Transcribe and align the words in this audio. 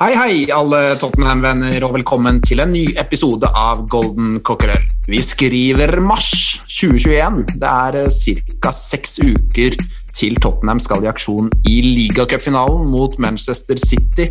Hei, 0.00 0.14
hei, 0.16 0.36
alle 0.48 0.94
Tottenham-venner, 0.96 1.84
og 1.84 1.90
velkommen 1.92 2.38
til 2.40 2.62
en 2.64 2.70
ny 2.72 2.86
episode 2.96 3.44
av 3.52 3.82
Golden 3.92 4.38
Cockerel. 4.40 4.86
Vi 5.04 5.18
skriver 5.20 5.90
mars 6.00 6.30
2021. 6.72 7.42
Det 7.60 7.68
er 7.68 7.98
ca. 8.64 8.72
seks 8.72 9.18
uker 9.20 9.76
til 10.16 10.38
Tottenham 10.40 10.80
skal 10.80 11.04
i 11.04 11.10
aksjon 11.10 11.50
i 11.68 11.74
ligacupfinalen 11.84 12.88
mot 12.88 13.18
Manchester 13.20 13.76
City. 13.76 14.30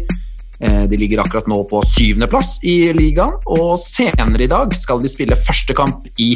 Eh, 0.57 0.87
De 0.89 0.97
ligger 0.97 1.21
akkurat 1.21 1.45
nå 1.45 1.61
på 1.69 1.83
syvendeplass 1.85 2.55
i 2.65 2.89
ligaen, 2.97 3.37
og 3.53 3.77
senere 3.77 4.47
i 4.47 4.49
dag 4.49 4.73
skal 4.73 5.05
de 5.05 5.13
spille 5.13 5.37
første 5.37 5.77
kamp 5.77 6.09
i 6.17 6.31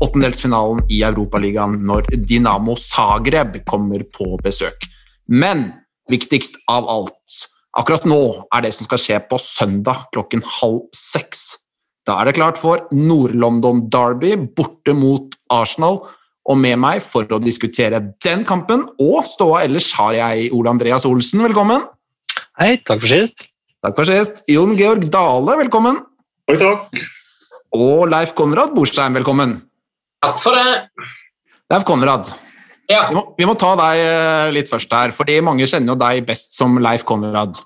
åttendelsfinalen 0.00 0.80
i 0.88 1.02
Europaligaen 1.04 1.76
når 1.84 2.08
Dinamo 2.24 2.80
Zagreb 2.80 3.60
kommer 3.68 4.08
på 4.16 4.40
besøk. 4.40 4.88
Men 5.28 5.74
viktigst 6.08 6.56
av 6.72 6.88
alt 6.88 7.44
Akkurat 7.76 8.06
nå 8.08 8.20
er 8.54 8.64
det 8.64 8.72
som 8.76 8.88
skal 8.88 9.00
skje 9.02 9.18
på 9.28 9.38
søndag 9.42 10.06
klokken 10.14 10.40
halv 10.60 10.86
seks. 10.96 11.58
Da 12.08 12.16
er 12.20 12.30
det 12.30 12.38
klart 12.38 12.56
for 12.56 12.86
Nord-London 12.94 13.84
Derby 13.92 14.32
borte 14.56 14.94
mot 14.96 15.36
Arsenal. 15.52 16.00
Og 16.48 16.56
med 16.56 16.78
meg 16.80 17.02
for 17.04 17.28
å 17.28 17.40
diskutere 17.42 18.00
den 18.24 18.46
kampen 18.48 18.86
og 19.04 19.28
ståa 19.28 19.66
ellers 19.66 19.90
har 19.98 20.16
jeg 20.16 20.48
Ole 20.56 20.72
Andreas 20.72 21.04
Olsen, 21.04 21.44
velkommen. 21.44 21.84
Hei, 22.56 22.78
takk 22.88 23.04
for 23.04 23.12
sist. 23.12 23.50
Takk 23.84 23.98
for 24.00 24.08
sist. 24.08 24.40
Jon 24.48 24.72
Georg 24.78 25.04
Dale, 25.12 25.58
velkommen. 25.60 26.00
Takk, 26.48 26.64
takk. 26.64 27.02
Og 27.76 28.08
Leif 28.08 28.32
Konrad 28.38 28.72
Borsheim, 28.72 29.20
velkommen. 29.20 29.58
Takk 30.24 30.40
for 30.40 30.56
det. 30.56 30.88
Leif 31.68 31.84
Konrad, 31.84 32.32
Ja, 32.88 33.02
vi 33.10 33.14
må, 33.18 33.22
vi 33.36 33.44
må 33.44 33.52
ta 33.60 33.74
deg 33.76 33.98
eh, 34.00 34.46
litt 34.56 34.70
først 34.70 34.88
her, 34.96 35.10
fordi 35.12 35.34
mange 35.44 35.66
kjenner 35.68 35.92
jo 35.92 35.96
deg 36.00 36.24
best 36.28 36.54
som 36.56 36.78
Leif 36.80 37.04
Konrad. 37.08 37.58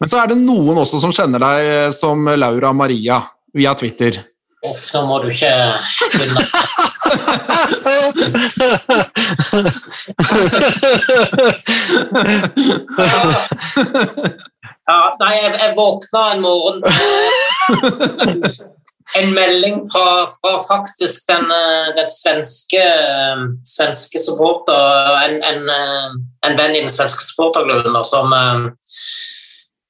Men 0.00 0.08
så 0.08 0.16
er 0.22 0.26
det 0.30 0.38
noen 0.40 0.78
også 0.80 1.00
som 1.02 1.12
kjenner 1.12 1.38
deg 1.42 1.66
eh, 1.68 1.90
som 1.92 2.24
Laura 2.38 2.72
Maria 2.72 3.20
via 3.56 3.74
Twitter. 3.76 4.12
uff, 4.64 4.88
nå 4.94 5.00
må 5.10 5.18
du 5.22 5.28
ikke 5.32 5.52
begynne. 6.14 6.42
Ja, 14.88 15.12
nei, 15.20 15.34
jeg, 15.36 15.50
jeg 15.60 15.74
våkna 15.76 16.20
en 16.32 16.40
morgen 16.40 16.80
en 19.16 19.30
melding 19.34 19.80
fra, 19.92 20.26
fra 20.40 20.64
faktisk 20.68 21.26
den, 21.30 21.50
eh, 21.50 21.94
den 21.96 22.08
svenske, 22.08 22.82
eh, 22.82 23.44
svenske 23.64 24.20
supporter, 24.20 25.16
en, 25.24 25.38
en, 25.42 25.68
eh, 25.68 26.18
en 26.46 26.58
venn 26.58 26.76
i 26.76 26.82
den 26.84 26.92
svenske 26.92 27.24
supporterklubben 27.24 28.04
som 28.04 28.34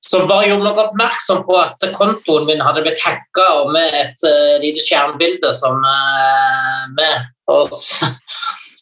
som 0.09 0.29
bare 0.29 0.47
gjorde 0.49 0.65
meg 0.65 0.79
oppmerksom 0.81 1.43
på 1.45 1.57
at 1.61 1.85
kontoen 1.93 2.47
min 2.49 2.63
hadde 2.65 2.81
blitt 2.85 3.03
hacka 3.05 3.49
med 3.69 3.93
et 3.93 4.23
uh, 4.25 4.55
lite 4.63 4.81
skjermbilde 4.81 5.51
som 5.53 5.83
uh, 5.85 6.87
med 6.97 7.27
oss 7.53 7.99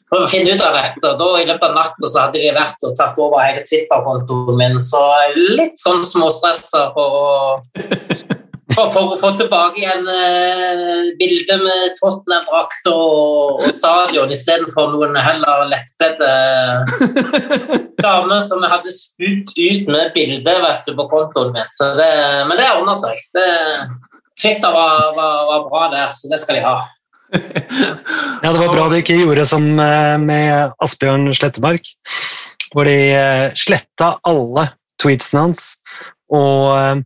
for 0.07 0.23
å 0.23 0.29
finne 0.31 0.55
ut 0.55 0.63
av 0.63 0.77
dette. 0.79 1.15
Da 1.19 1.31
I 1.41 1.49
løpet 1.49 1.67
av 1.67 1.75
natta 1.75 2.11
så 2.13 2.29
hadde 2.29 2.45
de 2.45 2.55
vært 2.55 2.87
og 2.87 2.95
tatt 2.99 3.19
over 3.19 3.43
hele 3.43 3.65
Twitter-kontoen 3.67 4.61
min, 4.61 4.79
så 4.79 5.03
litt 5.35 5.81
sånn 5.83 6.07
småstressa 6.07 6.91
på 6.95 7.07
å 8.77 8.87
for, 8.93 9.15
å 9.15 9.19
få 9.21 9.31
tilbake 9.39 9.81
igjen 9.81 10.05
uh, 10.07 11.13
bilde 11.21 11.59
med 11.63 11.95
Tottenham-drakt 11.99 12.91
og, 12.93 13.63
og 13.63 13.71
stadion 13.73 14.33
istedenfor 14.33 14.93
noen 14.95 15.17
heller 15.21 15.65
lettkledde 15.71 16.33
damer 18.03 18.43
som 18.45 18.65
jeg 18.65 18.75
hadde 18.75 18.95
spurt 18.95 19.55
ut 19.57 19.89
med 19.93 20.13
bilde 20.17 20.59
vet 20.67 20.93
på 20.99 21.09
kontoen 21.13 21.55
min. 21.55 21.73
Det, 21.79 22.11
men 22.49 22.61
det 22.61 22.69
ordna 22.75 22.97
seg. 22.99 23.23
Det, 23.37 23.49
Twitter 24.37 24.73
var, 24.73 25.17
var, 25.17 25.43
var 25.49 25.67
bra 25.71 25.87
der, 25.95 26.13
så 26.13 26.29
det 26.33 26.41
skal 26.43 26.59
de 26.59 26.67
ha. 26.67 26.77
Ja, 28.45 28.53
det 28.53 28.61
var 28.61 28.75
bra 28.75 28.87
de 28.93 29.01
ikke 29.03 29.17
gjorde 29.19 29.47
som 29.49 29.65
eh, 29.83 30.17
med 30.23 30.77
Asbjørn 30.85 31.33
Slettemark, 31.35 31.89
hvor 32.73 32.87
de 32.87 32.99
eh, 33.17 33.49
sletta 33.59 34.15
alle 34.29 34.69
tweetsene 35.03 35.49
hans 35.49 35.65
og, 36.33 37.03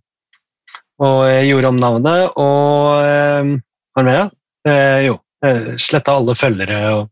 eh, 1.07 1.33
jeg 1.41 1.51
gjorde 1.51 1.73
om 1.73 1.81
navnet 1.81 2.39
og 2.41 3.01
eh, 3.01 3.57
Hva 3.97 4.05
mer, 4.07 4.21
da? 4.21 4.29
Eh, 4.71 5.01
jo, 5.09 5.17
eh, 5.47 5.73
sletta 5.81 6.15
alle 6.19 6.37
følgere 6.39 6.81
og 6.99 7.09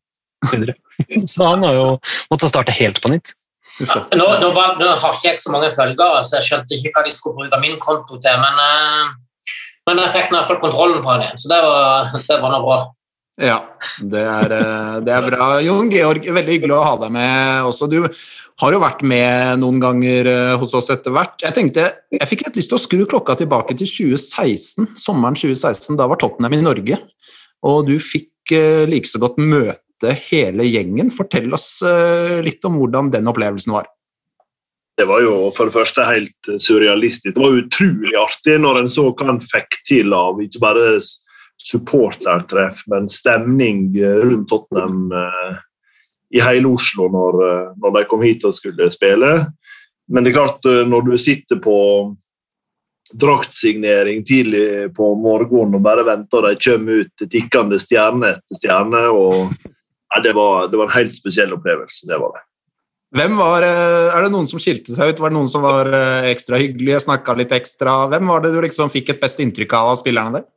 så 0.47 0.56
videre. 0.56 0.76
Så 1.31 1.47
han 1.47 1.62
har 1.62 1.76
jo 1.76 1.87
måttet 2.31 2.50
starte 2.50 2.75
helt 2.75 3.00
på 3.03 3.12
nytt. 3.12 3.32
Nå, 3.78 4.26
nå, 4.43 4.50
var, 4.50 4.75
nå 4.81 4.87
har 4.99 5.15
ikke 5.15 5.28
jeg 5.28 5.38
så 5.38 5.53
mange 5.54 5.71
følgere, 5.71 6.22
så 6.26 6.38
jeg 6.38 6.47
skjønte 6.49 6.75
ikke 6.75 6.91
hva 6.97 7.04
de 7.06 7.12
skulle 7.15 7.44
bruke 7.44 7.60
min 7.62 7.76
konto 7.82 8.19
til. 8.19 8.41
Men, 8.43 8.59
eh, 8.65 9.53
men 9.87 10.00
jeg 10.03 10.15
fikk 10.16 10.32
i 10.32 10.34
hvert 10.34 10.49
fall 10.50 10.62
kontrollen 10.62 11.05
på 11.05 11.15
den 11.15 11.28
igjen, 11.28 11.38
så 11.38 11.53
det 11.53 11.60
var, 11.62 12.16
det 12.19 12.41
var 12.43 12.55
noe 12.55 12.65
bra. 12.65 12.78
Ja, 13.38 13.60
det 14.03 14.25
er, 14.26 14.56
eh, 14.56 14.97
det 15.06 15.15
er 15.15 15.28
bra. 15.31 15.49
Jon 15.62 15.93
Georg, 15.94 16.26
veldig 16.26 16.56
hyggelig 16.56 16.75
å 16.75 16.82
ha 16.82 16.97
deg 17.05 17.15
med 17.15 17.69
også. 17.70 17.87
Du 17.87 18.00
har 18.58 18.74
jo 18.74 18.80
vært 18.82 19.04
med 19.06 19.60
noen 19.62 19.78
ganger 19.82 20.28
eh, 20.30 20.54
hos 20.58 20.74
oss 20.74 20.91
etter 20.91 21.14
hvert. 21.14 21.36
Jeg 21.44 21.54
tenkte, 21.54 21.84
jeg 22.14 22.30
fikk 22.30 22.46
litt 22.46 22.58
lyst 22.58 22.72
til 22.72 22.78
å 22.78 22.82
skru 22.82 23.04
klokka 23.10 23.36
tilbake 23.38 23.76
til 23.78 23.91
2016, 23.91 24.94
sommeren 24.98 25.38
2016. 25.38 25.94
Da 25.98 26.08
var 26.10 26.19
Tottenham 26.19 26.56
i 26.56 26.64
Norge, 26.64 26.98
og 27.66 27.86
du 27.91 27.94
fikk 28.02 28.54
eh, 28.56 28.82
like 28.91 29.10
så 29.10 29.22
godt 29.22 29.38
møte 29.38 30.14
hele 30.30 30.66
gjengen. 30.66 31.12
Fortell 31.14 31.54
oss 31.54 31.78
eh, 31.86 32.41
litt 32.42 32.66
om 32.66 32.80
hvordan 32.80 33.12
den 33.14 33.30
opplevelsen 33.30 33.76
var. 33.76 33.86
Det 34.98 35.06
var 35.06 35.22
jo 35.22 35.52
for 35.54 35.70
det 35.70 35.76
første 35.76 36.02
helt 36.08 36.50
surrealistisk. 36.58 37.36
Det 37.36 37.44
var 37.44 37.60
utrolig 37.60 38.19
artig 38.19 38.58
når 38.58 38.82
en 38.82 38.90
så 38.90 39.06
hva 39.12 39.28
en 39.30 39.38
fikk 39.38 39.78
til 39.86 40.10
av 40.16 40.40
ikke 40.42 40.64
bare 40.64 40.98
supportertreff, 41.62 42.82
men 42.90 43.06
stemning 43.10 43.92
rundt 43.94 44.48
Tottenham 44.50 45.12
i 46.34 46.41
hele 46.44 46.69
Oslo 46.69 47.09
når, 47.12 47.43
eh, 47.47 47.69
når 47.81 47.94
de 47.97 48.06
kom 48.09 48.25
hit 48.25 48.44
og 48.49 48.56
skulle 48.56 48.91
spille. 48.93 49.33
Men 50.09 50.25
det 50.25 50.33
er 50.33 50.41
klart, 50.41 50.65
eh, 50.69 50.84
når 50.89 51.06
du 51.09 51.15
sitter 51.21 51.61
på 51.62 51.78
draktsignering 53.09 54.21
tidlig 54.28 54.93
på 54.97 55.15
morgenen 55.17 55.78
og 55.78 55.84
bare 55.84 56.05
venter, 56.05 56.44
og 56.44 56.50
de 56.50 56.61
kommer 56.61 57.05
ut 57.05 57.31
tikkende 57.33 57.78
stjerne 57.81 58.34
etter 58.34 58.59
stjerne 58.59 59.06
og 59.09 59.55
ja, 59.65 60.21
det, 60.25 60.34
var, 60.37 60.69
det 60.69 60.77
var 60.77 60.91
en 60.91 60.97
helt 60.97 61.17
spesiell 61.17 61.55
opplevelse. 61.56 62.05
det 62.09 62.21
var 62.21 62.37
det. 62.37 62.44
Hvem 63.17 63.41
var, 63.41 63.65
eh, 63.65 64.12
er 64.12 64.27
det 64.27 64.33
noen 64.34 64.49
som 64.50 64.61
skilte 64.61 64.93
seg 64.93 65.15
ut? 65.15 65.21
Var 65.25 65.33
det 65.33 65.38
noen 65.38 65.49
som 65.49 65.65
var 65.65 65.88
ekstra 66.28 66.61
hyggelige, 66.61 67.00
snakka 67.06 67.37
litt 67.41 67.56
ekstra? 67.56 68.03
Hvem 68.12 68.28
var 68.28 68.44
det 68.44 68.53
du 68.53 68.61
liksom 68.61 68.93
fikk 68.93 69.15
et 69.15 69.22
best 69.25 69.41
inntrykk 69.41 69.72
av 69.81 69.94
av 69.94 70.00
spillerne 70.03 70.37
der? 70.37 70.49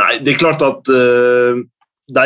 Nei, 0.00 0.16
det 0.24 0.32
er 0.32 0.40
klart 0.40 0.64
at 0.64 0.88
de 2.06 2.24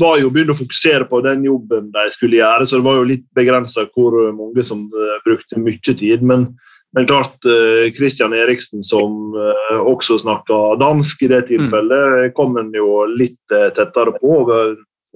var 0.00 0.20
jo 0.22 0.30
begynt 0.32 0.54
å 0.54 0.58
fokusere 0.58 1.08
på 1.10 1.20
den 1.26 1.44
jobben 1.44 1.90
de 1.92 2.04
skulle 2.14 2.38
gjøre, 2.38 2.66
så 2.66 2.78
det 2.78 2.86
var 2.86 3.00
jo 3.00 3.08
litt 3.10 3.26
begrensa 3.36 3.84
hvor 3.92 4.16
mange 4.32 4.64
som 4.64 4.86
eh, 4.88 5.18
brukte 5.26 5.60
mye 5.60 5.82
tid. 5.92 6.24
Men, 6.24 6.48
men 6.96 7.10
klart, 7.10 7.36
Kristian 7.42 7.92
Christian 7.98 8.36
Eriksen, 8.38 8.86
som 8.86 9.36
eh, 9.36 9.76
også 9.82 10.20
snakka 10.22 10.78
dansk 10.80 11.26
i 11.26 11.30
det 11.34 11.44
tilfellet, 11.52 12.32
kom 12.38 12.56
en 12.60 12.72
jo 12.72 13.04
litt 13.12 13.52
eh, 13.52 13.68
tettere 13.76 14.16
på. 14.16 14.40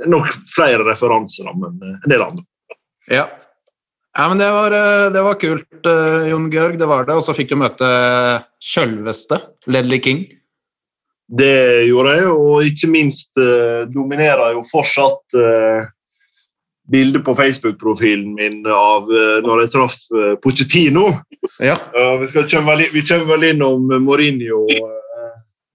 Nok 0.07 0.31
flere 0.55 0.85
referanser, 0.87 1.49
men 1.59 1.79
eh, 1.83 1.99
en 2.05 2.13
del 2.13 2.23
andre. 2.23 2.45
Ja. 3.11 3.25
ja 4.19 4.27
men 4.31 4.41
det 4.41 4.51
var, 4.55 4.75
eh, 4.77 5.07
det 5.15 5.23
var 5.27 5.39
kult, 5.41 5.71
eh, 5.87 6.29
Jon 6.31 6.51
Georg. 6.53 6.79
Det 6.79 6.87
var 6.91 7.09
det. 7.09 7.17
Og 7.19 7.25
så 7.27 7.35
fikk 7.37 7.51
du 7.53 7.59
møte 7.59 7.89
sjølveste 8.63 9.41
Ledley 9.67 10.03
King. 10.05 10.27
Det 11.29 11.85
gjorde 11.85 12.17
jeg, 12.17 12.29
og 12.33 12.65
ikke 12.65 12.89
minst 12.89 13.37
eh, 13.37 13.85
dominerer 13.93 14.55
jo 14.57 14.63
fortsatt 14.71 15.37
eh, 15.37 15.91
bildet 16.89 17.25
på 17.25 17.35
Facebook-profilen 17.37 18.31
min 18.39 18.63
av 18.65 19.11
eh, 19.13 19.43
når 19.45 19.67
jeg 19.67 19.75
traff 19.75 19.99
eh, 20.17 20.39
Pochettino. 20.41 21.11
Ja. 21.61 21.77
Uh, 21.93 22.17
vi, 22.23 22.31
vel, 22.33 22.87
vi 22.95 23.05
kommer 23.05 23.35
vel 23.35 23.51
innom 23.51 23.93
Mourinho 24.07 24.65
eh, 24.73 24.97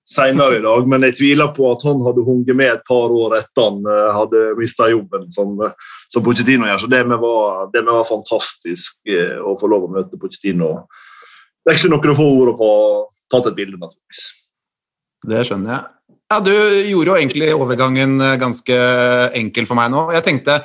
senere 0.10 0.58
i 0.58 0.66
dag, 0.66 0.90
men 0.90 1.06
jeg 1.08 1.20
tviler 1.22 1.54
på 1.56 1.70
at 1.70 1.86
han 1.88 2.02
hadde 2.04 2.26
hunget 2.26 2.58
med 2.58 2.74
et 2.74 2.86
par 2.90 3.14
år 3.14 3.38
etter 3.38 3.68
han 3.70 3.82
eh, 3.86 4.12
hadde 4.18 4.44
mista 4.58 4.90
jobben 4.90 5.30
som, 5.32 5.54
eh, 5.62 5.78
som 6.12 6.26
Pochettino 6.26 6.66
gjør. 6.68 6.82
Så 6.82 6.90
det 6.92 7.06
med 7.08 7.22
var, 7.22 7.68
det 7.74 7.86
med 7.86 7.94
var 7.94 8.10
fantastisk 8.10 9.00
eh, 9.06 9.38
å 9.38 9.54
få 9.60 9.70
lov 9.70 9.86
å 9.86 9.96
møte 10.00 10.18
Pochettino. 10.18 10.76
Veksle 11.70 11.94
noen 11.94 12.18
få 12.18 12.32
ord 12.42 12.56
og 12.56 12.58
få 12.60 12.72
tatt 13.32 13.54
et 13.54 13.62
bilde, 13.62 13.78
naturligvis. 13.78 14.32
Det 15.24 15.44
skjønner 15.48 15.75
jeg. 15.75 15.90
Ja, 16.34 16.40
Du 16.42 16.52
gjorde 16.52 17.12
jo 17.12 17.18
egentlig 17.18 17.52
overgangen 17.54 18.16
eh, 18.24 18.38
ganske 18.42 18.78
enkel 19.38 19.68
for 19.70 19.78
meg 19.78 19.92
nå. 19.94 20.08
Jeg 20.16 20.25
tenkte, 20.25 20.62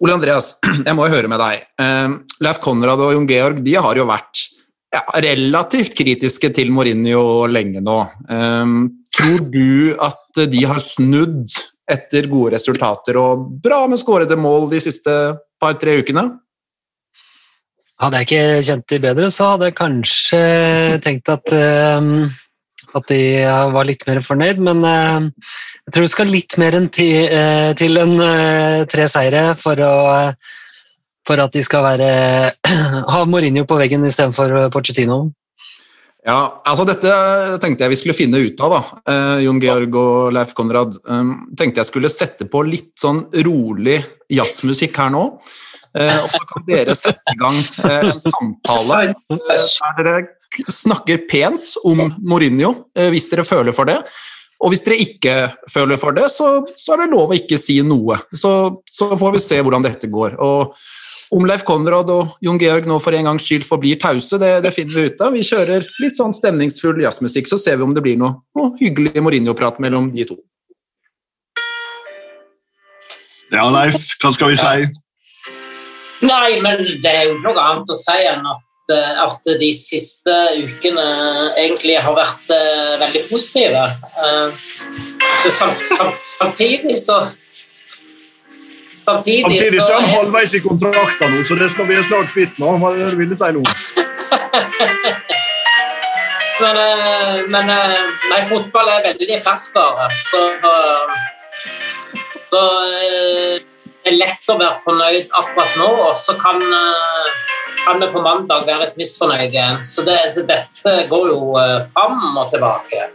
Ole 0.00 0.16
Andreas, 0.16 0.54
jeg 0.86 0.96
må 0.96 1.06
jo 1.06 1.16
høre 1.16 1.30
med 1.30 1.42
deg. 1.42 1.66
Eh, 1.82 2.16
Leif 2.46 2.62
Konrad 2.64 3.02
og 3.04 3.12
Jon 3.16 3.28
Georg 3.28 3.60
de 3.66 3.76
har 3.76 4.00
jo 4.00 4.08
vært 4.08 4.46
ja, 4.94 5.02
relativt 5.22 5.94
kritiske 5.98 6.50
til 6.56 6.72
Mourinho 6.74 7.44
lenge 7.50 7.82
nå. 7.84 7.98
Eh, 8.32 8.76
tror 9.18 9.44
du 9.52 9.92
at 10.00 10.44
de 10.50 10.64
har 10.70 10.80
snudd 10.84 11.52
etter 11.90 12.28
gode 12.30 12.54
resultater 12.54 13.18
og 13.18 13.48
bra 13.62 13.82
med 13.90 14.00
skårede 14.00 14.38
mål 14.38 14.70
de 14.70 14.80
siste 14.82 15.16
par-tre 15.60 15.98
ukene? 16.00 16.28
Hadde 18.00 18.20
jeg 18.22 18.28
ikke 18.28 18.62
kjent 18.64 18.86
de 18.88 18.98
bedre, 19.02 19.26
så 19.34 19.50
hadde 19.52 19.68
jeg 19.68 19.76
kanskje 19.76 20.38
tenkt 21.04 21.28
at, 21.28 21.52
eh, 21.52 22.30
at 22.98 23.10
de 23.10 23.20
var 23.74 23.88
litt 23.88 24.06
mer 24.08 24.22
fornøyd, 24.24 24.62
men 24.66 24.84
eh, 24.86 25.26
jeg 25.86 25.94
tror 25.94 26.06
det 26.06 26.12
skal 26.14 26.32
litt 26.32 26.56
mer 26.60 26.76
enn 26.78 26.88
ti, 26.94 27.10
eh, 27.26 27.72
til 27.78 28.00
enn 28.00 28.16
eh, 28.24 28.86
tre 28.90 29.08
seire 29.10 29.50
for, 29.60 29.80
å, 29.80 29.94
for 31.28 31.42
at 31.42 31.54
de 31.56 31.64
skal 31.66 31.86
være, 31.86 32.10
ha 33.14 33.20
Mourinho 33.28 33.66
på 33.68 33.78
veggen 33.80 34.08
istedenfor 34.08 34.70
Pochettino. 34.74 35.26
Ja, 36.26 36.60
altså 36.68 36.84
Dette 36.84 37.10
tenkte 37.62 37.86
jeg 37.86 37.94
vi 37.94 37.98
skulle 38.02 38.16
finne 38.18 38.42
ut 38.44 38.60
av, 38.60 38.74
da. 38.74 39.00
Eh, 39.08 39.38
Jon 39.46 39.60
Georg 39.62 39.96
og 39.96 40.34
Leif 40.36 40.52
Konrad. 40.58 40.98
Eh, 41.00 41.32
tenkte 41.56 41.80
jeg 41.80 41.88
skulle 41.88 42.12
sette 42.12 42.48
på 42.50 42.60
litt 42.68 42.92
sånn 43.00 43.24
rolig 43.46 44.02
jazzmusikk 44.28 45.00
her 45.00 45.14
nå. 45.14 45.24
Eh, 45.98 46.18
og 46.20 46.28
så 46.30 46.42
kan 46.46 46.66
dere 46.68 46.94
sette 46.94 47.32
i 47.32 47.38
gang 47.40 47.56
eh, 47.58 48.04
en 48.12 48.20
samtale 48.22 48.98
eh, 49.08 49.40
der 49.40 50.04
dere 50.06 50.12
snakker 50.70 51.24
pent 51.30 51.76
om 51.86 52.08
Mourinho, 52.18 52.74
eh, 52.98 53.10
hvis 53.12 53.30
dere 53.30 53.46
føler 53.46 53.76
for 53.76 53.88
det. 53.90 54.00
Og 54.60 54.72
hvis 54.72 54.84
dere 54.84 55.00
ikke 55.00 55.34
føler 55.72 56.00
for 56.00 56.16
det, 56.16 56.26
så, 56.32 56.60
så 56.76 56.94
er 56.94 57.04
det 57.04 57.12
lov 57.14 57.32
å 57.32 57.36
ikke 57.38 57.58
si 57.60 57.78
noe. 57.86 58.18
Så, 58.36 58.52
så 58.90 59.08
får 59.16 59.36
vi 59.36 59.44
se 59.44 59.60
hvordan 59.60 59.86
dette 59.86 60.10
går. 60.12 60.36
Og 60.44 60.74
om 61.30 61.46
Leif 61.46 61.62
Konrad 61.64 62.10
og 62.12 62.34
Jon 62.44 62.58
Georg 62.60 62.88
nå 62.90 62.98
for 63.00 63.16
en 63.16 63.30
gangs 63.30 63.46
skyld 63.46 63.64
forblir 63.64 64.00
tause, 64.02 64.36
det, 64.42 64.50
det 64.66 64.74
finner 64.74 64.98
vi 64.98 65.06
ut 65.08 65.24
av. 65.24 65.32
Vi 65.32 65.46
kjører 65.46 65.86
litt 66.02 66.18
sånn 66.18 66.34
stemningsfull 66.36 67.00
jazzmusikk, 67.00 67.48
så 67.48 67.58
ser 67.60 67.78
vi 67.78 67.86
om 67.86 67.94
det 67.96 68.04
blir 68.04 68.18
noe, 68.20 68.42
noe 68.58 68.74
hyggelig 68.80 69.22
Mourinho-prat 69.22 69.78
mellom 69.82 70.10
de 70.12 70.26
to. 70.28 70.40
Ja, 73.50 73.64
Leif, 73.72 74.12
hva 74.22 74.30
skal 74.34 74.52
vi 74.52 74.58
si? 74.60 74.90
Nei, 76.26 76.58
men 76.62 76.82
det 77.02 77.10
er 77.10 77.30
jo 77.30 77.38
noe 77.40 77.62
annet 77.62 77.90
å 77.90 77.96
si 77.96 78.18
enn 78.28 78.44
at, 78.46 78.66
at 78.94 79.50
de 79.60 79.70
siste 79.76 80.36
ukene 80.58 81.06
egentlig 81.58 81.98
har 82.02 82.16
vært 82.16 82.50
eh, 82.54 82.96
veldig 83.02 83.22
positive. 83.30 83.84
Eh, 84.24 84.48
samt, 85.48 85.84
samt, 85.86 86.18
samtidig 86.18 86.98
så 87.00 87.26
Samtidig, 89.00 89.42
Samtidig 89.42 89.80
så 89.80 89.92
er 89.92 90.00
han 90.04 90.10
halvveis 90.12 90.52
i 90.54 90.60
kontrakten 90.62 91.32
nå, 91.32 91.40
så 91.48 91.56
det 91.58 91.70
vi 91.88 91.94
er 91.96 92.04
snart 92.06 92.28
kvitt 92.30 92.58
nå. 92.60 92.74
Hva 92.78 92.90
ville 93.18 93.38
si 93.40 93.48
nå? 93.56 93.62
Men, 96.60 96.76
eh, 96.76 97.36
men 97.48 97.70
eh, 97.72 98.00
nei, 98.28 98.40
fotball 98.44 98.90
er 98.92 99.06
veldig 99.06 99.38
ferskvare, 99.40 100.10
så 100.20 100.42
Så 102.50 102.60
eh, 102.60 103.54
det 104.00 104.12
er 104.12 104.16
lett 104.18 104.50
å 104.50 104.56
være 104.58 104.80
fornøyd 104.82 105.32
akkurat 105.40 105.78
nå, 105.80 105.88
og 106.08 106.16
så 106.18 106.34
kan, 106.40 106.60
eh, 106.60 107.26
kan 107.84 108.00
vi 108.00 108.08
på 108.12 108.22
mandag 108.22 108.66
være 108.66 108.88
et 108.88 108.96
misfornøyde 109.00 109.50
igjen. 109.50 109.84
Så, 109.84 110.04
det, 110.06 110.18
så 110.34 110.44
dette 110.48 110.96
går 111.10 111.28
jo 111.32 111.40
eh, 111.60 111.76
fram 111.94 112.36
og 112.36 112.50
tilbake. 112.52 113.06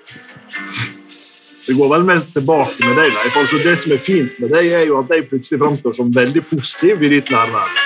Det 1.66 1.74
går 1.78 1.92
vel 1.96 2.06
mest 2.06 2.34
tilbake 2.34 2.78
med 2.86 3.00
deg, 3.00 3.14
Leif. 3.14 3.38
Altså, 3.42 3.62
det 3.66 3.76
som 3.82 3.94
er 3.96 4.02
fint 4.06 4.40
med 4.42 4.54
deg, 4.54 4.72
er 4.80 4.88
jo 4.90 5.00
at 5.02 5.10
de 5.10 5.22
plutselig 5.30 5.62
framstår 5.62 5.96
som 5.98 6.12
veldig 6.14 6.44
positive 6.52 7.08
i 7.08 7.14
ditt 7.18 7.32
nærvær. 7.34 7.78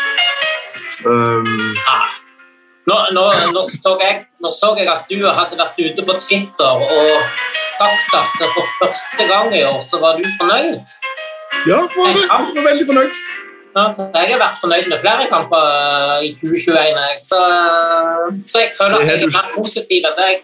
Um, 1.08 1.70
Nå, 2.90 2.96
nå, 3.14 3.24
nå, 3.54 3.62
så 3.70 3.92
jeg, 4.02 4.16
nå 4.42 4.50
så 4.56 4.72
jeg 4.80 4.88
at 4.90 5.10
du 5.12 5.22
hadde 5.22 5.58
vært 5.60 5.78
ute 5.78 6.06
på 6.08 6.14
Twitter 6.18 6.86
og 6.86 7.10
sagt 7.80 8.16
at 8.18 8.48
for 8.56 8.72
første 8.80 9.28
gang 9.30 9.52
i 9.54 9.62
år 9.68 9.78
så 9.84 10.00
var 10.02 10.18
du 10.18 10.26
fornøyd. 10.40 10.96
ja, 11.70 11.84
var. 11.96 12.18
Jeg 12.18 12.56
var 12.56 12.66
veldig 12.70 12.88
fornøyd. 12.90 13.20
Ja, 13.75 13.83
jeg 14.18 14.31
har 14.33 14.39
vært 14.42 14.60
fornøyd 14.62 14.88
med 14.89 15.01
flere 15.01 15.27
kamper 15.30 15.66
eh, 15.69 16.30
i 16.30 16.31
2021. 16.33 17.19
Så, 17.21 17.42
så 18.50 18.63
jeg 18.63 18.71
føler 18.77 18.98
at 18.98 19.12
jeg 19.12 19.27
er 19.27 19.36
mer 19.36 19.51
positiv 19.54 20.07
enn 20.10 20.18
deg. 20.18 20.42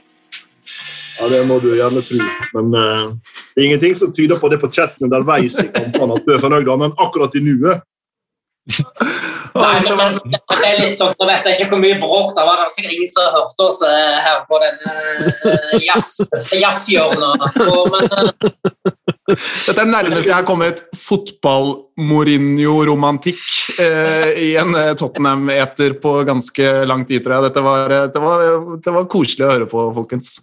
Ja, 1.15 1.29
Det 1.31 1.41
må 1.47 1.57
du 1.63 1.71
gjerne 1.73 2.03
tro. 2.05 2.29
Men 2.57 2.71
uh, 2.75 3.35
det 3.55 3.63
er 3.63 3.67
ingenting 3.69 3.97
som 3.97 4.13
tyder 4.13 4.39
på 4.39 4.51
det 4.51 4.59
på 4.61 4.69
chatten 4.71 5.07
underveis 5.07 5.57
i 5.63 5.69
kampene 5.71 6.17
at 6.17 6.25
du 6.27 6.33
er 6.35 6.41
fornøyd, 6.43 6.71
men 6.81 6.95
akkurat 7.01 7.37
i 7.39 7.43
nuet 7.45 7.83
Nei, 9.55 9.75
men, 9.85 9.93
men 9.95 10.15
det 10.33 10.67
er 10.67 10.79
litt 10.81 10.97
sånn, 10.97 11.13
Nå 11.19 11.27
vet 11.29 11.45
jeg 11.45 11.59
ikke 11.59 11.75
hvor 11.75 11.81
mye 11.83 11.99
bråk 12.01 12.31
det 12.33 12.43
var. 12.47 12.57
Det 12.57 12.65
var 12.65 12.71
sikkert 12.73 12.95
ingen 12.95 13.11
som 13.13 13.27
hørte 13.35 13.67
oss 13.67 13.77
eh, 13.85 14.17
her 14.25 14.39
på 14.49 14.59
den 14.63 14.75
uh, 14.89 15.75
jazz, 15.85 16.07
jazzhjørnet. 16.49 17.61
Og, 17.69 17.93
Men 17.93 19.24
Dette 19.25 19.73
er 19.73 19.79
det 19.79 19.87
nærmeste 19.89 20.27
jeg 20.27 20.35
har 20.35 20.43
kommet 20.45 20.83
fotball-Mourinho-romantikk 21.01 23.39
eh, 23.81 24.37
i 24.37 24.53
en 24.61 24.69
eh, 24.77 24.93
Tottenham-eter 24.99 25.95
på 25.97 26.21
ganske 26.27 26.85
lang 26.85 27.05
tid, 27.09 27.23
tror 27.25 27.33
jeg. 27.39 27.45
Dette 27.47 27.63
var, 27.65 27.89
eh, 27.89 28.05
det 28.13 28.21
var, 28.21 28.77
det 28.85 28.91
var 28.93 29.09
koselig 29.09 29.41
å 29.47 29.49
høre 29.49 29.65
på, 29.71 29.81
folkens. 29.97 30.37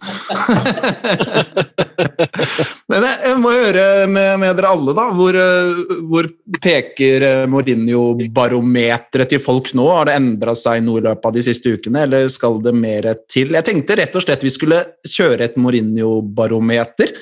Men 2.91 2.99
jeg, 3.07 3.15
jeg 3.23 3.39
må 3.39 3.55
høre 3.55 4.03
med, 4.11 4.43
med 4.43 4.51
dere 4.59 4.75
alle, 4.75 4.91
da. 4.99 5.07
Hvor, 5.15 5.31
eh, 5.31 5.79
hvor 6.09 6.27
peker 6.59 7.23
eh, 7.29 7.47
Mourinho-barometeret 7.53 9.31
til 9.31 9.39
folk 9.45 9.71
nå? 9.79 9.85
Har 9.95 10.11
det 10.11 10.17
endra 10.19 10.51
seg 10.59 10.83
noe 10.83 10.99
i 10.99 11.05
løpet 11.07 11.25
av 11.31 11.35
de 11.37 11.43
siste 11.47 11.71
ukene, 11.71 12.03
eller 12.03 12.27
skal 12.35 12.59
det 12.67 12.75
mer 12.75 13.07
til? 13.31 13.55
Jeg 13.55 13.63
tenkte 13.71 13.95
rett 14.01 14.11
og 14.19 14.27
slett 14.27 14.43
vi 14.43 14.51
skulle 14.51 14.83
kjøre 15.07 15.47
et 15.47 15.55
Mourinho-barometer. 15.55 17.15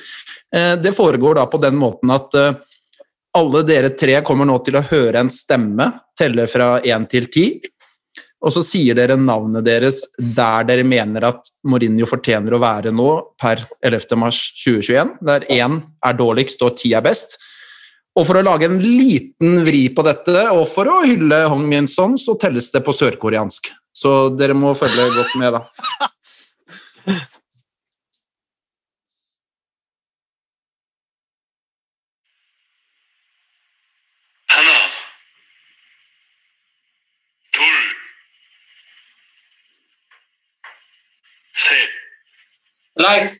Eh, 0.54 0.76
Det 0.76 0.92
foregår 0.92 1.34
da 1.34 1.46
på 1.46 1.58
den 1.62 1.76
måten 1.80 2.10
at 2.12 2.34
eh, 2.34 2.54
alle 3.38 3.62
dere 3.64 3.92
tre 3.96 4.20
kommer 4.26 4.48
nå 4.48 4.58
til 4.64 4.76
å 4.76 4.84
høre 4.84 5.22
en 5.22 5.30
stemme 5.32 5.88
telle 6.18 6.46
fra 6.50 6.80
én 6.84 7.06
til 7.08 7.30
ti. 7.32 7.46
Og 8.42 8.50
så 8.50 8.64
sier 8.66 8.98
dere 8.98 9.14
navnet 9.16 9.64
deres 9.64 10.02
der 10.18 10.66
dere 10.66 10.84
mener 10.84 11.28
at 11.28 11.46
Mourinho 11.64 12.08
fortjener 12.10 12.56
å 12.56 12.60
være 12.62 12.90
nå 12.92 13.08
per 13.40 13.62
11. 13.86 14.18
mars 14.18 14.40
2021, 14.64 15.14
der 15.22 15.46
én 15.46 15.78
er 16.04 16.18
dårligst 16.18 16.64
og 16.66 16.76
ti 16.80 16.90
er 16.98 17.04
best. 17.06 17.38
Og 18.18 18.26
for 18.28 18.36
å 18.36 18.44
lage 18.44 18.66
en 18.68 18.80
liten 18.82 19.62
vri 19.64 19.86
på 19.94 20.04
dette, 20.04 20.42
og 20.52 20.66
for 20.68 20.90
å 20.90 20.98
hylle 21.06 21.46
Hong 21.48 21.64
Min-son, 21.70 22.18
så 22.20 22.34
telles 22.36 22.68
det 22.74 22.82
på 22.84 22.92
sørkoreansk. 22.92 23.70
Så 23.96 24.34
dere 24.36 24.56
må 24.58 24.74
følge 24.76 25.06
godt 25.14 25.38
med, 25.40 25.56
da. 25.56 25.62
Leif? 43.00 43.38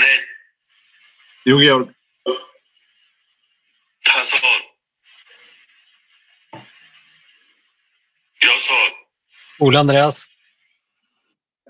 Nei. 0.00 0.16
Jo, 1.46 1.60
Georg. 1.60 1.88
Han 4.14 4.24
svar. 4.26 4.60
Ole 9.60 9.78
Andreas? 9.78 10.24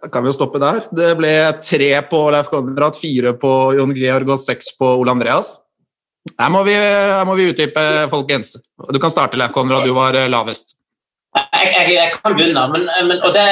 Da 0.03 0.09
kan 0.09 0.23
vi 0.23 0.31
jo 0.31 0.37
stoppe 0.37 0.61
der. 0.63 0.85
Det 0.95 1.11
ble 1.19 1.33
tre 1.61 1.91
på 2.09 2.21
Leif 2.33 2.49
Konrad, 2.53 2.97
fire 2.97 3.35
på 3.37 3.51
Jon 3.77 3.93
Georg 3.97 4.31
og 4.31 4.41
seks 4.41 4.73
på 4.79 4.95
Ole 5.03 5.13
Andreas. 5.13 5.59
Her 6.39 6.53
må 6.53 6.63
vi, 6.65 6.77
her 6.77 7.25
må 7.29 7.35
vi 7.37 7.51
utdype, 7.51 7.83
folkens. 8.13 8.55
Du 8.93 9.01
kan 9.03 9.13
starte, 9.13 9.37
Leif 9.41 9.53
Konrad. 9.57 9.85
Du 9.85 9.93
var 9.97 10.17
eh, 10.17 10.31
lavest. 10.31 10.79
Jeg, 11.37 11.67
jeg, 11.75 11.93
jeg 11.95 12.15
kan 12.17 12.35
begynne, 12.35 12.63
men, 12.73 12.89
men 13.07 13.21
og 13.27 13.35
det, 13.37 13.45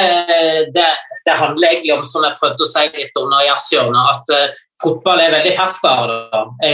det 0.75 0.87
det 1.25 1.37
handler 1.39 1.73
egentlig 1.73 1.93
om, 1.97 2.07
som 2.07 2.25
jeg 2.25 2.37
prøvde 2.39 2.65
å 2.65 2.69
si 2.69 2.87
litt 2.95 3.19
under 3.19 3.45
jazzhjørnet, 3.47 4.09
at 4.15 4.33
uh, 4.35 4.57
fotball 4.83 5.21
er 5.23 5.35
veldig 5.35 5.53
ferskvare. 5.57 6.19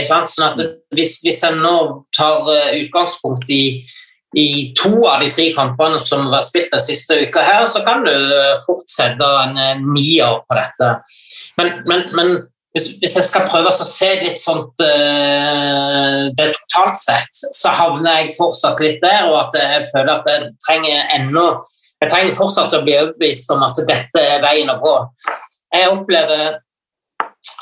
Sånn 0.06 0.64
hvis, 0.94 1.20
hvis 1.24 1.44
en 1.48 1.62
nå 1.64 1.76
tar 2.16 2.48
uh, 2.48 2.74
utgangspunkt 2.78 3.50
i, 3.52 3.64
i 4.36 4.48
to 4.78 4.92
av 5.08 5.22
de 5.24 5.30
tre 5.32 5.50
kampene 5.56 6.00
som 6.02 6.28
var 6.32 6.44
spilt 6.46 6.74
den 6.74 6.84
siste 6.84 7.18
uka 7.26 7.44
her, 7.46 7.64
så 7.70 7.84
kan 7.86 8.04
du 8.06 8.12
fort 8.66 8.86
sette 8.90 9.32
en 9.46 9.56
uh, 9.58 9.88
nier 9.94 10.42
på 10.46 10.60
dette. 10.60 10.92
Men, 11.60 11.80
men, 11.88 12.06
men 12.16 12.36
hvis, 12.76 12.90
hvis 13.00 13.16
jeg 13.16 13.24
skal 13.24 13.48
prøve 13.48 13.70
å 13.72 13.76
se 13.76 14.08
litt 14.20 14.36
sånt 14.36 14.82
eh, 14.84 16.26
det 16.36 16.50
totalt 16.58 16.98
sett, 17.00 17.40
så 17.56 17.72
havner 17.72 18.20
jeg 18.20 18.34
fortsatt 18.36 18.82
litt 18.84 19.00
der, 19.04 19.30
og 19.30 19.38
at 19.46 19.56
jeg 19.56 19.86
føler 19.94 20.12
at 20.12 20.28
jeg 20.28 20.50
trenger 20.66 21.14
ennå 21.16 21.46
Jeg 22.02 22.12
trenger 22.12 22.36
fortsatt 22.36 22.74
å 22.76 22.82
bli 22.84 22.96
overbevist 22.98 23.52
om 23.54 23.62
at 23.66 23.78
dette 23.88 24.22
er 24.22 24.42
veien 24.44 24.72
å 24.72 24.80
gå. 24.82 24.96
Jeg 25.74 25.92
opplever 25.92 26.58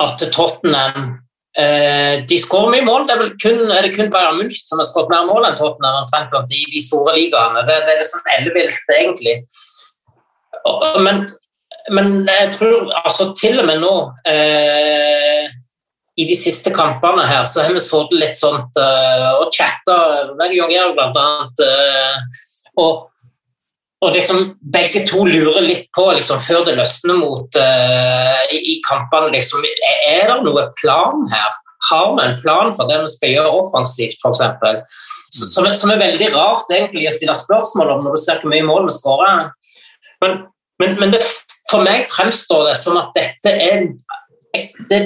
at 0.02 0.24
Tottenham 0.34 1.12
eh, 1.58 2.24
de 2.26 2.38
skårer 2.42 2.72
mye 2.74 2.86
mål. 2.86 3.06
Det 3.06 3.14
er, 3.14 3.32
kun, 3.42 3.62
er 3.70 3.86
det 3.86 3.94
kun 3.94 4.10
Bayern 4.12 4.40
München 4.40 4.66
som 4.66 4.82
har 4.82 4.88
skåret 4.88 5.12
mer 5.12 5.28
mål 5.28 5.46
enn 5.48 5.58
Tottenham 5.58 6.02
omtrent 6.02 6.32
blant 6.34 6.50
de, 6.50 6.64
de 6.74 6.82
store 6.82 7.14
ligaene. 7.18 7.62
Det, 7.68 7.78
det 7.86 7.94
er 7.94 8.02
liksom 8.02 8.34
ellevilt, 8.38 8.94
egentlig. 8.98 9.38
Men, 11.04 11.26
men 11.92 12.14
jeg 12.30 12.54
tror 12.56 12.88
altså 13.04 13.30
til 13.38 13.60
og 13.60 13.68
med 13.68 13.82
nå 13.84 13.94
eh, 14.30 15.52
i 16.16 16.26
de 16.28 16.36
siste 16.38 16.70
kampene 16.74 17.24
her 17.26 17.46
så 17.48 17.64
har 17.64 17.74
vi 17.74 17.82
sittet 17.82 18.14
litt 18.20 18.38
sånt 18.38 18.78
uh, 18.78 19.32
og 19.42 19.50
chatta, 19.54 19.96
meg 20.38 20.52
og 20.54 20.60
Jon 20.60 20.70
Georg 20.70 21.00
annet. 21.02 21.64
eh, 21.64 22.44
og 22.78 23.10
og 24.04 24.12
liksom 24.12 24.40
begge 24.74 25.04
to 25.08 25.24
lurer 25.24 25.64
litt 25.64 25.86
på, 25.96 26.06
liksom, 26.16 26.40
før 26.44 26.66
det 26.66 26.76
løsner 26.78 27.16
mot 27.16 27.56
uh, 27.56 28.40
i, 28.52 28.78
kampene 28.84 29.32
liksom, 29.32 29.64
er, 29.64 30.28
det 30.28 30.40
noe 30.44 30.66
plan 30.80 31.24
her? 31.32 31.52
Har 31.90 32.14
vi 32.16 32.24
en 32.24 32.36
plan 32.40 32.72
for 32.76 32.88
det 32.88 33.02
vi 33.02 33.12
skal 33.12 33.32
gjøre 33.34 33.56
offensivt, 33.60 34.20
f.eks.? 34.20 35.00
Som, 35.34 35.68
som 35.76 35.92
er 35.92 36.00
veldig 36.00 36.30
rart 36.32 36.70
egentlig 36.72 37.08
å 37.10 37.14
stille 37.16 37.36
spørsmål 37.36 37.96
om 37.96 38.04
når 38.06 38.16
du 38.16 38.22
ser 38.22 38.40
hvor 38.40 38.52
mye 38.52 38.64
mål 38.64 38.86
vi 38.88 38.94
skårer. 38.94 39.48
Men, 40.24 40.38
men, 40.80 40.94
men 41.00 41.12
det, 41.12 41.20
for 41.70 41.84
meg 41.84 42.08
fremstår 42.08 42.70
det 42.70 42.76
som 42.80 43.00
at 43.00 43.12
dette 43.16 43.52
er 43.52 43.88
det, 44.88 45.00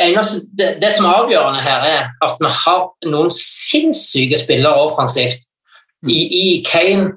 eneste, 0.00 0.46
det, 0.58 0.70
det 0.82 0.90
som 0.94 1.06
er 1.06 1.18
avgjørende 1.22 1.62
her, 1.62 1.84
er 1.86 2.06
at 2.24 2.38
vi 2.40 2.50
har 2.50 2.86
noen 3.10 3.30
sinnssyke 3.34 4.38
spillere 4.40 4.86
offensivt. 4.88 5.50
I, 6.08 6.20
i 6.20 6.46
Kane, 6.66 7.14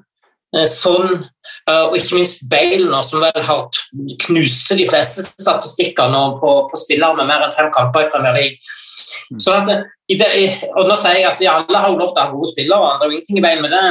eh, 0.56 0.66
Son 0.70 1.10
eh, 1.12 1.82
og 1.84 1.96
ikke 1.98 2.18
minst 2.18 2.46
Bale, 2.50 3.02
som 3.06 3.24
vel 3.24 3.44
har 3.50 3.82
knuser 4.24 4.80
de 4.80 4.88
fleste 4.88 5.26
statistikker 5.28 6.10
nå 6.12 6.24
på, 6.42 6.54
på 6.70 6.80
spillere 6.80 7.18
med 7.18 7.30
mer 7.30 7.46
enn 7.46 7.56
fem 7.56 7.70
kamper 7.74 8.06
i 8.06 8.10
Premier 8.12 8.36
League. 8.38 8.76
Sånn 9.42 9.62
at 9.62 9.70
det, 9.70 9.78
i 10.08 10.16
det, 10.20 10.28
og 10.72 10.88
Nå 10.88 10.96
sier 10.96 11.20
jeg 11.20 11.28
at 11.28 11.40
de 11.40 11.48
alle 11.52 11.84
har 11.84 11.92
lov 11.92 12.14
til 12.14 12.22
å 12.22 12.26
ha 12.26 12.34
gode 12.34 12.52
spillere, 12.52 12.92
det 12.96 13.06
er 13.06 13.10
jo 13.10 13.18
ingenting 13.18 13.40
i 13.40 13.44
veien 13.44 13.64
med 13.64 13.74
det. 13.76 13.86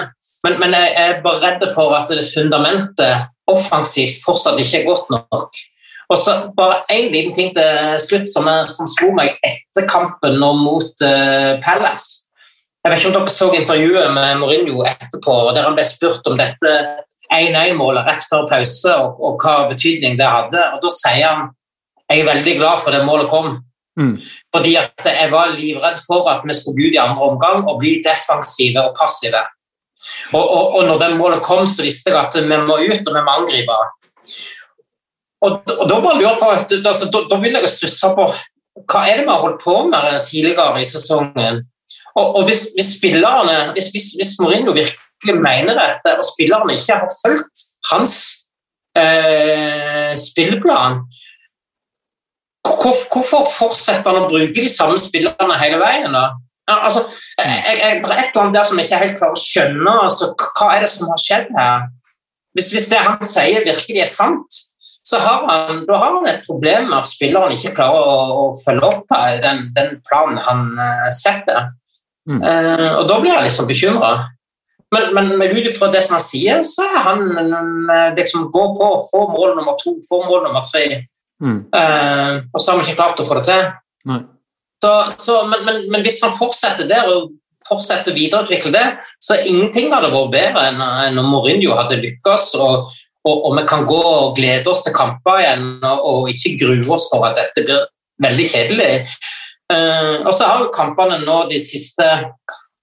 Men, 0.46 0.60
men 0.62 0.76
jeg 0.78 0.94
er 1.02 1.18
bare 1.24 1.42
redd 1.44 1.66
for 1.74 1.96
at 1.98 2.12
det 2.14 2.26
fundamentet 2.26 3.28
offensivt 3.50 4.22
fortsatt 4.26 4.60
ikke 4.62 4.82
er 4.82 4.88
godt 4.88 5.10
nok. 5.14 5.60
Og 6.08 6.20
så 6.20 6.36
bare 6.56 6.84
en 6.94 7.10
liten 7.12 7.34
ting 7.36 7.50
til 7.56 7.98
slutt 8.00 8.30
som, 8.32 8.48
som 8.72 8.88
slo 8.88 9.12
meg 9.16 9.36
etter 9.44 9.88
kampen 9.92 10.38
nå 10.40 10.54
mot 10.56 11.04
uh, 11.04 11.58
Palace. 11.64 12.27
Jeg 12.88 12.94
vet 12.94 13.02
ikke 13.02 13.10
om 13.10 13.16
dere 13.18 13.32
så 13.34 13.48
intervjuet 13.52 14.14
med 14.16 14.38
Mourinho 14.40 14.84
etterpå, 14.88 15.34
der 15.52 15.66
han 15.68 15.74
ble 15.76 15.84
spurt 15.84 16.28
om 16.30 16.38
dette 16.40 16.76
1-1-målet 17.36 18.08
rett 18.08 18.24
før 18.30 18.46
pause 18.48 18.94
og, 18.96 19.18
og 19.20 19.44
hva 19.44 19.56
betydning 19.68 20.16
det 20.16 20.30
hadde. 20.32 20.62
Og 20.78 20.80
Da 20.86 20.92
sier 20.96 21.26
han 21.28 21.50
jeg 22.08 22.24
er 22.24 22.30
veldig 22.30 22.54
glad 22.62 22.80
for 22.86 22.96
det 22.96 23.04
målet 23.04 23.28
kom. 23.28 23.58
Mm. 24.00 24.14
Fordi 24.56 24.78
at 24.80 25.10
jeg 25.10 25.32
var 25.34 25.52
livredd 25.58 26.00
for 26.06 26.30
at 26.32 26.48
vi 26.48 26.56
skulle 26.56 26.80
gå 26.80 26.88
ut 26.88 26.96
i 26.96 27.04
andre 27.04 27.30
omgang 27.34 27.68
og 27.68 27.82
bli 27.82 27.98
defensive 28.06 28.80
og 28.80 28.96
passive. 28.96 29.44
Og, 30.32 30.40
og, 30.46 30.78
og 30.80 30.88
når 30.88 31.02
det 31.02 31.14
målet 31.20 31.44
kom, 31.44 31.68
så 31.68 31.84
visste 31.84 32.14
jeg 32.14 32.22
at 32.22 32.40
vi 32.40 32.48
må 32.48 32.80
ut 32.80 33.10
og 33.12 33.12
vi 33.18 33.26
må 33.26 33.36
angripe. 33.42 33.80
Og, 35.44 35.60
og 35.76 35.84
da 35.92 36.00
bare 36.00 36.22
lurer 36.22 36.40
på, 36.40 36.54
altså, 36.56 37.10
da, 37.12 37.26
da 37.28 37.42
begynner 37.42 37.66
jeg 37.66 37.68
å 37.68 37.76
stusse 37.76 38.14
på 38.16 38.30
hva 38.88 39.02
er 39.10 39.20
det 39.20 39.26
vi 39.26 39.34
har 39.34 39.42
holdt 39.42 39.60
på 39.60 39.76
med 39.90 40.22
tidligere 40.24 40.80
i 40.80 40.88
sesongen. 40.88 41.66
Og, 42.18 42.26
og 42.38 42.48
hvis, 42.48 42.62
hvis 42.76 42.90
spillerne, 42.98 43.58
hvis, 43.78 43.92
hvis, 44.18 44.32
Mourinho 44.42 44.74
virkelig 44.74 45.36
mener 45.38 45.78
dette, 45.78 46.16
og 46.18 46.26
spillerne 46.26 46.74
ikke 46.74 46.98
har 47.02 47.14
fulgt 47.22 47.64
hans 47.92 48.16
eh, 48.98 50.14
spilleplan, 50.30 51.00
hvor, 52.68 52.96
hvorfor 53.14 53.46
fortsetter 53.60 54.10
han 54.10 54.26
å 54.26 54.30
bruke 54.32 54.58
de 54.58 54.70
samme 54.72 54.98
spillerne 55.00 55.60
hele 55.62 55.80
veien? 55.82 56.14
da? 56.14 56.26
Altså, 56.68 57.06
jeg, 57.40 57.62
jeg, 57.80 58.00
det 58.04 58.12
er 58.12 58.24
et 58.24 58.34
eller 58.34 58.44
annet 58.44 58.58
der 58.58 58.68
som 58.68 58.80
jeg 58.80 58.90
ikke 58.90 59.04
helt 59.06 59.20
klarer 59.20 59.38
å 59.38 59.44
skjønne. 59.44 59.94
Altså, 60.08 60.32
hva 60.36 60.72
er 60.74 60.84
det 60.84 60.90
som 60.92 61.14
har 61.14 61.22
skjedd 61.24 61.54
her? 61.56 61.86
Hvis, 62.58 62.72
hvis 62.74 62.90
det 62.92 63.00
han 63.00 63.22
sier 63.24 63.64
virkelig 63.64 64.04
er 64.04 64.10
sant, 64.12 64.58
så 65.08 65.22
har 65.24 65.46
han, 65.48 65.84
da 65.88 66.00
har 66.02 66.18
han 66.18 66.28
et 66.28 66.42
problem 66.44 66.90
med 66.90 66.98
at 66.98 67.08
spilleren 67.08 67.54
ikke 67.56 67.76
klarer 67.78 68.10
å, 68.12 68.16
å 68.42 68.46
følge 68.66 68.90
opp 68.90 69.14
den, 69.46 69.70
den 69.78 69.94
planen 70.10 70.42
han 70.44 70.74
eh, 70.84 71.06
setter. 71.16 71.70
Mm. 72.28 72.42
Eh, 72.44 72.90
og 73.00 73.06
da 73.10 73.20
blir 73.22 73.34
jeg 73.34 73.48
liksom 73.48 73.70
bekymra. 73.70 74.12
Men, 74.96 75.10
men, 75.16 75.34
men 75.40 75.56
ut 75.56 75.68
ifra 75.68 75.90
det 75.92 76.04
som 76.06 76.16
han 76.16 76.24
sier, 76.24 76.64
så 76.68 76.86
er 76.88 77.02
han 77.04 77.26
eh, 77.92 78.10
liksom 78.16 78.48
gå 78.54 78.66
på, 78.78 78.92
få 79.10 79.24
mål 79.34 79.58
nummer 79.58 79.76
to, 79.82 79.98
få 80.08 80.24
mål 80.28 80.48
nummer 80.48 80.64
tre. 80.68 81.04
Mm. 81.44 81.58
Uh, 81.70 82.50
og 82.50 82.62
så 82.62 82.72
har 82.72 82.80
vi 82.80 82.88
ikke 82.88 82.98
klart 82.98 83.20
å 83.22 83.26
få 83.28 83.36
det 83.38 83.44
til. 83.46 83.68
Så, 84.82 84.94
så, 85.22 85.36
men, 85.50 85.66
men, 85.68 85.84
men 85.94 86.06
hvis 86.06 86.18
han 86.24 86.34
fortsetter 86.38 86.90
der 86.90 87.10
og 87.12 87.36
fortsetter 87.68 88.14
å 88.14 88.18
videreutvikle 88.18 88.72
det, 88.74 88.86
så 89.24 89.38
ingenting 89.46 89.92
hadde 89.94 90.10
vært 90.14 90.34
bedre 90.34 90.64
enn 90.72 90.82
enn 90.82 91.20
om 91.22 91.30
Mourinho 91.34 91.76
hadde 91.78 92.00
lykkes, 92.02 92.50
og, 92.58 92.90
og, 93.28 93.36
og 93.36 93.58
vi 93.60 93.66
kan 93.70 93.86
gå 93.90 94.00
og 94.00 94.38
glede 94.40 94.72
oss 94.72 94.86
til 94.86 94.96
kamper 94.98 95.44
igjen 95.44 95.68
og, 95.82 96.06
og 96.10 96.32
ikke 96.32 96.56
grue 96.64 96.96
oss 96.96 97.10
for 97.12 97.28
at 97.28 97.38
dette 97.38 97.66
blir 97.68 97.86
veldig 98.24 98.48
kjedelig. 98.54 98.92
Eh, 99.74 100.16
og 100.24 100.32
så 100.34 100.48
har 100.48 100.64
jo 100.64 100.74
kampene 100.76 101.20
nå 101.26 101.42
de 101.52 101.60
siste 101.60 102.08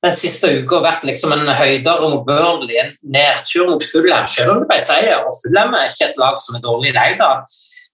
den 0.05 0.13
siste 0.13 0.51
uka 0.61 0.83
vært 0.85 1.07
liksom 1.09 1.33
en 1.33 1.49
høydere 1.57 2.11
mot 2.13 2.27
Burnley, 2.27 2.77
en 2.77 2.91
nedtur 3.15 3.71
mot 3.71 3.85
Fulham, 3.89 4.27
selv 4.29 4.53
om 4.53 4.61
det 4.61 4.69
ble 4.69 4.77
seier. 4.85 5.23
Og 5.25 5.33
Fulham 5.39 5.73
er 5.79 5.89
ikke 5.89 6.11
et 6.11 6.21
lag 6.21 6.37
som 6.43 6.59
er 6.59 6.65
dårlig 6.65 6.93
i 6.93 6.97
det 6.97 7.15
da. 7.23 7.31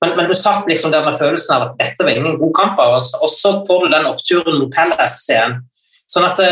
Men, 0.02 0.16
men 0.16 0.30
du 0.30 0.34
satt 0.34 0.66
liksom 0.68 0.94
der 0.94 1.04
med 1.06 1.18
følelsen 1.18 1.54
av 1.54 1.68
at 1.68 1.78
dette 1.78 2.02
var 2.06 2.16
ingen 2.16 2.38
god 2.40 2.52
kamp, 2.56 2.82
og 2.82 2.98
så, 3.04 3.20
og 3.22 3.30
så 3.30 3.54
får 3.68 3.84
du 3.84 3.94
den 3.94 4.10
oppturen 4.10 4.58
mot 4.58 4.74
Palace 4.74 5.30
igjen. 5.30 5.58
Sånn 6.10 6.26
at 6.26 6.40
det, 6.40 6.50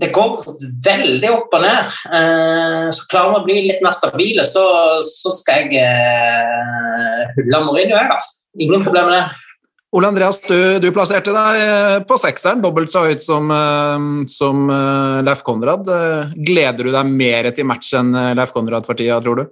det 0.00 0.12
går 0.14 0.46
veldig 0.86 1.32
opp 1.34 1.56
og 1.58 1.64
ned. 1.66 1.96
Eh, 2.16 2.88
så 2.94 3.08
klarer 3.10 3.34
vi 3.34 3.40
å 3.40 3.46
bli 3.48 3.58
litt 3.66 3.84
mer 3.84 3.96
stabile, 3.98 4.46
så, 4.48 4.64
så 5.04 5.34
skal 5.36 5.66
jeg 5.66 5.82
eh, 5.84 7.24
hulle 7.36 7.64
Mourinho. 7.66 7.98
Jeg, 7.98 8.08
altså. 8.14 8.38
Ingen 8.62 8.84
problem 8.84 9.10
med 9.10 9.18
det. 9.18 9.50
Ole 9.92 10.08
Andreas, 10.08 10.38
du, 10.40 10.56
du 10.80 10.86
plasserte 10.88 11.34
deg 11.36 11.58
eh, 11.60 11.98
på 12.08 12.16
sekseren, 12.16 12.62
dobbelt 12.64 12.92
så 12.94 13.02
høyt 13.04 13.20
som, 13.20 13.50
eh, 13.52 14.04
som 14.32 14.70
eh, 14.72 15.18
Leif 15.26 15.42
Konrad. 15.44 15.90
Gleder 16.32 16.88
du 16.88 16.94
deg 16.94 17.10
mer 17.12 17.50
til 17.52 17.68
match 17.68 17.92
enn 17.98 18.14
Leif 18.38 18.54
Konrad 18.56 18.88
for 18.88 18.96
tida, 18.96 19.18
tror 19.20 19.42
du? 19.42 19.50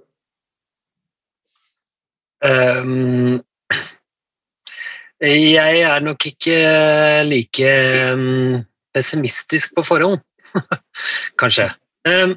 Um, 2.41 3.37
jeg 5.21 5.81
er 5.85 6.01
nok 6.01 6.25
ikke 6.25 6.57
like 7.27 7.73
pessimistisk 8.97 9.75
på 9.77 9.83
forhånd, 9.85 10.23
kanskje. 11.41 11.69
Mm. 12.09 12.33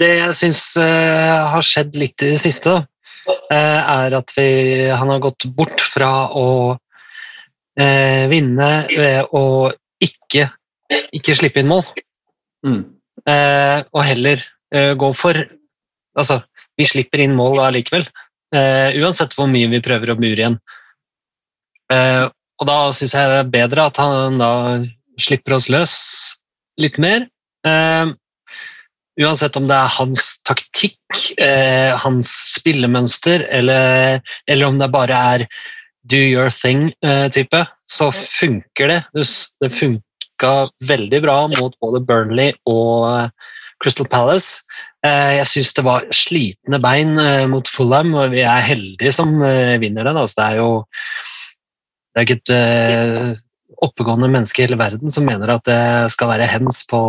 det 0.00 0.08
jeg 0.14 0.36
syns 0.38 0.62
har 0.80 1.60
skjedd 1.60 2.00
litt 2.00 2.24
i 2.24 2.30
det 2.32 2.40
siste, 2.40 2.78
er 3.52 4.16
at 4.16 4.32
vi, 4.38 4.48
han 4.88 5.12
har 5.12 5.20
gått 5.26 5.44
bort 5.52 5.84
fra 5.92 6.08
å 6.32 6.46
eh, 7.80 8.24
vinne 8.30 8.70
ved 8.90 9.30
å 9.34 9.72
ikke, 10.04 10.48
ikke 11.12 11.36
slippe 11.38 11.62
inn 11.62 11.70
mål, 11.72 11.84
Mm. 12.64 12.84
eh, 13.28 13.82
og 13.92 14.04
heller 14.08 14.40
eh, 14.72 14.94
gå 14.96 15.10
for 15.16 15.36
Altså, 16.16 16.36
vi 16.78 16.84
slipper 16.86 17.18
inn 17.24 17.32
mål 17.34 17.58
allikevel. 17.58 18.04
Eh, 18.54 18.94
uansett 19.02 19.32
hvor 19.34 19.48
mye 19.50 19.66
vi 19.66 19.80
prøver 19.82 20.12
å 20.12 20.14
mure 20.14 20.38
igjen. 20.38 20.58
Eh, 21.90 22.28
og 22.30 22.68
da 22.68 22.76
syns 22.94 23.16
jeg 23.18 23.32
det 23.32 23.40
er 23.40 23.50
bedre 23.50 23.86
at 23.90 23.98
han 23.98 24.38
da 24.38 24.50
slipper 25.18 25.56
oss 25.56 25.66
løs 25.74 25.94
litt 26.78 27.00
mer. 27.02 27.26
Eh, 27.66 28.12
uansett 29.26 29.58
om 29.58 29.66
det 29.66 29.74
er 29.74 29.96
hans 29.96 30.28
taktikk, 30.46 31.02
eh, 31.42 31.90
hans 31.98 32.30
spillemønster, 32.54 33.48
eller, 33.50 34.22
eller 34.46 34.70
om 34.70 34.78
det 34.78 34.90
bare 34.94 35.18
er 35.34 35.46
do 36.10 36.20
your 36.20 36.50
thing-type, 36.52 37.60
så 37.88 38.10
funker 38.12 38.90
det. 38.90 39.00
Det, 39.14 39.70
funka 39.72 40.54
veldig 40.88 41.20
bra 41.24 41.36
mot 41.56 41.76
både 41.80 42.02
Burnley 42.04 42.52
og 42.68 43.06
eh, 43.08 43.52
Crystal 43.82 44.08
Palace. 44.08 44.64
Uh, 45.04 45.36
Jeg 45.38 45.48
syns 45.50 45.74
det 45.76 45.84
var 45.84 46.06
slitne 46.16 46.80
bein 46.80 47.18
uh, 47.20 47.44
mot 47.48 47.68
Fulham, 47.68 48.14
og 48.16 48.32
vi 48.32 48.44
er 48.44 48.64
heldige 48.64 49.12
som 49.12 49.36
eh, 49.44 49.76
vinner 49.80 50.08
den. 50.08 50.20
Altså, 50.20 50.40
det 50.40 50.46
er 50.46 50.60
jo 50.62 50.70
det 52.14 52.20
er 52.20 52.26
ikke 52.28 52.38
et 52.38 52.52
eh, 52.54 53.30
oppegående 53.82 54.28
menneske 54.30 54.62
i 54.62 54.68
hele 54.68 54.78
verden 54.78 55.10
som 55.10 55.26
mener 55.26 55.50
at 55.50 55.64
det 55.66 56.12
skal 56.14 56.30
være 56.30 56.46
hens 56.46 56.84
på, 56.86 57.00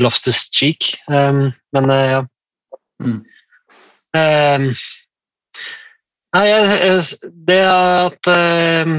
Loftus 0.00 0.48
Cheek. 0.50 0.86
Um, 1.06 1.52
men 1.76 1.90
eh, 1.92 2.10
ja. 2.14 2.20
Mm. 3.04 3.18
Um, 4.16 4.64
nei, 6.36 6.46
det 7.48 7.58
at 7.66 8.30
um, 8.30 8.94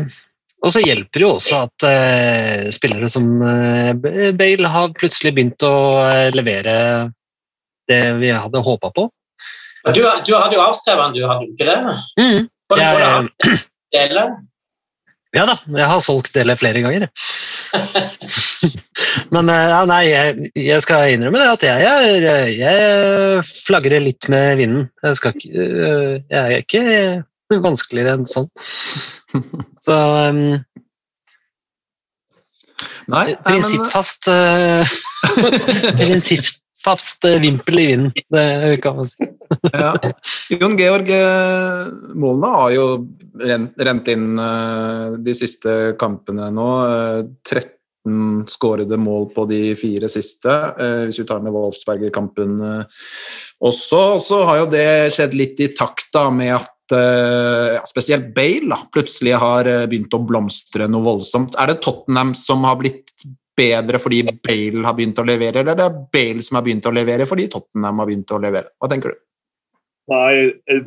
Og 0.61 0.73
så 0.73 0.83
hjelper 0.83 1.17
det 1.17 1.25
jo 1.25 1.31
også 1.37 1.61
at 1.65 1.85
eh, 1.87 2.67
spillere 2.75 3.07
som 3.09 3.25
eh, 3.41 4.31
Bale 4.37 4.69
har 4.69 4.91
plutselig 4.97 5.33
begynt 5.33 5.65
å 5.65 5.73
eh, 6.05 6.27
levere 6.35 6.75
det 7.89 8.03
vi 8.21 8.29
hadde 8.29 8.61
håpa 8.61 8.91
på. 8.93 9.07
Du, 9.89 10.03
du 10.03 10.33
hadde 10.37 10.53
jo 10.53 10.61
avskrevet 10.61 11.01
han, 11.01 11.15
du 11.17 11.25
hadde 11.25 11.47
jo 11.47 11.55
ikke 11.55 11.65
det? 11.65 11.79
Mm. 12.21 12.49
Jeg-. 12.77 13.31
Ja 15.31 15.45
da, 15.47 15.53
jeg 15.63 15.87
har 15.87 16.01
solgt 16.03 16.33
deler 16.35 16.57
flere 16.59 16.81
ganger. 16.83 17.05
Men 19.33 19.49
eh, 19.51 19.67
ja, 19.71 19.81
nei, 19.87 20.01
jeg, 20.09 20.49
jeg 20.59 20.83
skal 20.83 21.13
innrømme 21.13 21.39
det 21.39 21.53
at 21.53 21.63
jeg, 21.69 21.77
jeg, 22.25 22.57
jeg 22.59 23.45
flagrer 23.67 24.01
litt 24.03 24.27
med 24.31 24.57
vinden. 24.59 24.83
Jeg, 25.05 25.13
skal 25.19 25.31
ikke, 25.37 25.51
eh, 25.55 26.15
jeg 26.27 26.41
er 26.41 26.51
ikke 26.65 26.83
vanskeligere 27.63 28.13
enn 28.19 28.27
sånn. 28.29 28.49
Så 29.85 29.95
um, 29.95 30.41
Nei, 33.11 33.11
nei, 33.11 33.35
men, 33.35 33.43
prinsippfast 33.45 34.23
Prinsippfast 36.81 37.25
eh, 37.25 37.41
vimpel 37.41 37.79
i 37.79 37.87
vinden, 37.87 38.11
det 38.29 38.81
kan 38.81 38.95
man 38.95 39.07
si. 39.07 39.27
ja. 39.73 39.93
Jon 40.49 40.77
Georg, 40.77 41.09
eh, 41.09 42.43
har 42.43 42.71
jo 42.71 42.85
rent, 43.39 44.07
inn 44.07 44.39
eh, 44.39 45.17
de 45.19 45.35
siste 45.35 45.95
kampene 45.99 46.49
nå. 46.51 46.69
Eh, 46.87 47.23
13 47.47 48.47
skårede 48.49 48.97
mål 48.97 49.29
på 49.35 49.45
de 49.45 49.75
fire 49.77 50.09
siste, 50.09 50.49
hvis 51.05 51.19
vi 51.21 51.25
tar 51.29 51.43
med 51.45 51.53
Wolfsberger-kampen 51.53 52.55
også. 53.61 53.99
Så 54.25 54.39
har 54.49 54.63
jo 54.63 54.71
det 54.71 55.11
skjedd 55.13 55.35
litt 55.37 55.61
i 55.61 55.67
takt 55.77 56.09
da, 56.09 56.23
med 56.33 56.55
at 56.55 56.95
ja, 56.95 57.83
spesielt 57.85 58.33
Bale 58.33 58.73
da, 58.73 58.79
plutselig 58.89 59.37
har 59.37 59.69
begynt 59.85 60.17
å 60.17 60.23
blomstre 60.25 60.89
noe 60.89 61.05
voldsomt. 61.11 61.53
Er 61.61 61.69
det 61.69 61.77
Tottenham 61.85 62.33
som 62.33 62.65
har 62.65 62.81
blitt 62.81 63.13
bedre 63.61 64.01
fordi 64.01 64.23
Bale 64.31 64.83
har 64.87 64.97
begynt 64.97 65.21
å 65.21 65.27
levere, 65.27 65.61
eller 65.61 65.75
er 65.75 65.79
det 65.83 66.07
Bale 66.13 66.45
som 66.45 66.59
har 66.59 66.65
begynt 66.65 66.89
å 66.89 66.95
levere 66.95 67.29
fordi 67.29 67.47
Tottenham 67.53 68.01
har 68.01 68.09
begynt 68.09 68.33
å 68.33 68.41
levere? 68.41 68.73
Hva 68.81 68.89
tenker 68.91 69.13
du? 69.13 69.21
Nei, 70.11 70.33
jeg, 70.67 70.83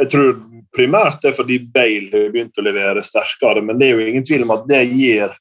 jeg 0.00 0.10
tror 0.12 0.34
primært 0.74 1.20
det 1.22 1.30
er 1.32 1.38
fordi 1.38 1.60
Bale 1.74 2.10
har 2.24 2.34
begynt 2.34 2.58
å 2.58 2.66
levere 2.66 3.04
sterkere, 3.06 3.62
men 3.64 3.78
det 3.78 3.88
er 3.88 3.96
jo 3.96 4.10
ingen 4.10 4.26
tvil 4.26 4.46
om 4.46 4.54
at 4.56 4.66
det 4.70 4.82
gir 4.88 5.36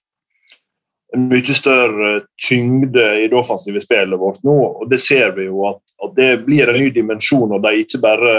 en 1.11 1.27
mye 1.27 1.55
større 1.55 2.11
tyngde 2.39 3.05
i 3.19 3.27
det 3.27 3.35
offensive 3.35 3.81
spillet 3.83 4.19
vårt 4.19 4.43
nå. 4.47 4.57
og 4.81 4.89
Det 4.91 4.99
ser 5.03 5.33
vi 5.35 5.49
jo 5.49 5.65
at, 5.67 5.81
at 6.03 6.13
det 6.15 6.29
blir 6.45 6.71
en 6.71 6.79
ny 6.79 6.91
dimensjon, 6.95 7.51
og 7.51 7.63
de 7.63 7.83
ikke 7.83 7.99
bare 8.03 8.35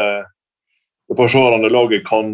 det 1.08 1.18
forsvarende 1.18 1.68
laget 1.72 2.06
kan 2.08 2.32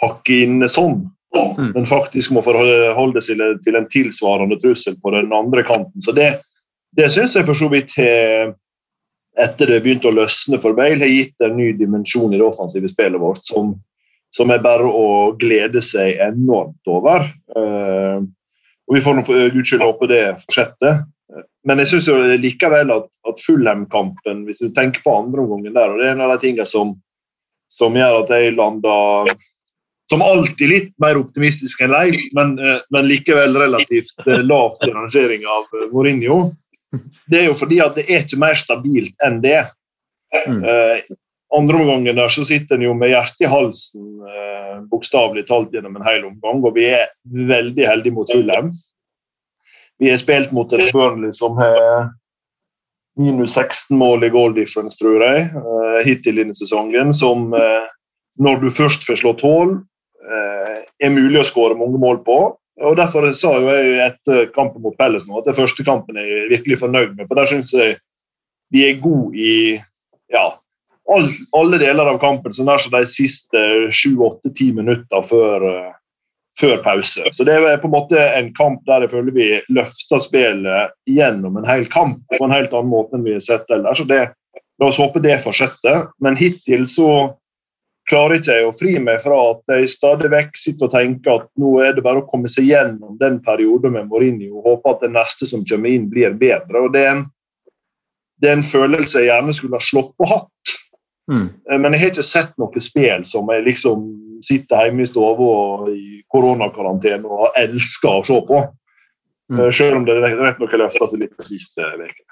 pakke 0.00 0.42
inn 0.44 0.68
sånn, 0.68 1.06
Mm. 1.30 1.72
men 1.74 1.86
faktisk 1.86 2.32
må 2.34 2.42
forholde 2.42 3.22
seg 3.22 3.38
til 3.64 3.76
en 3.78 3.86
tilsvarende 3.90 4.58
trussel 4.58 4.96
på 4.98 5.12
den 5.14 5.30
andre 5.34 5.62
kanten. 5.66 6.02
Så 6.02 6.14
det, 6.16 6.40
det 6.96 7.10
syns 7.14 7.36
jeg 7.38 7.46
for 7.46 7.58
så 7.58 7.68
vidt 7.70 7.94
etter 9.40 9.70
det 9.70 9.78
begynte 9.84 10.10
å 10.10 10.16
løsne 10.16 10.58
for 10.62 10.74
Bale, 10.76 11.04
har 11.04 11.12
gitt 11.12 11.46
en 11.46 11.56
ny 11.58 11.70
dimensjon 11.78 12.32
i 12.34 12.38
det 12.40 12.46
offensive 12.46 12.90
spillet 12.90 13.22
vårt 13.22 13.44
som, 13.46 13.72
som 14.32 14.50
er 14.50 14.62
bare 14.64 14.88
å 14.88 15.32
glede 15.38 15.82
seg 15.84 16.18
enormt 16.24 16.90
over. 16.90 17.30
Uh, 17.54 18.26
og 18.90 18.96
Vi 18.96 19.04
får 19.04 19.16
nå 19.16 19.24
for 19.26 19.54
guds 19.54 19.70
skyld 19.70 19.86
håpe 19.86 20.10
det 20.10 20.24
fortsetter. 20.42 21.04
Men 21.62 21.78
jeg 21.82 21.92
syns 21.92 22.08
likevel 22.42 22.90
at, 22.90 23.06
at 23.28 23.42
Fulham-kampen, 23.44 24.42
hvis 24.48 24.64
du 24.64 24.72
tenker 24.74 25.04
på 25.04 25.14
andreomgangen 25.14 25.76
der, 25.76 25.92
og 25.92 26.00
det 26.00 26.08
er 26.08 26.16
en 26.16 26.24
av 26.24 26.32
de 26.34 26.42
tingene 26.42 26.66
som, 26.66 26.96
som 27.70 27.94
gjør 27.94 28.24
at 28.24 28.32
jeg 28.34 28.56
lander 28.56 29.30
som 30.10 30.22
alltid 30.22 30.68
litt 30.68 30.90
mer 30.98 31.20
optimistisk 31.20 31.84
enn 31.84 31.92
Leif, 31.94 32.18
men, 32.34 32.56
eh, 32.58 32.82
men 32.90 33.06
likevel 33.06 33.54
relativt 33.62 34.26
eh, 34.26 34.42
lavt 34.42 34.82
i 34.86 34.90
rangeringa 34.90 35.48
av 35.54 35.78
eh, 35.78 35.88
Mourinho. 35.92 36.40
Det 37.30 37.44
er 37.44 37.46
jo 37.46 37.54
fordi 37.54 37.78
at 37.84 37.94
det 37.98 38.08
er 38.08 38.24
ikke 38.24 38.40
mer 38.42 38.58
stabilt 38.58 39.14
enn 39.22 39.38
det. 39.44 39.60
Mm. 40.48 40.64
Eh, 40.66 41.16
andre 41.54 41.82
omgangen 41.82 42.18
der 42.18 42.30
så 42.30 42.44
sitter 42.46 42.78
en 42.78 42.86
jo 42.88 42.94
med 42.98 43.12
hjertet 43.12 43.46
i 43.46 43.50
halsen 43.50 44.06
eh, 44.26 44.76
bokstavelig 44.90 45.46
talt 45.48 45.74
gjennom 45.74 45.98
en 45.98 46.06
hel 46.06 46.24
omgang, 46.26 46.62
og 46.64 46.74
vi 46.74 46.88
er 46.90 47.10
veldig 47.24 47.86
heldige 47.86 48.14
mot 48.14 48.30
Fulham. 48.30 48.72
Vi 50.00 50.10
har 50.10 50.18
spilt 50.18 50.50
mot 50.56 50.72
et 50.72 50.90
Burnley 50.96 51.34
som 51.36 51.58
har 51.60 52.10
minus 53.20 53.54
16 53.58 53.98
mål 53.98 54.24
i 54.24 54.30
goal 54.32 54.54
difference, 54.56 54.98
tror 54.98 55.22
jeg, 55.22 55.50
eh, 55.54 56.02
hittil 56.06 56.40
denne 56.40 56.56
sesongen, 56.56 57.14
som 57.14 57.52
eh, 57.54 57.86
når 58.40 58.62
du 58.62 58.70
først 58.74 59.04
får 59.06 59.20
slått 59.22 59.44
hull, 59.44 59.80
er 61.00 61.12
mulig 61.14 61.40
å 61.40 61.46
skåre 61.46 61.78
mange 61.78 62.00
mål 62.00 62.20
på. 62.26 62.38
Og 62.80 62.96
Derfor 62.96 63.26
sa 63.36 63.52
jo 63.60 63.68
jeg 63.72 64.00
etter 64.06 64.48
kampen 64.54 64.82
mot 64.84 64.96
Pelles 64.96 65.26
nå 65.28 65.40
at 65.40 65.50
det 65.50 65.56
første 65.58 65.84
kampen 65.84 66.16
er 66.20 66.28
jeg 66.28 66.50
virkelig 66.54 66.80
fornøyd 66.80 67.16
med. 67.16 67.28
For 67.28 67.36
der 67.36 67.50
syns 67.50 67.74
jeg 67.76 67.98
vi 68.70 68.86
er 68.86 69.00
gode 69.02 69.34
i 69.34 69.54
ja, 70.30 70.44
alle 71.56 71.80
deler 71.82 72.12
av 72.12 72.20
kampen, 72.22 72.54
som 72.54 72.68
nær 72.68 72.78
som 72.78 72.92
de 72.94 73.02
siste 73.10 73.62
sju-åtte-ti 73.90 74.70
minutter 74.76 75.24
før, 75.26 75.66
eh, 75.70 75.96
før 76.60 76.76
pause. 76.84 77.32
Så 77.32 77.44
det 77.44 77.56
er 77.58 77.80
på 77.82 77.88
en 77.90 77.96
måte 77.96 78.20
en 78.20 78.52
kamp 78.54 78.84
der 78.86 79.02
jeg 79.04 79.12
føler 79.14 79.34
vi 79.34 79.48
løfter 79.74 80.22
spillet 80.22 80.94
gjennom 81.10 81.58
en 81.58 81.66
hel 81.68 81.86
kamp 81.90 82.22
på 82.30 82.44
en 82.44 82.54
helt 82.54 82.72
annen 82.72 82.92
måte 82.92 83.18
enn 83.18 83.26
vi 83.26 83.34
har 83.34 83.44
sett 83.44 83.70
ellers. 83.70 83.98
Så 83.98 84.06
det, 84.06 84.22
la 84.78 84.86
oss 84.86 85.00
håpe 85.02 85.22
det 85.24 85.40
fortsetter. 85.42 86.08
Men 86.22 86.38
hittil 86.38 86.86
så 86.90 87.10
klarer 88.10 88.38
ikke 88.40 88.56
jeg 88.58 88.66
å 88.66 88.76
fri 88.76 88.94
meg 89.02 89.20
fra 89.22 89.38
at 89.52 89.74
jeg 89.76 89.90
stadig 89.92 90.30
vekk 90.32 90.58
sitter 90.58 90.88
og 90.88 90.94
tenker 90.94 91.36
at 91.38 91.48
nå 91.60 91.76
er 91.84 91.94
det 91.96 92.04
bare 92.04 92.22
å 92.22 92.28
komme 92.28 92.50
seg 92.50 92.68
gjennom 92.68 93.16
den 93.20 93.38
perioden 93.44 93.94
med 93.94 94.08
Mourinho 94.10 94.60
og 94.60 94.66
håpe 94.66 94.94
at 94.94 95.04
det 95.06 95.12
neste 95.14 95.48
som 95.48 95.62
kommer 95.66 95.92
inn, 95.92 96.08
blir 96.10 96.34
bedre. 96.38 96.84
og 96.84 96.94
Det 96.94 97.04
er 97.06 97.12
en, 97.14 97.24
det 98.40 98.50
er 98.50 98.58
en 98.58 98.66
følelse 98.66 99.22
jeg 99.22 99.30
gjerne 99.30 99.54
skulle 99.56 99.78
ha 99.78 99.86
slått 99.90 100.12
på 100.18 100.28
hatt. 100.30 100.74
Mm. 101.30 101.46
Eh, 101.70 101.78
Men 101.78 101.94
jeg 101.94 102.02
har 102.02 102.12
ikke 102.14 102.26
sett 102.26 102.58
noe 102.58 102.82
spill 102.82 103.24
som 103.28 103.54
jeg 103.54 103.66
liksom 103.68 104.08
sitter 104.44 104.88
hjemme 104.88 105.04
i 105.04 105.10
stua 105.10 105.32
i 105.92 106.22
koronakarantene 106.30 107.28
og 107.28 107.56
elsker 107.58 108.20
å 108.20 108.26
se 108.26 108.40
på. 108.48 108.64
Mm. 109.52 109.60
Eh, 109.60 109.70
Selv 109.70 110.00
om 110.00 110.08
det 110.08 110.18
rett 110.18 110.58
nok 110.58 110.74
har 110.74 110.86
løfta 110.86 111.06
seg 111.10 111.24
litt 111.24 111.36
de 111.38 111.46
siste 111.46 111.84
ukene. 111.84 112.29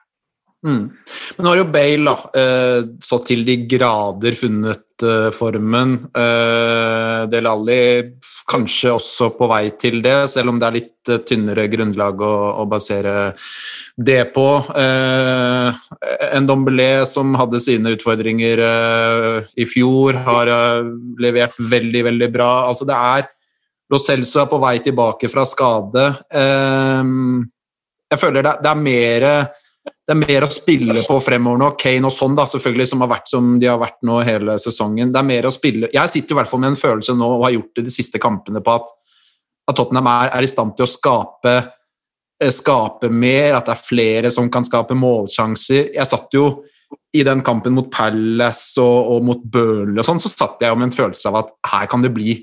Mm. 0.67 0.91
Men 1.37 1.45
nå 1.45 1.51
har 1.53 1.61
jo 1.61 1.71
Bale 1.71 2.03
da, 2.09 2.17
eh, 2.35 2.81
så 3.05 3.21
til 3.27 3.45
de 3.47 3.55
grader 3.71 4.35
funnet 4.39 5.05
eh, 5.07 5.29
formen. 5.35 5.93
Eh, 6.11 7.27
Del 7.31 7.47
Alli 7.47 7.83
kanskje 8.51 8.97
også 8.97 9.31
på 9.39 9.47
vei 9.53 9.69
til 9.79 10.01
det, 10.03 10.17
selv 10.33 10.51
om 10.51 10.59
det 10.59 10.67
er 10.67 10.77
litt 10.79 11.13
tynnere 11.29 11.69
grunnlag 11.71 12.21
å, 12.25 12.65
basere 12.69 13.33
det 13.97 14.33
på. 14.35 14.47
En 14.77 16.49
Dombelé 16.49 17.07
som 17.09 17.33
hadde 17.39 17.61
sine 17.65 17.95
utfordringer 17.97 18.61
i 19.57 19.67
fjor, 19.69 20.19
har 20.27 20.51
levert 21.21 21.57
veldig, 21.61 22.03
veldig 22.11 22.29
bra. 22.35 22.51
Altså 22.69 22.89
det 22.89 22.97
er 22.97 23.29
Lo 23.89 24.01
Celso 24.01 24.43
er 24.43 24.51
på 24.51 24.61
vei 24.61 24.75
tilbake 24.85 25.31
fra 25.33 25.47
skade. 25.49 26.05
Jeg 28.09 28.21
føler 28.21 28.49
det 28.49 28.73
er 28.73 28.85
mer 28.85 29.31
det 30.09 30.15
er 30.15 30.21
mer 30.23 30.45
å 30.47 30.49
spille 30.49 31.03
på 31.05 31.19
fremover 31.21 31.59
nå. 31.61 31.67
Kane 31.77 32.09
og 32.09 32.15
sånn, 32.17 32.37
da, 32.39 32.47
selvfølgelig, 32.49 32.87
som 32.89 33.03
har 33.05 33.11
vært 33.11 33.29
som 33.29 33.49
de 33.61 33.67
har 33.69 33.81
vært 33.83 33.99
nå 34.09 34.23
hele 34.25 34.55
sesongen. 34.63 35.11
Det 35.13 35.21
er 35.21 35.27
mer 35.29 35.49
å 35.49 35.53
spille 35.53 35.91
Jeg 35.93 36.09
sitter 36.15 36.33
i 36.33 36.39
hvert 36.39 36.49
fall 36.49 36.63
med 36.63 36.73
en 36.73 36.81
følelse 36.81 37.13
nå, 37.13 37.29
og 37.37 37.45
har 37.45 37.53
gjort 37.59 37.75
det 37.77 37.85
de 37.91 37.93
siste 37.93 38.21
kampene, 38.23 38.63
på 38.65 38.73
at, 38.79 38.89
at 39.69 39.77
Tottenham 39.77 40.09
er, 40.09 40.33
er, 40.39 40.47
i 40.47 40.49
stand 40.49 40.73
til 40.79 40.87
å 40.87 40.89
skape, 40.89 41.55
eh, 42.41 42.55
skape 42.57 43.13
mer, 43.13 43.59
at 43.59 43.69
det 43.69 43.77
er 43.77 43.85
flere 43.85 44.33
som 44.33 44.49
kan 44.49 44.65
skape 44.65 44.97
målsjanser. 44.97 45.93
Jeg 45.93 46.09
satt 46.09 46.33
jo 46.41 46.49
i 47.13 47.21
den 47.29 47.45
kampen 47.45 47.77
mot 47.77 47.93
Palace 47.93 48.81
og, 48.81 49.13
og 49.13 49.29
mot 49.29 49.45
Burnley 49.45 50.01
og 50.01 50.09
sånn, 50.09 50.25
så 50.25 50.33
satt 50.33 50.65
jeg 50.65 50.73
jo 50.73 50.81
med 50.81 50.89
en 50.89 50.99
følelse 51.03 51.29
av 51.29 51.43
at 51.45 51.53
her 51.69 51.89
kan 51.93 52.01
det 52.01 52.15
bli 52.17 52.41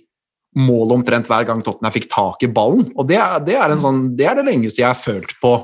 mål 0.61 0.99
omtrent 0.99 1.25
hver 1.33 1.49
gang 1.49 1.65
Tottenham 1.65 1.97
fikk 1.97 2.11
tak 2.13 2.45
i 2.45 2.53
ballen. 2.53 2.91
Og 2.93 3.09
det, 3.09 3.17
er- 3.17 3.41
det, 3.41 3.57
er, 3.57 3.73
en 3.73 3.81
sånn, 3.81 4.11
det 4.15 4.29
er 4.29 4.37
det 4.37 4.45
lengste 4.53 4.85
jeg 4.85 4.91
har 4.93 5.01
følt 5.01 5.33
på 5.41 5.57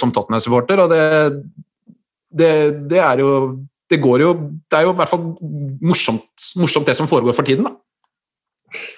som 0.00 0.12
Tottenham-supporter. 0.14 0.80
Og 0.84 0.92
det, 0.92 1.02
det, 2.32 2.50
det 2.90 3.00
er 3.04 3.20
jo 3.20 3.30
det 3.90 4.00
går 4.00 4.22
jo 4.24 4.30
Det 4.70 4.78
er 4.78 4.86
jo 4.86 4.94
i 4.94 4.98
hvert 4.98 5.10
fall 5.10 5.24
morsomt, 5.84 6.46
morsomt 6.60 6.86
det 6.88 6.96
som 6.96 7.10
foregår 7.10 7.36
for 7.36 7.46
tiden, 7.46 7.68
da. 7.68 7.74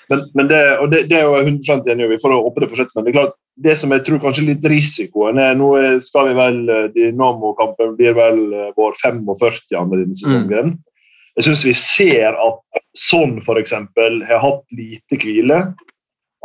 Men, 0.08 0.22
men 0.38 0.48
det, 0.48 0.60
og 0.80 0.90
det, 0.92 1.02
det 1.10 1.18
er 1.18 1.26
jo 1.26 1.34
100 1.36 1.90
enig 1.92 2.06
i, 2.14 2.18
for 2.22 2.32
å 2.32 2.42
håpe 2.46 2.62
det 2.62 2.70
fortsetter. 2.70 2.94
Men 2.96 3.06
det 3.06 3.12
er 3.12 3.18
klart, 3.18 3.34
det 3.66 3.74
som 3.80 3.92
jeg 3.92 4.04
tror 4.06 4.22
kanskje 4.22 4.46
litt 4.46 4.68
risikoen 4.68 5.40
er 5.42 5.56
Nå 5.58 5.70
skal 6.04 6.30
vi 6.30 6.36
vel 6.38 6.60
eh, 6.72 6.86
Dynamo-kampen 6.94 7.96
blir 7.98 8.16
vel 8.16 8.40
eh, 8.52 8.70
vår 8.76 8.96
45. 9.02 9.24
denne 9.74 10.16
sesongen. 10.16 10.76
Jeg 11.36 11.48
syns 11.48 11.66
vi 11.66 11.74
ser 11.76 12.38
at 12.40 12.62
Sånn 12.96 13.34
f.eks. 13.42 13.74
har 13.76 14.40
hatt 14.40 14.62
lite 14.72 15.18
hvile. 15.20 15.58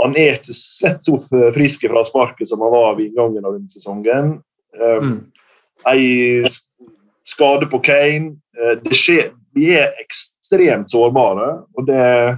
Han 0.02 0.16
er 0.18 0.40
ikke 0.40 0.56
slett 0.58 1.06
så 1.06 1.18
frisk 1.56 1.86
fra 1.90 2.04
sparket 2.08 2.50
som 2.50 2.64
han 2.66 2.74
var 2.74 2.96
ved 2.98 3.10
inngangen 3.10 3.46
av 3.46 3.58
denne 3.58 3.70
sesongen. 3.72 4.40
Um, 4.78 5.12
Mm. 5.12 5.32
Ei 5.90 6.46
skade 7.26 7.66
på 7.66 7.80
Kane 7.84 8.36
eh, 8.58 8.78
det 8.84 8.98
skjer, 8.98 9.32
Vi 9.56 9.72
er 9.76 9.96
ekstremt 10.00 10.92
sårbare, 10.94 11.64
og 11.76 11.88
det, 11.88 12.38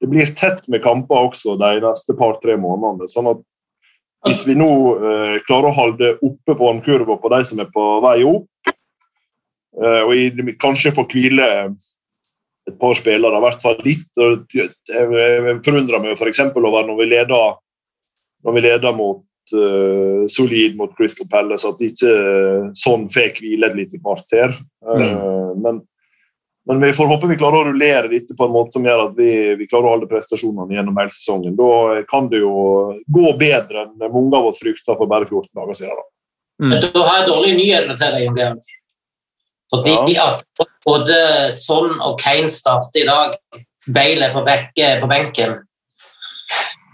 det 0.00 0.10
blir 0.10 0.30
tett 0.38 0.68
med 0.68 0.82
kamper 0.84 1.30
også 1.30 1.56
de 1.58 1.80
neste 1.82 2.14
par-tre 2.18 2.54
månedene. 2.60 3.08
sånn 3.10 3.32
at 3.32 3.40
hvis 4.28 4.44
vi 4.46 4.54
nå 4.54 4.70
eh, 4.94 5.36
klarer 5.48 5.72
å 5.72 5.74
holde 5.74 6.12
oppe 6.22 6.54
formkurva 6.58 7.16
på 7.18 7.32
de 7.32 7.40
som 7.48 7.62
er 7.62 7.70
på 7.74 7.86
vei 8.04 8.20
opp, 8.22 8.70
eh, 9.82 10.02
og 10.04 10.14
i, 10.14 10.54
kanskje 10.62 10.94
få 10.94 11.08
hvile 11.10 11.48
et 12.68 12.78
par 12.78 12.94
spillere, 12.94 13.38
i 13.38 13.44
hvert 13.46 13.62
fall 13.62 13.78
litt. 13.86 14.08
og 14.22 14.54
Jeg, 14.54 14.70
forundrer 15.66 16.02
meg 16.02 16.16
f.eks. 16.16 16.42
over 16.54 16.86
når 16.86 16.98
vi 17.00 17.06
leder, 17.10 17.54
når 18.46 18.56
vi 18.56 18.64
leder 18.64 18.96
mot 18.96 19.22
uh, 19.56 20.26
solid 20.30 20.76
mot 20.78 20.92
Crystal 20.96 21.28
Palace, 21.30 21.68
at 21.68 21.82
ikke 21.82 22.12
sånn 22.78 23.08
fikk 23.12 23.42
hvile 23.42 23.70
et 23.70 23.78
lite 23.78 23.98
kvarter. 24.02 24.54
Eh, 24.82 25.50
men, 25.62 25.82
men 26.70 26.84
vi 26.84 26.92
får 26.94 27.10
håpe 27.10 27.30
vi 27.30 27.38
klarer 27.40 27.64
å 27.64 27.72
rullere 27.72 28.12
dette 28.12 28.36
på 28.38 28.46
en 28.46 28.54
måte 28.54 28.78
som 28.78 28.86
gjør 28.86 29.08
at 29.08 29.18
vi, 29.18 29.32
vi 29.58 29.66
klarer 29.70 29.90
å 29.90 29.96
holde 29.96 30.10
prestasjonene 30.10 30.78
gjennom 30.78 31.02
hele 31.02 31.14
sesongen. 31.14 31.58
Da 31.58 32.02
kan 32.10 32.30
det 32.30 32.44
jo 32.44 32.54
gå 33.10 33.34
bedre 33.40 33.88
enn 33.88 34.06
mange 34.06 34.38
av 34.38 34.52
oss 34.52 34.62
frykta 34.62 34.94
for 34.94 35.10
bare 35.10 35.26
14 35.26 35.50
dager 35.58 35.82
siden. 35.82 35.98
Da. 35.98 36.08
Men 36.62 36.78
da 36.84 37.02
har 37.08 37.18
jeg 37.18 37.28
dårlige 37.32 37.58
nyheter 37.58 37.98
til 37.98 38.14
deg, 38.14 38.28
Jan 38.28 38.38
Georg. 38.38 38.70
Fordi 39.72 40.16
at 40.20 40.42
både 40.84 41.18
Son 41.56 41.94
og 42.00 42.18
Kane 42.20 42.50
starter 42.52 43.02
i 43.02 43.08
dag. 43.08 43.36
Bale 43.94 44.28
er 44.28 44.34
på, 44.34 44.42
bekke, 44.46 44.88
på 45.00 45.08
benken. 45.10 45.54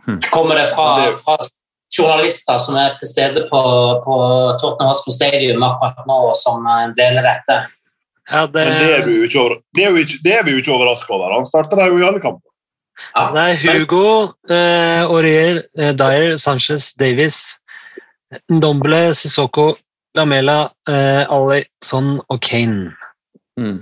Hmm. 0.06 0.20
Kommer 0.30 0.56
det 0.56 0.68
fra, 0.72 1.10
fra 1.18 1.36
journalister 1.92 2.60
som 2.62 2.78
er 2.80 2.94
til 2.96 3.10
stede 3.10 3.44
på, 3.50 3.62
på 4.04 4.18
Tottenham 4.60 4.92
Hotspur 4.92 5.12
Stadium 5.16 5.64
akkurat 5.66 6.06
nå, 6.08 6.20
som 6.38 6.64
eh, 6.64 6.86
deler 6.96 7.26
dette? 7.26 7.58
Ja, 8.28 8.44
det, 8.46 8.64
Men 8.64 8.78
det 8.78 8.94
er 8.94 9.06
vi 9.06 9.16
jo 9.16 9.28
ikke, 9.28 9.40
over, 9.40 9.56
det 9.74 9.84
er 9.84 9.98
ikke, 10.02 10.20
er 10.36 10.44
vi 10.44 10.54
jo 10.54 10.62
ikke 10.62 10.74
overraska 10.76 11.14
over. 11.16 11.34
Han 11.36 11.48
starter 11.48 11.86
jo 11.88 11.98
i 11.98 12.06
alle 12.08 12.22
kamper. 12.24 12.44
Ja. 13.14 13.28
det 13.32 13.44
er 13.44 13.78
Hugo, 13.78 14.32
eh, 14.50 15.02
Aurier, 15.06 15.62
eh, 15.78 15.94
Dyer, 15.96 16.36
Sanchez, 16.36 16.92
Davies, 17.00 17.38
Ndombele, 18.52 19.14
Sissoko, 19.16 19.70
Lamela, 20.18 20.58
eh, 20.90 21.22
Ali, 21.30 21.62
Son 21.84 22.18
og 22.26 22.40
Kane. 22.44 22.92
Mm. 23.58 23.78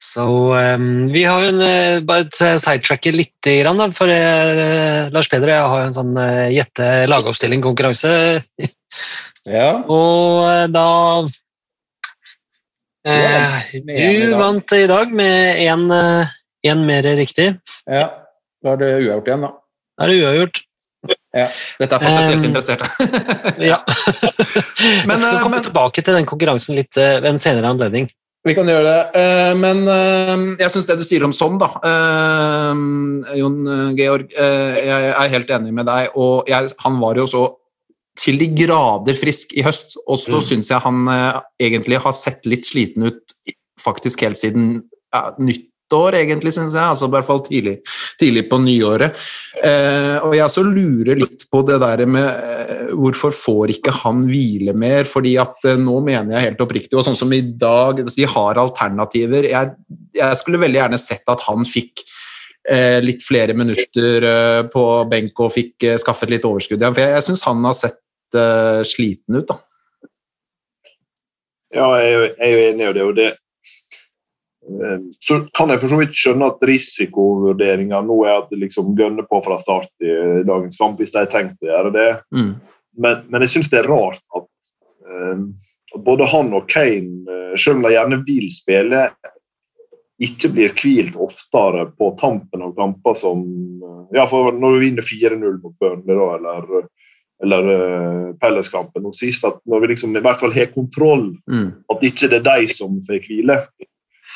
Så 0.00 0.24
um, 0.24 1.10
vi 1.12 1.26
har 1.28 1.42
jo 1.44 1.50
en 1.52 1.60
uh, 1.60 2.00
Bare 2.08 2.24
eh, 2.24 2.56
sidetracker 2.62 3.12
litt, 3.18 3.36
grann, 3.44 3.80
da, 3.82 3.90
for 3.92 4.08
uh, 4.08 5.10
Lars 5.12 5.28
Peder 5.28 5.50
og 5.50 5.52
jeg 5.52 5.66
har 5.72 5.82
jo 5.82 5.88
en 5.90 5.98
sånn 5.98 6.14
uh, 6.16 6.48
gjette 6.52 6.88
lagoppstilling-konkurranse. 7.10 8.14
Ja. 9.48 9.80
Og 9.88 10.68
da 10.68 10.82
Du 13.00 14.34
vant 14.36 14.74
i 14.76 14.82
dag 14.90 15.14
med 15.16 15.62
én 15.64 16.82
mer 16.84 17.08
riktig. 17.16 17.46
Ja. 17.88 18.04
Da 18.60 18.74
er 18.74 18.82
det 18.82 18.90
uavgjort 18.98 19.30
igjen, 19.30 19.46
da. 19.46 19.50
Da 19.96 20.04
er 20.04 20.12
det 20.12 20.18
uavgjort. 20.20 20.60
Dette 21.30 21.94
er 21.94 22.00
for 22.02 22.10
spesielt 22.10 22.40
Um, 22.40 22.48
interesserte. 22.48 22.86
Ja. 23.70 23.78
Men, 25.06 25.20
skal 25.22 25.36
eh, 25.36 25.42
komme 25.44 25.56
men- 25.60 25.66
tilbake 25.68 26.02
til 26.02 26.16
den 26.18 26.26
konkurransen 26.26 26.74
litt 26.78 26.96
eh, 26.98 27.20
ved 27.22 27.30
en 27.34 27.38
senere 27.42 27.70
anledning. 27.70 28.08
Vi 28.48 28.54
kan 28.56 28.66
gjøre 28.66 28.82
det. 28.88 29.20
Eh, 29.20 29.54
Men 29.60 29.84
jeg 30.58 30.70
syns 30.72 30.86
det 30.88 30.96
du 30.98 31.04
sier 31.04 31.22
om 31.26 31.32
sånn 31.36 31.58
da 31.60 31.68
Jon 33.36 33.58
Georg, 33.98 34.30
jeg 34.32 35.10
er 35.12 35.32
helt 35.34 35.50
enig 35.54 35.74
med 35.76 35.86
deg. 35.90 36.10
Og 36.16 36.48
jeg, 36.48 36.70
han 36.84 36.96
var 37.02 37.20
jo 37.20 37.26
så 37.28 37.42
til 38.20 38.40
de 38.40 38.48
grader 38.64 39.14
frisk 39.16 39.52
i 39.56 39.62
høst, 39.64 39.94
og 40.06 40.18
så 40.20 40.40
Mm. 40.40 40.46
syns 40.48 40.70
jeg 40.72 40.82
han 40.84 41.04
egentlig 41.60 42.00
har 42.02 42.12
sett 42.16 42.44
litt 42.48 42.66
sliten 42.68 43.06
ut 43.06 43.36
faktisk 43.80 44.20
helt 44.26 44.36
siden 44.40 44.82
ja, 45.14 45.30
nyttår, 45.90 46.14
egentlig, 46.14 46.52
syns 46.54 46.74
jeg. 46.74 46.82
Altså 46.82 47.06
i 47.08 47.14
hvert 47.14 47.26
fall 47.26 47.42
tidlig, 47.44 47.80
tidlig 48.18 48.48
på 48.48 48.58
nyåret. 48.62 49.16
Eh, 49.62 50.18
og 50.22 50.34
jeg 50.34 50.44
også 50.44 50.64
lurer 50.64 51.18
litt 51.18 51.46
på 51.50 51.62
det 51.66 51.80
der 51.80 52.06
med 52.06 52.28
eh, 52.28 52.92
hvorfor 52.94 53.32
får 53.32 53.70
ikke 53.74 53.94
han 54.04 54.26
hvile 54.28 54.72
mer? 54.72 55.04
Fordi 55.04 55.36
at 55.38 55.56
eh, 55.64 55.78
nå 55.78 56.00
mener 56.00 56.36
jeg 56.36 56.50
helt 56.50 56.62
oppriktig, 56.62 56.96
og 56.96 57.04
sånn 57.04 57.18
som 57.18 57.32
i 57.32 57.42
dag, 57.42 58.04
de 58.06 58.26
har 58.26 58.60
alternativer. 58.60 59.48
Jeg, 59.50 59.74
jeg 60.14 60.40
skulle 60.40 60.60
veldig 60.60 60.80
gjerne 60.80 61.00
sett 61.00 61.26
at 61.28 61.42
han 61.48 61.66
fikk 61.66 62.04
eh, 62.70 63.00
litt 63.02 63.24
flere 63.26 63.56
minutter 63.56 64.22
eh, 64.22 64.62
på 64.70 64.86
benk 65.10 65.42
og 65.42 65.54
fikk 65.56 65.88
eh, 65.88 65.98
skaffet 66.00 66.30
litt 66.30 66.46
overskudd 66.46 66.80
igjen. 66.80 66.94
For 66.94 67.04
jeg, 67.04 67.16
jeg 67.18 67.28
syns 67.30 67.48
han 67.48 67.66
har 67.66 67.76
sett 67.78 67.98
sliten 68.86 69.40
ut, 69.40 69.48
da. 69.48 69.56
Ja, 71.74 71.86
jeg 71.98 72.04
er 72.04 72.12
jo, 72.12 72.20
jeg 72.28 72.44
er 72.46 72.52
jo 72.52 72.66
enig 72.68 72.84
i 72.84 72.92
det. 72.94 73.02
og 73.02 73.16
det. 73.16 73.30
Eh, 74.66 74.98
Så 75.20 75.40
kan 75.56 75.72
jeg 75.72 75.80
for 75.82 75.92
så 75.92 76.00
vidt 76.00 76.16
skjønne 76.16 76.50
at 76.52 76.68
risikovurderinga 76.70 78.02
nå 78.06 78.20
er 78.26 78.36
at 78.42 78.52
de 78.52 78.60
liksom 78.64 78.94
gønner 78.98 79.26
på 79.30 79.40
fra 79.44 79.58
start 79.62 79.90
i 80.04 80.12
dagens 80.48 80.78
kamp, 80.80 81.00
hvis 81.00 81.12
de 81.14 81.22
har 81.22 81.32
tenkt 81.32 81.62
å 81.64 81.70
gjøre 81.72 81.94
det. 81.96 82.10
Mm. 82.34 82.52
Men, 83.00 83.26
men 83.30 83.46
jeg 83.46 83.54
syns 83.56 83.70
det 83.72 83.80
er 83.82 83.90
rart 83.90 84.22
at 84.36 84.48
eh, 85.06 85.44
at 85.90 86.04
både 86.06 86.28
han 86.30 86.52
og 86.54 86.68
Kane, 86.70 87.24
eh, 87.26 87.54
selv 87.58 87.80
om 87.80 87.86
de 87.88 87.94
gjerne 87.96 88.20
vil 88.26 88.46
spille, 88.54 89.08
ikke 90.20 90.50
blir 90.52 90.74
hvilt 90.76 91.16
oftere 91.18 91.86
på 91.96 92.12
tampen 92.20 92.62
av 92.62 92.74
kamper 92.76 93.16
som 93.18 93.42
eh, 93.42 94.16
Ja, 94.18 94.26
for 94.26 94.52
når 94.54 94.76
vi 94.76 94.88
vinner 94.88 95.06
4-0 95.06 95.60
mot 95.62 95.74
Burnley, 95.80 96.16
da, 96.18 96.28
eller, 96.36 96.86
eller 97.44 97.68
uh, 97.70 98.32
Pelles-kampen 98.42 99.04
nå 99.06 99.12
sist, 99.14 99.44
at 99.46 99.60
når 99.70 99.84
vi 99.84 99.90
liksom 99.92 100.16
i 100.18 100.22
hvert 100.24 100.40
fall 100.42 100.54
har 100.56 100.72
kontroll, 100.74 101.28
Mm. 101.46 101.68
at 101.94 102.02
ikke 102.02 102.26
det 102.30 102.40
er 102.40 102.48
de 102.48 102.66
som 102.74 102.96
får 103.06 103.22
hvile. 103.28 103.56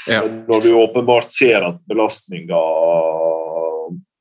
Ja. 0.07 0.23
Når 0.25 0.65
du 0.65 0.73
åpenbart 0.77 1.33
ser 1.33 1.65
at 1.65 1.79
belastninga 1.89 2.61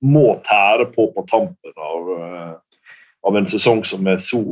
må 0.03 0.27
tære 0.43 0.89
på 0.93 1.09
på 1.15 1.23
tampen 1.29 1.75
av, 1.79 2.11
eh, 2.17 2.53
av 3.27 3.37
en 3.37 3.47
sesong 3.47 3.83
som 3.87 4.07
er 4.07 4.19
så 4.19 4.43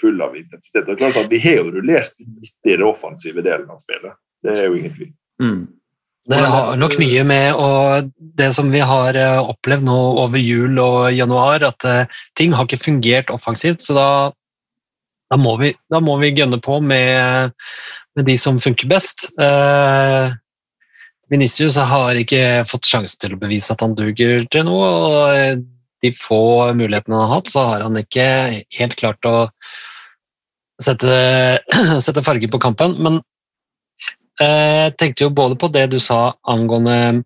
full 0.00 0.22
av 0.22 0.36
intensitet. 0.36 0.86
Det 0.86 0.94
er 0.94 1.00
klart 1.02 1.16
at 1.16 1.30
Vi 1.30 1.40
har 1.42 1.62
jo 1.62 1.72
rullert 1.74 2.14
litt 2.18 2.66
i 2.66 2.76
det 2.76 2.86
offensive 2.86 3.42
delen 3.42 3.70
av 3.70 3.78
spillet. 3.82 4.14
Det 4.42 4.54
er 4.54 4.66
jo 4.66 4.78
ingen 4.78 4.94
tvil. 4.94 5.12
Mm. 5.42 5.66
Det 6.28 6.38
har 6.44 6.74
nok 6.76 6.98
mye 7.00 7.22
med 7.24 7.56
og 7.56 8.10
det 8.18 8.50
som 8.56 8.68
vi 8.72 8.82
har 8.84 9.16
eh, 9.16 9.38
opplevd 9.38 9.86
nå 9.86 9.98
over 10.24 10.42
jul 10.42 10.76
og 10.82 11.14
januar, 11.16 11.64
at 11.64 11.86
eh, 11.88 12.18
ting 12.36 12.52
har 12.52 12.66
ikke 12.68 12.84
fungert 12.84 13.30
offensivt. 13.32 13.80
Så 13.80 13.96
da, 13.96 14.08
da, 15.32 15.38
må, 15.40 15.56
vi, 15.62 15.72
da 15.88 16.02
må 16.04 16.18
vi 16.20 16.34
gønne 16.36 16.60
på 16.60 16.82
med, 16.84 17.54
med 18.18 18.28
de 18.28 18.36
som 18.36 18.60
funker 18.60 18.90
best. 18.90 19.30
Eh, 19.40 20.36
Vinicius 21.28 21.76
har 21.76 22.16
ikke 22.16 22.64
fått 22.68 22.88
sjansen 22.88 23.20
til 23.20 23.34
å 23.36 23.40
bevise 23.40 23.74
at 23.74 23.82
han 23.84 23.96
duger 23.98 24.46
til 24.52 24.64
noe. 24.68 24.88
og 24.88 25.32
eh, 25.36 25.60
De 26.04 26.12
få 26.16 26.72
mulighetene 26.78 27.18
han 27.18 27.26
har 27.26 27.34
hatt, 27.38 27.50
så 27.52 27.66
har 27.72 27.84
han 27.84 27.98
ikke 28.00 28.28
helt 28.78 28.96
klart 29.00 29.28
å 29.28 29.36
sette, 30.80 31.18
sette 32.06 32.24
farge 32.24 32.48
på 32.52 32.62
kampen. 32.62 32.96
Men 33.02 33.20
Eh, 34.38 34.86
Jeg 34.88 34.96
tenkte 34.98 35.26
jo 35.26 35.34
både 35.34 35.58
på 35.58 35.70
det 35.74 35.88
du 35.92 35.98
sa 36.02 36.36
angående 36.46 37.24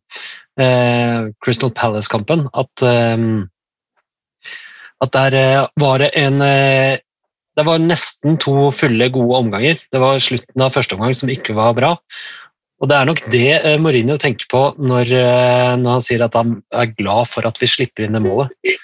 eh, 0.56 1.28
Crystal 1.44 1.72
Palace-kampen, 1.76 2.46
at, 2.56 2.84
eh, 2.88 3.26
at 5.04 5.16
der 5.16 5.36
eh, 5.36 5.66
var 5.80 6.04
det 6.04 6.12
en 6.16 6.40
eh, 6.42 6.98
Det 7.52 7.66
var 7.68 7.82
nesten 7.84 8.38
to 8.40 8.70
fulle, 8.72 9.10
gode 9.12 9.36
omganger. 9.36 9.76
Det 9.92 10.00
var 10.00 10.16
slutten 10.24 10.62
av 10.64 10.72
første 10.72 10.96
omgang 10.96 11.12
som 11.12 11.28
ikke 11.28 11.52
var 11.52 11.74
bra. 11.76 11.90
Og 12.82 12.90
det 12.90 12.96
er 12.98 13.06
nok 13.06 13.20
det 13.30 13.48
eh, 13.60 13.78
Mourinho 13.80 14.16
tenker 14.20 14.48
på 14.50 14.62
når, 14.82 15.12
eh, 15.14 15.74
når 15.78 15.98
han 15.98 16.04
sier 16.04 16.24
at 16.26 16.34
han 16.38 16.56
er 16.74 16.94
glad 16.98 17.30
for 17.30 17.46
at 17.46 17.60
vi 17.62 17.70
slipper 17.70 18.06
inn 18.06 18.18
det 18.18 18.24
målet. 18.24 18.50
Det 18.62 18.74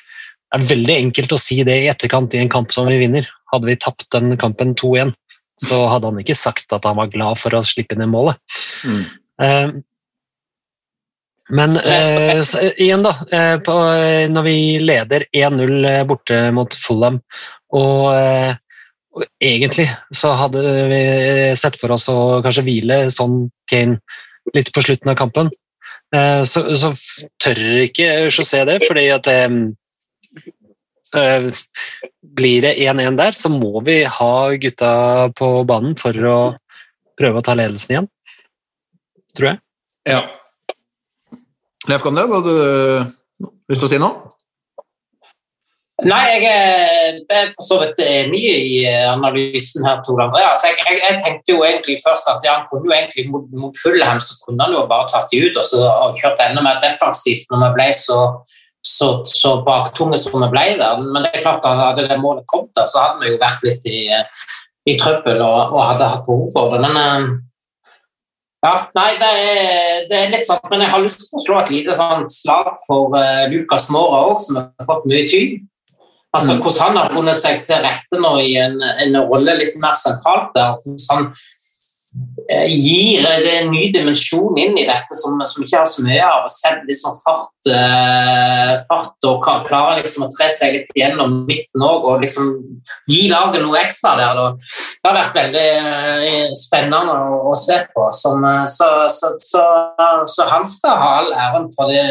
er 0.54 0.68
veldig 0.70 0.94
enkelt 0.94 1.34
å 1.34 1.40
si 1.42 1.58
det 1.66 1.80
i 1.82 1.88
etterkant 1.90 2.36
i 2.36 2.40
en 2.40 2.52
kamp 2.52 2.70
som 2.72 2.86
vi 2.88 3.00
vinner. 3.02 3.26
Hadde 3.52 3.68
vi 3.68 3.80
tapt 3.80 4.06
den 4.14 4.36
kampen 4.40 4.76
2-1, 4.78 5.12
så 5.60 5.82
hadde 5.90 6.12
han 6.12 6.22
ikke 6.22 6.38
sagt 6.38 6.72
at 6.72 6.86
han 6.86 6.96
var 7.00 7.10
glad 7.12 7.42
for 7.42 7.58
å 7.58 7.64
slippe 7.66 7.96
inn 7.96 8.04
det 8.04 8.08
målet. 8.12 8.38
Mm. 8.86 9.02
Eh, 9.44 9.76
men 11.58 11.76
eh, 11.80 12.40
så, 12.44 12.62
igjen, 12.76 13.02
da. 13.02 13.14
Eh, 13.32 13.56
på, 13.64 13.76
eh, 13.96 14.28
når 14.30 14.46
vi 14.46 14.56
leder 14.84 15.24
1-0 15.32 15.76
eh, 15.88 16.02
borte 16.08 16.40
mot 16.54 16.74
Fulham, 16.86 17.20
og 17.76 18.56
egentlig 19.40 19.88
så 20.14 20.32
hadde 20.38 20.62
vi 20.90 21.02
sett 21.58 21.78
for 21.80 21.94
oss 21.94 22.08
å 22.12 22.40
kanskje 22.44 22.64
hvile 22.66 22.98
sånn 23.14 23.48
Kane 23.70 23.98
litt 24.54 24.72
på 24.72 24.82
slutten 24.84 25.10
av 25.12 25.18
kampen, 25.18 25.50
eh, 26.14 26.42
så, 26.48 26.62
så 26.78 26.92
tør 27.42 27.82
ikke 27.84 28.30
José 28.30 28.64
det, 28.68 28.78
fordi 28.86 29.08
at 29.12 29.28
eh, 29.28 29.50
blir 32.38 32.64
det 32.64 32.76
1-1 32.84 33.18
der, 33.20 33.36
så 33.36 33.52
må 33.52 33.82
vi 33.84 34.02
ha 34.04 34.32
gutta 34.60 34.92
på 35.36 35.50
banen 35.68 35.96
for 36.00 36.12
å 36.28 36.38
prøve 37.18 37.40
å 37.40 37.44
ta 37.44 37.56
ledelsen 37.58 37.94
igjen. 37.94 38.08
Tror 39.36 39.52
jeg. 39.52 39.60
Ja. 40.08 40.22
Leif 41.88 42.04
hva 42.04 42.12
har 42.12 42.44
du 42.44 42.54
lyst 43.68 43.80
til 43.80 43.88
å 43.88 43.92
si 43.92 44.00
nå? 44.00 44.10
Nei, 46.06 46.20
jeg 46.30 46.44
er, 46.46 47.48
for 47.56 47.64
så 47.66 47.76
vidt 47.80 47.98
enig 48.04 48.38
i 48.46 48.84
analysen 48.86 49.82
her 49.82 49.96
til 50.06 50.14
Ole 50.14 50.28
Andreas. 50.28 50.60
Jeg, 50.62 50.76
jeg, 50.84 51.00
jeg 51.02 51.16
tenkte 51.24 51.56
jo 51.56 51.64
egentlig 51.66 51.96
først 52.04 52.28
at 52.30 52.44
ja, 52.46 52.60
han 52.60 52.68
kunne 52.70 52.86
jo 52.86 52.94
egentlig 52.94 53.24
mot, 53.32 53.48
mot 53.50 53.80
Fulham 53.82 54.20
så 54.22 54.36
kunne 54.44 54.62
han 54.62 54.76
jo 54.76 54.84
bare 54.86 55.08
tatt 55.10 55.26
de 55.32 55.40
ut 55.42 55.58
og, 55.58 55.66
så, 55.66 55.80
og 55.82 56.20
kjørt 56.20 56.44
enda 56.44 56.62
mer 56.62 56.78
defensivt 56.84 57.50
når 57.50 57.64
vi 57.64 57.70
ble 57.80 57.88
så, 57.98 58.18
så, 58.86 59.08
så 59.26 59.56
baktunge 59.66 60.20
som 60.22 60.38
vi 60.44 60.50
ble 60.52 60.64
der. 60.78 61.02
Men 61.02 61.26
det 61.26 61.32
er 61.32 61.42
klart 61.42 61.66
at 61.66 61.82
hadde 61.82 62.06
det 62.06 62.20
målet 62.22 62.46
kommet 62.46 62.70
der, 62.78 62.86
så 62.86 63.02
hadde 63.02 63.24
vi 63.24 63.32
jo 63.32 63.40
vært 63.42 63.66
litt 63.66 63.88
i, 63.90 64.02
i 64.86 64.94
trøbbel 65.02 65.42
og, 65.42 65.74
og 65.74 65.82
hadde 65.82 66.12
hatt 66.12 66.22
behov 66.28 66.52
for 66.54 66.76
det. 66.76 66.82
Men 66.84 67.00
eh, 67.02 67.26
ja, 68.68 68.76
nei, 68.94 69.08
det 69.18 69.32
er, 69.48 70.06
det 70.12 70.20
er 70.20 70.30
litt 70.30 70.46
sant, 70.46 70.70
men 70.70 70.86
jeg 70.86 70.94
har 70.94 71.02
lyst 71.02 71.26
til 71.26 71.38
å 71.38 71.42
slå 71.42 71.58
et 71.58 71.74
lite 71.74 71.98
sånn 71.98 72.24
slag 72.32 72.70
for 72.86 73.18
uh, 73.18 73.44
Lukas 73.50 73.86
Mora 73.94 74.22
òg, 74.30 74.38
som 74.46 74.62
har 74.62 74.86
fått 74.88 75.10
mye 75.10 75.26
tyd. 75.30 75.58
Altså, 76.36 76.58
Hvordan 76.60 76.90
han 76.90 76.98
har 77.00 77.12
funnet 77.14 77.38
seg 77.38 77.62
til 77.64 77.84
rette 77.84 78.18
nå 78.20 78.34
i 78.44 78.56
en, 78.60 78.80
en 78.84 79.22
rolle 79.30 79.54
litt 79.62 79.78
mer 79.80 79.96
sentralt 79.96 80.50
der. 80.56 80.74
Hvordan 80.82 81.06
han 81.14 81.30
eh, 82.52 82.66
gir 82.68 83.24
det 83.24 83.54
en 83.62 83.70
ny 83.72 83.86
dimensjon 83.94 84.58
inn 84.60 84.76
i 84.76 84.84
dette 84.84 85.16
som, 85.16 85.40
som 85.48 85.64
ikke 85.64 85.80
har 85.80 85.88
så 85.88 86.04
mye 86.04 86.28
av. 86.28 86.44
Sett 86.52 86.84
liksom 86.84 87.16
sånn 87.16 87.22
fart, 87.22 87.70
eh, 87.72 88.74
fart 88.90 89.28
og 89.30 89.40
klar- 89.46 89.64
klarer 89.70 90.02
liksom 90.02 90.26
å 90.26 90.30
tre 90.36 90.50
seg 90.52 90.76
litt 90.76 90.92
gjennom 91.00 91.46
midten 91.48 91.88
òg 91.88 92.10
og 92.12 92.20
liksom 92.26 92.52
gi 93.08 93.24
laget 93.32 93.64
noe 93.64 93.80
ekstra 93.80 94.12
der. 94.20 94.44
Det 95.00 95.08
har 95.08 95.20
vært 95.22 95.40
veldig 95.40 95.66
eh, 95.80 96.46
spennende 96.60 97.16
å, 97.16 97.42
å 97.54 97.56
se 97.56 97.80
på. 97.96 98.12
Som, 98.20 98.44
eh, 98.44 98.66
så, 98.68 98.92
så, 99.08 99.32
så, 99.40 99.64
så 100.28 100.52
han 100.52 100.68
skal 100.68 101.00
ha 101.00 101.12
all 101.22 101.32
æren 101.48 101.72
for 101.72 101.88
det 101.88 102.04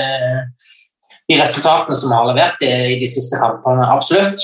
de 1.27 1.41
resultatene 1.41 1.97
som 1.97 2.11
vi 2.11 2.17
har 2.17 2.29
levert 2.29 2.63
i, 2.63 2.71
i 2.95 2.99
de 3.01 3.09
siste 3.09 3.39
kampene. 3.41 3.87
Absolutt. 3.91 4.43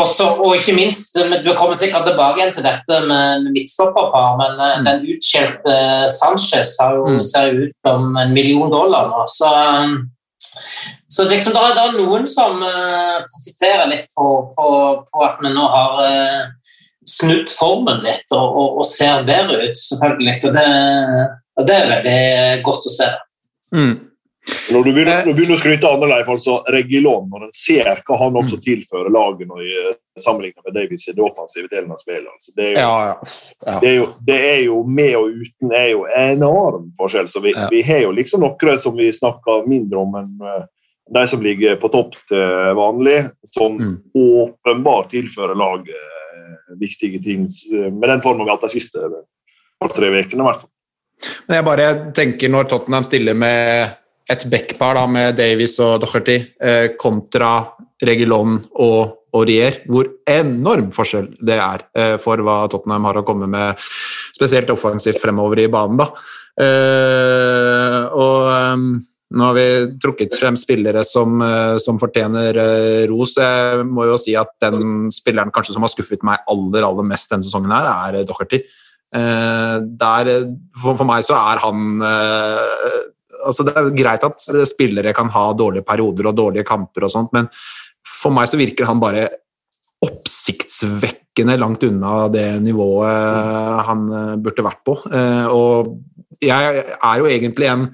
Også, 0.00 0.26
og 0.40 0.54
ikke 0.56 0.72
minst, 0.72 1.16
Vi 1.18 1.54
kommer 1.58 1.74
sikkert 1.74 2.06
tilbake 2.08 2.40
igjen 2.40 2.54
til 2.54 2.64
dette 2.64 3.00
med, 3.08 3.42
med 3.44 3.52
midtstopperpar, 3.56 4.38
men 4.38 4.54
mm. 4.60 4.86
den 4.86 5.02
utskjelte 5.14 5.74
Sanchez 6.14 6.76
har 6.80 6.94
jo, 6.96 7.04
Mm. 7.10 7.20
ser 7.22 7.50
jo 7.50 7.66
ut 7.66 7.74
som 7.86 8.16
en 8.16 8.32
million 8.32 8.70
dollar 8.70 9.10
nå. 9.10 9.26
Så, 9.28 9.50
eh, 9.50 9.88
så 11.10 11.26
liksom, 11.28 11.52
det, 11.52 11.60
er, 11.60 11.74
det 11.74 11.84
er 11.84 11.98
noen 11.98 12.26
som 12.26 12.62
uh, 12.62 13.18
profitterer 13.26 13.90
litt 13.90 14.06
på, 14.16 14.26
på, 14.56 14.68
på 15.10 15.24
at 15.26 15.42
vi 15.42 15.52
nå 15.52 15.66
har 15.74 15.98
uh, 16.06 16.48
snudd 17.06 17.50
formen 17.50 18.00
litt 18.06 18.30
og, 18.32 18.46
og, 18.46 18.78
og 18.80 18.86
ser 18.86 19.26
bedre 19.26 19.66
ut, 19.66 19.76
selvfølgelig. 19.76 20.36
Og 20.46 20.54
det, 20.54 20.68
og 21.58 21.66
det 21.68 21.76
er 21.76 21.92
veldig 21.94 22.62
godt 22.64 22.88
å 22.88 22.94
se. 22.94 23.10
Mm. 23.74 23.94
Når 24.70 24.84
du 24.84 24.92
begynner, 24.92 25.18
Eh. 25.20 25.24
når 25.26 25.32
du 25.34 25.38
begynner 25.40 25.56
å 25.56 25.60
skryte 25.60 25.86
av 25.88 26.00
leif, 26.08 26.28
altså 26.28 26.62
Regilon, 26.72 27.28
når 27.30 27.44
en 27.44 27.52
ser 27.52 28.02
hva 28.06 28.18
han 28.18 28.32
også 28.38 28.56
Mm. 28.56 28.62
tilfører 28.66 29.10
laget 29.10 29.48
når 29.48 29.60
sammenlignet 29.62 29.96
sammenligner 30.18 30.62
med 30.64 30.74
Davies 30.74 31.08
i 31.08 31.12
det 31.12 31.22
offensive 31.24 31.68
delen 31.68 31.90
av 31.90 31.96
spillet 31.96 32.28
altså, 32.28 32.52
det, 32.56 32.64
er 32.66 32.72
jo, 32.72 32.80
Ja, 32.80 33.16
ja. 33.66 33.80
det, 33.80 33.88
er 33.88 33.96
jo, 33.96 34.06
det 34.26 34.36
er 34.36 34.60
jo 34.64 34.82
med 34.84 35.14
og 35.16 35.30
uten 35.30 35.72
er 35.72 35.88
jo 35.90 36.04
enorm 36.16 36.92
forskjell. 36.98 37.28
Så 37.28 37.40
vi, 37.42 37.52
Ja. 37.56 37.68
vi 37.70 37.82
har 37.82 38.00
jo 38.00 38.12
liksom 38.12 38.40
noen 38.40 38.78
som 38.78 38.96
vi 38.96 39.10
snakker 39.12 39.66
mindre 39.66 39.98
om 39.98 40.14
enn 40.14 40.38
eh, 40.42 40.64
de 41.12 41.26
som 41.26 41.40
ligger 41.42 41.76
på 41.76 41.90
topp 41.90 42.14
til 42.28 42.74
vanlig, 42.76 43.30
som 43.44 43.78
Mm. 43.78 43.98
åpenbart 44.14 45.10
tilfører 45.10 45.56
laget 45.56 45.88
eh, 45.94 46.76
viktige 46.78 47.22
ting 47.22 47.46
eh, 47.74 47.90
med 47.90 48.08
den 48.08 48.20
formen 48.20 48.44
vi 48.44 48.50
har 48.50 48.56
hatt 48.58 48.70
de 48.70 48.78
siste 48.80 48.98
par-tre 49.80 50.06
ukene. 50.22 50.42
i 50.42 50.46
hvert 50.46 50.60
fall. 50.60 50.70
Men 51.48 51.56
jeg 51.56 51.64
bare 51.64 52.12
tenker 52.14 52.48
når 52.48 52.68
Tottenham 52.68 53.04
stiller 53.04 53.34
med 53.34 53.90
et 54.30 54.44
backpar 54.50 54.98
da, 54.98 55.06
med 55.10 55.38
Davies 55.38 55.78
og 55.82 56.00
Docherty 56.04 56.38
eh, 56.62 56.92
kontra 57.00 57.54
Regilon 58.06 58.60
og 58.80 59.16
Aurier, 59.36 59.82
hvor 59.90 60.08
enorm 60.30 60.90
forskjell 60.94 61.28
det 61.46 61.58
er 61.60 61.84
eh, 61.94 62.16
for 62.22 62.42
hva 62.42 62.64
Tottenham 62.70 63.06
har 63.10 63.20
å 63.20 63.26
komme 63.26 63.46
med, 63.50 63.78
spesielt 64.34 64.70
offensivt 64.74 65.22
fremover 65.22 65.62
i 65.62 65.70
banen. 65.70 66.00
da. 66.00 66.10
Eh, 66.60 68.00
og 68.10 68.48
um, 68.74 68.88
nå 69.30 69.46
har 69.46 69.54
vi 69.54 69.66
trukket 70.02 70.34
frem 70.34 70.58
spillere 70.58 71.04
som, 71.06 71.38
eh, 71.46 71.76
som 71.82 72.00
fortjener 72.02 72.58
eh, 72.58 73.04
ros. 73.10 73.36
Jeg 73.38 73.86
må 73.86 74.08
jo 74.10 74.18
si 74.20 74.34
at 74.38 74.50
den 74.64 75.08
spilleren 75.14 75.54
kanskje 75.54 75.76
som 75.76 75.86
har 75.86 75.92
skuffet 75.92 76.26
meg 76.26 76.42
aller, 76.50 76.86
aller 76.86 77.06
mest 77.06 77.30
denne 77.30 77.46
sesongen, 77.46 77.74
her, 77.74 78.18
er 78.18 78.26
Docherty. 78.28 78.64
Der, 79.10 80.28
for, 80.78 81.00
meg 81.02 81.24
så 81.26 81.34
er 81.34 81.58
han 81.58 81.96
altså 83.46 83.66
Det 83.66 83.74
er 83.76 83.92
greit 83.96 84.26
at 84.26 84.48
spillere 84.68 85.14
kan 85.16 85.30
ha 85.32 85.44
dårlige 85.56 85.86
perioder 85.86 86.30
og 86.30 86.36
dårlige 86.38 86.66
kamper, 86.68 87.06
og 87.06 87.14
sånt, 87.14 87.32
men 87.36 87.48
for 88.20 88.34
meg 88.34 88.50
så 88.50 88.60
virker 88.60 88.88
han 88.88 89.00
bare 89.02 89.28
oppsiktsvekkende 90.00 91.58
langt 91.60 91.84
unna 91.84 92.24
det 92.32 92.46
nivået 92.64 93.84
han 93.86 94.06
eh, 94.08 94.36
burde 94.40 94.64
vært 94.64 94.80
på. 94.86 94.96
Eh, 95.12 95.46
Og 95.52 95.96
jeg 96.40 96.84
er 96.96 97.20
jo 97.20 97.28
egentlig 97.28 97.68
en 97.68 97.88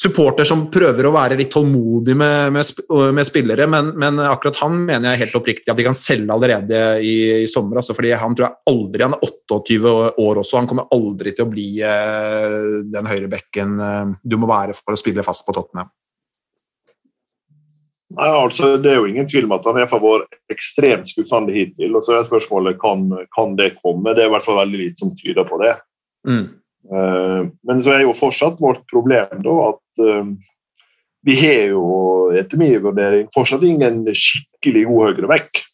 supporter 0.00 0.46
som 0.48 0.62
prøver 0.72 1.04
å 1.06 1.12
være 1.12 1.36
litt 1.36 1.50
tålmodig 1.52 2.14
med, 2.16 2.54
med, 2.54 2.68
med 3.16 3.26
spillere, 3.28 3.66
men, 3.68 3.92
men 4.00 4.20
akkurat 4.24 4.62
han 4.62 4.78
mener 4.86 5.12
jeg 5.12 5.26
helt 5.26 5.36
oppriktig 5.36 5.68
at 5.68 5.76
de 5.76 5.84
kan 5.84 5.98
selge 5.98 6.32
allerede 6.32 6.78
i, 7.04 7.14
i 7.42 7.48
sommer. 7.50 7.80
Altså, 7.80 7.96
fordi 7.96 8.14
Han 8.16 8.36
tror 8.36 8.46
jeg 8.48 8.72
aldri, 8.72 9.04
han 9.04 9.16
er 9.16 9.24
28 9.26 9.94
år 10.24 10.40
også, 10.40 10.56
han 10.56 10.70
kommer 10.70 10.88
aldri 10.96 11.34
til 11.36 11.44
å 11.44 11.50
bli 11.52 11.68
eh, 11.84 12.58
den 12.94 13.10
høyrebekken 13.10 13.74
eh, 13.84 14.14
du 14.24 14.38
må 14.40 14.48
være 14.50 14.76
for 14.78 14.96
å 14.96 15.00
spille 15.00 15.24
fast 15.26 15.44
på 15.46 15.56
Tottenham. 15.56 15.90
Nei, 18.16 18.26
altså, 18.26 18.72
Det 18.80 18.90
er 18.90 18.98
jo 18.98 19.10
ingen 19.10 19.28
tvil 19.28 19.46
om 19.46 19.54
at 19.58 19.68
han 19.68 19.76
i 19.76 19.84
hvert 19.84 19.92
fall 19.92 20.06
har 20.06 20.24
ekstremt 20.50 21.12
skuffende 21.12 21.54
hittil. 21.54 21.92
og 21.94 22.02
så 22.06 22.16
er 22.16 22.26
spørsmålet 22.26 22.80
kan, 22.80 23.04
kan 23.36 23.52
det 23.58 23.74
komme. 23.82 24.16
Det 24.16 24.24
er 24.24 24.32
i 24.32 24.34
hvert 24.34 24.48
fall 24.48 24.62
veldig 24.64 24.80
lite 24.80 25.04
som 25.04 25.12
tyder 25.18 25.46
på 25.46 25.60
det. 25.62 25.76
Mm. 26.26 26.46
Eh, 26.88 27.40
Men 27.66 27.82
så 27.84 27.94
er 27.94 28.04
jo 28.06 28.16
fortsatt 28.16 28.60
vårt 28.62 28.86
problem 28.90 29.42
da 29.44 29.56
at 29.68 30.04
eh, 30.04 30.30
vi 31.26 31.36
har 31.36 31.74
jo 31.74 31.84
etter 32.36 32.60
min 32.60 32.78
vurdering 32.80 33.26
fortsatt 33.34 33.64
ingen 33.66 34.06
skikkelig 34.16 34.86
god 34.88 35.10
høyreback. 35.10 35.64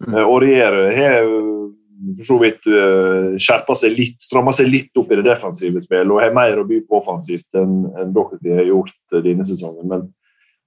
Mm. 0.00 0.14
Uh, 0.14 0.22
Aurier 0.22 0.76
har 0.94 1.16
jo 1.26 1.40
for 2.16 2.24
så 2.24 2.36
vidt 2.40 2.68
skjerpa 3.40 3.74
seg 3.76 3.92
litt, 3.96 4.16
stramma 4.24 4.54
seg 4.56 4.70
litt 4.70 4.96
opp 4.96 5.10
i 5.12 5.18
det 5.18 5.26
defensive 5.26 5.82
spillet 5.84 6.08
og 6.08 6.22
har 6.22 6.32
mer 6.36 6.62
å 6.62 6.66
by 6.68 6.80
på 6.88 7.00
offensivt 7.00 7.58
enn 7.58 7.82
enn 8.00 8.14
dere 8.16 8.56
har 8.56 8.70
gjort 8.70 8.96
eh, 9.12 9.22
denne 9.24 9.44
sesongen. 9.44 9.84
Men, 9.90 10.06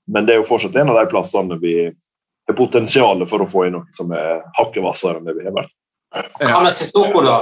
men 0.06 0.28
det 0.28 0.36
er 0.36 0.42
jo 0.42 0.50
fortsatt 0.50 0.78
en 0.78 0.94
av 0.94 1.00
de 1.00 1.10
plassene 1.10 1.58
vi 1.62 1.76
har 1.88 2.58
potensial 2.58 3.24
for 3.30 3.44
å 3.44 3.50
få 3.50 3.68
inn 3.68 3.78
noe 3.80 3.96
som 3.96 4.12
er 4.14 4.44
hakket 4.60 4.84
hvassere 4.84 5.20
enn 5.20 5.30
det 5.30 5.38
vi 5.40 5.48
har 5.48 5.56
vært. 5.56 5.74
Hva 6.44 6.62
med 6.62 6.76
Sissoko, 6.76 7.24
da? 7.26 7.40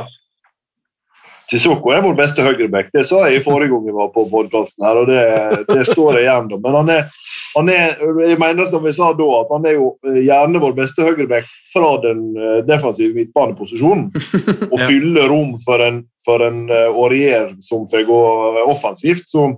Sissoko 1.50 1.92
er 1.92 2.04
vår 2.06 2.14
beste 2.16 2.44
høyreback. 2.46 2.92
Det 2.94 3.04
sa 3.08 3.26
jeg 3.28 3.40
i 3.40 3.44
forrige 3.44 3.72
gang 3.74 3.84
vi 3.88 3.96
var 3.96 4.12
på 4.14 4.24
podkasten, 4.32 4.86
og 4.88 5.10
det, 5.10 5.24
det 5.68 5.84
står 5.90 6.20
jeg 6.20 6.28
igjen. 6.28 6.52
Men 6.64 6.78
han 6.80 6.92
er, 6.94 7.10
han 7.58 7.72
er, 7.74 7.98
jeg 8.30 8.40
mener 8.40 8.70
som 8.70 8.86
vi 8.86 8.94
sa 8.96 9.10
da, 9.18 9.28
at 9.42 9.52
han 9.52 9.68
er 9.68 9.76
jo 9.76 9.90
gjerne 10.16 10.62
vår 10.64 10.78
beste 10.78 11.04
høyreback 11.04 11.50
fra 11.74 11.90
den 12.06 12.22
eh, 12.40 12.62
defensive 12.68 13.12
midtbaneposisjonen. 13.18 14.08
Og 14.72 14.78
Ja. 14.80 14.86
fyller 14.88 15.28
rom 15.32 15.58
for 15.66 15.84
en, 15.84 16.04
for 16.26 16.46
en 16.46 16.64
eh, 16.72 17.52
som 17.60 17.84
får 17.92 18.08
gå 18.08 18.22
offensivt. 18.72 19.28
Så, 19.28 19.50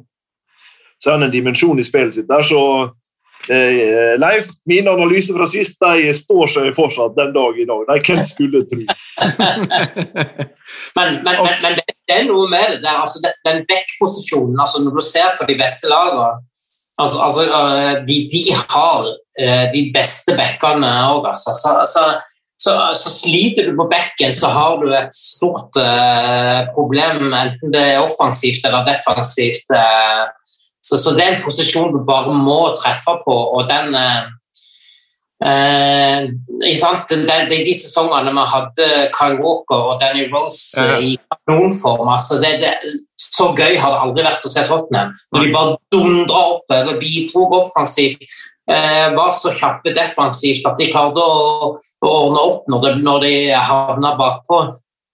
så 0.98 1.12
er 1.12 1.19
han 1.19 1.28
en 1.30 1.36
dimensjon 1.36 1.80
i 1.80 1.86
spillet 1.86 2.17
sitt 2.17 2.30
der. 2.32 2.41
så 2.41 2.89
eh, 3.51 4.13
Leif, 4.21 4.47
min 4.69 4.88
analyse 4.88 5.34
fra 5.36 5.47
sist 5.49 5.79
de 5.84 6.13
står 6.15 6.51
seg 6.56 6.69
fortsatt 6.77 7.17
den 7.17 7.34
dag 7.36 7.60
i 7.60 7.67
dag. 7.69 7.84
Nei, 7.89 7.99
hvem 8.08 8.23
skulle 8.27 8.63
tro. 8.69 8.84
Men, 10.97 11.19
men, 11.21 11.36
men, 11.43 11.58
men 11.62 11.75
det, 11.77 11.84
er 12.15 12.23
noe 12.25 12.47
med 12.49 12.63
det 12.71 12.79
der. 12.82 12.97
Altså, 13.03 13.19
den- 13.21 13.65
back-posisjonen, 13.69 14.58
altså 14.60 14.82
når 14.82 14.95
du 14.97 15.03
ser 15.06 15.36
på 15.38 15.45
de 15.49 15.56
beste 15.60 15.89
lagene 15.91 16.32
altså, 17.01 17.17
altså, 17.25 17.43
øh, 17.60 17.95
de, 18.08 18.17
de 18.34 18.41
har 18.73 18.99
øh, 19.43 19.65
de 19.75 19.84
beste 19.97 20.32
backene 20.39 20.91
òg, 21.13 21.27
altså. 21.32 21.51
Så, 21.63 21.71
så, 21.93 22.03
så, 22.65 22.73
så 23.01 23.10
sliter 23.21 23.69
du 23.69 23.75
på 23.82 23.89
bekken, 23.95 24.34
så 24.34 24.47
har 24.58 24.77
du 24.82 24.88
et 24.93 25.15
stort 25.15 25.73
uh, 25.79 26.60
problem, 26.75 27.34
enten 27.34 27.73
det 27.73 27.82
er 27.93 28.06
offensivt 28.08 28.62
eller 28.67 28.88
defensivt. 28.91 29.67
øh. 29.82 30.23
Så, 30.84 31.00
så 31.00 31.15
det 31.15 31.24
er 31.26 31.36
en 31.38 31.43
posisjon 31.43 31.93
du 31.96 32.02
bare 32.08 32.34
må 32.36 32.62
treffe 32.78 33.17
på, 33.26 33.36
og 33.58 33.69
den 33.72 33.96
øh, 33.96 34.32
Eh, 35.43 36.30
ikke 36.63 36.80
sant? 36.80 37.10
De, 37.12 37.17
de, 37.50 37.58
de 37.67 37.74
sesongene 37.76 38.32
vi 38.32 38.43
hadde 38.54 38.86
Kyle 39.15 39.41
Walker 39.41 39.89
og 39.91 39.98
Danny 40.00 40.30
Rose 40.32 40.78
Ja. 40.80 41.00
eh, 41.00 41.10
i 41.10 41.17
kanonform 41.34 42.08
altså 42.13 42.38
det, 42.39 42.54
det, 42.62 42.74
Så 43.19 43.50
gøy 43.58 43.76
har 43.76 43.91
det 43.91 44.00
aldri 44.06 44.24
vært 44.24 44.46
å 44.46 44.52
se 44.52 44.63
Tottenham. 44.69 45.12
Når 45.34 45.43
de 45.43 45.52
bare 45.52 45.76
dundra 45.91 46.43
oppover, 46.54 47.00
bidro 47.02 47.48
offensivt, 47.60 48.24
eh, 48.69 49.10
var 49.17 49.34
så 49.36 49.52
kjappe 49.58 49.91
defensivt 49.96 50.67
at 50.69 50.80
de 50.80 50.91
klarte 50.93 51.24
å, 51.24 51.74
å 51.76 52.13
ordne 52.22 52.43
opp 52.48 52.69
når, 52.72 52.86
de, 52.86 52.93
når 53.04 53.26
de 53.26 53.34
havna 53.52 54.13
bakpå. 54.19 54.62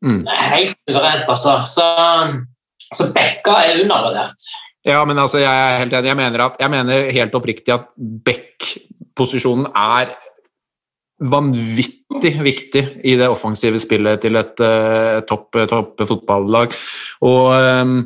Mm. 0.05 0.21
Helt 0.27 0.77
suverent, 0.89 1.29
altså. 1.29 1.62
Så, 1.65 1.88
så 2.93 3.10
Bekka 3.15 3.62
er 3.65 3.82
undervurdert. 3.86 4.49
Ja, 4.89 5.04
men 5.06 5.19
altså, 5.21 5.41
jeg 5.41 5.49
er 5.49 5.78
helt 5.84 5.93
enig. 5.93 6.10
Jeg 6.10 6.17
mener, 6.17 6.45
at, 6.47 6.58
jeg 6.60 6.73
mener 6.73 7.12
helt 7.13 7.38
oppriktig 7.38 7.75
at 7.75 7.86
back-posisjonen 8.25 9.69
er 9.75 10.15
vanvittig 11.19 12.32
viktig 12.41 12.84
i 13.04 13.17
det 13.19 13.28
offensive 13.28 13.80
spillet 13.82 14.21
til 14.23 14.39
et 14.39 14.63
uh, 14.63 15.19
topp, 15.28 15.60
topp 15.69 16.06
fotballag. 16.08 16.73
Og 17.28 17.52
um, 17.52 17.97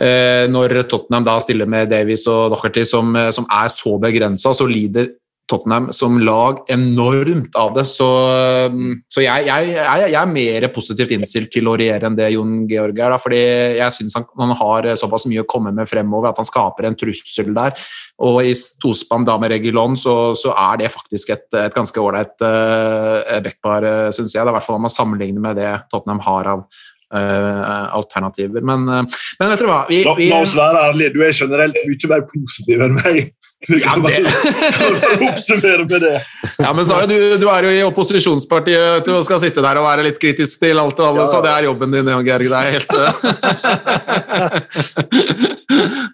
uh, 0.00 0.44
når 0.50 0.80
Tottenham 0.88 1.26
da 1.28 1.36
stiller 1.44 1.68
med 1.70 1.92
Davies 1.92 2.26
og 2.32 2.50
Docherty, 2.54 2.86
som, 2.88 3.12
eh, 3.16 3.30
som 3.36 3.46
er 3.52 3.70
så 3.72 3.96
begrensa, 4.02 4.54
så 4.56 4.66
lider 4.68 5.12
Tottenham 5.46 5.92
som 5.94 6.16
lag 6.18 6.58
enormt 6.72 7.54
av 7.58 7.74
det. 7.76 7.84
Så, 7.86 8.06
så 9.12 9.22
jeg, 9.22 9.46
jeg, 9.46 9.68
jeg, 9.76 10.08
jeg 10.10 10.18
er 10.18 10.32
mer 10.32 10.66
positivt 10.74 11.14
innstilt 11.14 11.52
til 11.54 11.70
å 11.70 11.76
regjere 11.78 12.08
enn 12.08 12.18
det 12.18 12.32
Jon 12.34 12.56
Georg 12.70 12.98
er. 12.98 13.14
Da, 13.14 13.20
fordi 13.22 13.42
jeg 13.78 13.94
syns 13.94 14.18
han, 14.18 14.26
han 14.40 14.56
har 14.58 14.90
såpass 14.98 15.28
mye 15.30 15.44
å 15.44 15.48
komme 15.50 15.70
med 15.76 15.90
fremover 15.90 16.32
at 16.32 16.40
han 16.42 16.48
skaper 16.48 16.88
en 16.88 16.98
trussel 16.98 17.52
der. 17.56 17.78
Og 18.26 18.40
i 18.42 18.56
tospann 18.82 19.28
da 19.28 19.36
med 19.38 19.54
Regulon 19.54 19.94
så, 20.00 20.34
så 20.38 20.54
er 20.56 20.82
det 20.82 20.92
faktisk 20.94 21.34
et, 21.36 21.46
et 21.62 21.74
ganske 21.76 22.02
ålreit 22.02 22.34
uh, 22.42 23.38
backpar, 23.44 23.86
uh, 23.86 24.10
syns 24.14 24.34
jeg. 24.34 24.42
Det 24.42 24.48
er 24.48 24.54
i 24.54 24.58
hvert 24.58 24.66
fall 24.66 24.80
om 24.80 24.86
man 24.88 24.94
sammenligner 24.94 25.46
med 25.46 25.60
det 25.60 25.72
Tottenham 25.92 26.22
har 26.26 26.52
av 26.56 26.66
uh, 27.14 27.96
alternativer. 27.96 28.64
Men, 28.66 28.88
uh, 28.88 29.02
men, 29.38 29.50
vet 29.52 29.62
du 29.62 29.68
hva 29.70 29.82
vi, 29.90 30.02
La, 30.06 30.14
vi, 30.18 30.30
la 30.32 30.42
oss 30.42 30.56
være 30.58 30.86
ærlige, 30.90 31.14
du 31.16 31.22
er 31.26 31.36
generelt 31.36 31.78
mye 31.86 32.14
mer 32.14 32.26
positiv 32.32 32.86
enn 32.86 32.98
meg. 32.98 33.20
Vi 33.66 33.80
Ja, 33.82 33.92
kan 33.96 34.02
bare, 34.04 34.22
oppsummere 35.30 35.84
med 35.88 36.00
det. 36.04 36.20
Ja, 36.62 36.70
men 36.76 36.84
er 36.86 37.06
du, 37.10 37.16
du 37.42 37.46
er 37.50 37.66
jo 37.66 37.72
i 37.74 37.82
opposisjonspartiet 37.86 39.06
du, 39.06 39.12
og 39.16 39.24
skal 39.26 39.40
sitte 39.42 39.64
der 39.64 39.80
og 39.80 39.86
være 39.88 40.04
litt 40.06 40.20
kritisk 40.22 40.60
til 40.62 40.78
alt 40.78 41.00
og 41.02 41.08
alle, 41.10 41.24
Ja, 41.24 41.26
ja. 41.26 41.32
så 41.34 41.42
det 41.44 41.52
er 41.54 41.66
jobben 41.66 41.90
din, 41.96 42.06
Georg. 42.06 42.46
Det 42.46 42.60
er 42.60 42.74
helt 42.76 42.90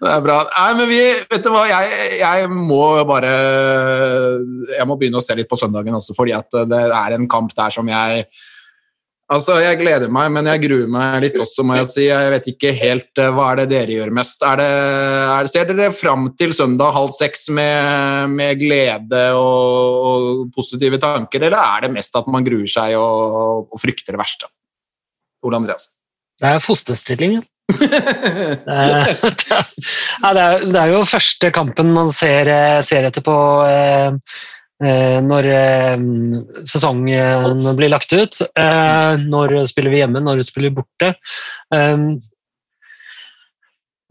Det 0.03 0.09
er 0.11 0.23
bra. 0.23 0.37
Nei, 0.49 0.71
men 0.79 0.89
vi 0.89 1.01
Vet 1.31 1.43
du 1.45 1.51
hva, 1.53 1.63
jeg, 1.69 1.85
jeg 2.19 2.49
må 2.51 2.81
bare 3.07 3.31
Jeg 4.73 4.87
må 4.89 4.97
begynne 4.99 5.21
å 5.21 5.23
se 5.23 5.35
litt 5.37 5.49
på 5.51 5.59
søndagen 5.59 5.95
også, 5.99 6.15
fordi 6.17 6.33
at 6.35 6.49
det 6.69 6.81
er 6.89 7.15
en 7.17 7.29
kamp 7.31 7.53
der 7.57 7.73
som 7.73 7.87
jeg 7.91 8.25
Altså, 9.31 9.55
Jeg 9.63 9.79
gleder 9.79 10.11
meg, 10.11 10.27
men 10.35 10.47
jeg 10.51 10.61
gruer 10.65 10.89
meg 10.91 11.21
litt 11.23 11.37
også, 11.39 11.63
må 11.65 11.77
jeg 11.77 11.87
si. 11.89 12.03
Jeg 12.09 12.31
vet 12.33 12.49
ikke 12.51 12.73
helt 12.75 13.21
eh, 13.21 13.31
hva 13.31 13.51
er 13.53 13.61
det 13.61 13.69
dere 13.71 13.95
gjør 13.95 14.11
mest. 14.19 14.43
Er 14.43 14.59
det, 14.59 14.67
er, 15.37 15.49
ser 15.51 15.69
dere 15.69 15.93
fram 15.95 16.27
til 16.39 16.51
søndag 16.55 16.91
halv 16.95 17.13
seks 17.15 17.47
med, 17.55 18.33
med 18.35 18.59
glede 18.59 19.23
og, 19.39 20.03
og 20.09 20.43
positive 20.55 20.99
tanker, 21.01 21.47
eller 21.47 21.57
er 21.61 21.87
det 21.87 21.93
mest 21.95 22.19
at 22.19 22.27
man 22.31 22.45
gruer 22.45 22.67
seg 22.69 22.97
og, 22.99 23.71
og 23.71 23.81
frykter 23.81 24.13
det 24.13 24.21
verste? 24.21 24.51
Ole 25.43 25.59
Andreas? 25.61 25.89
Det 26.41 26.51
er 26.51 26.63
fosterstillingen. 26.63 27.47
Det 27.73 27.87
er, 28.67 29.07
det, 30.35 30.41
er, 30.43 30.65
det 30.67 30.79
er 30.79 30.89
jo 30.91 31.05
første 31.07 31.49
kampen 31.55 31.93
man 31.95 32.09
ser, 32.11 32.49
eh, 32.51 32.81
ser 32.85 33.07
etter 33.07 33.23
på 33.23 33.35
eh, 33.63 34.17
når 34.81 35.47
eh, 35.53 36.05
sesongen 36.67 37.75
blir 37.77 37.91
lagt 37.93 38.13
ut. 38.13 38.39
Eh, 38.59 39.11
når 39.21 39.59
spiller 39.69 39.93
vi 39.93 40.01
hjemme, 40.01 40.23
når 40.23 40.41
spiller 40.45 40.71
vi 40.71 40.79
borte. 40.81 41.13
Eh, 41.75 42.07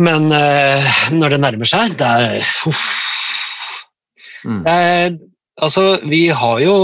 men 0.02 0.32
eh, 0.34 0.92
når 1.14 1.34
det 1.34 1.40
nærmer 1.42 1.68
seg, 1.68 1.96
det 2.00 2.08
er 2.08 2.38
uff. 2.70 2.86
Mm. 4.42 4.62
Eh, 4.66 5.08
altså, 5.62 5.84
vi 6.08 6.24
har 6.34 6.62
jo 6.64 6.76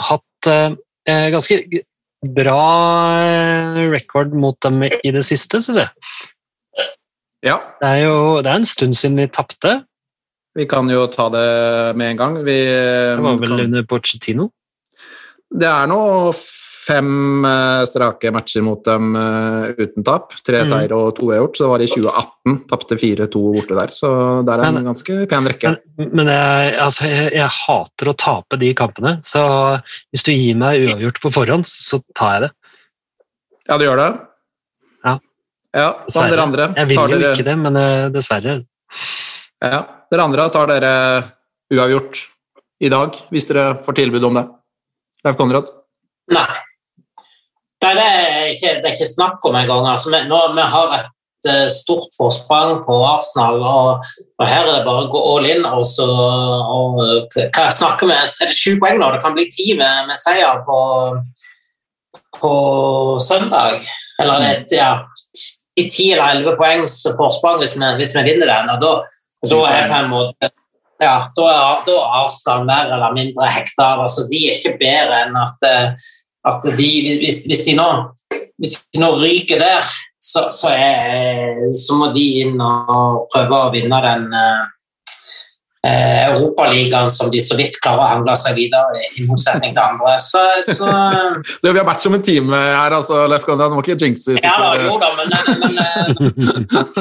hatt 0.00 0.48
eh, 0.48 0.76
eh, 1.10 1.26
ganske 1.34 1.58
bra 2.34 2.60
eh, 3.20 3.82
record 3.92 4.32
mot 4.32 4.56
dem 4.64 4.86
i 4.86 5.12
det 5.12 5.24
siste, 5.28 5.60
syns 5.60 5.82
jeg. 5.82 5.90
Ja, 7.44 7.58
Det 7.80 7.88
er 7.90 8.06
jo 8.06 8.14
det 8.40 8.48
er 8.48 8.62
en 8.62 8.68
stund 8.68 8.96
siden 8.96 9.20
vi 9.20 9.28
tapte. 9.28 9.82
Vi 10.54 10.66
kan 10.70 10.88
jo 10.90 11.06
ta 11.12 11.28
det 11.34 11.46
med 11.98 12.10
en 12.14 12.16
gang. 12.20 12.36
Vi, 12.46 12.58
Det 12.64 13.22
var 13.22 13.38
vel 13.40 13.48
kan, 13.56 13.60
under 13.68 13.82
Pochettino. 13.90 14.50
det 15.54 15.66
er 15.70 15.86
nå 15.90 15.98
fem 16.84 17.44
eh, 17.48 17.82
strake 17.88 18.28
matcher 18.34 18.60
mot 18.66 18.82
dem 18.84 19.14
eh, 19.16 19.70
uten 19.80 20.04
tap. 20.04 20.34
Tre 20.44 20.60
Mm. 20.60 20.68
seier 20.68 20.92
og 20.92 21.14
to 21.16 21.30
uavgjort. 21.30 21.56
Så 21.56 21.64
det 21.64 21.70
var 21.70 21.80
i 21.84 21.86
2018. 21.88 22.58
Tapte 22.68 22.98
4-2 23.00 23.42
borte 23.54 23.74
der. 23.78 23.88
Så 23.94 24.10
det 24.44 24.52
er 24.52 24.64
en 24.66 24.84
ganske 24.84 25.16
pen 25.30 25.46
rekke. 25.48 25.72
Men, 25.96 26.10
men 26.20 26.26
jeg, 26.28 26.74
altså, 26.84 27.06
jeg, 27.08 27.30
jeg 27.38 27.48
hater 27.48 28.10
å 28.12 28.16
tape 28.20 28.58
de 28.60 28.74
kampene, 28.76 29.14
så 29.24 29.44
hvis 30.12 30.26
du 30.26 30.32
gir 30.34 30.58
meg 30.60 30.84
uavgjort 30.90 31.22
på 31.24 31.32
forhånd, 31.32 31.64
så 31.70 32.02
tar 32.14 32.34
jeg 32.36 32.42
det. 32.46 32.52
Ja, 33.70 33.78
du 33.80 33.84
gjør 33.86 33.96
det? 34.02 34.10
Ja. 35.08 35.14
Ja, 35.74 35.88
dere 36.28 36.42
andre? 36.44 36.68
Jeg 36.76 36.88
vil 36.92 36.98
jo 37.00 37.06
dere- 37.16 37.32
ikke 37.32 37.48
det, 37.48 37.56
men 37.64 37.76
eh, 37.80 38.08
dessverre. 38.12 38.58
Ja, 39.64 39.80
Dere 40.14 40.28
andre 40.28 40.44
tar 40.54 40.68
dere 40.70 40.90
uavgjort 41.74 42.20
i 42.86 42.90
dag, 42.92 43.16
hvis 43.34 43.48
dere 43.48 43.80
får 43.82 43.96
tilbud 43.98 44.26
om 44.28 44.36
det. 44.38 44.44
Leif 45.26 45.38
Konrad? 45.40 45.72
Nei. 46.30 46.44
Det 47.82 47.90
er 47.98 48.52
ikke, 48.52 48.76
det 48.78 48.86
er 48.86 48.94
ikke 48.94 49.08
snakk 49.10 49.48
om 49.48 49.58
engang. 49.58 49.88
Altså, 49.90 50.12
vi, 50.12 50.20
nå, 50.28 50.38
vi 50.54 50.66
har 50.74 50.94
et 51.00 51.48
eh, 51.50 51.64
stort 51.72 52.14
forsprang 52.14 52.76
på 52.84 53.00
Arsenal, 53.08 53.58
og, 53.58 54.12
og 54.38 54.46
her 54.46 54.68
er 54.68 54.76
det 54.76 54.84
bare 54.86 55.02
å 55.02 55.10
gå 55.16 55.24
all 55.32 55.50
in. 55.50 55.66
Og 55.66 55.82
så, 55.88 56.06
og, 56.06 57.02
hva 57.34 57.66
jeg 57.66 57.76
snakker 57.80 58.12
med, 58.12 58.22
Er 58.22 58.52
det 58.52 58.60
sju 58.60 58.78
poeng 58.78 59.02
nå? 59.02 59.10
Det 59.16 59.20
kan 59.24 59.34
bli 59.34 59.48
ti 59.50 59.66
med, 59.80 60.06
med 60.12 60.20
seier 60.20 60.62
på, 60.68 60.78
på 62.38 62.54
søndag. 63.26 63.82
Eller 64.22 64.46
det, 64.46 64.54
er, 64.54 64.78
ja, 64.78 65.44
i 65.74 65.88
ti 65.90 66.12
eller 66.14 66.36
elleve 66.36 66.54
poengs 66.62 67.00
forsprang 67.18 67.58
hvis 67.64 67.74
vi, 67.80 67.92
hvis 67.98 68.14
vi 68.14 68.26
vinner 68.30 68.54
den. 68.54 68.74
og 68.76 68.86
da, 68.86 68.96
da 69.50 69.64
er 69.70 69.88
på 69.90 69.98
en 70.02 70.12
måte 70.12 70.50
ja, 71.02 71.14
da 71.36 71.46
er, 71.50 71.80
da 71.86 71.94
er 71.98 72.18
Arsenal 72.22 72.66
mer 72.68 72.92
eller 72.94 73.14
mindre 73.16 73.48
hekta 73.50 73.88
av. 73.94 74.04
Altså, 74.06 74.28
de 74.30 74.44
er 74.46 74.58
ikke 74.58 74.78
bedre 74.80 75.24
enn 75.24 75.38
at, 75.40 75.66
eh, 75.66 76.12
at 76.50 76.68
de, 76.78 76.90
hvis, 77.24 77.42
hvis, 77.48 77.64
de 77.66 77.74
nå, 77.78 77.88
hvis 78.62 78.76
de 78.94 79.02
nå 79.02 79.10
ryker 79.18 79.60
der, 79.62 79.90
så, 80.24 80.46
så, 80.54 80.70
er, 80.72 81.58
så 81.76 81.98
må 81.98 82.12
de 82.14 82.24
inn 82.44 82.62
og 82.62 83.26
prøve 83.34 83.58
å 83.58 83.72
vinne 83.74 84.00
den 84.06 84.30
eh, 84.38 84.62
eh, 85.86 86.30
Europaligaen 86.30 87.10
som 87.10 87.30
de 87.30 87.40
så 87.44 87.56
vidt 87.58 87.76
klarer 87.82 88.04
å 88.04 88.08
hangle 88.14 88.36
seg 88.38 88.56
videre 88.58 89.00
i, 89.00 89.10
i 89.20 89.26
motsetning 89.28 89.74
til 89.76 89.82
andre. 89.84 90.16
Så, 90.22 90.42
så 90.66 90.88
Du, 91.62 91.70
vi 91.70 91.78
har 91.78 91.86
vært 91.86 92.04
som 92.04 92.16
en 92.16 92.24
time 92.24 92.58
her, 92.58 92.96
altså, 92.96 93.24
Leif 93.30 93.44
Gondian. 93.46 93.72
Du 93.72 93.78
må 93.78 93.84
ikke 93.84 93.98
jinxe. 94.00 94.38
Ja 94.40 94.56
da, 94.60 94.72
jo 94.80 94.96
da, 95.00 95.12
men, 95.18 95.32
men, 95.34 95.76
men 95.76 95.78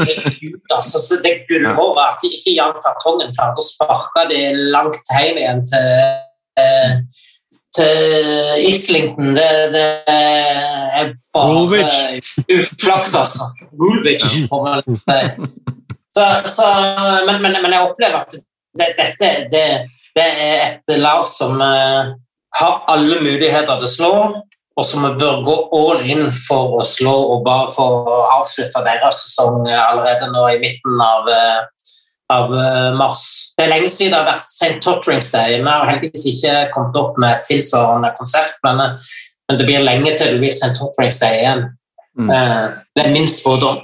Herregud, 0.04 0.62
altså. 0.70 1.02
Så 1.02 1.20
det 1.24 1.36
gullhåret 1.50 2.04
at 2.06 2.28
ikke 2.28 2.56
Jan 2.58 2.78
Fartongen 2.84 3.34
klarte 3.36 3.64
å 3.64 3.68
sparke 3.68 4.28
det 4.32 4.46
langt 4.74 5.14
hjem 5.14 5.40
igjen 5.42 5.64
til, 5.70 5.92
eh, 6.62 6.96
til 7.74 8.66
Islington, 8.70 9.34
det, 9.38 9.50
det 9.74 9.88
er 10.14 11.14
bare 11.34 11.84
uflaks, 12.54 13.16
altså. 13.18 13.52
Woolwich. 13.80 14.28
Så, 16.14 16.26
så, 16.46 16.66
men, 17.26 17.40
men, 17.42 17.56
men 17.64 17.74
jeg 17.74 17.88
opplever 17.88 18.20
at 18.22 18.36
det, 18.78 18.94
dette 18.98 19.32
det, 19.52 19.68
det 20.16 20.24
er 20.24 20.64
et 20.66 20.98
lag 21.02 21.28
som 21.30 21.62
eh, 21.62 22.14
har 22.60 22.82
alle 22.92 23.20
muligheter 23.22 23.78
til 23.78 23.88
å 23.88 23.92
slå, 23.92 24.16
og 24.74 24.88
som 24.88 25.06
vi 25.06 25.12
bør 25.22 25.44
gå 25.46 25.56
all 25.78 26.02
in 26.10 26.28
for 26.34 26.80
å 26.80 26.86
slå 26.86 27.14
og 27.36 27.44
bare 27.46 27.70
for 27.74 28.10
å 28.10 28.18
avslutte 28.40 28.82
deres 28.86 29.22
sesong 29.28 29.68
allerede 29.70 30.32
nå 30.34 30.48
i 30.50 30.60
midten 30.62 31.02
av, 31.02 31.30
eh, 31.30 31.62
av 32.34 32.56
eh, 32.58 32.90
mars. 32.98 33.28
Det 33.58 33.68
er 33.68 33.74
lenge 33.76 33.94
siden 33.94 34.16
det 34.16 34.22
har 34.22 34.32
vært 34.32 34.48
St. 34.48 34.74
Totterings 34.86 35.32
Day. 35.34 35.60
Vi 35.62 35.70
har 35.70 35.90
heldigvis 35.90 36.26
ikke 36.34 36.58
kommet 36.74 37.00
opp 37.02 37.22
med 37.22 37.38
et 37.38 37.48
tilsvarende 37.50 38.14
konsept, 38.18 38.58
men, 38.66 38.82
men 39.50 39.62
det 39.62 39.70
blir 39.70 39.86
lenge 39.86 40.18
til 40.18 40.34
det 40.34 40.42
blir 40.42 40.54
St. 40.54 40.74
Totterings 40.80 41.22
Day 41.22 41.42
igjen. 41.44 41.68
Mm. 42.14 42.30
Det 42.30 43.02
er 43.02 43.10
min 43.10 43.26
spådom. 43.30 43.80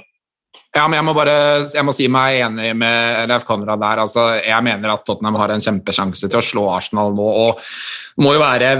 Ja, 0.70 0.84
men 0.86 1.00
jeg 1.00 1.06
må 1.08 1.14
bare 1.18 1.32
jeg 1.66 1.82
må 1.82 1.92
si 1.94 2.06
meg 2.06 2.44
enig 2.44 2.68
med 2.78 3.26
Leif 3.30 3.42
Konrad 3.48 3.80
der. 3.82 4.02
Altså, 4.04 4.26
jeg 4.38 4.62
mener 4.62 4.92
at 4.92 5.02
Tottenham 5.06 5.38
har 5.40 5.50
en 5.50 5.64
kjempesjanse 5.64 6.30
til 6.30 6.38
å 6.38 6.44
slå 6.46 6.66
Arsenal 6.70 7.10
nå. 7.16 7.26
og 7.26 7.64
det 8.16 8.24
må 8.26 8.32
jo 8.34 8.40
være 8.42 8.70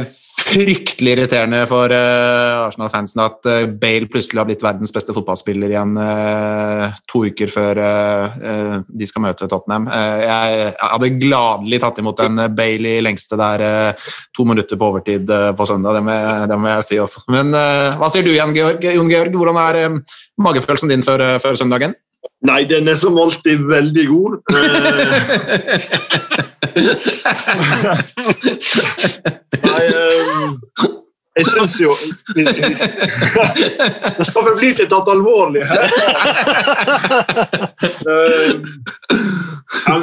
fryktelig 0.41 1.13
irriterende 1.15 1.61
for 1.71 1.93
uh, 1.95 2.67
Arsenal-fansen 2.67 3.21
at 3.23 3.47
eh, 3.47 3.67
Bale 3.81 4.09
plutselig 4.11 4.41
har 4.41 4.49
blitt 4.49 4.65
verdens 4.65 4.91
beste 4.93 5.15
fotballspiller 5.15 5.71
igjen 5.71 5.93
eh, 6.03 6.97
to 7.11 7.23
uker 7.29 7.53
før 7.53 7.79
eh, 7.85 8.41
eh, 8.51 8.75
de 8.91 9.07
skal 9.09 9.23
møte 9.29 9.47
Tottenham. 9.53 9.87
Eh, 9.95 10.25
jeg, 10.27 10.73
hadde 10.83 11.13
gladelig 11.23 11.81
tatt 11.85 12.01
imot 12.03 12.23
en 12.25 12.43
Bale 12.59 12.97
i 12.99 13.05
lengste 13.07 13.39
der 13.41 13.65
eh, 13.69 14.11
to 14.37 14.45
minutter 14.49 14.81
på 14.81 14.91
overtid 14.91 15.31
eh, 15.31 15.51
på 15.57 15.69
søndag, 15.71 16.01
det 16.01 16.05
må, 16.09 16.17
jeg- 16.19 16.51
det 16.51 16.59
må 16.65 16.73
jeg 16.75 16.89
si 16.91 16.99
også. 17.07 17.25
Men 17.31 17.55
eh, 17.55 17.97
hva 18.01 18.11
sier 18.11 18.27
du 18.27 18.33
igjen, 18.35 18.57
Georg? 18.57 18.83
Jon 18.99 19.13
Georg? 19.13 19.39
Hvordan 19.39 19.61
er 19.69 19.83
eh, 19.85 19.99
magefølelsen 20.43 20.91
din 20.97 21.07
før, 21.07 21.23
eh, 21.29 21.39
før 21.43 21.55
søndagen? 21.63 21.95
Nei, 22.49 22.63
den 22.69 22.89
er 22.89 22.97
som 22.99 23.17
alltid 23.21 23.63
veldig 23.71 24.07
god. 24.11 24.41
Nei, 29.65 29.85
um, 29.97 30.61
jeg 31.39 31.47
syns 31.47 31.77
jo 31.81 31.95
Hvorfor 34.35 34.59
blir 34.59 34.75
ikke 34.75 34.89
tatt 34.91 35.09
alvorlig 35.09 35.63
her? 35.71 35.87
Um, 38.05 38.67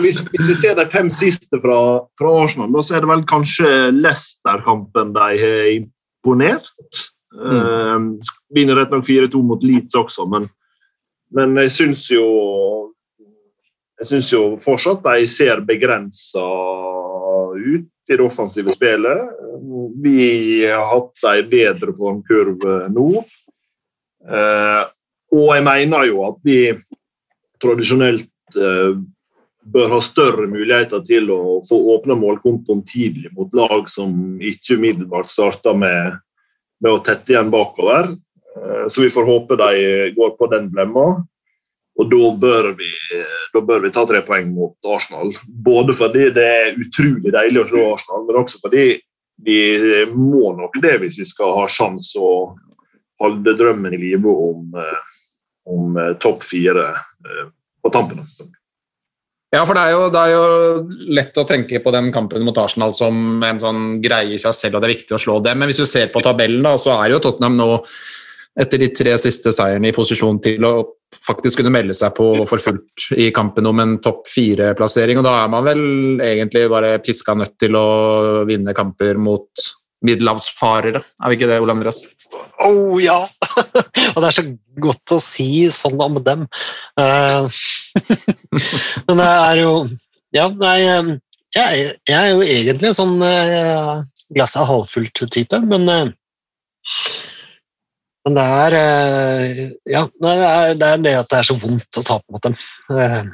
hvis, 0.01 0.17
hvis 0.31 0.47
vi 0.47 0.55
ser 0.57 0.73
de 0.79 0.85
fem 0.89 1.11
siste 1.13 1.59
fra, 1.61 2.01
fra 2.17 2.29
Arsenal, 2.41 2.73
da, 2.73 2.81
så 2.81 2.95
er 2.97 3.01
det 3.03 3.11
vel 3.11 3.29
kanskje 3.29 3.69
Leicester-kampen 3.93 5.13
de 5.15 5.27
har 5.43 5.69
imponert. 5.75 6.67
Mm. 7.37 8.17
vinner 8.55 8.75
rett 8.79 8.93
nok 8.93 9.05
4-2 9.05 9.41
mot 9.45 9.63
Leeds 9.63 9.95
også, 9.99 10.25
men, 10.31 10.43
men 11.35 11.57
jeg 11.61 11.71
syns 11.75 12.01
jo 12.09 12.25
Jeg 13.97 14.09
syns 14.11 14.31
jo 14.33 14.41
fortsatt 14.61 15.01
de 15.05 15.25
ser 15.31 15.63
begrensa 15.65 16.45
ut 17.57 17.87
i 18.07 18.15
det 18.15 18.23
offensive 18.23 18.75
spillet. 18.75 19.23
Vi 20.03 20.65
har 20.69 20.85
hatt 20.91 21.27
ei 21.31 21.41
bedre 21.49 21.95
formkurve 21.97 22.77
nå. 22.93 23.09
Eh, 24.27 24.83
og 25.37 25.49
jeg 25.55 25.65
mener 25.65 26.07
jo 26.07 26.23
at 26.27 26.37
vi 26.45 26.59
tradisjonelt 27.61 28.29
eh, 28.55 28.99
bør 29.67 29.95
ha 29.95 29.99
større 30.03 30.47
muligheter 30.47 31.03
til 31.07 31.31
å 31.33 31.41
få 31.67 31.79
åpne 31.97 32.15
målkontoen 32.19 32.83
tidlig 32.87 33.33
mot 33.35 33.51
lag 33.57 33.89
som 33.91 34.37
ikke 34.39 34.77
umiddelbart 34.79 35.31
starter 35.31 35.75
med, 35.75 36.19
med 36.83 36.93
å 36.93 37.01
tette 37.03 37.33
igjen 37.33 37.51
bakover. 37.51 38.13
Eh, 38.55 38.85
så 38.87 39.03
vi 39.03 39.11
får 39.11 39.27
håpe 39.27 39.59
de 39.59 40.13
går 40.15 40.37
på 40.39 40.51
den 40.53 40.69
blemma. 40.71 41.09
Og 41.97 42.09
da 42.11 42.29
bør, 42.37 42.71
vi, 42.77 42.91
da 43.53 43.61
bør 43.65 43.81
vi 43.81 43.91
ta 43.93 44.03
tre 44.05 44.21
poeng 44.25 44.51
mot 44.53 44.89
Arsenal. 44.93 45.31
Både 45.47 45.95
fordi 45.97 46.27
det 46.35 46.45
er 46.45 46.77
utrolig 46.77 47.33
deilig 47.33 47.63
å 47.63 47.69
se 47.71 47.85
Arsenal, 47.95 48.25
men 48.27 48.41
også 48.43 48.61
fordi 48.61 48.85
vi 49.45 49.59
må 50.13 50.51
nok 50.57 50.77
det 50.81 50.95
hvis 51.01 51.19
vi 51.21 51.25
skal 51.29 51.55
ha 51.59 51.65
sjanse 51.69 52.21
å 52.21 52.35
holde 53.21 53.55
drømmen 53.57 53.95
i 53.97 54.01
live 54.01 54.29
om, 54.29 54.69
eh, 54.77 55.17
om 55.73 55.97
eh, 55.97 56.13
topp 56.21 56.45
fire 56.45 56.91
på 57.81 57.93
tampen 57.93 58.21
av 58.21 58.29
sesongen. 58.29 58.53
Ja, 59.55 59.61
for 59.63 59.77
det 59.77 59.83
er, 59.87 59.93
jo, 59.95 60.07
det 60.11 60.21
er, 60.21 60.31
jo, 60.33 61.03
lett 61.15 61.37
å 61.39 61.45
tenke 61.47 61.79
på 61.79 61.91
den 61.95 62.09
kampen 62.11 62.43
mot 62.43 62.57
Arsenal 62.59 62.91
som 62.97 63.43
en 63.47 63.61
sånn 63.61 63.83
greie 64.03 64.35
i 64.35 64.41
seg 64.41 64.55
selv, 64.57 64.75
og 64.75 64.83
det 64.83 64.89
er 64.89 64.97
viktig 64.97 65.15
å 65.15 65.21
slå 65.23 65.37
dem. 65.45 65.61
Men 65.61 65.71
hvis 65.71 65.79
du 65.79 65.87
ser 65.87 66.11
på 66.11 66.21
tabellen, 66.25 66.65
da, 66.65 66.73
så 66.81 66.97
er 66.97 67.13
jo 67.13 67.21
Tottenham 67.23 67.55
nå, 67.55 67.69
etter 68.57 68.81
de 68.81 68.89
tre 68.95 69.13
siste 69.21 69.53
seierne, 69.53 69.89
i 69.89 69.95
posisjon 69.95 70.39
til 70.43 70.65
å 70.65 70.73
faktisk 71.13 71.61
kunne 71.61 71.71
melde 71.73 71.95
seg 71.95 72.13
på 72.17 72.25
for 72.49 72.61
fullt 72.61 73.09
i 73.15 73.29
kampen 73.35 73.67
om 73.69 73.79
en 73.83 73.95
topp 74.03 74.25
fire-plassering. 74.31 75.19
Og 75.21 75.27
da 75.27 75.35
er 75.43 75.51
man 75.53 75.65
vel 75.67 75.83
egentlig 76.23 76.65
bare 76.71 76.97
piska 77.03 77.37
nødt 77.37 77.55
til 77.61 77.77
å 77.79 77.87
vinne 78.49 78.75
kamper 78.77 79.19
mot 79.21 79.67
middelhavsfarere, 80.05 81.01
er 81.01 81.31
vi 81.31 81.37
ikke 81.39 81.49
det, 81.49 81.61
Ole 81.61 81.73
Andreas? 81.73 82.03
Oh 82.61 82.97
ja! 83.01 83.23
og 84.13 84.19
det 84.19 84.27
er 84.27 84.35
så 84.35 84.43
godt 84.83 85.15
å 85.15 85.21
si 85.21 85.47
sånn 85.73 86.01
om 86.03 86.19
dem. 86.25 86.43
Uh, 86.99 87.47
men 89.07 89.23
det 89.23 89.31
er 89.31 89.63
jo 89.63 89.71
Ja, 90.35 90.49
nei, 90.51 90.77
jeg, 91.55 91.93
jeg 92.05 92.17
er 92.17 92.29
jo 92.33 92.43
egentlig 92.43 92.91
en 92.91 92.97
sånn 92.97 93.15
uh, 93.23 94.03
glasset 94.35 94.59
er 94.61 94.69
halvfullt-type, 94.69 95.61
men 95.71 96.13
men 98.27 98.37
det 98.37 98.43
er 98.43 98.77
Ja, 99.87 100.05
det 100.11 100.31
er, 100.35 100.73
det 100.75 100.87
er, 100.91 101.03
det 101.03 101.13
at 101.23 101.29
det 101.31 101.39
er 101.39 101.47
så 101.47 101.57
vondt 101.61 101.99
å 101.99 102.05
tape 102.05 102.35
mot 102.35 102.43
dem. 102.43 102.57
Men 102.91 103.33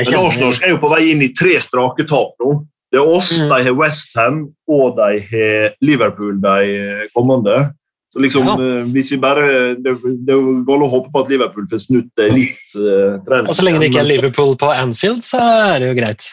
Arsenal 0.00 0.56
er 0.56 0.72
jo 0.72 0.80
på 0.80 0.90
vei 0.94 1.02
inn 1.12 1.24
i 1.24 1.32
tre 1.36 1.58
strake 1.60 2.08
tap 2.08 2.32
nå. 2.40 2.62
Det 2.92 3.00
er 3.00 3.08
oss, 3.08 3.30
mm. 3.40 3.48
de 3.48 3.60
har 3.68 3.76
Westham 3.76 4.42
og 4.68 4.98
de 4.98 5.20
har 5.28 5.76
Liverpool 5.84 6.40
de 6.40 7.06
kommende. 7.16 7.70
Så 8.12 8.20
liksom, 8.20 8.44
ja. 8.44 8.56
Eh, 8.60 8.82
hvis 8.92 9.12
vi 9.12 9.16
bare, 9.16 9.44
Det, 9.80 9.94
det 10.26 10.36
går 10.68 10.84
å 10.84 10.90
håpe 10.92 11.12
på 11.12 11.22
at 11.24 11.32
Liverpool 11.32 11.68
får 11.70 11.80
snudd 11.86 12.10
det 12.20 12.28
litt. 12.36 12.66
Uh, 12.76 13.16
og 13.46 13.54
Så 13.56 13.64
lenge 13.64 13.80
det 13.80 13.88
ikke 13.88 14.02
er 14.02 14.10
Liverpool 14.10 14.52
på 14.60 14.68
Anfield, 14.68 15.24
så 15.24 15.40
er 15.40 15.80
det 15.80 15.92
jo 15.92 15.96
greit. 15.96 16.28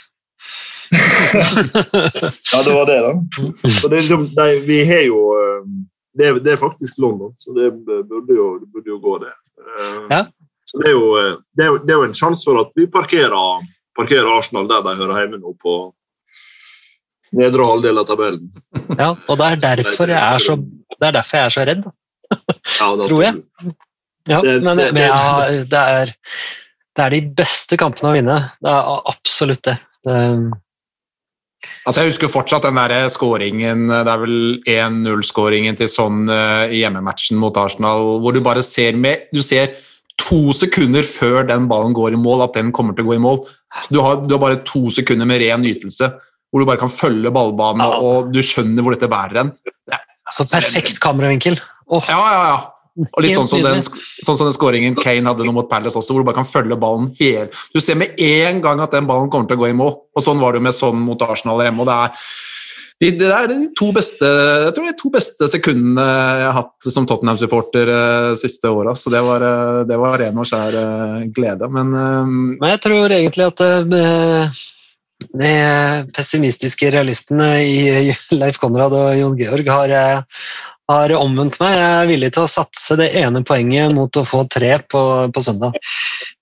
ja, 2.52 2.60
det 2.66 2.74
var 2.74 2.90
det, 2.90 3.00
da. 3.06 3.14
Så 3.78 3.88
det 3.88 3.96
er 3.96 4.02
liksom, 4.02 4.28
de, 4.36 4.48
vi 4.68 4.82
har 4.90 5.06
jo 5.06 5.22
eh, 5.38 5.64
det 6.18 6.26
er, 6.28 6.40
det 6.44 6.54
er, 6.54 6.60
faktisk 6.62 6.98
London, 6.98 7.36
så 7.40 7.54
det 7.54 7.70
burde 7.86 8.36
jo, 8.36 8.48
det 8.62 8.70
burde 8.74 8.92
jo 8.92 8.98
gå, 9.04 9.18
det. 9.24 9.34
Ja. 10.10 10.24
Så 10.70 10.82
det 10.82 10.90
er, 10.90 10.96
jo, 10.96 11.06
det, 11.58 11.64
er 11.64 11.70
jo, 11.70 11.78
det 11.84 11.94
er 11.94 11.98
jo 11.98 12.08
en 12.08 12.18
sjanse 12.18 12.46
for 12.46 12.62
at 12.62 12.74
vi 12.78 12.86
parkerer, 12.92 13.66
parkerer 13.98 14.30
Arsenal 14.38 14.70
der 14.70 14.84
de 14.86 14.96
hører 15.00 15.24
hjemme 15.24 15.40
nå, 15.42 15.54
på 15.62 15.78
nedre 17.40 17.66
halvdel 17.66 18.02
av 18.02 18.08
tabellen. 18.10 18.50
Ja, 18.98 19.12
og 19.14 19.40
det 19.40 19.48
er 19.48 19.62
derfor 19.64 20.14
jeg 20.14 20.20
er 20.20 20.44
så, 20.44 20.58
det 21.00 21.12
jeg 21.14 21.42
er 21.42 21.54
så 21.54 21.66
redd, 21.70 21.86
ja, 22.30 22.90
tror 23.06 23.24
jeg. 23.26 23.44
Ja, 24.30 24.42
men, 24.46 24.82
men 24.94 25.02
ja, 25.02 25.20
det, 25.66 25.84
er, 26.02 26.14
det 26.98 27.06
er 27.06 27.16
de 27.16 27.22
beste 27.38 27.78
kampene 27.82 28.12
å 28.12 28.18
vinne. 28.18 28.40
Det 28.62 28.74
er 28.74 29.06
absolutt 29.10 29.64
det. 29.66 29.78
det 30.06 30.18
Altså 31.88 32.04
Jeg 32.04 32.14
husker 32.14 32.32
fortsatt 32.32 32.68
den 32.68 32.80
der 32.80 33.08
skåringen, 33.12 33.88
det 33.90 34.12
er 34.12 34.24
vel 34.24 34.40
1-0-skåringen 34.70 35.78
til 35.80 35.90
sånn 35.90 36.28
i 36.30 36.82
hjemmematchen 36.82 37.40
mot 37.40 37.58
Arsenal, 37.58 38.20
hvor 38.24 38.36
du 38.36 38.42
bare 38.46 38.64
ser 38.66 38.98
med 39.00 39.30
Du 39.34 39.42
ser 39.46 39.74
to 40.20 40.54
sekunder 40.54 41.06
før 41.08 41.48
den 41.48 41.70
ballen 41.72 41.96
går 41.96 42.14
i 42.14 42.20
mål, 42.20 42.44
at 42.46 42.58
den 42.60 42.74
kommer 42.76 42.94
til 42.94 43.08
å 43.08 43.12
gå 43.12 43.16
i 43.18 43.24
mål. 43.24 43.40
Så 43.86 43.94
Du 43.96 44.02
har, 44.04 44.20
du 44.22 44.36
har 44.36 44.42
bare 44.44 44.62
to 44.68 44.90
sekunder 44.94 45.30
med 45.30 45.42
ren 45.42 45.64
nytelse 45.66 46.12
hvor 46.50 46.64
du 46.64 46.66
bare 46.66 46.82
kan 46.82 46.90
følge 46.90 47.30
ballbanen, 47.34 47.86
ja. 47.86 47.98
og 48.02 48.32
du 48.34 48.42
skjønner 48.42 48.82
hvor 48.86 48.96
dette 48.96 49.10
bærer 49.12 49.44
hen. 49.44 49.52
Så 50.34 50.46
perfekt 50.50 50.98
kameravinkel. 51.02 51.60
Oh. 51.90 52.06
Ja, 52.10 52.18
ja, 52.18 52.42
ja. 52.50 52.58
Og 52.98 53.24
litt 53.24 53.36
sånn 53.38 53.48
som, 53.48 53.62
den, 53.64 53.84
sånn 53.86 54.36
som 54.36 54.48
den 54.48 54.56
skåringen 54.56 54.98
Kane 54.98 55.30
hadde 55.30 55.46
nå 55.48 55.54
mot 55.56 55.70
Palace 55.70 55.98
også, 56.00 56.14
hvor 56.14 56.24
du 56.24 56.28
bare 56.28 56.42
kan 56.42 56.50
følge 56.50 56.78
ballen 56.80 57.10
helt 57.20 57.56
Du 57.74 57.80
ser 57.84 58.00
med 58.00 58.18
en 58.20 58.62
gang 58.64 58.82
at 58.84 58.96
den 58.96 59.08
ballen 59.10 59.30
kommer 59.32 59.48
til 59.50 59.60
å 59.60 59.64
gå 59.64 59.72
i 59.72 59.78
mål, 59.78 59.94
og 60.16 60.26
sånn 60.26 60.42
var 60.42 60.54
det 60.54 60.62
jo 60.62 60.68
med 60.68 60.78
sånn 60.78 61.04
mot 61.06 61.22
Arsenal 61.24 61.64
hjemme. 61.64 61.86
og 61.86 61.92
det 61.92 62.00
er 62.00 62.32
de, 63.00 63.14
det 63.16 63.28
er 63.32 63.46
de 63.48 63.70
to 63.80 63.94
beste, 63.96 64.28
jeg 64.28 64.74
tror 64.76 64.84
det 64.84 64.90
er 64.90 64.96
de 64.98 65.00
to 65.00 65.10
beste 65.14 65.48
sekundene 65.48 66.04
jeg 66.04 66.48
har 66.50 66.58
hatt 66.58 66.90
som 66.92 67.06
Tottenham-supporter 67.08 67.88
de 67.88 68.40
siste 68.42 68.68
åra. 68.76 68.92
Så 68.92 69.14
det 69.14 69.22
var, 69.24 69.40
uh, 69.40 69.86
det 69.88 69.96
var 70.02 70.18
ren 70.20 70.42
og 70.42 70.50
skjær 70.50 70.76
uh, 70.76 71.22
glede. 71.32 71.70
Men, 71.72 71.94
Men 72.60 72.74
jeg 72.74 72.82
tror 72.84 73.16
egentlig 73.16 73.48
at 73.48 73.64
de 75.40 75.54
pessimistiske 76.12 76.92
realistene 76.92 77.48
i 77.64 77.80
Leif 78.42 78.60
Konrad 78.60 78.98
og 79.00 79.16
Jon 79.16 79.40
Georg 79.40 79.72
har, 79.72 79.96
har 80.90 81.14
omvendt 81.20 81.60
meg. 81.62 81.76
Jeg 81.78 81.94
er 82.00 82.10
villig 82.10 82.34
til 82.34 82.46
å 82.46 82.50
satse 82.50 82.98
det 83.00 83.12
ene 83.20 83.44
poenget 83.46 83.94
mot 83.96 84.18
å 84.18 84.26
få 84.28 84.44
tre 84.50 84.76
på, 84.90 85.02
på 85.34 85.44
søndag. 85.46 85.78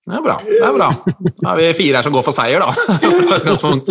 Det 0.07 0.15
er 0.15 0.21
bra. 0.23 0.37
det 0.47 0.63
er 0.63 0.71
bra. 0.71 0.87
Da 1.43 1.51
er 1.51 1.57
vi 1.59 1.65
fire 1.81 1.99
her 1.99 2.05
som 2.07 2.13
går 2.15 2.23
for 2.23 2.31
seier, 2.31 2.63
da. 2.63 2.71
Men 3.67 3.81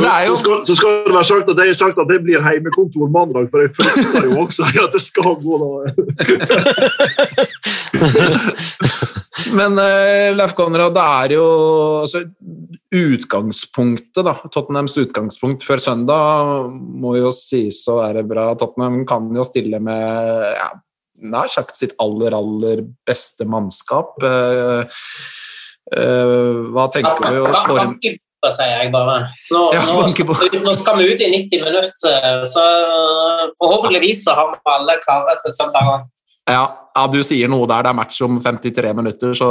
det 0.00 0.08
er 0.08 0.22
jo... 0.24 0.32
så, 0.32 0.38
skal, 0.40 0.62
så 0.64 0.76
skal 0.78 0.94
det 1.04 1.12
være 1.12 1.28
sagt 1.28 1.50
at 1.52 1.60
jeg 1.60 1.74
har 1.74 1.76
sagt 1.76 2.00
at 2.00 2.08
det 2.08 2.22
blir 2.24 2.40
heimekontor 2.40 3.12
mandag, 3.12 3.50
for 3.52 3.60
jeg 3.60 3.74
frykter 3.76 4.30
jo 4.30 4.38
også 4.46 4.70
at 4.70 4.96
det 4.96 5.02
skal 5.04 5.36
gå 5.42 5.60
da. 5.60 5.68
Men 9.58 9.78
uh, 9.80 10.30
Leif 10.36 10.54
Konrad, 10.58 10.94
det 10.96 11.02
er 11.02 11.34
jo 11.38 11.46
altså, 12.04 12.22
utgangspunktet, 12.92 14.22
da. 14.26 14.36
Tottenhams 14.52 14.96
utgangspunkt 15.00 15.64
før 15.66 15.82
søndag 15.82 16.70
må 16.72 17.16
jo 17.18 17.32
sies 17.36 17.80
å 17.90 18.00
være 18.02 18.24
bra. 18.28 18.50
Tottenham 18.60 19.02
kan 19.08 19.30
jo 19.36 19.46
stille 19.48 19.80
med 19.82 20.48
ja, 20.58 20.68
nær 21.22 21.52
sagt 21.52 21.78
sitt 21.80 21.96
aller, 22.02 22.36
aller 22.36 22.84
beste 23.08 23.48
mannskap. 23.48 24.18
Uh, 24.22 24.84
Uh, 25.92 26.70
hva 26.72 26.86
tenker 26.92 27.18
du? 27.20 27.42
For... 27.66 28.52
Sier 28.56 28.70
jeg 28.80 28.90
bare. 28.90 29.28
Nå, 29.54 29.58
ja, 29.70 29.82
nå, 29.86 30.00
nå, 30.02 30.72
skal 30.74 30.96
vi 30.98 31.12
ut 31.12 31.20
i 31.22 31.28
90 31.30 31.60
minutter, 31.62 32.40
så 32.48 32.62
forhåpentligvis 33.60 34.24
så 34.26 34.34
har 34.34 34.48
vi 34.50 34.58
alle 34.72 34.96
klare 35.04 35.36
til 35.44 35.54
søndag. 35.54 36.08
Ja, 36.50 36.64
ja, 36.94 37.06
du 37.10 37.22
sier 37.26 37.50
noe 37.52 37.68
der. 37.70 37.86
Det 37.86 37.92
er 37.92 38.00
match 38.02 38.20
om 38.26 38.40
53 38.42 38.92
minutter, 38.98 39.34
så 39.38 39.50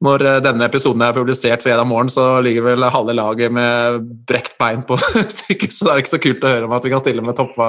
når 0.00 0.22
eh, 0.24 0.38
denne 0.44 0.64
episoden 0.64 1.02
er 1.04 1.12
publisert 1.16 1.64
fredag 1.64 1.84
morgen, 1.88 2.08
så 2.12 2.38
ligger 2.44 2.64
vel 2.70 2.86
halve 2.88 3.12
laget 3.16 3.52
med 3.52 4.06
brekt 4.28 4.54
bein 4.60 4.80
på 4.88 4.96
sykehuset. 4.96 5.76
Så 5.76 5.86
det 5.86 5.92
er 5.92 6.02
ikke 6.02 6.12
så 6.14 6.20
kult 6.24 6.44
å 6.44 6.52
høre 6.54 6.68
om 6.68 6.76
at 6.76 6.86
vi 6.86 6.92
kan 6.92 7.02
stille 7.02 7.24
med 7.24 7.36
toppa 7.36 7.68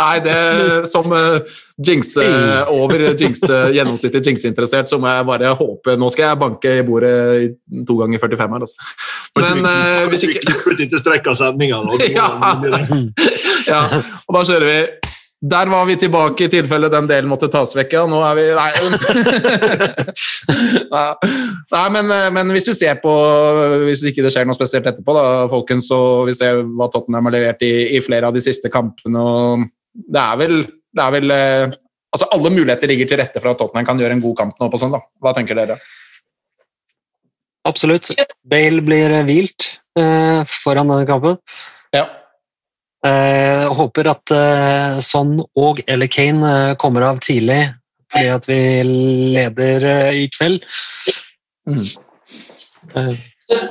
Nei, 0.00 0.14
det 0.24 0.38
som 0.88 1.12
uh, 1.12 1.36
jinxe 1.84 2.24
over 2.72 3.04
jinxe, 3.10 3.58
gjennomsnittlig 3.76 4.24
jinxeinteressert, 4.30 4.88
så 4.90 4.98
må 5.00 5.10
jeg 5.12 5.28
bare 5.28 5.52
håpe 5.58 5.96
Nå 6.00 6.08
skal 6.12 6.30
jeg 6.30 6.40
banke 6.40 6.74
i 6.80 6.86
bordet 6.86 7.14
to 7.88 7.98
ganger 8.00 8.22
45 8.24 8.56
her, 8.56 8.66
altså. 8.66 8.90
Men 9.40 9.68
uh, 9.68 10.08
hvis 10.12 10.26
ikke 10.28 10.56
Kutt 10.64 10.80
ikke 10.86 11.00
strekk 11.00 11.28
av 11.30 11.36
sendinga 11.40 11.82
nå. 11.84 12.00
ja, 13.70 13.84
og 14.24 14.36
da 14.36 14.44
kjører 14.48 14.68
vi 14.68 14.80
der 15.40 15.70
var 15.72 15.86
vi 15.88 15.96
tilbake, 15.96 16.44
i 16.44 16.52
tilfelle 16.52 16.90
den 16.92 17.06
delen 17.08 17.30
måtte 17.30 17.48
tas 17.48 17.72
vekk. 17.76 17.94
Ja, 17.96 18.02
nå 18.10 18.18
er 18.28 18.34
vi 18.36 18.42
Nei, 18.58 18.70
Nei 21.74 21.84
men, 21.94 22.12
men, 22.36 22.52
hvis 22.52 22.68
du 22.68 22.74
ser 22.76 22.98
på 23.00 23.14
Hvis 23.86 24.02
ikke 24.10 24.24
det 24.26 24.34
skjer 24.34 24.44
noe 24.48 24.58
spesielt 24.58 24.88
etterpå, 24.90 25.14
da, 25.16 25.24
folkens, 25.52 25.88
så 25.88 26.00
vi 26.28 26.36
ser 26.36 26.60
hva 26.66 26.90
Tottenham 26.92 27.30
har 27.30 27.36
levert 27.38 27.64
i, 27.64 27.72
i 27.96 28.02
flere 28.04 28.28
av 28.28 28.36
de 28.36 28.42
siste 28.44 28.68
kampene 28.72 29.22
og 29.24 29.64
Det 29.94 30.20
er 30.20 30.42
vel, 30.42 30.60
det 30.68 31.06
er 31.06 31.16
vel 31.16 31.36
eh, 31.36 31.78
Altså, 32.10 32.26
alle 32.34 32.50
muligheter 32.50 32.90
ligger 32.90 33.06
til 33.06 33.20
rette 33.22 33.38
for 33.38 33.52
at 33.52 33.58
Tottenham 33.60 33.86
kan 33.86 34.00
gjøre 34.02 34.16
en 34.18 34.22
god 34.24 34.34
kamp 34.40 34.56
nå 34.58 34.66
på 34.66 34.80
søndag. 34.82 35.04
Hva 35.22 35.30
tenker 35.36 35.54
dere? 35.54 35.76
absolutt. 37.68 38.10
Bale 38.50 38.82
blir 38.84 39.12
eh, 39.14 39.26
hvilt 39.28 39.66
eh, 39.98 40.42
foran 40.62 40.90
denne 40.90 41.06
kampen. 41.08 41.38
Ja. 41.94 42.06
Eh, 43.06 43.64
håper 43.78 44.10
at 44.12 44.32
eh, 44.36 44.98
Son 45.00 45.38
og 45.56 45.80
eller 45.88 46.10
Kane 46.12 46.54
eh, 46.70 46.76
kommer 46.80 47.06
av 47.08 47.22
tidlig, 47.24 47.62
fordi 48.12 48.28
at 48.34 48.48
vi 48.50 48.60
leder 49.38 49.86
eh, 49.88 50.22
i 50.24 50.30
kveld. 50.36 50.64
Mm. 51.68 51.84
Eh, 52.94 53.20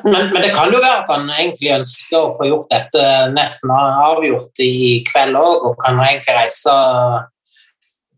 Men, 0.04 0.34
men 0.34 0.42
det 0.44 0.50
kan 0.52 0.74
jo 0.74 0.82
være 0.82 1.06
at 1.06 1.12
han 1.14 1.30
egentlig 1.32 1.70
ønsker 1.72 2.18
å 2.20 2.32
få 2.36 2.50
gjort 2.50 2.68
dette 2.74 3.04
nesten 3.32 3.72
avgjort 3.72 4.60
i 4.60 5.06
kveld 5.08 5.38
òg, 5.40 5.70
og 5.70 5.78
kan 5.80 6.02
egentlig 6.04 6.36
reise 6.36 6.74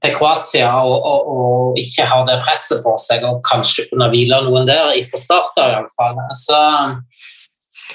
til 0.01 0.15
Kroatia 0.15 0.71
og, 0.81 0.95
og, 1.05 1.29
og 1.35 1.77
ikke 1.77 2.07
ha 2.09 2.23
det 2.25 2.39
presset 2.41 2.81
på 2.81 2.95
seg, 2.97 3.21
og 3.29 3.43
kanskje 3.45 3.85
kunne 3.91 4.09
hvile 4.09 4.41
noen 4.47 4.65
der 4.65 4.89
fra 5.11 5.21
start 5.21 5.61
av, 5.61 5.75
iallfall. 5.75 6.23
Så, 6.41 6.63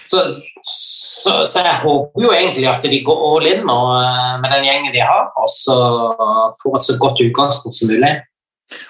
så, 0.06 0.22
så, 0.62 1.32
så 1.48 1.62
jeg 1.64 1.80
håper 1.82 2.22
jo 2.26 2.32
egentlig 2.34 2.68
at 2.70 2.84
de 2.86 3.00
går 3.06 3.22
all 3.30 3.48
in 3.50 3.64
nå, 3.66 3.76
eh, 3.96 4.32
med 4.42 4.52
den 4.54 4.66
gjengen 4.68 4.94
de 4.94 5.02
har, 5.04 5.28
og 5.40 5.48
så 5.52 5.76
får 6.62 6.76
et 6.78 6.88
så 6.88 6.98
godt 7.02 7.22
utgangspunkt 7.24 7.78
som 7.78 7.92
mulig. 7.92 8.14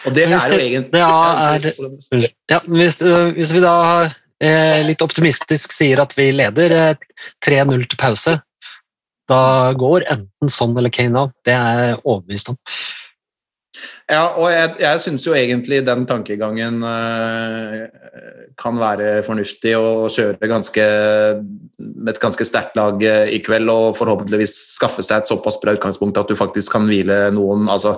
Og 0.06 0.14
det 0.16 0.24
er 0.24 0.32
jo 0.32 0.58
egentlig 0.58 1.00
ja, 1.02 1.10
er- 1.54 2.30
Ja, 2.50 2.60
hvis, 2.64 3.00
øh, 3.02 3.34
hvis 3.36 3.52
vi 3.52 3.60
da 3.60 3.76
eh, 4.40 4.82
litt 4.86 5.02
optimistisk 5.04 5.72
sier 5.76 6.00
at 6.00 6.14
vi 6.16 6.30
leder 6.32 6.72
eh, 6.76 6.94
3-0 7.44 7.84
til 7.88 8.00
pause, 8.00 8.38
da 9.28 9.72
går 9.76 10.06
enten 10.12 10.52
Son 10.52 10.76
eller 10.78 10.92
Kane 10.94 11.18
av. 11.26 11.32
Det 11.44 11.52
er 11.52 11.80
jeg 11.82 11.98
overbevist 12.04 12.52
om. 12.52 12.56
Ja, 14.06 14.28
og 14.38 14.50
jeg, 14.52 14.76
jeg 14.84 15.02
syns 15.02 15.24
jo 15.26 15.34
egentlig 15.34 15.80
den 15.86 16.04
tankegangen 16.06 16.78
eh, 16.86 17.86
kan 18.56 18.78
være 18.80 19.20
fornuftig 19.26 19.74
å 19.76 20.06
kjøre 20.12 20.48
ganske, 20.48 20.84
et 22.12 22.20
ganske 22.22 22.46
sterkt 22.46 22.78
lag 22.78 23.02
eh, 23.02 23.32
i 23.34 23.40
kveld 23.44 23.72
og 23.72 23.98
forhåpentligvis 23.98 24.54
skaffe 24.76 25.04
seg 25.04 25.24
et 25.24 25.32
såpass 25.32 25.58
bra 25.62 25.74
utgangspunkt 25.76 26.22
at 26.22 26.30
du 26.30 26.38
faktisk 26.38 26.76
kan 26.76 26.86
hvile 26.88 27.26
noen. 27.34 27.66
Altså, 27.72 27.96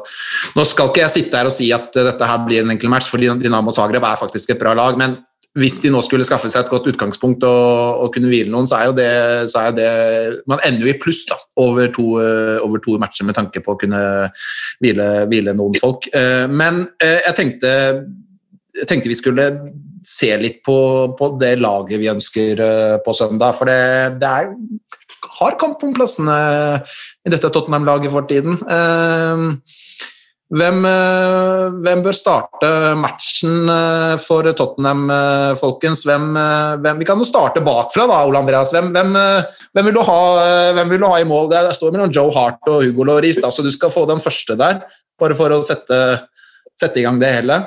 nå 0.56 0.66
skal 0.66 0.90
ikke 0.90 1.04
jeg 1.04 1.16
sitte 1.18 1.42
her 1.42 1.50
og 1.50 1.54
si 1.54 1.70
at 1.76 1.92
eh, 1.94 2.08
dette 2.08 2.30
her 2.32 2.42
blir 2.46 2.64
en 2.64 2.74
enkel 2.74 2.92
match, 2.92 3.12
for 3.12 3.20
Dinamo 3.20 3.74
Zagreb 3.76 4.08
er 4.08 4.20
faktisk 4.20 4.54
et 4.54 4.62
bra 4.62 4.74
lag, 4.78 4.98
men 4.98 5.20
hvis 5.58 5.78
de 5.82 5.90
nå 5.92 6.00
skulle 6.04 6.26
skaffe 6.26 6.50
seg 6.52 6.64
et 6.64 6.70
godt 6.72 6.88
utgangspunkt 6.92 7.44
og, 7.46 8.02
og 8.04 8.12
kunne 8.14 8.30
hvile 8.30 8.52
noen, 8.52 8.68
så 8.68 8.78
er 8.78 8.88
jo 8.88 8.94
det, 8.98 9.08
er 9.60 9.74
det 9.76 9.90
Man 10.50 10.62
ender 10.66 10.86
jo 10.86 10.92
i 10.92 10.98
pluss 11.00 11.24
da, 11.28 11.38
over 11.60 11.90
to, 11.94 12.06
eh, 12.22 12.56
over 12.64 12.82
to 12.84 12.98
matcher 13.00 13.26
med 13.28 13.38
tanke 13.38 13.62
på 13.64 13.74
å 13.74 13.80
kunne 13.80 14.00
hvile, 14.82 15.08
hvile 15.30 15.54
noen 15.58 15.78
folk. 15.80 16.08
Eh, 16.14 16.46
Men 16.48 16.84
eh, 17.02 17.18
jeg 17.26 17.38
tenkte, 17.40 17.72
jeg 18.78 18.90
tenkte 18.90 19.12
vi 19.12 19.18
skulle 19.18 19.48
se 20.06 20.30
litt 20.40 20.62
på, 20.66 20.78
på 21.18 21.32
det 21.40 21.56
laget 21.60 22.00
vi 22.00 22.10
ønsker 22.10 22.62
på 23.04 23.14
søndag. 23.16 23.58
For 23.58 23.68
det, 23.68 24.20
det 24.22 24.30
er, 24.30 24.52
har 25.38 25.58
kamp 25.60 25.82
om 25.84 25.92
plassene 25.96 26.38
i 27.26 27.32
dette 27.34 27.50
Tottenham-laget 27.52 28.14
for 28.14 28.28
tiden. 28.30 28.56
Eh, 28.62 29.76
Hvem, 30.48 30.78
eh, 30.88 31.62
hvem 31.84 32.00
bør 32.00 32.14
starte 32.16 32.68
matchen 32.96 33.68
eh, 33.68 34.14
for 34.24 34.46
Tottenham, 34.56 35.02
eh, 35.12 35.56
folkens? 35.60 36.06
Hvem, 36.08 36.30
hvem, 36.80 37.02
vi 37.02 37.08
kan 37.08 37.20
jo 37.20 37.26
starte 37.28 37.60
bakfra, 37.64 38.06
da, 38.08 38.22
Ole 38.24 38.40
Andreas. 38.40 38.72
Hvem, 38.72 38.88
hvem, 38.94 39.12
hvem, 39.12 39.90
vil, 39.90 39.98
du 39.98 40.00
ha, 40.08 40.20
hvem 40.78 40.94
vil 40.94 41.02
du 41.02 41.08
ha 41.10 41.18
i 41.20 41.26
mål? 41.28 41.50
Det, 41.52 41.60
det 41.68 41.74
står 41.76 41.92
mellom 41.92 42.14
Joe 42.16 42.32
Hart 42.32 42.70
og 42.72 42.80
Hugo 42.86 43.04
Lloris, 43.04 43.42
da, 43.44 43.52
så 43.52 43.64
du 43.64 43.68
skal 43.74 43.92
få 43.92 44.06
den 44.08 44.24
første 44.24 44.56
der. 44.56 44.86
Bare 45.20 45.36
for 45.36 45.52
å 45.52 45.60
sette, 45.66 45.98
sette 46.80 47.02
i 47.02 47.04
gang 47.04 47.20
det 47.20 47.34
hele. 47.40 47.60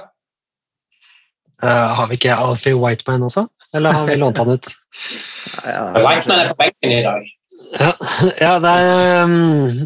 Uh, 1.62 1.92
har 1.94 2.08
vi 2.10 2.18
ikke 2.18 2.34
Alfie 2.34 2.74
Whiteman 2.74 3.28
også? 3.28 3.46
Eller 3.78 3.94
har 3.94 4.10
vi 4.10 4.18
lånt 4.18 4.42
han 4.42 4.56
ut? 4.58 4.74
Whiteman 6.08 6.40
er 6.40 6.50
på 6.56 6.58
benken 6.64 6.96
i 6.98 7.04
dag. 7.06 7.30
Ja, 7.72 7.92
ja 8.44 8.54
det 8.62 8.72
er, 8.84 9.24
um, 9.26 9.36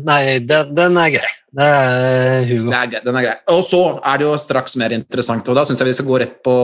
Nei, 0.08 0.22
den, 0.46 0.72
den 0.78 1.00
er 1.02 1.12
grei. 1.18 1.34
Det 1.56 1.66
er 1.72 2.46
Hugo. 2.50 2.72
Det 2.72 2.80
er, 3.00 3.04
den 3.06 3.18
er 3.20 3.26
grei. 3.28 3.36
Og 3.54 3.62
så 3.68 3.82
er 4.02 4.20
det 4.20 4.28
jo 4.28 4.34
straks 4.42 4.76
mer 4.82 4.96
interessant, 4.96 5.48
og 5.48 5.56
da 5.56 5.64
syns 5.68 5.80
jeg 5.82 5.92
vi 5.92 5.96
skal 5.96 6.10
gå 6.10 6.18
rett 6.24 6.40
på 6.44 6.56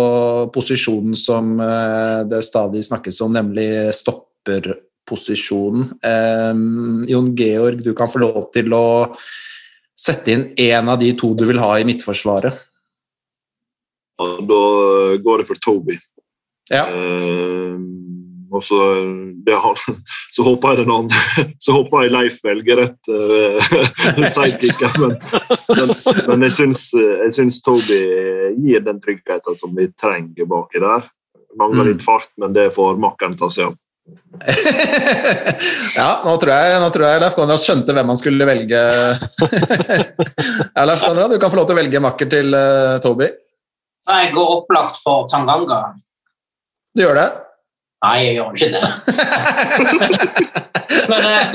posisjonen 0.51 1.15
som 1.19 1.53
eh, 1.63 2.23
det 2.27 2.41
stadig 2.43 2.83
snakkes 2.83 3.21
om, 3.23 3.31
nemlig 3.37 3.69
stopperposisjonen. 3.95 5.93
Um, 6.03 7.05
Jon 7.07 7.31
Georg, 7.39 7.79
du 7.85 7.93
kan 7.95 8.11
få 8.11 8.19
lov 8.25 8.49
til 8.55 8.75
å 8.75 8.83
sette 9.95 10.33
inn 10.33 10.45
én 10.59 10.91
av 10.91 10.99
de 10.99 11.13
to 11.15 11.31
du 11.37 11.45
vil 11.47 11.61
ha 11.61 11.71
i 11.79 11.87
midtforsvaret. 11.87 12.67
Da 14.21 14.61
går 15.23 15.41
det 15.41 15.47
for 15.47 15.61
Toby. 15.63 15.95
Ja. 16.71 16.85
Eh, 16.87 17.79
og 18.51 18.63
så, 18.67 18.77
det, 19.47 19.55
har- 19.63 19.79
så 20.35 20.43
håper 20.45 20.73
jeg 20.75 20.81
den 20.83 20.91
andre 20.95 21.21
Så 21.65 21.75
håper 21.77 22.03
jeg 22.05 22.13
Leif 22.15 22.39
velger 22.43 22.81
rett 22.83 23.11
uh, 23.15 24.25
sidekicker, 24.27 24.97
men, 24.99 25.15
men, 25.71 25.93
men 26.27 26.47
jeg 26.47 26.55
syns, 26.57 26.87
jeg 26.97 27.31
syns 27.37 27.61
Toby 27.65 27.99
gir 28.61 28.83
den 28.85 28.99
tryggheten 29.03 29.55
som 29.57 29.71
vi 29.77 29.87
trenger 30.01 30.47
baki 30.49 30.81
der. 30.83 31.07
Mangler 31.59 31.89
litt 31.91 32.03
fart, 32.03 32.29
men 32.39 32.53
det 32.55 32.69
får 32.75 32.99
makkeren 33.01 33.37
ta 33.39 33.49
seg 33.51 33.71
av. 33.71 33.77
ja, 35.95 36.09
nå 36.25 36.33
tror 36.41 36.51
jeg, 36.51 36.79
nå 36.81 36.87
tror 36.91 37.05
jeg 37.07 37.21
Leif 37.21 37.35
Konrad 37.37 37.61
skjønte 37.63 37.93
hvem 37.95 38.11
han 38.11 38.19
skulle 38.19 38.47
velge. 38.49 38.81
ja, 40.75 40.85
Leif 40.87 41.03
Konrad, 41.05 41.31
du 41.31 41.37
kan 41.39 41.51
få 41.53 41.59
lov 41.61 41.69
til 41.69 41.77
å 41.77 41.79
velge 41.81 42.01
makker 42.03 42.31
til 42.31 42.55
uh, 42.57 42.97
Toby. 43.03 43.29
Jeg 44.11 44.33
går 44.35 44.53
opplagt 44.57 44.97
for 44.99 45.27
Tanganga. 45.31 45.81
Du 46.97 47.03
gjør 47.05 47.19
det? 47.21 47.29
Nei, 48.01 48.17
jeg 48.25 48.33
gjør 48.39 48.49
ikke 48.55 48.71
det. 48.75 48.83
Men 51.11 51.21
eh, 51.29 51.45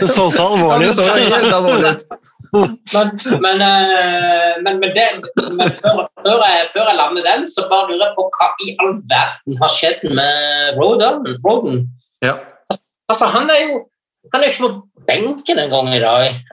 Det 0.00 0.08
så 0.08 0.30
så 0.30 0.46
alvorlig 0.46 0.88
ut. 0.88 0.96
men, 2.52 3.20
men, 3.40 3.62
eh, 3.64 4.52
men, 4.64 4.78
men, 4.80 4.90
det, 4.96 5.06
men 5.56 5.70
før, 5.72 6.02
før, 6.24 6.42
jeg, 6.44 6.66
før 6.72 6.88
jeg 6.90 6.96
lander 6.98 7.22
den, 7.26 7.46
så 7.48 7.64
bare 7.70 7.88
lurer 7.88 8.06
jeg 8.06 8.14
på 8.18 8.26
hva 8.36 8.48
i 8.66 8.74
all 8.82 8.92
verden 9.12 9.52
har 9.62 9.70
skjedd 9.72 10.04
med 10.18 10.32
Roden. 10.80 11.16
Roden. 11.46 11.80
Ja. 12.24 12.34
Altså, 13.08 13.30
han 13.32 13.50
er 13.50 13.64
jo 13.66 13.80
han 14.32 14.44
er 14.44 14.52
ikke 14.52 14.68
på 14.68 14.72
benken 15.08 15.58
engang 15.58 15.88
i 15.94 16.00
dag. 16.00 16.28
Ikke 16.30 16.44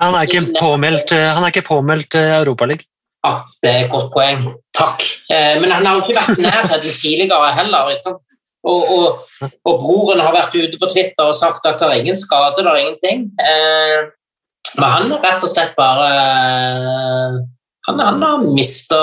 Han 0.00 0.14
er 0.16 0.28
ikke 0.28 0.46
påmeldt, 0.60 1.12
eh, 1.12 1.28
han 1.28 1.44
er 1.44 1.52
ikke 1.52 1.68
påmeldt 1.68 2.14
eh, 2.18 2.38
Europaligaen. 2.38 2.86
Ja, 3.22 3.32
det 3.62 3.70
er 3.70 3.84
et 3.84 3.90
godt 3.92 4.10
poeng. 4.14 4.48
Takk. 4.74 5.02
Eh, 5.30 5.60
Men 5.62 5.70
han 5.70 5.86
har 5.86 5.98
jo 5.98 6.02
ikke 6.04 6.18
vært 6.18 6.40
nær 6.42 6.56
nærheten 6.62 6.96
tidligere 6.98 7.52
heller. 7.54 7.90
ikke? 7.94 8.16
Og, 8.62 8.82
og, 8.94 9.48
og 9.66 9.78
broren 9.82 10.20
har 10.22 10.34
vært 10.34 10.54
ute 10.54 10.78
på 10.78 10.88
Twitter 10.90 11.26
og 11.26 11.34
sagt 11.34 11.64
at 11.66 11.80
det 11.82 11.88
er 11.88 12.00
ingen 12.02 12.18
skade, 12.18 12.62
det 12.62 12.70
er 12.70 12.80
ingenting. 12.82 13.24
Eh, 13.42 13.98
Men 14.78 14.88
han 14.88 15.10
har 15.12 15.22
rett 15.26 15.42
og 15.44 15.50
slett 15.52 15.74
bare 15.76 16.06
eh, 16.16 17.40
Han, 17.88 17.98
han 18.00 18.22
har 18.22 18.44
mista 18.46 19.00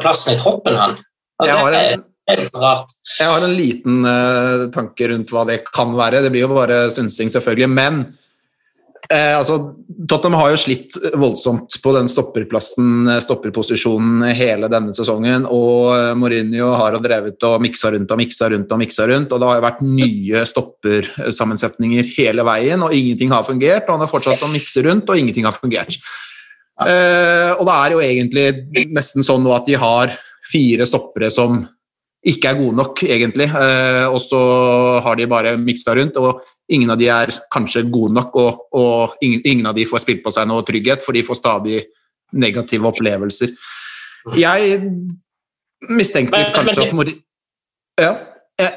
plassen 0.00 0.34
i 0.34 0.40
troppen, 0.40 0.76
han. 0.80 0.96
Og 1.42 1.46
Jeg 1.48 1.56
har 1.60 1.72
det 1.74 1.82
en, 1.92 2.04
er 2.30 2.40
litt 2.40 2.52
så 2.54 2.60
rart. 2.62 2.92
jeg 3.18 3.28
har 3.28 3.44
en 3.44 3.56
liten 3.58 4.06
tanke 4.72 5.08
rundt 5.10 5.32
hva 5.34 5.42
det 5.48 5.58
kan 5.68 5.92
være. 5.98 6.22
Det 6.24 6.30
blir 6.32 6.46
jo 6.46 6.54
bare 6.54 6.86
synsing, 6.94 7.28
selvfølgelig. 7.34 7.68
Men 7.68 8.04
eh, 9.10 9.32
altså, 9.36 9.58
Tottenham 10.08 10.38
har 10.40 10.52
jo 10.52 10.60
slitt 10.60 10.96
voldsomt 11.18 11.76
på 11.82 11.92
den 11.96 12.08
stopperplassen, 12.10 13.08
eh, 13.12 13.20
stopperposisjonen 13.24 14.24
hele 14.36 14.70
denne 14.72 14.94
sesongen. 14.96 15.46
Og 15.50 15.92
eh, 15.96 16.12
Mourinho 16.18 16.72
har 16.78 16.98
drevet 17.04 17.46
og 17.48 17.62
miksa 17.64 17.92
rundt 17.94 18.14
og 18.14 18.20
miksa 18.20 18.50
rundt 18.52 18.72
og 18.74 18.82
miksa 18.82 19.08
rundt. 19.10 19.32
Og 19.32 19.42
det 19.42 19.50
har 19.50 19.60
jo 19.60 19.66
vært 19.66 19.84
nye 19.86 20.44
stoppersammensetninger 20.50 22.12
hele 22.16 22.46
veien, 22.46 22.84
og 22.84 22.94
ingenting 22.96 23.34
har 23.34 23.46
fungert. 23.46 23.88
Og 23.88 23.96
han 23.96 24.06
har 24.06 24.12
fortsatt 24.12 24.44
å 24.44 24.52
mikse 24.52 24.84
rundt, 24.86 25.08
og 25.08 25.20
ingenting 25.20 25.48
har 25.48 25.56
fungert. 25.56 25.98
Eh, 26.82 27.52
og 27.54 27.64
det 27.68 27.74
er 27.74 27.94
jo 27.94 28.02
egentlig 28.02 28.88
nesten 28.90 29.26
sånn 29.26 29.44
nå 29.44 29.54
at 29.54 29.68
de 29.68 29.78
har 29.78 30.14
fire 30.50 30.86
stoppere 30.88 31.30
som 31.32 31.62
ikke 32.24 32.50
er 32.50 32.58
gode 32.58 32.78
nok, 32.78 33.04
egentlig. 33.04 33.46
Eh, 33.52 34.06
og 34.08 34.20
så 34.22 34.40
har 35.04 35.18
de 35.20 35.28
bare 35.30 35.56
miksa 35.60 35.94
rundt, 35.96 36.16
og 36.16 36.40
ingen 36.68 36.90
av 36.90 36.98
de 37.00 37.08
er 37.12 37.32
kanskje 37.52 37.84
gode 37.92 38.14
nok, 38.16 38.36
og, 38.40 38.62
og 38.72 39.24
ingen, 39.24 39.42
ingen 39.44 39.66
av 39.68 39.76
de 39.76 39.86
får 39.88 40.04
spilt 40.04 40.22
på 40.24 40.32
seg 40.34 40.48
noe 40.48 40.64
trygghet, 40.66 41.04
for 41.04 41.16
de 41.16 41.24
får 41.26 41.40
stadig 41.40 41.82
negative 42.32 42.88
opplevelser. 42.88 43.52
Jeg 44.40 44.80
mistenker 45.90 46.50
kanskje 46.54 46.88
at 46.88 46.96
Mori... 46.96 47.18
Ja. 48.00 48.14
Jeg... 48.60 48.72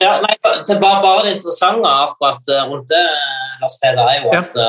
Ja, 0.00 0.14
nei, 0.22 0.32
det 0.64 0.78
var 0.80 1.02
bare 1.04 1.26
det 1.26 1.36
interessante 1.36 1.90
akkurat 2.06 2.46
eh, 2.48 2.68
rundt 2.70 2.88
det, 2.88 3.00
Lars 3.60 3.74
Peder, 3.82 4.06
er 4.08 4.22
jo 4.22 4.30
at, 4.32 4.54
ja. 4.56 4.68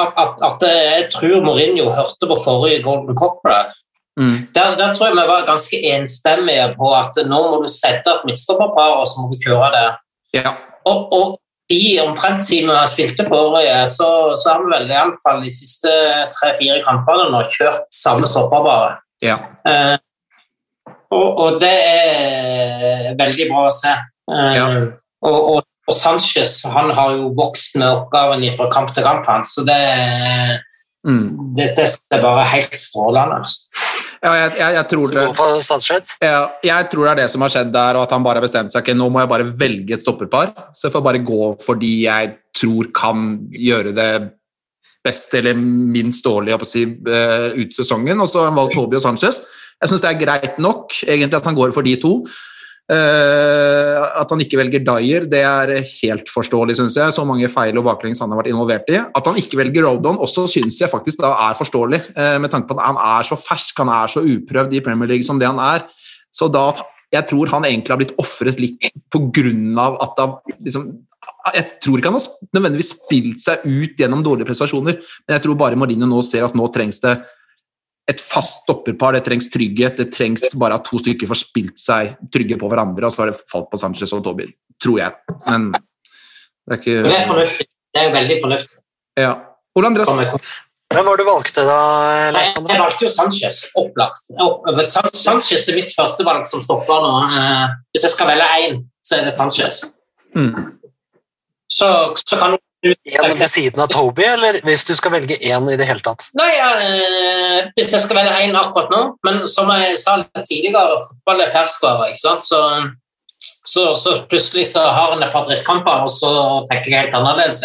at, 0.00 0.16
at, 0.18 0.40
at 0.48 0.64
jeg 0.66 1.04
tror 1.14 1.44
Mourinho 1.44 1.92
hørte 1.94 2.26
på 2.26 2.38
forrige 2.42 2.80
Golden 2.82 3.14
Copper. 3.14 3.70
mm, 4.18 4.48
Der, 4.56 4.74
der 4.80 4.96
tror 4.96 5.12
jeg 5.12 5.18
vi 5.20 5.26
var 5.30 5.46
ganske 5.46 5.78
enstemmige 5.92 6.72
på 6.74 6.90
at 6.96 7.20
nå 7.28 7.42
må 7.52 7.60
du 7.62 7.68
sette 7.70 8.16
et 8.16 8.26
midtstopperpar, 8.26 8.96
og 8.98 9.06
så 9.06 9.22
må 9.22 9.30
du 9.30 9.38
kjøre 9.44 9.70
det. 9.76 9.86
ja. 10.40 10.56
Og, 10.86 11.12
og, 11.12 11.34
ti, 11.66 11.96
omtrent 11.98 12.44
siden 12.46 12.70
vi 12.70 12.82
spilte 12.92 13.24
forrige, 13.26 13.74
så, 13.90 14.08
så 14.38 14.52
har 14.52 14.60
vi 14.62 14.70
vel 14.70 14.90
iallfall 14.94 15.40
de 15.42 15.50
siste 15.50 15.90
tre-fire 16.30 16.78
kampene 16.84 17.24
nå 17.32 17.40
kjørt 17.56 17.88
samme 17.90 18.28
stopper, 18.30 18.62
bare. 18.62 18.92
Ja. 19.24 19.40
Eh, 19.66 19.96
og, 21.10 21.26
og 21.42 21.58
det 21.62 21.72
er 21.72 23.16
veldig 23.18 23.48
bra 23.50 23.64
å 23.66 23.74
se. 23.74 23.96
Eh, 24.30 24.52
Ja. 24.60 24.68
og, 25.26 25.40
og, 25.56 25.66
og 25.86 25.94
Sanchez 25.94 26.60
han 26.70 26.90
har 26.94 27.12
jo 27.18 27.32
vokst 27.38 27.74
med 27.82 27.88
oppgaven 27.90 28.46
fra 28.54 28.70
kamp 28.70 28.94
til 28.94 29.06
kamp, 29.06 29.26
han, 29.26 29.42
så 29.46 29.66
det, 29.66 29.82
Mm. 31.06 31.54
det, 31.54 31.68
det 31.76 32.16
er 32.18 32.22
bare 32.22 32.42
helt 32.50 32.72
strålende. 32.82 33.36
Altså. 33.38 33.60
Ja 34.22 34.32
jeg, 34.40 34.54
jeg, 34.60 34.76
jeg 34.78 34.88
tror 34.92 35.12
det. 35.12 35.26
Ja, 36.24 36.40
jeg 36.64 36.88
tror 36.92 37.06
det 37.06 37.12
er 37.12 37.20
det 37.22 37.28
som 37.32 37.44
har 37.44 37.52
skjedd 37.52 37.74
der, 37.74 37.98
og 37.98 38.06
at 38.06 38.14
han 38.16 38.24
bare 38.26 38.40
har 38.40 38.46
bestemt 38.46 38.74
seg. 38.74 38.84
Ok, 38.84 38.96
nå 38.96 39.10
må 39.12 39.22
jeg 39.22 39.32
bare 39.32 39.50
velge 39.60 39.96
et 39.96 40.04
stopperpar, 40.04 40.54
så 40.76 40.88
jeg 40.88 40.96
får 40.96 41.04
bare 41.06 41.22
gå 41.26 41.52
for 41.64 41.80
de 41.80 41.92
jeg 42.06 42.34
tror 42.56 42.90
kan 42.96 43.30
gjøre 43.52 43.92
det 43.96 44.10
best 45.06 45.34
eller 45.38 45.54
minst 45.56 46.24
dårlig 46.26 46.56
si, 46.66 46.82
eh, 46.82 47.48
ut 47.54 47.76
sesongen. 47.76 48.20
Og 48.20 48.28
så 48.30 48.42
har 48.42 48.50
han 48.50 48.58
valgt 48.58 48.74
Toby 48.74 48.98
og 48.98 49.04
Sanchez. 49.04 49.42
Jeg 49.76 49.92
syns 49.92 50.02
det 50.02 50.10
er 50.10 50.20
greit 50.24 50.58
nok 50.62 50.94
egentlig 51.04 51.38
at 51.38 51.46
han 51.46 51.58
går 51.58 51.74
for 51.76 51.86
de 51.86 51.96
to. 52.00 52.18
Eh, 52.86 54.02
at 54.20 54.30
han 54.30 54.42
ikke 54.44 54.60
velger 54.60 54.82
Dyer, 54.86 55.24
det 55.26 55.40
er 55.42 55.72
helt 55.82 56.28
forståelig, 56.30 56.76
syns 56.78 56.96
jeg. 56.98 57.14
Så 57.14 57.24
mange 57.26 57.48
feil 57.50 57.78
og 57.80 57.86
baklengs 57.88 58.20
han 58.22 58.30
har 58.30 58.38
vært 58.38 58.52
involvert 58.52 58.90
i. 58.92 59.00
At 59.02 59.26
han 59.26 59.38
ikke 59.40 59.58
velger 59.58 59.88
Rodon, 59.88 60.20
også 60.22 60.46
syns 60.52 60.78
jeg 60.78 60.92
faktisk 60.92 61.24
da 61.24 61.32
er 61.48 61.58
forståelig, 61.58 62.02
eh, 62.14 62.36
med 62.42 62.52
tanke 62.52 62.70
på 62.70 62.78
at 62.78 62.86
han 62.86 63.00
er 63.02 63.26
så 63.26 63.38
fersk, 63.40 63.82
han 63.82 63.90
er 63.90 64.12
så 64.12 64.22
uprøvd 64.22 64.78
i 64.78 64.84
Premier 64.86 65.10
League 65.10 65.26
som 65.26 65.40
det 65.42 65.50
han 65.50 65.62
er. 65.62 65.88
Så 66.32 66.50
da 66.52 66.72
Jeg 67.14 67.28
tror 67.30 67.46
han 67.46 67.64
egentlig 67.64 67.88
har 67.88 67.98
blitt 68.00 68.16
ofret 68.18 68.58
litt 68.58 68.82
av 69.14 69.94
at 70.02 70.18
han 70.18 70.32
liksom 70.60 71.06
Jeg 71.54 71.78
tror 71.80 71.98
ikke 71.98 72.10
han 72.10 72.18
har 72.18 72.26
nødvendigvis 72.52 72.90
spilt 72.98 73.40
seg 73.40 73.62
ut 73.62 73.94
gjennom 73.96 74.24
dårlige 74.24 74.48
prestasjoner, 74.48 74.98
men 74.98 75.34
jeg 75.36 75.42
tror 75.44 75.54
bare 75.54 75.78
Marino 75.78 76.04
nå 76.04 76.20
ser 76.26 76.44
at 76.44 76.54
nå 76.58 76.66
trengs 76.74 76.98
det 77.00 77.22
et 78.08 78.20
fast 78.22 78.62
stopperpar, 78.64 79.16
det 79.16 79.24
trengs 79.26 79.48
trygghet, 79.50 79.96
det 79.98 80.12
trengs 80.14 80.44
bare 80.58 80.76
at 80.78 80.84
to 80.86 80.98
stykker 81.02 81.26
får 81.26 81.40
spilt 81.40 81.78
seg 81.82 82.12
trygge 82.32 82.58
på 82.60 82.68
hverandre, 82.70 83.08
og 83.08 83.12
så 83.14 83.24
har 83.24 83.32
det 83.32 83.40
falt 83.50 83.66
på 83.72 83.80
Sanchez 83.82 84.12
og 84.14 84.22
Tobin. 84.24 84.52
tror 84.82 84.98
jeg. 85.00 85.12
Men 85.48 85.70
det 85.72 86.76
er 86.76 86.78
ikke 86.82 87.02
Det 87.08 87.16
er 87.16 87.26
fornuftig. 87.26 87.66
Det 87.94 88.02
er 88.02 88.06
jo 88.10 88.14
veldig 88.14 88.36
fornuftig. 88.44 88.78
Ja. 89.18 89.32
Ole 89.76 89.86
Andreas, 89.90 90.08
Hvem 90.86 91.02
var 91.08 91.16
det 91.18 91.24
du 91.24 91.28
valgte 91.30 91.62
da? 91.66 91.76
Nei, 92.30 92.42
Jeg 92.54 92.78
valgte 92.78 93.04
jo 93.06 93.08
Sanchez, 93.10 93.56
opplagt. 93.74 94.28
Sanchez 95.16 95.64
er 95.68 95.74
mitt 95.74 95.90
førstevalg 95.96 96.46
som 96.46 96.62
stopper 96.62 97.02
nå. 97.02 97.14
Eh, 97.26 97.74
Hvis 97.90 98.04
jeg 98.06 98.12
skal 98.14 98.30
velge 98.30 98.46
én, 98.68 98.76
så 99.02 99.16
er 99.18 99.24
det 99.26 99.32
Sanchez. 99.34 99.82
mm. 100.36 100.78
Så, 101.66 101.88
så 102.22 102.38
kan 102.38 102.54
En 103.22 103.38
ved 103.38 103.50
siden 103.50 103.80
av 103.82 103.88
Toby, 103.92 104.24
eller 104.26 104.58
hvis 104.66 104.84
du 104.88 104.92
skal 104.98 105.14
velge 105.16 105.38
én 105.38 105.70
i 105.72 105.78
det 105.78 105.88
hele 105.88 106.02
tatt? 106.04 106.28
Nei, 106.38 106.52
eh, 106.58 107.66
hvis 107.76 107.92
jeg 107.94 108.04
skal 108.04 108.20
velge 108.20 108.36
én 108.44 108.56
akkurat 108.58 108.92
nå 108.92 109.00
Men 109.26 109.42
som 109.50 109.70
jeg 109.74 109.96
sa 110.00 110.18
tidligere, 110.36 111.00
fotball 111.08 111.44
er 111.44 111.52
ferskvare, 111.54 112.10
ikke 112.12 112.22
sant? 112.22 112.46
Så, 112.46 112.60
så, 113.66 113.88
så 114.00 114.16
plutselig 114.30 114.68
så 114.72 114.86
har 114.96 115.14
en 115.14 115.24
et 115.26 115.34
par 115.34 115.46
drittkamper, 115.48 116.06
og 116.06 116.12
så 116.12 116.32
tenker 116.70 116.92
jeg 116.92 117.06
helt 117.06 117.18
annerledes. 117.18 117.62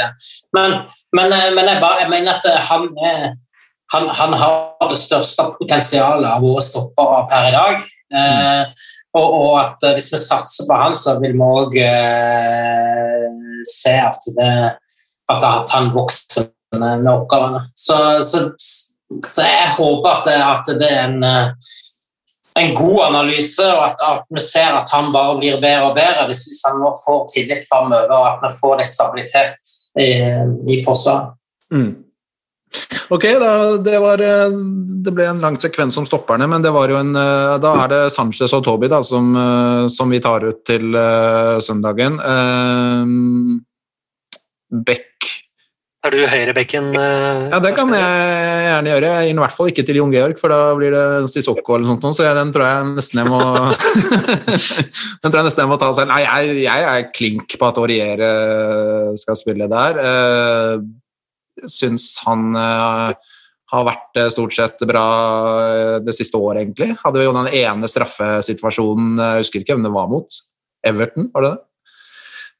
Men, 0.55 0.82
men, 1.15 1.34
eh, 1.38 1.49
men 1.55 1.69
jeg, 1.69 1.82
bare, 1.84 2.03
jeg 2.05 2.13
mener 2.13 2.38
at 2.38 2.49
eh, 2.49 2.72
han, 2.72 2.89
han, 3.93 4.09
han 4.22 4.39
har 4.43 4.89
det 4.89 4.99
største 4.99 5.51
potensialet 5.59 6.30
av 6.32 6.45
våre 6.45 6.63
stoppere 6.65 7.26
per 7.32 7.51
i 7.51 7.55
dag. 7.57 7.86
Eh, 8.11 8.89
og, 9.17 9.28
og 9.28 9.53
at 9.59 9.84
hvis 9.95 10.11
vi 10.13 10.19
satser 10.22 10.67
på 10.69 10.78
han, 10.80 10.95
så 10.95 11.17
vil 11.19 11.36
vi 11.36 11.47
òg 11.47 11.76
eh, 11.84 13.26
se 13.67 13.95
at, 13.99 14.30
det, 14.38 14.51
at, 15.36 15.70
han 15.74 15.92
vokser 15.96 16.50
med, 16.80 17.04
med 17.04 17.12
oppgavene. 17.14 17.66
Så, 17.76 18.22
så, 18.22 18.50
så 19.28 19.46
jeg 19.48 19.76
håper 19.78 20.12
at 20.12 20.28
det, 20.28 20.38
at 20.42 20.74
det 20.80 20.90
er 20.90 21.04
en, 21.08 21.24
eh, 21.24 21.48
en 22.60 22.76
god 22.76 23.00
analyse, 23.10 23.66
og 23.66 23.86
at, 23.90 24.06
at 24.08 24.24
vi 24.30 24.44
ser 24.44 24.78
at 24.80 24.92
han 24.92 25.12
bare 25.16 25.40
blir 25.40 25.60
bedre 25.64 25.90
og 25.90 25.98
bedre 25.98 26.28
hvis, 26.30 26.46
han 26.68 26.80
nå 26.82 26.94
får 27.04 27.26
tillit 27.34 27.68
framover, 27.68 28.12
og 28.12 28.30
at 28.30 28.46
vi 28.46 28.54
får 28.60 28.80
litt 28.80 28.92
stabilitet 28.92 29.76
i, 30.00 30.12
i 30.76 30.80
forsvaret. 30.86 31.36
Mm. 31.72 31.92
Ok, 33.12 33.26
da, 33.40 33.78
det, 33.84 33.98
var, 34.00 34.22
eh, 34.24 34.54
det 35.04 35.12
ble 35.12 35.26
en 35.28 35.42
lang 35.44 35.58
sekvens 35.60 35.98
om 36.00 36.08
stopperne, 36.08 36.48
men 36.48 36.64
det 36.64 36.72
var 36.72 36.92
jo 36.92 37.02
en, 37.02 37.12
eh, 37.20 37.56
da 37.60 37.74
er 37.84 37.92
det 37.92 38.02
Sanchez 38.16 38.56
og 38.56 38.64
Toby 38.64 38.88
da, 38.92 39.02
som, 39.04 39.36
som 39.92 40.12
vi 40.12 40.22
tar 40.24 40.48
ut 40.48 40.64
til 40.68 40.96
uh, 40.96 41.60
søndagen. 41.64 42.16
Uh, 42.24 43.60
Beck 44.72 45.11
Er 46.02 46.14
du 46.16 46.22
høyrebekken? 46.26 46.88
eh, 46.97 47.49
Ja, 47.52 47.60
det 47.62 47.76
kan 47.78 47.91
jeg 47.93 48.02
gjerne 48.02 48.89
gjøre. 48.89 49.10
Jeg 49.12 49.28
gir 49.28 49.34
den 49.36 49.41
i 49.41 49.43
hvert 49.45 49.54
fall 49.58 49.70
ikke 49.70 49.86
til 49.86 49.99
Jon 49.99 50.14
Georg, 50.16 50.39
for 50.41 50.49
da 50.49 50.62
blir 50.80 50.95
det 50.95 51.04
Sissoko 51.30 51.76
eller 51.76 51.91
noe 51.91 52.02
sånt, 52.02 52.18
så 52.18 52.26
jeg, 52.26 52.38
den 52.39 52.54
tror 52.56 52.66
jeg 52.66 52.88
nesten 52.95 53.22
jeg 53.22 53.30
må 53.30 53.41
Den 55.22 55.30
tror 55.30 55.39
jeg 55.41 55.47
nesten 55.49 55.62
jeg 55.62 55.70
må 55.70 55.78
ta 55.82 55.91
selv. 55.93 56.10
Nei, 56.10 56.24
jeg, 56.26 56.56
jeg 56.64 56.88
er 56.89 57.12
klink 57.14 57.54
på 57.54 57.70
at 57.70 57.78
Auriere 57.78 58.32
skal 59.22 59.38
spille 59.38 59.70
der. 59.70 60.02
Uh, 60.02 60.89
syns 61.70 62.16
han 62.26 62.56
eh, 62.58 63.12
har 63.72 63.84
vært 63.86 64.18
eh, 64.18 64.30
stort 64.34 64.56
sett 64.56 64.82
bra 64.88 65.04
eh, 65.62 65.97
det 66.02 66.16
siste 66.18 66.39
året, 66.39 66.64
egentlig. 66.64 66.95
Hadde 67.04 67.24
jo 67.26 67.34
den 67.36 67.49
ene 67.62 67.89
straffesituasjonen, 67.91 69.20
eh, 69.20 69.36
jeg 69.36 69.45
husker 69.45 69.62
ikke 69.64 69.76
hvem 69.78 69.86
det 69.86 69.93
var 69.93 70.10
mot. 70.12 70.39
Everton, 70.88 71.30
var 71.36 71.45
det 71.45 71.52
det? 71.54 71.62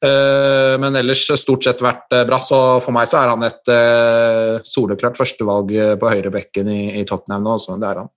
Eh, 0.02 0.74
men 0.82 0.96
ellers 0.98 1.28
stort 1.38 1.62
sett 1.62 1.82
vært 1.84 2.10
eh, 2.10 2.24
bra, 2.26 2.40
så 2.42 2.58
for 2.82 2.94
meg 2.94 3.06
så 3.10 3.20
er 3.20 3.30
han 3.30 3.44
et 3.46 3.70
eh, 3.70 4.56
soleklart 4.66 5.18
førstevalg 5.18 5.70
på 6.00 6.10
høyre 6.10 6.32
bekken 6.34 6.70
i, 6.72 6.80
i 6.98 7.04
Tottenham 7.06 7.46
nå, 7.46 7.54
så 7.62 7.76
det 7.78 7.90
er 7.92 8.02
han. 8.02 8.10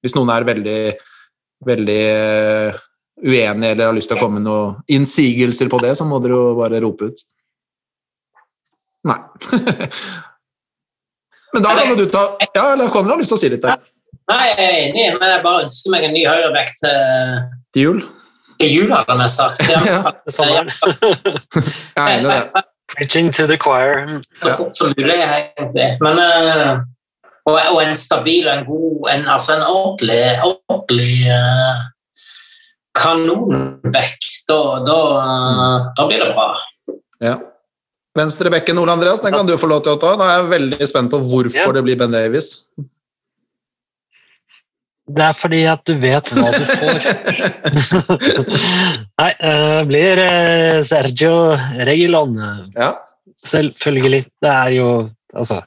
Hvis 0.00 0.14
noen 0.16 0.30
er 0.32 0.46
veldig, 0.48 0.78
veldig 1.68 2.04
uenig 3.20 3.68
eller 3.74 3.90
har 3.90 3.92
lyst 3.92 4.08
til 4.08 4.16
å 4.16 4.22
komme 4.22 4.40
med 4.40 4.46
noen 4.46 4.78
innsigelser 4.88 5.68
på 5.68 5.82
det, 5.82 5.92
så 5.98 6.06
må 6.08 6.22
dere 6.24 6.38
jo 6.38 6.54
bare 6.56 6.80
rope 6.80 7.10
ut. 7.10 7.20
Nei. 9.10 9.18
Men 11.52 11.64
da 11.66 11.74
kan 11.82 11.96
du 11.98 12.04
ta 12.06 12.22
Ja, 12.54 12.70
eller 12.72 12.92
Conrad 12.94 13.16
har 13.16 13.20
lyst 13.20 13.32
til 13.32 13.36
å 13.36 13.42
si 13.42 13.48
litt 13.52 13.64
der. 13.64 13.80
Nei, 14.30 14.44
jeg 14.46 14.64
er 14.64 14.76
enig, 14.84 15.04
men 15.18 15.32
jeg 15.32 15.42
bare 15.42 15.64
ønsker 15.64 15.90
meg 15.90 16.04
en 16.06 16.12
ny 16.14 16.20
høyreback 16.22 16.68
til, 16.78 17.40
Til 17.74 17.82
jul? 17.82 18.02
Til 18.60 18.74
jul, 18.74 18.92
hadde 18.94 19.16
jeg 19.22 19.30
sagt. 19.34 19.60
Ja. 19.70 19.78
Er 20.06 20.68
det. 20.68 20.74
Jeg 21.96 22.18
er 22.18 22.22
det. 22.26 22.64
Preaching 22.90 23.30
to 23.34 23.46
the 23.46 23.56
choir. 23.56 24.20
så 24.42 24.56
fort 24.56 24.76
som 24.76 24.94
mulig, 24.98 25.14
egentlig. 25.14 25.88
Men, 26.02 26.18
eh, 26.18 26.80
og, 27.46 27.58
og 27.74 27.78
en 27.84 27.94
stabil 27.96 28.48
og 28.48 28.56
en 28.56 28.64
god 28.66 29.10
en, 29.14 29.28
Altså 29.30 29.54
en 29.56 29.62
ordentlig, 29.62 30.24
ordentlig 30.44 31.14
uh, 31.30 31.84
kanonback. 32.98 34.18
Da, 34.50 34.58
da, 34.86 34.98
da 35.96 36.06
blir 36.08 36.24
det 36.24 36.32
bra. 36.34 36.48
Ja. 37.22 37.36
Venstre 38.18 38.50
bekken, 38.50 38.78
Ole 38.82 38.92
Andreas, 38.96 39.22
den 39.22 39.32
kan 39.36 39.46
du 39.46 39.54
få 39.60 39.68
lov 39.70 39.84
til 39.86 39.94
å 39.94 40.00
ta. 40.02 40.16
Da 40.18 40.26
er 40.26 40.40
jeg 40.40 40.50
veldig 40.50 40.88
spent 40.90 41.12
på 41.12 41.20
hvorfor 41.22 41.70
Ja. 41.70 41.72
det 41.76 41.84
blir 41.86 41.98
Ben 42.00 42.10
Davies. 42.10 42.66
Det 45.10 45.24
er 45.26 45.38
fordi 45.38 45.60
at 45.70 45.84
du 45.88 45.94
vet 46.02 46.32
hva 46.34 46.50
du 46.54 46.64
får. 46.80 47.06
Nei, 49.20 49.30
det 49.40 49.86
blir 49.90 50.22
eh, 50.24 50.80
Sergio 50.86 51.32
Regilon. 51.88 52.36
Ja. 52.76 52.92
Selvfølgelig. 53.46 54.26
Det 54.42 54.52
er 54.52 54.76
jo 54.80 54.90
Altså, 55.30 55.60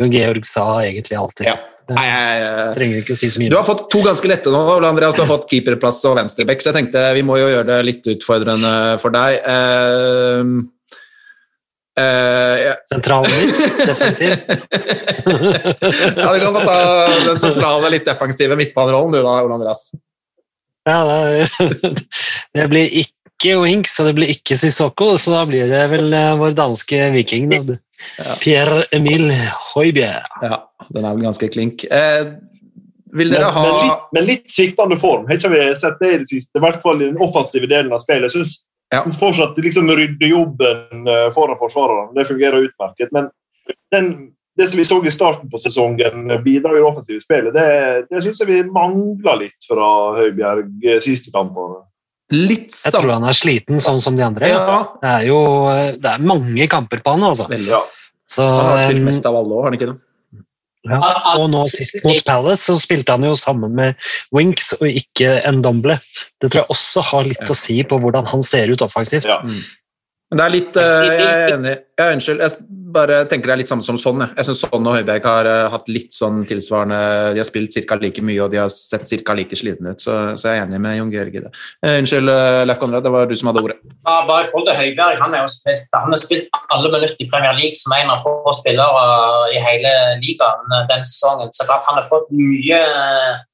Jon 0.00 0.12
Georg 0.12 0.46
sa 0.48 0.64
egentlig 0.86 1.18
alltid. 1.20 1.46
Ja. 1.50 1.56
Nei, 1.92 2.04
jeg, 2.08 2.68
Trenger 2.78 3.00
ikke 3.02 3.12
å 3.12 3.18
si 3.20 3.28
så 3.28 3.42
du 3.44 3.58
har 3.58 3.66
fått 3.66 3.82
to 3.92 4.00
ganske 4.04 4.30
lette 4.30 4.52
nå, 4.52 4.62
Ole 4.78 4.88
Andreas. 4.88 5.16
Du 5.16 5.20
har 5.20 5.28
fått 5.28 5.50
keeperplass 5.50 6.00
og 6.08 6.16
venstrebekk, 6.16 6.62
så 6.62 6.70
jeg 6.70 6.78
tenkte 6.78 7.02
vi 7.18 7.24
må 7.26 7.36
jo 7.40 7.50
gjøre 7.50 7.68
det 7.68 7.80
litt 7.88 8.08
utfordrende 8.14 8.72
for 9.02 9.14
deg. 9.14 9.36
Eh, 9.52 10.54
eh, 12.00 12.56
ja. 12.66 12.74
Sentral 12.88 13.26
midt, 13.28 13.86
defensiv. 13.86 14.34
ja, 16.16 16.34
du 16.34 16.40
kan 16.40 16.54
få 16.54 16.62
ta 16.66 16.76
den 17.26 17.40
sentrale, 17.40 17.90
litt 17.94 18.06
defensive 18.08 18.58
midtbanerollen, 18.58 19.12
du 19.16 19.20
da, 19.20 19.38
Ole 19.44 19.58
Andreas. 19.58 19.90
Ja, 20.88 21.02
det, 21.06 21.48
det 22.58 22.68
blir 22.72 22.96
ikke 23.04 23.58
Winks, 23.62 23.98
og 24.00 24.10
det 24.10 24.16
blir 24.18 24.32
ikke 24.34 24.58
Sissoko, 24.58 25.16
så 25.18 25.34
da 25.34 25.42
blir 25.50 25.70
det 25.70 25.82
vel 25.92 26.12
eh, 26.14 26.32
vår 26.38 26.56
danske 26.58 27.10
viking. 27.16 27.50
Da. 27.52 27.78
Pierre 28.42 28.86
Emil 28.94 29.30
Høibjerg. 29.72 30.26
Ja, 30.42 30.64
den 30.88 31.04
er 31.04 31.14
vel 31.14 31.28
ganske 31.28 31.48
klink. 31.52 31.84
Eh, 31.86 32.34
vil 33.12 33.28
Men, 33.28 33.36
dere 33.36 33.52
ha 33.52 33.62
men, 33.62 33.78
litt, 33.86 34.04
men 34.16 34.28
litt 34.28 34.52
sviktende 34.52 34.96
form. 35.00 35.26
Har 35.28 35.36
ikke 35.36 35.52
vi 35.52 35.64
sett 35.76 35.98
det 36.00 36.12
i 36.12 36.20
det 36.22 36.28
siste? 36.30 36.56
I 36.56 36.64
hvert 36.64 36.80
fall 36.84 37.02
i 37.02 37.10
den 37.10 37.20
offensive 37.20 37.68
delen 37.68 37.92
av 37.92 38.00
spillet. 38.00 38.30
Jeg 38.30 38.38
syns 38.38 38.54
Ja. 38.92 39.02
fortsatt 39.16 39.56
liksom, 39.64 39.88
rydde 39.88 40.28
jobben 40.28 41.06
foran 41.32 41.56
forsvarerne 41.60 42.12
det 42.16 42.26
fungerer 42.28 42.66
utmerket. 42.66 43.08
Men 43.12 43.30
den, 43.92 44.10
det 44.58 44.66
som 44.68 44.78
vi 44.78 44.84
så 44.84 44.98
i 45.04 45.12
starten 45.12 45.50
på 45.50 45.60
sesongen, 45.62 46.28
bidrar 46.44 46.76
i 46.76 46.82
det 46.82 46.88
offensive 46.88 47.22
spillet, 47.22 47.54
det, 47.56 48.04
det 48.10 48.22
syns 48.24 48.42
jeg 48.42 48.50
vi 48.50 48.60
mangler 48.68 49.46
litt 49.46 49.68
fra 49.68 49.88
Høibjerg 50.18 50.84
eh, 50.84 51.00
siste 51.04 51.32
kampene. 51.34 51.80
Litt 52.32 52.72
Jeg 52.72 52.94
tror 52.94 53.12
han 53.12 53.26
er 53.28 53.36
sliten, 53.36 53.80
sånn 53.82 54.00
som 54.00 54.16
de 54.16 54.24
andre. 54.24 54.48
Ja, 54.48 54.78
Det 55.00 55.10
er 55.10 55.26
jo 55.28 55.40
det 56.00 56.14
er 56.14 56.22
mange 56.24 56.68
kamper 56.72 57.02
på 57.04 57.16
han, 57.16 57.26
altså. 57.28 57.48
veldig. 57.50 57.72
Ja. 57.74 57.82
Så, 58.28 58.46
Han 58.46 58.70
har 58.70 58.84
spilt 58.86 59.04
mest 59.04 59.26
av 59.28 59.36
alle 59.36 59.52
òg, 59.52 59.64
har 59.64 59.72
han 59.72 59.76
ikke 59.76 59.90
det? 59.90 59.98
Ja. 60.90 60.98
Og 61.38 61.46
nå 61.52 61.62
sist 61.70 62.00
mot 62.06 62.24
Palace 62.26 62.64
så 62.66 62.74
spilte 62.80 63.14
han 63.14 63.26
jo 63.26 63.36
sammen 63.38 63.74
med 63.78 64.08
Winks 64.34 64.72
og 64.80 64.88
ikke 64.90 65.36
Ndomble. 65.54 65.98
Det 66.42 66.50
tror 66.50 66.64
jeg 66.64 66.74
også 66.74 67.04
har 67.12 67.28
litt 67.28 67.52
å 67.52 67.56
si 67.58 67.78
på 67.86 68.00
hvordan 68.02 68.26
han 68.30 68.42
ser 68.46 68.72
ut 68.72 68.82
offensivt. 68.82 69.28
Ja. 69.30 69.38
Men 69.46 70.40
det 70.40 70.44
er 70.44 70.54
litt 70.54 70.78
uh, 70.80 71.04
Jeg 71.06 71.26
er 71.28 71.54
enig. 71.58 71.74
Ja, 72.00 72.08
unnskyld. 72.16 72.42
Jeg 72.42 72.81
bare 72.94 73.22
tenker 73.30 73.50
det 73.50 73.54
er 73.54 73.60
litt 73.62 73.70
samme 73.70 73.84
som 73.86 73.98
sånn. 74.00 74.22
Jeg, 74.24 74.36
jeg 74.38 74.48
syns 74.48 74.62
Sånn 74.62 74.86
og 74.88 74.96
Høibjerg 74.96 75.26
har 75.26 75.48
uh, 75.48 75.70
hatt 75.72 75.90
litt 75.92 76.14
sånn 76.16 76.42
tilsvarende 76.48 76.98
De 77.34 77.42
har 77.42 77.48
spilt 77.48 77.76
ca. 77.88 77.98
like 78.00 78.22
mye, 78.24 78.38
og 78.44 78.52
de 78.52 78.60
har 78.62 78.70
sett 78.72 79.08
ca. 79.26 79.36
like 79.38 79.58
slitne 79.58 79.94
ut. 79.94 80.02
Så, 80.04 80.14
så 80.40 80.50
jeg 80.50 80.60
er 80.60 80.66
enig 80.66 80.80
med 80.84 80.98
Jon 80.98 81.12
Georg 81.12 81.36
i 81.38 81.44
det. 81.44 81.52
Uh, 81.84 81.98
unnskyld, 81.98 82.30
uh, 82.30 82.62
Leif 82.68 82.80
Konrad. 82.82 83.04
Det 83.06 83.12
var 83.14 83.28
du 83.30 83.36
som 83.38 83.50
hadde 83.50 83.64
ordet. 83.64 83.78
Ja, 83.92 84.16
bare 84.28 84.46
i 84.46 84.50
forhold 84.50 84.70
til 84.70 84.80
Høibjerg, 84.80 85.20
han, 85.22 85.36
er 85.36 85.44
jo 85.44 85.52
spist, 85.52 85.92
han 85.94 86.14
har 86.14 86.22
spilt 86.22 86.60
alle 86.74 86.92
minutter 86.92 87.24
i 87.24 87.28
Premier 87.32 87.56
League 87.58 87.78
som 87.80 87.94
en 87.96 88.12
av 88.14 88.24
få 88.24 88.56
spillere 88.60 89.06
i 89.52 89.62
hele 89.62 89.94
ligaen 90.22 90.68
denne 90.72 91.02
sesongen. 91.06 91.52
Så 91.54 91.68
klart 91.68 91.88
han 91.88 92.00
har 92.00 92.06
fått 92.08 92.30
mye, 92.34 92.82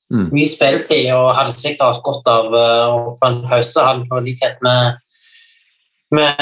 Mm. 0.09 0.31
mye 0.33 0.49
spilletid 0.49 1.11
og 1.13 1.35
hadde 1.37 1.53
sikkert 1.53 1.99
gått 2.01 2.23
godt 2.25 2.29
av 2.33 2.55
å 2.57 3.11
få 3.19 3.27
en 3.27 3.43
pause, 3.51 3.83
han 3.85 4.07
på 4.09 4.23
likhet 4.25 4.57
med, 4.65 4.97
med, 6.15 6.35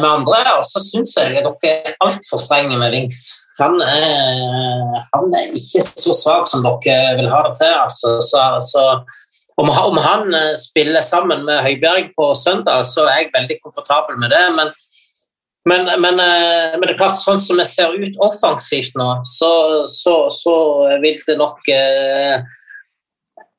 med 0.00 0.08
andre. 0.08 0.40
Og 0.58 0.66
så 0.68 0.82
syns 0.84 1.16
jeg 1.18 1.38
at 1.42 1.62
dere 1.62 1.92
er 1.92 1.96
altfor 2.04 2.40
strenge 2.42 2.78
med 2.80 2.94
Wings. 2.94 3.22
Han 3.58 3.78
er, 3.82 5.00
han 5.14 5.32
er 5.34 5.54
ikke 5.58 5.82
så 5.82 6.14
svak 6.14 6.50
som 6.50 6.64
dere 6.66 7.16
vil 7.18 7.30
ha 7.32 7.42
det 7.48 7.56
til. 7.60 7.74
Altså. 7.74 8.18
Så, 8.24 8.44
så 8.70 8.84
om, 9.58 9.70
om 9.70 9.98
han 10.02 10.34
eh, 10.34 10.52
spiller 10.58 11.02
sammen 11.02 11.42
med 11.48 11.64
Høibjerg 11.66 12.12
på 12.18 12.30
søndag, 12.38 12.86
så 12.86 13.08
er 13.08 13.24
jeg 13.24 13.32
veldig 13.34 13.58
komfortabel 13.64 14.20
med 14.20 14.30
det. 14.34 14.44
Men, 14.54 14.70
men, 15.68 15.90
men, 16.00 16.22
eh, 16.22 16.76
men 16.78 16.86
det 16.86 16.94
er 16.94 17.00
klart, 17.00 17.18
sånn 17.18 17.42
som 17.42 17.58
det 17.58 17.66
ser 17.68 17.98
ut 17.98 18.22
offensivt 18.24 18.94
nå, 18.98 19.08
så, 19.26 19.50
så 19.90 20.54
vil 21.02 21.18
det 21.26 21.36
nok 21.40 21.72
eh, 21.74 22.46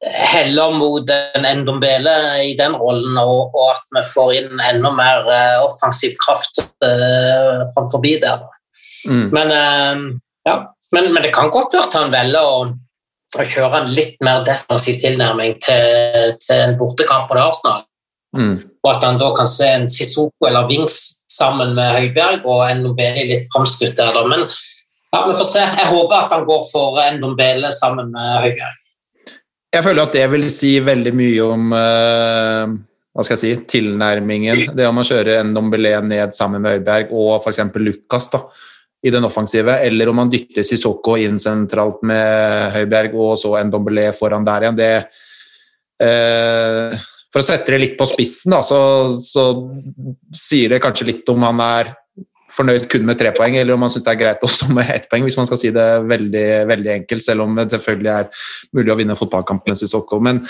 heller 0.06 0.72
mot 0.72 1.10
en 1.36 1.46
Endombele 1.46 2.44
i 2.44 2.54
den 2.58 2.76
rollen, 2.76 3.18
og, 3.20 3.56
og 3.56 3.74
at 3.74 3.84
vi 3.98 4.04
får 4.14 4.34
inn 4.38 4.62
enda 4.64 4.92
mer 4.96 5.28
uh, 5.28 5.66
offensiv 5.66 6.16
kraft 6.24 6.62
uh, 6.64 7.66
framfor 7.74 8.04
der. 8.24 8.46
Mm. 9.10 9.28
Men, 9.36 9.52
uh, 9.52 10.06
ja. 10.48 10.56
men, 10.96 11.12
men 11.14 11.24
det 11.24 11.34
kan 11.36 11.52
godt 11.52 11.76
være 11.76 11.90
at 11.90 12.00
han 12.00 12.16
velger 12.16 12.40
å, 12.48 12.64
å 13.40 13.50
kjøre 13.56 13.84
en 13.84 13.94
litt 13.96 14.16
mer 14.24 14.46
defensiv 14.48 15.02
tilnærming 15.04 15.60
til, 15.68 16.34
til 16.40 16.64
en 16.64 16.80
bortekamp 16.80 17.32
det 17.36 17.44
Arsenal. 17.44 17.86
Mm. 18.38 18.58
Og 18.86 18.92
at 18.94 19.04
han 19.04 19.20
da 19.20 19.34
kan 19.36 19.48
se 19.52 19.68
en 19.68 19.88
Sissoko 19.92 20.48
eller 20.48 20.68
Wings 20.70 21.00
sammen 21.30 21.74
med 21.76 21.92
Høibjerg 21.98 22.46
og 22.48 22.64
Ndombele 22.80 23.28
litt 23.28 23.50
framskutt 23.52 23.98
der. 24.00 24.16
Men 24.30 24.48
ja, 24.48 25.26
vi 25.26 25.36
får 25.36 25.48
se. 25.50 25.64
Jeg 25.66 25.90
håper 25.90 26.22
at 26.24 26.36
han 26.38 26.46
går 26.48 26.68
for 26.72 27.00
Ndombele 27.18 27.74
sammen 27.76 28.14
med 28.14 28.46
Høibjerg. 28.46 28.78
Jeg 29.70 29.86
føler 29.86 30.08
at 30.08 30.16
det 30.18 30.26
vil 30.32 30.48
si 30.50 30.72
veldig 30.82 31.12
mye 31.14 31.46
om 31.46 31.74
uh, 31.76 32.72
hva 33.14 33.26
skal 33.26 33.36
jeg 33.36 33.42
si, 33.42 33.68
tilnærmingen. 33.76 34.72
Det 34.78 34.88
om 34.88 35.02
å 35.02 35.06
kjøre 35.06 35.38
en 35.44 35.54
Dombelé 35.54 35.94
ned 36.02 36.34
sammen 36.38 36.64
med 36.66 36.80
Øyberg 36.80 37.14
og 37.14 37.44
f.eks. 37.44 37.62
Lukas 37.78 38.32
da, 38.34 38.42
i 39.06 39.14
den 39.14 39.28
offensive, 39.28 39.78
eller 39.86 40.10
om 40.10 40.18
man 40.24 40.32
dytter 40.34 40.66
Sissoko 40.66 41.16
inn 41.22 41.38
sentralt 41.40 42.02
med 42.08 42.74
Høyberg 42.76 43.14
og 43.14 43.38
så 43.42 43.54
en 43.60 43.72
Dombelé 43.74 44.10
foran 44.18 44.48
der 44.48 44.66
igjen. 44.66 44.80
Det, 44.80 44.92
uh, 46.02 46.98
for 47.30 47.44
å 47.44 47.46
sette 47.46 47.76
det 47.76 47.84
litt 47.84 47.98
på 48.00 48.10
spissen, 48.10 48.58
da, 48.58 48.64
så, 48.66 48.82
så 49.22 49.52
sier 50.34 50.74
det 50.74 50.82
kanskje 50.82 51.12
litt 51.12 51.30
om 51.30 51.46
han 51.46 51.62
er 51.62 51.94
fornøyd 52.54 52.88
kun 52.92 53.06
med 53.08 53.20
tre 53.20 53.32
poeng, 53.36 53.56
eller 53.60 53.76
om 53.76 53.84
man 53.86 53.92
syns 53.94 54.06
det 54.08 54.14
er 54.16 54.20
greit 54.24 54.44
også 54.46 54.70
med 54.74 54.90
ett 54.96 55.06
poeng, 55.12 55.24
hvis 55.28 55.38
man 55.40 55.48
skal 55.50 55.60
si 55.62 55.72
det 55.76 55.86
veldig, 56.10 56.48
veldig 56.70 56.92
enkelt, 56.96 57.26
selv 57.26 57.46
om 57.46 57.56
det 57.60 57.68
selvfølgelig 57.76 58.12
er 58.16 58.44
mulig 58.78 58.94
å 58.94 58.98
vinne 59.00 59.18
fotballkampen 59.20 59.76
i 59.76 59.90
Stockholm. 59.90 60.28
Men 60.30 60.42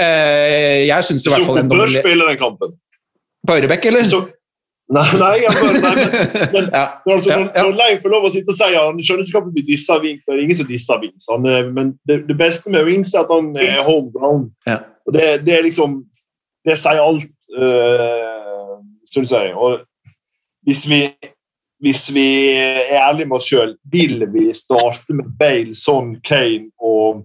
eh, 0.00 0.86
jeg 0.88 1.06
syns 1.08 1.26
i 1.26 1.32
hvert 1.32 1.46
fall 1.48 1.62
en 1.62 1.72
bør 1.72 1.90
spille 1.92 2.28
den 2.28 2.38
kampen. 2.40 2.76
På 3.46 3.56
Ørebekk, 3.56 3.88
eller? 3.90 4.04
Så, 4.10 4.20
nei, 4.92 5.06
nei, 5.22 5.32
bør, 5.46 5.76
nei, 5.80 5.92
men, 5.96 6.30
men 6.54 6.70
ja. 6.74 6.84
Altså, 7.08 7.30
når, 7.32 7.50
ja. 7.56 7.66
Leif 7.82 8.02
får 8.04 8.14
lov 8.16 8.28
å 8.28 8.32
sitte 8.34 8.52
og 8.52 8.58
si 8.58 8.70
at 8.70 8.78
han 8.82 9.00
skjønner 9.00 9.26
ikke 9.28 9.38
hvorfor 9.38 9.54
vi 9.56 9.66
disser 9.70 10.02
Wings, 10.04 10.26
det 10.26 10.34
er 10.36 10.42
ingen 10.44 10.60
som 10.60 10.68
disser 10.70 11.00
Wings. 11.04 11.28
Han, 11.32 11.46
er- 11.48 11.70
men 11.76 11.94
det, 12.10 12.22
det 12.28 12.36
beste 12.40 12.72
med 12.74 12.84
Wings 12.88 13.14
er 13.14 13.24
at 13.24 13.32
han 13.32 13.52
er 13.56 13.80
homegrown. 13.86 14.48
Ja. 14.68 14.80
Og 15.08 15.14
det, 15.16 15.28
det 15.46 15.56
er 15.58 15.64
liksom 15.66 16.02
Det 16.68 16.74
sier 16.76 16.98
alt, 17.00 17.22
øh, 17.56 18.74
syns 19.14 19.30
jeg. 19.32 19.54
Og 19.56 19.78
hvis 20.66 20.84
vi, 20.90 21.00
hvis 21.82 22.06
vi 22.14 22.26
er 22.58 22.96
ærlige 23.00 23.30
med 23.30 23.38
oss 23.38 23.48
sjøl, 23.50 23.74
vil 23.92 24.24
vi 24.32 24.50
starte 24.56 25.16
med 25.16 25.30
Bale, 25.38 25.74
Son, 25.74 26.14
Kane 26.26 26.70
og 26.78 27.24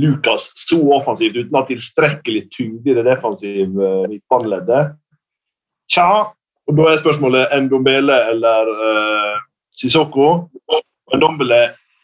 Lucas 0.00 0.48
så 0.56 0.78
offensivt 0.94 1.36
uten 1.36 1.52
å 1.52 1.60
ha 1.60 1.68
tilstrekkelig 1.68 2.46
tyngde 2.54 2.92
i 2.92 2.96
det 2.96 3.04
defensive 3.08 3.88
eh, 3.88 4.06
midtbaneleddet? 4.08 4.94
Tja, 5.92 6.08
og 6.68 6.78
da 6.78 6.88
er 6.88 7.02
spørsmålet 7.02 7.52
Ndombele 7.66 8.16
eller 8.32 8.70
uh, 8.70 9.40
Sissoko. 9.76 10.28
Ndombele 11.12 11.60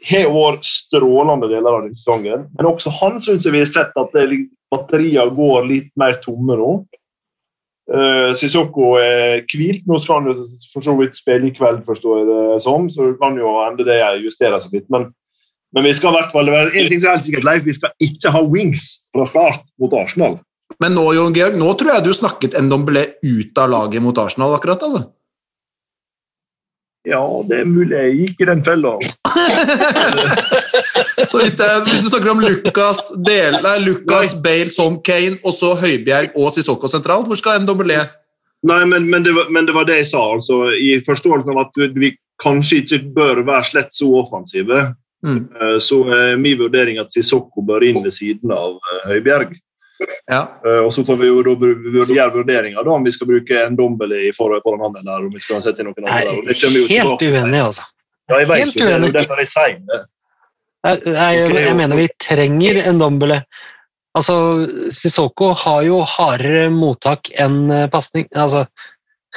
har 0.09 0.31
vært 0.35 0.67
strålende 0.67 1.49
deler 1.51 1.73
av 1.73 1.85
denne 1.87 1.97
sesongen, 1.97 2.45
men 2.59 2.69
også 2.69 2.93
han 3.01 3.19
syns 3.25 3.49
vi 3.49 3.63
har 3.63 3.71
sett 3.71 3.97
at 3.99 4.19
er 4.19 4.35
batteriene 4.73 5.33
går 5.35 5.65
litt 5.71 5.89
mer 5.99 6.19
tomme 6.23 6.59
nå. 6.59 6.73
Uh, 7.89 8.35
Sissoko 8.37 8.97
er 9.01 9.47
hvilt. 9.49 9.87
Nå 9.89 10.01
skal 10.05 10.21
han 10.21 10.29
jo 10.29 10.49
for 10.75 10.85
så 10.85 10.95
vidt 10.99 11.17
spille 11.17 11.49
i 11.49 11.55
kveld, 11.57 11.81
forstår 11.87 12.21
jeg 12.21 12.29
det 12.29 12.59
som, 12.65 12.91
så 12.93 13.09
det 13.09 13.17
kan 13.23 13.39
jo 13.41 13.55
hende 13.63 13.87
det 13.89 14.01
justerer 14.25 14.61
seg 14.61 14.77
litt. 14.77 14.89
Men, 14.93 15.09
men 15.73 15.89
vi 15.89 15.95
skal 15.97 16.13
i 16.13 16.19
hvert 16.19 16.35
fall 16.35 16.53
være 16.53 16.75
en 16.75 16.91
ting 16.91 17.01
som 17.01 17.13
er 17.13 17.17
helt 17.17 17.29
sikkert, 17.29 17.49
Leif, 17.49 17.65
vi 17.65 17.77
skal 17.79 17.95
ikke 18.05 18.35
ha 18.35 18.45
wings 18.45 18.91
fra 19.15 19.25
start 19.29 19.65
mot 19.81 19.97
Arsenal. 19.97 20.37
Men 20.83 20.93
nå, 20.95 21.07
Jon 21.17 21.33
Georg, 21.35 21.57
nå 21.57 21.71
tror 21.81 21.95
jeg 21.95 22.05
du 22.05 22.13
snakket 22.13 22.59
Ndombele 22.61 23.07
ut 23.25 23.61
av 23.61 23.73
laget 23.73 24.05
mot 24.05 24.21
Arsenal 24.21 24.53
akkurat, 24.59 24.85
altså. 24.85 25.07
Ja, 27.09 27.23
det 27.49 27.63
er 27.63 27.71
mulig 27.71 27.97
jeg 27.97 28.17
gikk 28.19 28.43
i 28.45 28.49
den 28.51 28.61
fella. 28.67 28.99
Så 31.31 31.41
vidt 31.43 31.61
jeg, 31.61 31.83
hvis 31.89 32.05
du 32.05 32.09
snakker 32.11 32.31
om 32.33 32.43
Lucas, 32.45 33.09
del, 33.27 33.59
nei, 33.65 33.77
Lucas 33.85 34.35
Bale, 34.43 34.71
Son 34.73 34.97
Kane, 35.05 35.39
og 35.45 35.53
så 35.57 35.75
Høibjerg 35.79 36.37
og 36.39 36.55
Sissoko 36.55 36.91
sentralt, 36.91 37.27
hvor 37.29 37.39
skal 37.39 37.61
NWE? 37.65 38.05
Nei, 38.69 38.81
men, 38.91 39.07
men, 39.11 39.25
det 39.27 39.35
var, 39.37 39.51
men 39.55 39.69
det 39.69 39.75
var 39.77 39.87
det 39.87 40.01
jeg 40.01 40.09
sa, 40.13 40.23
altså, 40.35 40.55
i 40.75 40.97
forståelsen 41.07 41.53
av 41.55 41.67
at 41.67 41.73
vi 41.95 42.09
kanskje 42.43 42.83
ikke 42.83 43.01
bør 43.15 43.45
være 43.47 43.69
slett 43.71 43.93
så 43.95 44.09
offensive. 44.23 44.79
Mm. 45.27 45.41
eh, 45.61 45.79
Så 45.83 46.03
er 46.15 46.37
min 46.39 46.59
vurdering 46.59 46.99
at 47.03 47.13
Sissoko 47.15 47.63
bør 47.67 47.87
inn 47.87 48.03
ved 48.05 48.15
siden 48.15 48.53
av 48.55 48.79
eh, 48.79 49.05
Høibjerg. 49.13 49.57
Ja. 50.31 50.45
Eh, 50.65 50.81
Og 50.87 50.93
så 50.95 51.03
får 51.07 51.17
vi 51.23 51.31
jo 51.31 51.43
da 51.43 51.55
gjøre 51.59 52.35
vurderinger 52.39 52.83
da, 52.83 52.91
om 52.95 53.07
vi 53.07 53.15
skal 53.15 53.31
bruke 53.31 53.63
en 53.65 53.79
dombel 53.79 54.15
i 54.29 54.33
forhold 54.35 54.63
foran 54.67 54.87
han, 54.87 54.99
eller 55.03 55.27
om 55.27 55.35
vi 55.35 55.43
skal 55.43 55.63
sette 55.63 55.83
inn 55.83 55.91
noen 55.91 56.07
andre. 56.07 56.55
er 56.55 56.91
helt 56.95 57.27
uenig, 57.27 57.63
altså. 57.63 57.87
Ja, 58.29 58.39
jeg 58.43 58.49
vet 58.51 58.69
ikke, 58.69 58.85
jo, 58.85 59.01
det 59.01 59.09
er 59.09 59.19
derfor 59.23 59.41
jeg 59.41 59.51
sier 59.51 59.81
det. 59.89 60.05
Jeg, 60.87 61.01
jeg, 61.11 61.55
jeg 61.59 61.77
mener 61.77 61.99
vi 61.99 62.07
trenger 62.23 62.83
en 62.85 63.01
dombele. 63.01 63.41
Altså, 64.19 64.35
Sissoko 64.95 65.53
har 65.59 65.83
jo 65.87 66.03
hardere 66.07 66.69
mottak 66.75 67.31
enn 67.39 67.71
eh, 67.71 67.89
pasning. 67.93 68.27
Altså 68.35 68.65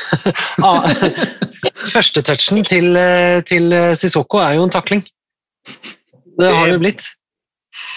ah, 0.68 0.88
Første 1.92 2.24
touchen 2.26 2.64
til, 2.66 2.96
eh, 2.98 3.42
til 3.48 3.72
eh, 3.76 3.94
Sissoko 4.00 4.42
er 4.42 4.58
jo 4.58 4.68
en 4.68 4.74
takling. 4.74 5.04
Det 6.40 6.52
har 6.52 6.72
det 6.72 6.80
blitt. 6.82 7.10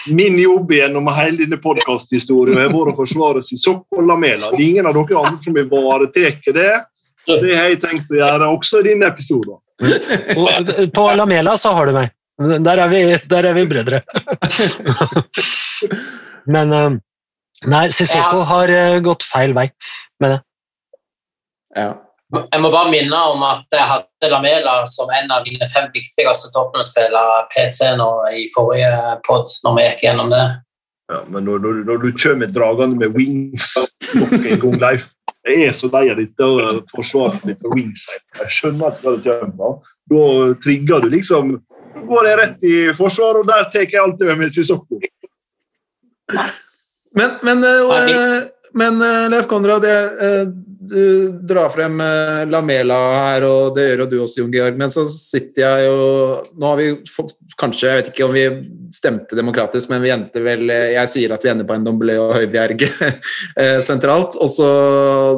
Min 0.07 0.37
jobb 0.37 0.73
gjennom 0.77 1.09
hele 1.17 1.45
denne 1.45 1.57
podkasthistorien 1.63 2.59
har 2.61 2.73
vært 2.73 2.93
å 2.93 2.99
forsvare 2.99 3.43
Sissoko 3.45 4.03
og 4.03 4.09
Lamela. 4.09 4.51
Det 4.53 4.61
er 4.61 4.67
ingen 4.67 4.89
av 4.91 4.97
dere 4.99 5.23
andre 5.23 5.41
som 5.47 5.61
ivaretar 5.61 6.41
det. 6.59 6.73
Det 7.25 7.55
har 7.57 7.71
jeg 7.73 7.81
tenkt 7.81 8.13
å 8.13 8.19
gjøre 8.21 8.51
også 8.53 8.83
i 8.83 8.91
denne 8.91 9.09
episoden. 9.09 9.57
Og 10.39 10.71
på 10.95 11.07
Lamela 11.19 11.57
så 11.59 11.73
har 11.75 11.91
du 11.91 11.97
meg. 11.97 12.13
Der 12.67 12.81
er 12.83 12.89
vi, 12.91 13.03
der 13.31 13.49
er 13.51 13.55
vi 13.55 13.67
brødre. 13.71 14.03
Men 16.55 16.73
eh, 16.75 16.97
Nei, 17.71 17.85
Sissoko 17.95 18.43
har 18.49 18.73
eh, 18.73 18.99
gått 19.05 19.25
feil 19.27 19.55
vei. 19.57 19.71
ja. 21.77 21.93
Jeg 22.35 22.63
må 22.65 22.71
bare 22.73 22.91
minne 22.91 23.19
om 23.31 23.43
at 23.47 23.71
jeg 23.71 23.85
hadde 23.87 24.29
Lamela 24.33 24.73
som 24.91 25.11
en 25.15 25.31
av 25.31 25.45
dine 25.47 25.69
fem 25.71 25.85
viktigste 25.95 26.51
Tottenham-spillere 26.51 27.45
PT 27.53 27.93
nå 28.01 28.09
i 28.35 28.49
forrige 28.51 28.91
pod, 29.27 29.53
når 29.63 29.77
vi 29.77 29.85
gikk 29.85 30.03
gjennom 30.09 30.33
det. 30.33 30.43
Ja, 31.13 31.21
men 31.29 31.45
når, 31.47 31.61
når, 31.63 31.83
når 31.87 32.01
du 32.03 32.09
kommer 32.17 32.51
dragende 32.51 32.99
med 33.05 33.15
wings 33.15 33.75
nok 34.17 34.35
en 34.41 34.63
gang, 34.65 34.79
Leif 34.83 35.11
Jeg 35.45 35.69
er 35.69 35.75
så 35.77 35.91
lei 35.93 36.07
av 36.09 36.21
dette 36.21 36.47
forsvaret 36.93 37.43
ditt 37.45 37.65
og 37.67 37.75
wingside. 37.77 38.23
Jeg 38.41 38.55
skjønner 38.59 38.95
ikke 38.95 39.05
hva 39.05 39.17
det 39.17 39.37
kommer 39.41 39.67
av. 39.69 39.91
Da 40.13 40.25
trigger 40.65 41.05
du 41.05 41.11
liksom 41.13 41.57
Da 41.95 42.03
går 42.09 42.27
jeg 42.27 42.39
rett 42.41 42.65
i 42.67 42.77
forsvar, 42.97 43.39
og 43.39 43.47
der 43.47 43.69
tar 43.73 43.85
jeg 43.85 44.01
alltid 44.03 44.27
med 44.27 44.41
meg 44.41 44.51
Sissoko. 44.51 44.99
Men, 47.15 47.37
men, 47.47 47.63
eh, 47.63 48.49
men 48.75 49.03
eh, 49.03 49.25
Leif 49.33 49.49
Konrad, 49.51 49.87
jeg, 49.87 50.13
eh, 50.27 50.47
du 50.85 51.29
drar 51.49 51.71
frem 51.73 52.01
eh, 52.01 52.45
Lamela 52.51 52.99
her, 53.15 53.47
og 53.49 53.75
det 53.77 53.87
gjør 53.89 54.05
jo 54.05 54.07
du 54.11 54.17
også, 54.25 54.41
Jon 54.43 54.53
Georg. 54.53 54.79
Men 54.81 54.93
så 54.93 55.07
sitter 55.11 55.65
jeg 55.65 55.93
og 55.93 56.51
Nå 56.61 56.71
har 56.71 56.81
vi 56.81 56.89
kanskje, 57.61 57.89
jeg 57.89 58.01
vet 58.01 58.11
ikke 58.13 58.27
om 58.27 58.35
vi 58.37 58.45
stemte 58.95 59.39
demokratisk, 59.39 59.91
men 59.91 60.03
vi 60.05 60.13
endte 60.15 60.43
vel 60.45 60.71
Jeg 60.71 61.11
sier 61.11 61.35
at 61.35 61.45
vi 61.45 61.51
ender 61.51 61.67
på 61.67 61.75
en 61.77 61.87
Dombelé 61.87 62.17
og 62.21 62.35
Høibjerg 62.37 62.87
eh, 63.61 63.79
sentralt. 63.85 64.39
Og 64.41 64.51
så, 64.51 64.71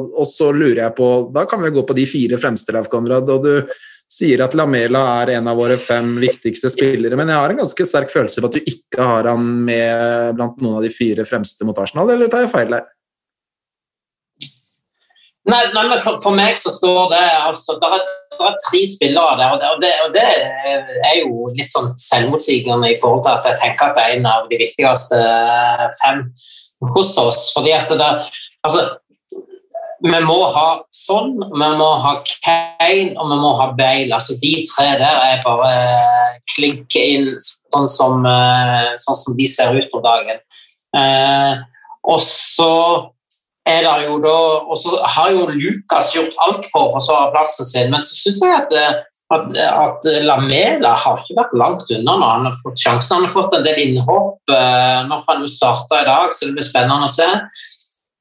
og 0.07 0.27
så 0.29 0.51
lurer 0.55 0.83
jeg 0.85 0.97
på 0.97 1.11
Da 1.35 1.47
kan 1.49 1.63
vi 1.63 1.73
gå 1.75 1.85
på 1.87 1.97
de 1.97 2.07
fire 2.09 2.41
fremste, 2.41 2.75
Leif 2.75 2.91
Konrad. 2.91 3.29
og 3.29 3.47
du 3.47 3.79
sier 4.07 4.39
at 4.39 4.53
Lamela 4.55 5.01
er 5.21 5.33
en 5.35 5.49
av 5.51 5.57
våre 5.59 5.75
fem 5.75 6.13
viktigste 6.21 6.69
spillere, 6.71 7.17
men 7.19 7.27
jeg 7.27 7.41
har 7.41 7.51
en 7.51 7.57
ganske 7.59 7.87
sterk 7.89 8.13
følelse 8.13 8.39
på 8.39 8.47
at 8.47 8.55
du 8.55 8.69
ikke 8.71 9.03
har 9.03 9.27
han 9.27 9.49
med 9.67 10.37
blant 10.37 10.61
noen 10.63 10.77
av 10.79 10.85
de 10.85 10.91
fire 10.95 11.25
fremste 11.27 11.67
mot 11.67 11.75
Arsenal, 11.83 12.13
eller 12.13 12.31
tar 12.31 12.45
jeg 12.45 12.53
feil 12.53 12.71
der? 12.71 12.85
Nei, 15.47 15.61
nei 15.71 15.85
men 15.87 15.99
for, 16.03 16.17
for 16.19 16.35
meg 16.35 16.57
så 16.59 16.73
står 16.73 17.11
det 17.13 17.23
altså 17.39 17.77
Det 17.79 17.87
er, 17.95 18.01
er 18.49 18.57
tre 18.65 18.81
spillere 18.89 19.37
der, 19.39 19.53
og 19.53 19.61
det, 19.61 19.69
og, 19.71 19.79
det, 19.81 19.91
og 20.03 20.13
det 20.17 21.05
er 21.07 21.15
jo 21.21 21.47
litt 21.55 21.71
sånn 21.71 21.93
selvmotsigende 22.01 22.91
i 22.91 22.97
forhold 22.99 23.23
til 23.23 23.37
at 23.37 23.47
jeg 23.47 23.61
tenker 23.61 23.87
at 23.87 23.95
det 23.95 24.03
er 24.03 24.15
en 24.17 24.29
av 24.33 24.49
de 24.51 24.59
viktigste 24.59 25.21
fem 26.01 26.25
hos 26.93 27.15
oss. 27.21 27.51
Fordi 27.55 27.73
at 27.75 27.89
det 27.89 28.13
Altså, 28.67 28.81
vi 30.03 30.19
må 30.25 30.37
ha 30.53 30.67
Sånn, 30.93 31.37
vi 31.39 31.69
må 31.79 31.87
ha 32.03 32.13
Kane 32.43 33.15
og 33.15 33.31
vi 33.31 33.37
må 33.39 33.53
ha 33.61 33.71
Bale. 33.77 34.11
Altså, 34.13 34.35
de 34.41 34.53
tre 34.67 34.89
der 34.99 35.21
er 35.29 35.43
bare 35.45 35.71
klinke 36.51 37.03
inn 37.15 37.29
sånn 37.39 37.87
som, 37.91 38.25
eh, 38.27 38.91
sånn 38.99 39.19
som 39.23 39.37
de 39.37 39.47
ser 39.47 39.77
ut 39.77 39.95
om 39.95 40.03
dagen. 40.03 40.41
Eh, 40.97 41.53
og 42.07 42.19
så 42.23 42.73
er 43.67 43.83
det 43.85 44.07
jo 44.07 44.17
da 44.23 44.37
Og 44.67 44.77
så 44.79 44.97
har 45.17 45.35
jo 45.35 45.45
Lukas 45.51 46.13
gjort 46.15 46.41
alt 46.47 46.67
for 46.71 46.87
å 46.87 46.95
forsvare 46.97 47.31
plassen 47.35 47.69
sin, 47.69 47.93
men 47.93 48.03
så 48.05 48.17
syns 48.23 48.41
jeg 48.45 48.57
at, 48.57 48.75
eh, 48.77 48.99
at, 49.35 49.47
at 49.59 50.09
Lamela 50.23 50.93
har 50.95 51.19
ikke 51.19 51.39
vært 51.41 51.57
langt 51.59 51.89
unna 51.91 52.13
når 52.15 52.35
han 52.35 52.47
har 52.47 52.59
fått 52.61 52.79
sjansen. 52.79 53.17
Han 53.17 53.27
har 53.27 53.33
fått 53.33 53.57
en 53.57 53.65
del 53.65 53.81
innhopp. 53.83 54.39
eh, 54.53 55.01
Nå 55.09 55.19
får 55.23 55.33
han 55.41 55.49
starta 55.51 56.01
i 56.01 56.07
dag, 56.07 56.31
så 56.31 56.47
det 56.47 56.55
blir 56.57 56.67
spennende 56.69 57.09
å 57.09 57.11
se. 57.11 57.27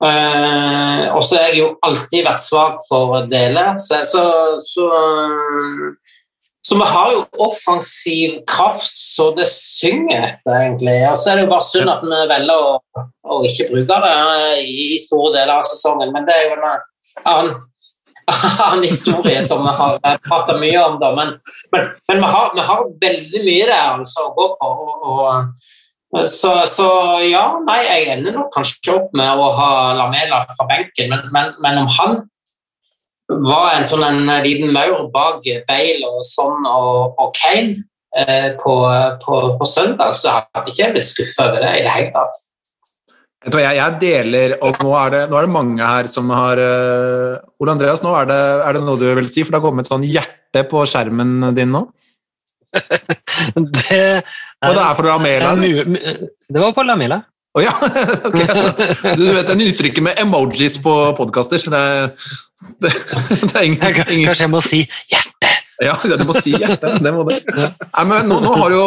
Eh, 0.05 1.05
og 1.15 1.23
så 1.25 1.39
har 1.39 1.47
jeg 1.49 1.61
jo 1.63 1.69
alltid 1.87 2.27
vært 2.27 2.43
svak 2.45 2.83
for 2.89 3.31
Dele, 3.31 3.69
så, 3.81 4.03
så, 4.05 4.25
så 4.61 4.89
så 6.67 6.75
vi 6.75 6.87
har 6.91 7.13
jo 7.13 7.21
offensiv 7.47 8.31
kraft 8.51 8.99
så 8.99 9.29
det 9.37 9.47
synger 9.47 10.25
etter, 10.27 10.51
egentlig. 10.57 10.97
Og 11.07 11.15
så 11.21 11.31
er 11.31 11.39
det 11.39 11.45
jo 11.45 11.53
bare 11.53 11.63
synd 11.63 11.93
at 11.93 12.03
vi 12.03 12.19
velger 12.33 12.65
å, 12.71 12.73
å 13.23 13.39
ikke 13.47 13.69
bruke 13.71 13.99
det 14.03 14.17
i, 14.65 14.73
i 14.97 14.99
store 14.99 15.31
deler 15.37 15.61
av 15.61 15.69
sesongen, 15.69 16.11
men 16.15 16.27
det 16.27 16.35
er 16.35 16.49
jo 16.49 16.57
en 16.57 16.67
annen, 16.67 17.53
annen 18.67 18.83
historie 18.83 19.45
som 19.47 19.63
vi 19.63 19.77
har 19.79 20.19
prata 20.27 20.59
mye 20.59 20.83
om, 20.83 20.99
da. 21.05 21.13
Men, 21.15 21.33
men, 21.77 21.89
men 22.11 22.25
vi, 22.25 22.35
har, 22.35 22.51
vi, 22.59 22.67
har, 22.73 22.85
veldig 23.07 23.47
mye 23.47 23.71
der 23.71 23.87
altså, 23.93 24.27
å 24.27 24.35
gå 24.35 24.51
på. 24.59 24.75
Og, 24.91 25.71
og, 26.19 26.27
så, 26.27 26.57
så, 26.67 26.89
ja, 27.31 27.47
nei, 27.63 27.83
jeg 27.87 28.15
ender 28.17 28.41
nok 28.41 28.51
kanskje 28.59 28.99
opp 28.99 29.15
med 29.15 29.39
å 29.39 29.53
ha 29.55 29.71
Lamela 30.01 30.43
fra 30.51 30.67
benken, 30.67 31.15
men, 31.15 31.31
men, 31.31 31.55
men 31.63 31.85
om 31.85 31.95
han 32.01 32.25
var 33.27 33.75
en 33.75 33.87
sånn 33.87 34.05
en 34.07 34.29
liten 34.45 34.73
maur 34.75 35.09
bak 35.15 35.47
Bale 35.69 36.09
og 36.09 36.25
sånn 36.27 36.67
og, 36.69 37.17
og 37.19 37.33
Kane 37.37 37.75
eh, 38.17 38.53
på, 38.61 38.75
på, 39.23 39.39
på, 39.59 39.69
søndag, 39.69 40.15
så 40.19 40.39
hadde 40.39 40.71
ikke 40.71 40.85
jeg 40.85 40.95
blitt 40.95 41.09
skuffa 41.09 41.49
over 41.51 41.65
det 41.65 41.73
i 41.81 41.87
det 41.87 41.95
hele 41.95 42.13
tatt. 42.15 42.43
Jeg, 43.47 43.61
jeg, 43.63 43.77
jeg 43.79 43.99
deler, 44.03 44.57
og 44.65 44.81
nå 44.83 44.95
er, 44.99 45.13
det, 45.15 45.21
nå 45.31 45.39
er, 45.39 45.47
det, 45.47 45.55
mange 45.55 45.91
her 45.91 46.09
som 46.11 46.31
har 46.35 46.59
uh, 46.59 47.61
Ole 47.63 47.77
Andreas, 47.77 48.03
nå 48.03 48.15
er 48.19 48.27
det, 48.31 48.41
er 48.67 48.75
det, 48.75 48.83
noe 48.87 48.99
du 48.99 49.07
vil 49.21 49.31
si? 49.31 49.45
For 49.45 49.55
det 49.55 49.61
har 49.61 49.67
kommet 49.69 49.91
sånn 49.91 50.07
hjerte 50.07 50.65
på 50.67 50.83
skjermen 50.91 51.53
din 51.55 51.71
nå? 51.75 51.85
det 53.77 53.87
er, 53.95 54.27
og 54.67 54.75
det 54.75 54.83
er 54.83 54.99
for 54.99 55.07
Lamela? 55.07 55.55
Det 55.55 56.59
var 56.59 56.75
på 56.75 56.85
Lamela. 56.87 57.21
Å 57.57 57.61
oh, 57.61 57.65
ja! 57.65 57.73
okay. 58.29 59.15
Du 59.17 59.23
vet, 59.33 59.47
Den 59.49 59.63
nytter 59.63 59.87
ikke 59.89 60.03
med 60.05 60.19
emojis 60.21 60.75
på 60.85 60.93
podkaster. 61.17 61.63
Det, 61.73 61.85
det, 62.85 62.91
det, 63.49 63.55
er 63.55 63.65
ingen, 63.65 63.81
ingen, 64.13 64.27
Kanskje 64.29 64.45
jeg 64.45 64.53
må 64.53 64.61
si 64.61 64.81
hjerte? 65.09 65.53
Ja, 65.81 65.95
du 65.97 66.25
må 66.29 66.35
si 66.37 66.53
hjerte. 66.53 66.91
Det 67.01 67.13
må 67.17 67.25
det. 67.29 67.39
Nei, 67.49 68.05
men 68.11 68.29
nå, 68.29 68.43
nå, 68.45 68.53
har 68.61 68.75
jo 68.77 68.85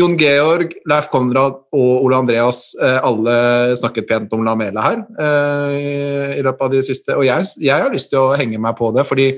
Jon 0.00 0.18
Georg, 0.18 0.74
Leif 0.90 1.06
Konrad 1.14 1.62
og 1.70 1.92
Ole 2.08 2.18
Andreas 2.18 2.72
eh, 2.82 2.98
alle 3.06 3.38
snakket 3.78 4.10
pent 4.10 4.34
om 4.34 4.42
Lamela 4.46 4.88
her 4.88 5.00
eh, 5.14 6.34
i 6.40 6.42
løpet 6.42 6.66
av 6.66 6.74
de 6.74 6.82
siste, 6.86 7.14
og 7.14 7.26
jeg, 7.26 7.46
jeg, 7.62 7.74
har 7.74 7.94
lyst 7.94 8.10
til 8.10 8.22
å 8.22 8.34
henge 8.38 8.58
meg 8.58 8.74
på 8.78 8.90
det, 8.98 9.06
fordi 9.06 9.30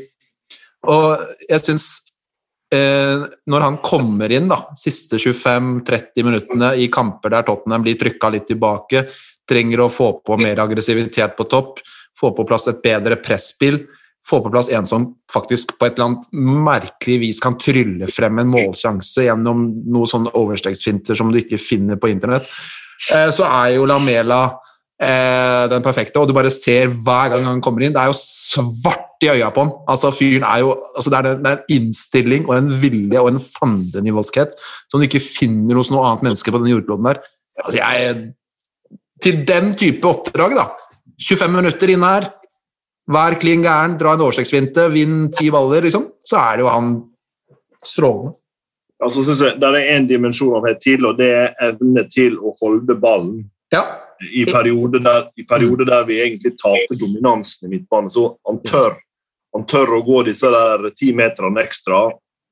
Og 0.89 1.20
jeg 1.45 1.61
syns 1.61 1.91
eh, 2.75 3.23
når 3.51 3.66
han 3.66 3.79
kommer 3.85 4.33
inn, 4.33 4.49
da, 4.51 4.62
siste 4.79 5.18
25-30 5.21 6.27
minuttene 6.27 6.75
i 6.81 6.89
kamper 6.93 7.35
der 7.35 7.47
Tottenham 7.49 7.87
blir 7.87 7.99
trykka 8.01 8.33
litt 8.35 8.49
tilbake, 8.51 9.07
trenger 9.51 9.85
å 9.85 9.91
få 9.93 10.12
på 10.25 10.39
mer 10.41 10.62
aggressivitet 10.62 11.37
på 11.39 11.49
topp, 11.51 11.81
få 12.21 12.33
på 12.37 12.47
plass 12.49 12.68
et 12.71 12.83
bedre 12.85 13.18
presspill, 13.21 13.83
få 14.27 14.43
på 14.45 14.53
plass 14.53 14.68
en 14.71 14.87
som 14.87 15.07
faktisk 15.33 15.79
på 15.79 15.89
et 15.89 15.97
eller 15.97 16.11
annet 16.11 16.27
merkelig 16.66 17.18
vis 17.23 17.41
kan 17.43 17.57
trylle 17.59 18.09
frem 18.12 18.43
en 18.43 18.51
målsjanse 18.53 19.25
gjennom 19.25 19.64
noen 19.91 20.11
sånne 20.11 20.35
overstegsfinter 20.37 21.18
som 21.18 21.33
du 21.33 21.41
ikke 21.41 21.61
finner 21.61 21.99
på 22.01 22.12
internett, 22.12 22.49
eh, 23.14 23.31
så 23.33 23.49
er 23.49 23.77
jo 23.79 23.89
Lamela 23.89 24.43
den 25.01 25.84
perfekte, 25.84 26.20
og 26.20 26.28
du 26.28 26.34
bare 26.36 26.51
ser 26.53 26.90
hver 26.92 27.30
gang 27.32 27.46
han 27.48 27.62
kommer 27.64 27.86
inn. 27.86 27.94
Det 27.94 28.03
er 28.03 28.11
jo 28.11 28.18
svart 28.18 29.24
i 29.24 29.30
øya 29.32 29.51
på 29.55 29.64
han. 29.64 29.70
Altså, 29.88 30.11
fyren 30.12 30.44
er 30.44 30.59
jo, 30.64 30.74
altså, 30.96 31.11
det, 31.12 31.18
er 31.18 31.28
en, 31.30 31.44
det 31.44 31.51
er 31.51 31.57
en 31.57 31.76
innstilling 31.76 32.48
og 32.48 32.57
en 32.57 32.68
vilje 32.82 33.22
og 33.22 33.30
en 33.30 33.40
fandenivoldskhet 33.40 34.57
som 34.90 35.01
du 35.01 35.07
ikke 35.07 35.22
finner 35.24 35.80
hos 35.80 35.92
noe 35.92 36.05
annet 36.09 36.26
menneske 36.28 36.53
på 36.53 36.61
den 36.61 36.72
jordkloden 36.72 37.09
der. 37.09 37.22
Altså, 37.64 37.78
jeg, 37.80 38.20
til 39.24 39.40
den 39.48 39.72
type 39.80 40.09
oppdrag, 40.09 40.57
da. 40.59 40.68
25 41.20 41.57
minutter 41.57 41.92
inne 41.92 42.12
her, 42.14 42.28
vær 43.11 43.36
klin 43.40 43.64
gæren, 43.64 43.96
dra 44.01 44.14
en 44.16 44.24
overstegsfinte, 44.24 44.86
vinn 44.92 45.26
ti 45.34 45.51
baller, 45.53 45.84
liksom, 45.84 46.07
så 46.24 46.38
er 46.40 46.61
det 46.61 46.64
jo 46.64 46.70
han 46.72 46.92
strålende. 47.84 48.36
Altså, 49.01 49.24
synes 49.24 49.40
jeg, 49.40 49.57
Det 49.61 49.68
er 49.68 49.96
én 49.96 50.07
dimensjon 50.09 50.57
av 50.57 50.66
helt 50.68 50.80
tidlig, 50.84 51.09
og 51.09 51.18
det 51.18 51.30
er 51.32 51.55
evne 51.70 52.05
til 52.12 52.36
å 52.36 52.55
holde 52.61 52.96
ballen. 53.01 53.46
Ja. 53.72 53.84
I 54.21 54.45
perioder 54.49 55.03
der, 55.05 55.29
i 55.37 55.47
perioder 55.49 55.89
der 55.89 56.03
vi 56.09 56.18
egentlig 56.21 56.57
taper 56.61 56.99
dominansen 57.01 57.68
i 57.68 57.77
midtbane. 57.77 58.11
Så 58.12 58.27
han 58.47 58.61
tør, 58.66 58.99
han 59.57 59.64
tør 59.68 59.95
å 59.97 60.03
gå 60.05 60.25
disse 60.29 60.51
der 60.53 60.91
ti 60.97 61.14
meterne 61.16 61.62
ekstra 61.64 62.09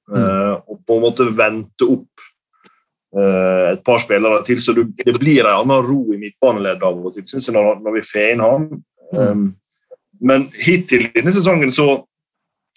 Mm. 0.09 0.25
eh, 0.25 0.55
og 0.66 0.81
på 0.87 0.97
en 0.97 1.05
måte 1.05 1.29
vente 1.37 1.85
opp 1.85 2.27
eh, 3.16 3.64
et 3.75 3.83
par 3.85 4.01
spillere 4.01 4.41
til. 4.47 4.61
Så 4.64 4.75
det 4.77 5.16
blir 5.19 5.45
en 5.45 5.62
annen 5.62 5.85
ro 5.85 6.01
i 6.14 6.21
midtbaneleddet 6.21 6.87
av 6.89 7.01
og 7.01 7.16
til, 7.16 7.27
syns 7.29 7.49
jeg, 7.51 7.57
når, 7.57 7.83
når 7.85 7.99
vi 7.99 8.05
får 8.09 8.31
inn 8.33 8.45
han. 8.45 8.69
Um, 9.16 9.45
men 10.21 10.49
hittil 10.59 11.07
i 11.07 11.12
denne 11.14 11.33
sesongen 11.33 11.73
så, 11.73 11.87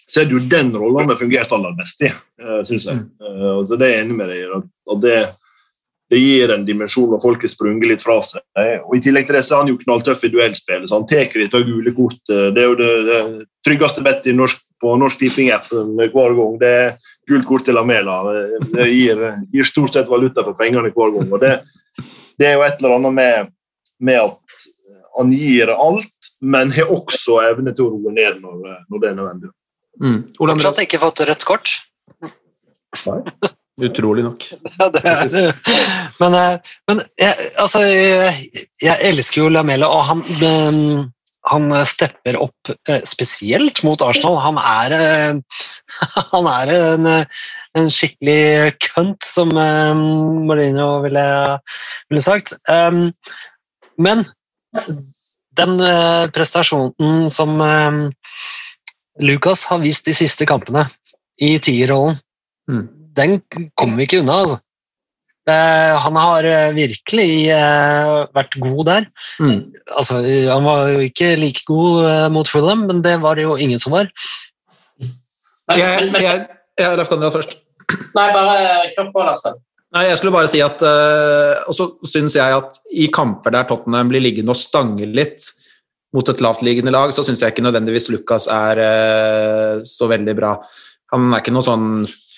så 0.06 0.22
er 0.22 0.28
det 0.28 0.36
jo 0.36 0.44
den 0.52 0.70
rollen 0.76 1.10
har 1.10 1.20
fungert 1.20 1.52
aller 1.52 1.74
best 1.76 2.04
i, 2.06 2.12
uh, 2.44 2.60
syns 2.68 2.88
jeg. 2.88 3.02
Uh, 3.20 3.58
og 3.58 3.72
det 3.72 3.80
er 3.80 3.96
jeg 3.96 4.04
enig 4.06 4.18
med 4.20 4.32
deg 4.32 4.44
i. 4.44 4.62
Og 4.92 5.02
det, 5.02 5.16
det 6.12 6.18
gir 6.20 6.50
en 6.52 6.64
dimensjon 6.66 7.08
når 7.08 7.22
folk 7.22 7.44
har 7.46 7.48
sprunget 7.48 7.88
litt 7.88 8.02
fra 8.04 8.18
seg. 8.24 8.42
Og 8.84 8.98
I 8.98 9.00
tillegg 9.00 9.24
til 9.28 9.38
det 9.38 9.44
så 9.48 9.56
er 9.56 9.62
han 9.62 9.70
jo 9.70 9.78
knalltøff 9.80 10.26
i 10.26 10.30
duellspillet, 10.34 10.90
så 10.90 10.98
han 10.98 11.06
tar 11.08 11.38
litt 11.40 11.54
av 11.56 11.64
gule 11.64 11.94
kort. 11.96 12.20
Det 12.28 12.60
er 12.60 12.66
jo 12.68 12.74
det, 12.76 12.90
det 13.06 13.20
tryggeste 13.64 14.04
bettet 14.04 14.58
på 14.82 14.92
Norsk 15.00 15.22
Tipping-app 15.22 15.70
hver 15.72 16.36
gang. 16.36 16.58
Det 16.60 16.72
er 16.82 16.92
gult 17.30 17.48
kort 17.48 17.64
til 17.64 17.78
Lamela. 17.78 18.18
Det, 18.74 18.90
gir, 18.90 19.24
gir 19.54 19.68
stort 19.68 19.96
sett 19.96 20.10
valuta 20.10 20.44
for 20.44 20.58
pengene 20.58 20.92
hver 20.92 21.14
gang. 21.16 21.32
og 21.32 21.40
Det, 21.40 21.54
det 22.36 22.50
er 22.50 22.58
jo 22.58 22.66
et 22.66 22.82
eller 22.82 22.98
annet 22.98 23.16
med, 23.16 23.56
med 24.04 24.20
at 24.20 24.68
han 25.16 25.32
gir 25.32 25.72
alt, 25.72 26.30
men 26.40 26.76
har 26.76 26.92
også 26.92 27.40
evne 27.46 27.72
til 27.72 27.88
å 27.88 27.96
roe 27.96 28.12
ned 28.12 28.44
når, 28.44 28.84
når 28.90 29.00
det 29.00 29.08
er 29.08 29.16
nødvendig. 29.16 29.52
Mm. 30.02 30.20
Fortsatt 30.36 30.84
ikke 30.84 31.00
fått 31.00 31.24
rødt 31.28 31.48
kort. 31.48 31.74
Utrolig 33.80 34.24
nok. 34.26 34.44
Ja, 34.78 34.88
det 34.92 35.02
er 35.06 35.24
det. 35.30 35.48
Men, 36.20 36.36
eh, 36.36 36.76
men 36.90 37.02
jeg, 37.20 37.50
altså, 37.60 37.82
jeg, 37.86 38.66
jeg 38.82 39.10
elsker 39.12 39.42
jo 39.42 39.50
Lamela, 39.52 39.88
og 39.88 40.04
han, 40.08 41.10
han 41.50 41.74
stepper 41.88 42.38
opp 42.40 42.72
eh, 42.90 43.02
spesielt 43.08 43.82
mot 43.86 44.04
Arsenal. 44.04 44.40
Han 44.44 44.60
er, 44.60 44.96
eh, 44.98 45.66
han 46.34 46.50
er 46.52 46.74
en, 46.76 47.10
en 47.78 47.92
skikkelig 47.92 48.74
kønt, 48.88 49.24
som 49.24 49.52
Marino 49.52 50.94
ville, 51.04 51.26
ville 52.10 52.24
sagt. 52.24 52.56
Um, 52.68 53.06
men 53.96 54.26
den 55.56 55.76
prestasjonen 56.32 57.28
som 57.32 57.60
Lucas 59.20 59.66
har 59.68 59.82
vist 59.82 60.08
de 60.08 60.14
siste 60.16 60.48
kampene 60.48 60.86
i 61.40 61.58
tierrollen, 61.60 62.20
Mm. 62.70 63.01
Den 63.16 63.40
kommer 63.78 64.00
vi 64.00 64.08
ikke 64.08 64.22
unna, 64.22 64.42
altså. 64.44 64.60
Eh, 65.50 65.96
han 65.98 66.18
har 66.22 66.46
eh, 66.46 66.74
virkelig 66.76 67.50
eh, 67.50 68.10
vært 68.36 68.54
god 68.62 68.82
der. 68.86 69.08
Mm. 69.42 69.74
Altså, 69.90 70.20
han 70.22 70.68
var 70.68 70.92
jo 70.92 71.00
ikke 71.08 71.32
like 71.40 71.64
god 71.66 72.04
eh, 72.06 72.28
mot 72.30 72.48
Fulham, 72.48 72.86
men 72.86 73.02
det 73.02 73.16
var 73.24 73.38
det 73.38 73.48
jo 73.48 73.56
ingen 73.58 73.80
som 73.82 73.96
var. 73.96 74.10
Jeg, 75.72 76.12
men, 76.12 76.22
jeg, 76.22 76.46
jeg, 76.78 76.98
Leif 76.98 77.10
Konrad 77.10 77.34
først. 77.34 77.58
nei, 78.14 78.28
bare 78.34 78.54
kjør 78.94 79.10
på, 79.14 79.26
Aspen. 79.26 79.58
Nei, 79.92 80.06
jeg 80.08 80.20
skulle 80.20 80.34
bare 80.34 80.48
si 80.48 80.60
at 80.64 80.80
eh, 80.88 81.58
Og 81.68 81.74
så 81.76 81.84
syns 82.08 82.36
jeg 82.38 82.54
at 82.56 82.78
i 82.96 83.10
kamper 83.12 83.52
der 83.52 83.66
Tottenham 83.68 84.08
blir 84.08 84.22
liggende 84.24 84.54
og 84.54 84.60
stange 84.60 85.04
litt 85.10 85.50
mot 86.16 86.28
et 86.28 86.40
lavtliggende 86.44 86.92
lag, 86.92 87.10
så 87.12 87.24
syns 87.24 87.42
jeg 87.42 87.54
ikke 87.54 87.64
nødvendigvis 87.64 88.10
Lucas 88.12 88.46
er 88.52 88.80
så 89.88 90.08
veldig 90.10 90.34
bra. 90.36 90.50
Han 91.14 91.30
er 91.32 91.40
ikke 91.40 91.54
noen 91.56 91.64
sånn 91.64 91.86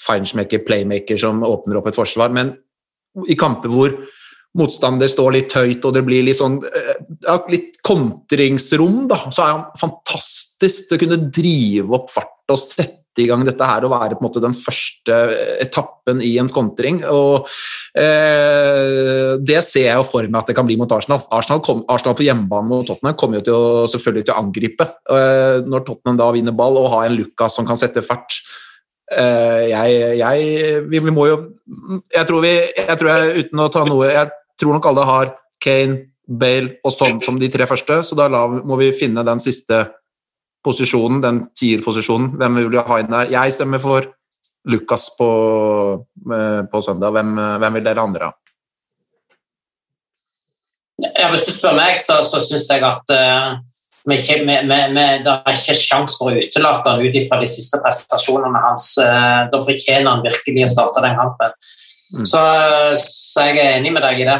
feinschmecker, 0.04 0.64
playmaker 0.66 1.18
som 1.20 1.42
åpner 1.46 1.80
opp 1.80 1.90
et 1.90 1.98
forsvar, 1.98 2.32
men 2.34 2.54
i 3.30 3.36
kamper 3.38 3.72
hvor 3.72 3.96
motstander 4.58 5.10
står 5.10 5.34
litt 5.34 5.54
høyt 5.56 5.86
og 5.86 5.96
det 5.96 6.04
blir 6.06 6.26
litt 6.26 6.38
sånn 6.38 6.60
eh, 6.68 6.98
ja, 7.26 7.38
litt 7.50 7.80
kontringsrom, 7.86 9.04
da, 9.10 9.24
så 9.34 9.44
er 9.44 9.56
han 9.56 9.64
fantastisk 9.80 10.88
til 10.88 10.98
å 10.98 11.02
kunne 11.02 11.24
drive 11.26 11.98
opp 11.98 12.12
fart 12.12 12.54
og 12.54 12.60
sette 12.60 13.02
i 13.22 13.28
gang 13.28 13.44
dette 13.46 13.66
her 13.66 13.84
og 13.86 13.92
være 13.92 14.16
på 14.16 14.24
en 14.24 14.26
måte 14.26 14.42
den 14.42 14.56
første 14.58 15.16
etappen 15.62 16.18
i 16.24 16.32
en 16.42 16.48
kontring. 16.50 16.96
og 17.06 17.46
eh, 17.94 19.38
Det 19.38 19.60
ser 19.62 19.86
jeg 19.86 20.00
jo 20.00 20.06
for 20.08 20.26
meg 20.26 20.40
at 20.40 20.50
det 20.50 20.56
kan 20.58 20.66
bli 20.66 20.74
mot 20.80 20.90
Arsenal. 20.90 21.22
Arsenal, 21.34 21.62
kom, 21.62 21.84
Arsenal 21.94 22.16
på 22.18 22.26
hjemmebane 22.26 22.70
mot 22.72 22.88
Tottenham 22.88 23.14
kommer 23.20 23.38
jo 23.38 23.46
til 23.46 23.54
å, 23.54 23.86
selvfølgelig 23.92 24.26
til 24.26 24.34
å 24.34 24.40
angripe. 24.42 24.88
Eh, 25.14 25.62
når 25.62 25.86
Tottenham 25.86 26.18
da 26.18 26.30
vinner 26.34 26.58
ball 26.58 26.80
og 26.80 26.90
har 26.96 27.06
en 27.06 27.14
Lucas 27.20 27.54
som 27.54 27.68
kan 27.68 27.78
sette 27.78 28.02
fart 28.02 28.40
jeg, 29.14 30.16
jeg 30.18 30.80
vi, 30.90 31.00
vi 31.00 31.12
må 31.14 31.28
jo 31.30 31.36
jeg 32.12 32.26
tror, 32.28 32.42
vi, 32.44 32.52
jeg 32.76 32.96
tror 33.00 33.10
jeg, 33.10 33.44
uten 33.44 33.62
å 33.62 33.70
ta 33.72 33.84
noe 33.88 34.08
Jeg 34.10 34.32
tror 34.60 34.76
nok 34.76 34.88
alle 34.90 35.04
har 35.08 35.30
Kane, 35.64 36.10
Bale 36.24 36.78
og 36.84 36.92
sånn 36.92 37.20
som 37.24 37.38
de 37.40 37.48
tre 37.52 37.66
første, 37.68 38.00
så 38.04 38.16
da 38.16 38.28
må 38.28 38.78
vi 38.80 38.90
finne 38.96 39.24
den 39.26 39.40
siste 39.42 39.84
posisjonen, 40.64 41.20
den 41.24 41.42
tierposisjonen. 41.56 42.34
Hvem 42.40 42.60
vil 42.60 42.70
du 42.72 42.78
ha 42.80 43.00
inn 43.00 43.12
der? 43.12 43.32
Jeg 43.32 43.56
stemmer 43.56 43.82
for 43.82 44.08
Lucas 44.72 45.10
på, 45.18 45.28
eh, 46.32 46.62
på 46.70 46.80
søndag. 46.84 47.12
Hvem, 47.12 47.36
hvem 47.60 47.78
vil 47.78 47.84
dere 47.84 48.04
andre 48.04 48.30
ha? 48.30 48.36
Ja, 51.04 51.28
hvis 51.32 51.44
du 51.48 51.52
spør 51.52 51.76
meg, 51.76 51.98
så, 52.00 52.20
så 52.24 52.40
syns 52.40 52.68
jeg 52.70 52.84
at 52.86 53.12
eh, 53.12 53.56
vi 54.08 54.16
ikke, 54.20 54.36
vi, 54.44 54.56
vi, 54.68 55.04
det 55.24 55.32
er 55.32 55.54
ikke 55.56 55.76
sjanse 55.80 56.18
for 56.20 56.32
å 56.32 56.36
utelate 56.40 56.90
han 56.92 57.00
ut 57.06 57.14
ifra 57.16 57.38
de 57.40 57.48
siste 57.48 57.78
prestasjonene 57.80 58.60
hans. 58.66 58.90
Eh, 59.00 59.42
da 59.52 59.60
fortjener 59.64 60.10
han 60.10 60.24
virkelig 60.26 60.66
å 60.66 60.72
starte 60.74 61.04
den 61.06 61.16
kampen. 61.20 61.54
Mm. 62.14 62.24
Så, 62.28 62.42
så 63.00 63.46
jeg 63.48 63.62
er 63.62 63.78
enig 63.78 63.94
med 63.96 64.04
deg 64.04 64.20
i 64.20 64.26
det. 64.28 64.38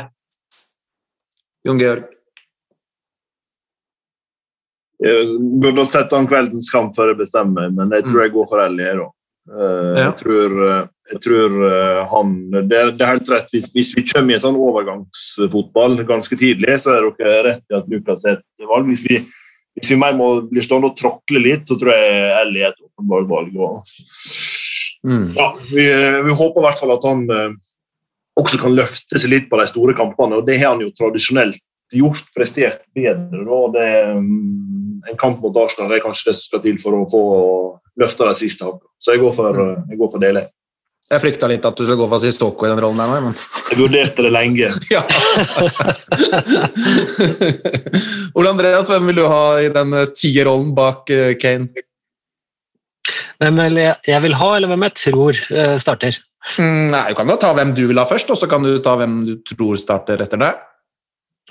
Jon 1.64 1.80
Georg? 1.80 2.10
Jeg 5.04 5.36
burde 5.60 5.82
ha 5.82 5.88
sett 5.90 6.12
an 6.16 6.28
kveldens 6.30 6.70
kamp 6.72 6.94
før 6.96 7.10
jeg 7.12 7.18
bestemmer, 7.24 7.70
men 7.74 7.90
jeg 7.92 8.06
tror 8.06 8.22
jeg 8.24 8.32
går 8.34 8.46
for 8.48 8.62
Ellie. 8.64 8.92
da. 9.00 9.08
Eh, 9.44 9.94
Ja. 9.98 10.04
Jeg 10.08 10.16
tror, 10.20 10.52
eh, 10.68 10.84
jeg 11.12 11.20
tror 11.20 11.56
han 12.12 12.28
det, 12.68 12.78
er- 12.78 12.90
det 12.92 13.00
er 13.04 13.12
helt 13.16 13.28
rett. 13.30 13.48
Hvis, 13.52 13.70
hvis 13.74 13.94
vi 13.96 14.04
kommer 14.12 14.30
i 14.32 14.34
en 14.38 14.40
sånn 14.44 14.56
overgangsfotball 14.56 15.98
ganske 16.08 16.36
tidlig, 16.40 16.78
så 16.80 16.94
er 16.96 17.10
dere 17.18 17.42
rett 17.48 17.64
i 17.70 17.74
at 17.76 17.88
Lukas 17.88 18.24
er 18.24 18.38
et 18.38 18.68
valg. 18.68 18.86
Hvis 18.88 19.04
vi, 19.08 19.18
hvis 19.74 19.90
vi 19.90 19.98
mer 19.98 20.14
må 20.16 20.28
bli 20.48 20.62
stående 20.62 20.92
og 20.92 20.98
tråkle 20.98 21.42
litt, 21.42 21.66
så 21.68 21.76
tror 21.78 21.92
jeg 21.92 22.34
Ellie 22.40 22.66
er 22.66 22.74
et 22.74 22.84
åpenbart 22.84 23.30
valg. 23.30 23.56
Og, 23.58 23.94
Mm. 25.04 25.34
ja, 25.36 25.50
vi, 25.68 25.84
vi 26.24 26.32
håper 26.32 26.62
i 26.62 26.64
hvert 26.64 26.78
fall 26.80 26.92
at 26.94 27.02
han 27.04 27.18
eh, 27.28 27.50
også 28.40 28.56
kan 28.62 28.72
løfte 28.72 29.20
seg 29.20 29.34
litt 29.34 29.50
på 29.50 29.58
de 29.60 29.66
store 29.68 29.92
kampene, 29.96 30.38
og 30.40 30.46
det 30.48 30.56
har 30.62 30.72
han 30.72 30.80
jo 30.80 30.94
tradisjonelt 30.96 31.60
gjort, 31.92 32.24
prestert 32.34 32.80
bedre. 32.96 33.58
Det, 33.74 33.88
mm, 34.16 35.02
en 35.10 35.18
kamp 35.20 35.44
mot 35.44 35.56
Arsenal 35.60 35.92
er 35.92 36.00
kanskje 36.00 36.30
det 36.30 36.36
som 36.38 36.48
skal 36.48 36.64
til 36.64 36.80
for 36.80 36.96
å 36.96 37.04
få 37.10 37.24
løfta 38.00 38.30
de 38.30 38.38
siste 38.40 38.64
hakene. 38.64 38.88
Så 38.96 39.12
jeg 39.12 39.22
går 39.22 39.36
for, 39.36 39.60
eh, 39.60 39.82
jeg 39.92 40.00
går 40.00 40.12
for 40.14 40.24
Dele. 40.24 40.46
Jeg 41.12 41.20
frykta 41.20 41.48
litt 41.50 41.66
at 41.68 41.76
du 41.76 41.82
skulle 41.84 42.00
gå 42.00 42.06
for 42.08 42.22
Sissoko 42.22 42.64
i 42.64 42.70
den 42.72 42.80
rollen 42.80 42.96
der 43.02 43.10
nå, 43.12 43.16
men 43.26 43.34
Jeg 43.70 43.76
vurderte 43.78 44.24
det 44.24 44.30
lenge. 44.32 44.70
ja. 44.94 45.02
Ole 48.34 48.50
Andreas, 48.50 48.88
hvem 48.90 49.10
vil 49.10 49.18
du 49.20 49.26
ha 49.30 49.42
i 49.62 49.68
den 49.74 49.92
eh, 49.98 50.06
tierrollen 50.16 50.72
bak 50.76 51.10
eh, 51.12 51.34
Kane? 51.40 51.68
Hvem 53.42 53.58
vil 53.60 53.80
jeg, 53.82 53.96
jeg 54.08 54.22
vil 54.24 54.36
ha, 54.40 54.48
eller 54.56 54.70
hvem 54.72 54.86
jeg 54.88 54.96
tror 55.02 55.40
eh, 55.52 55.74
starter? 55.82 56.16
Mm, 56.58 56.88
nei, 56.92 57.02
Du 57.12 57.18
kan 57.20 57.30
da 57.30 57.36
ta 57.40 57.50
hvem 57.56 57.74
du 57.76 57.82
vil 57.90 58.00
ha 58.00 58.06
først, 58.08 58.30
og 58.32 58.40
så 58.40 58.48
kan 58.50 58.64
du 58.64 58.72
ta 58.84 58.96
hvem 59.00 59.18
du 59.28 59.34
tror 59.48 59.76
starter 59.80 60.24
etter 60.24 60.40
det. 60.40 60.52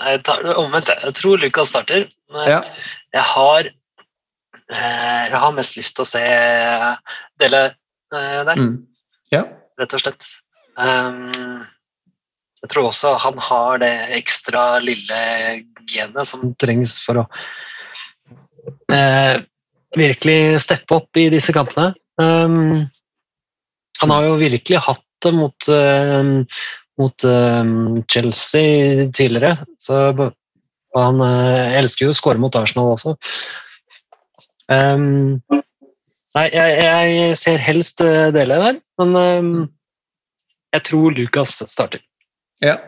Jeg 0.01 0.23
tar 0.25 0.41
det 0.41 0.55
omvendt. 0.57 0.89
Jeg 0.89 1.13
tror 1.19 1.37
Lucas 1.41 1.69
starter. 1.69 2.07
Men 2.33 2.49
Ja. 2.49 2.59
jeg 3.13 3.25
har 3.35 3.67
eh, 3.69 5.23
Jeg 5.29 5.37
har 5.43 5.51
mest 5.53 5.77
lyst 5.77 5.93
til 5.97 6.01
å 6.05 6.09
se 6.09 6.25
Dele 7.39 7.63
der, 7.69 8.57
Mm. 8.57 8.73
Ja. 9.34 9.43
rett 9.81 9.95
og 9.97 10.03
slett. 10.03 10.27
Um, 10.77 11.63
jeg 12.63 12.71
tror 12.71 12.89
også 12.89 13.15
han 13.21 13.39
har 13.43 13.81
det 13.84 13.93
ekstra 14.19 14.65
lille 14.84 15.21
genet 15.89 16.29
som 16.29 16.53
trengs 16.61 16.95
for 17.03 17.23
å 17.23 17.25
uh, 18.93 19.36
virkelig 19.97 20.61
steppe 20.63 20.99
opp 21.01 21.19
i 21.19 21.27
disse 21.34 21.53
kampene. 21.55 21.91
Um, 22.21 22.86
han 24.01 24.13
har 24.13 24.29
jo 24.29 24.39
virkelig 24.41 24.86
hatt 24.86 25.03
det 25.23 25.34
mot, 25.36 25.67
uh, 25.71 26.45
mot 27.01 27.27
uh, 27.27 27.73
Chelsea 28.11 29.09
tidligere, 29.11 29.57
så 29.81 30.31
og 30.93 31.01
han 31.01 31.21
eh, 31.25 31.77
elsker 31.79 32.07
jo 32.07 32.13
å 32.13 32.17
skåre 32.17 32.41
mot 32.41 32.55
Arsenal 32.57 32.93
også. 32.93 33.15
Um, 34.71 35.41
nei, 36.38 36.47
jeg, 36.53 36.77
jeg 36.84 37.38
ser 37.39 37.61
helst 37.61 38.01
uh, 38.01 38.31
Dele 38.36 38.57
der, 38.63 38.81
men 39.01 39.15
um, 39.19 39.53
jeg 40.73 40.88
tror 40.89 41.13
Lucas 41.17 41.59
starter. 41.69 42.01
ja. 42.63 42.79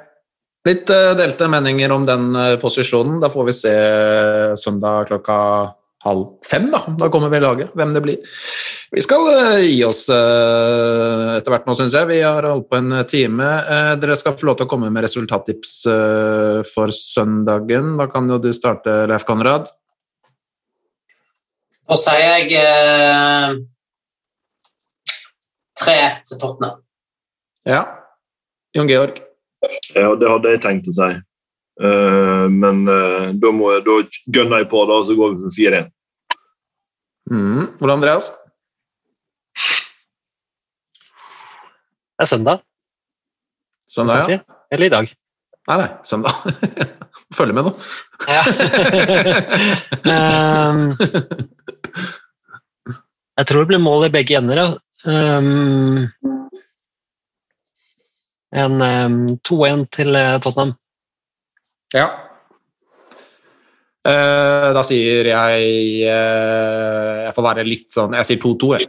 Litt 0.66 0.90
eh, 0.90 1.12
delte 1.14 1.46
meninger 1.46 1.92
om 1.94 2.08
den 2.10 2.32
eh, 2.42 2.56
posisjonen. 2.58 3.20
Da 3.22 3.28
får 3.30 3.44
vi 3.46 3.54
se 3.54 3.74
søndag 4.58 5.12
klokka 5.12 5.36
halv 6.02 6.24
fem. 6.50 6.72
Da 6.74 6.80
Da 7.04 7.10
kommer 7.14 7.30
vi 7.30 7.38
laget, 7.44 7.70
hvem 7.78 7.94
det 7.94 8.02
blir. 8.02 8.32
Vi 8.90 9.04
skal 9.06 9.28
eh, 9.30 9.60
gi 9.68 9.84
oss 9.86 10.08
eh, 10.10 11.36
etter 11.36 11.54
hvert 11.54 11.70
nå, 11.70 11.76
syns 11.78 11.94
jeg. 11.94 12.10
Vi 12.10 12.18
har 12.26 12.50
holdt 12.50 12.66
på 12.72 12.80
en 12.80 12.98
time. 13.06 13.46
Eh, 13.46 13.92
dere 14.02 14.18
skal 14.18 14.34
få 14.40 14.50
lov 14.50 14.58
til 14.58 14.66
å 14.66 14.72
komme 14.74 14.90
med 14.90 15.06
resultattips 15.06 15.76
eh, 15.86 16.66
for 16.74 16.90
søndagen. 16.98 17.94
Da 18.02 18.10
kan 18.10 18.34
jo 18.34 18.42
du 18.42 18.50
starte, 18.58 19.04
Leif 19.12 19.30
Konrad. 19.30 19.70
Da 21.86 21.96
sier 22.02 22.24
jeg 22.24 22.58
eh, 22.58 23.52
3-1 25.78 26.24
til 26.26 26.40
Tottenham. 26.42 26.82
Ja. 27.70 27.84
Jon 28.74 28.90
Georg. 28.90 29.22
Ja, 29.94 30.16
det 30.18 30.32
hadde 30.32 30.54
jeg 30.56 30.64
tenkt 30.66 30.90
å 30.90 30.96
si. 30.96 31.12
Uh, 31.76 32.48
men 32.48 32.86
uh, 32.88 33.34
da, 33.36 33.52
må 33.52 33.74
jeg, 33.74 33.84
da 33.86 33.96
gønner 34.38 34.64
jeg 34.64 34.70
på, 34.72 34.82
da, 34.88 34.98
og 35.02 35.08
så 35.10 35.18
går 35.18 35.34
vi 35.36 35.44
for 35.44 35.58
4-1. 35.58 35.92
Mm. 37.30 37.64
Ole 37.84 37.98
Andreas? 37.98 38.32
Det 42.16 42.26
er 42.26 42.32
søndag. 42.32 42.64
Søndag, 43.92 44.32
ja. 44.32 44.40
Eller 44.74 44.88
i 44.90 44.94
dag. 44.94 45.12
Nei, 45.70 45.78
nei, 45.82 45.90
søndag. 46.08 46.34
Følg 47.38 47.58
med 47.58 47.68
nå. 47.68 47.76
Ja. 48.30 48.44
um, 50.72 51.54
jeg 53.36 53.48
tror 53.48 53.64
det 53.64 53.70
blir 53.74 53.84
mål 53.84 54.08
i 54.08 54.14
begge 54.14 54.38
ender. 54.40 54.58
Ja. 54.62 54.68
Um, 55.06 56.08
en 58.56 58.82
um, 58.82 59.40
2-1 59.46 59.86
til 59.94 60.16
eh, 60.16 60.40
Tottenham. 60.42 60.74
Ja. 61.94 62.08
Uh, 64.06 64.70
da 64.76 64.84
sier 64.86 65.26
jeg 65.26 65.62
uh, 66.06 67.26
Jeg 67.26 67.34
får 67.34 67.46
være 67.48 67.64
litt 67.66 67.96
sånn 67.96 68.14
Jeg 68.14 68.26
sier 68.28 68.38
2-2, 68.44 68.68
jeg. 68.78 68.86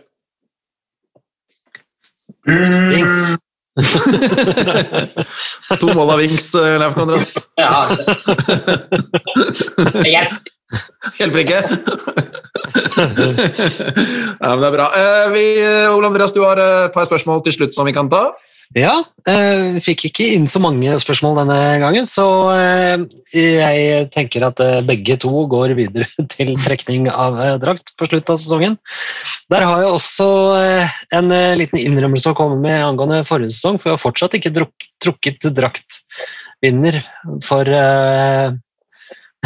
Vinks. 2.47 3.37
to 5.81 5.87
mål 5.97 6.11
av 6.15 6.19
Vinks, 6.21 6.55
Leif 6.55 6.95
Konrad. 6.97 7.27
Ja, 7.59 7.87
hjelper. 11.19 11.45
Ikke. 11.45 11.61
ja, 12.97 14.51
men 14.51 14.63
det 14.63 14.69
er 14.69 14.75
bra. 14.75 14.89
Eh, 14.97 15.29
vi, 15.35 15.45
eh, 15.61 15.95
Ole 15.95 16.11
Andreas, 16.11 16.35
du 16.35 16.43
har 16.45 16.61
eh, 16.61 16.89
et 16.89 16.97
par 16.97 17.09
spørsmål 17.09 17.45
til 17.47 17.57
slutt 17.57 17.77
som 17.77 17.89
vi 17.89 17.95
kan 17.97 18.11
ta. 18.13 18.29
Ja, 18.75 18.97
vi 19.23 19.79
fikk 19.79 20.09
ikke 20.09 20.25
inn 20.35 20.49
så 20.51 20.59
mange 20.59 20.91
spørsmål 20.99 21.37
denne 21.39 21.59
gangen, 21.79 22.03
så 22.11 22.25
jeg 23.31 24.09
tenker 24.11 24.43
at 24.49 24.59
begge 24.89 25.15
to 25.23 25.45
går 25.53 25.77
videre 25.79 26.09
til 26.35 26.51
trekning 26.65 27.07
av 27.07 27.39
drakt 27.63 27.95
på 27.95 28.09
slutt 28.11 28.33
av 28.35 28.41
sesongen. 28.43 28.75
Der 29.55 29.63
har 29.69 29.85
jeg 29.85 29.95
også 29.95 30.29
en 31.15 31.31
liten 31.63 31.79
innrømmelse 31.79 32.35
å 32.35 32.39
komme 32.43 32.59
med 32.59 32.83
angående 32.89 33.23
forrige 33.31 33.55
sesong, 33.55 33.79
for 33.79 33.93
jeg 33.93 34.01
har 34.01 34.03
fortsatt 34.03 34.35
ikke 34.41 34.55
trukket 35.07 35.47
draktvinner 35.55 36.99
for, 37.47 37.71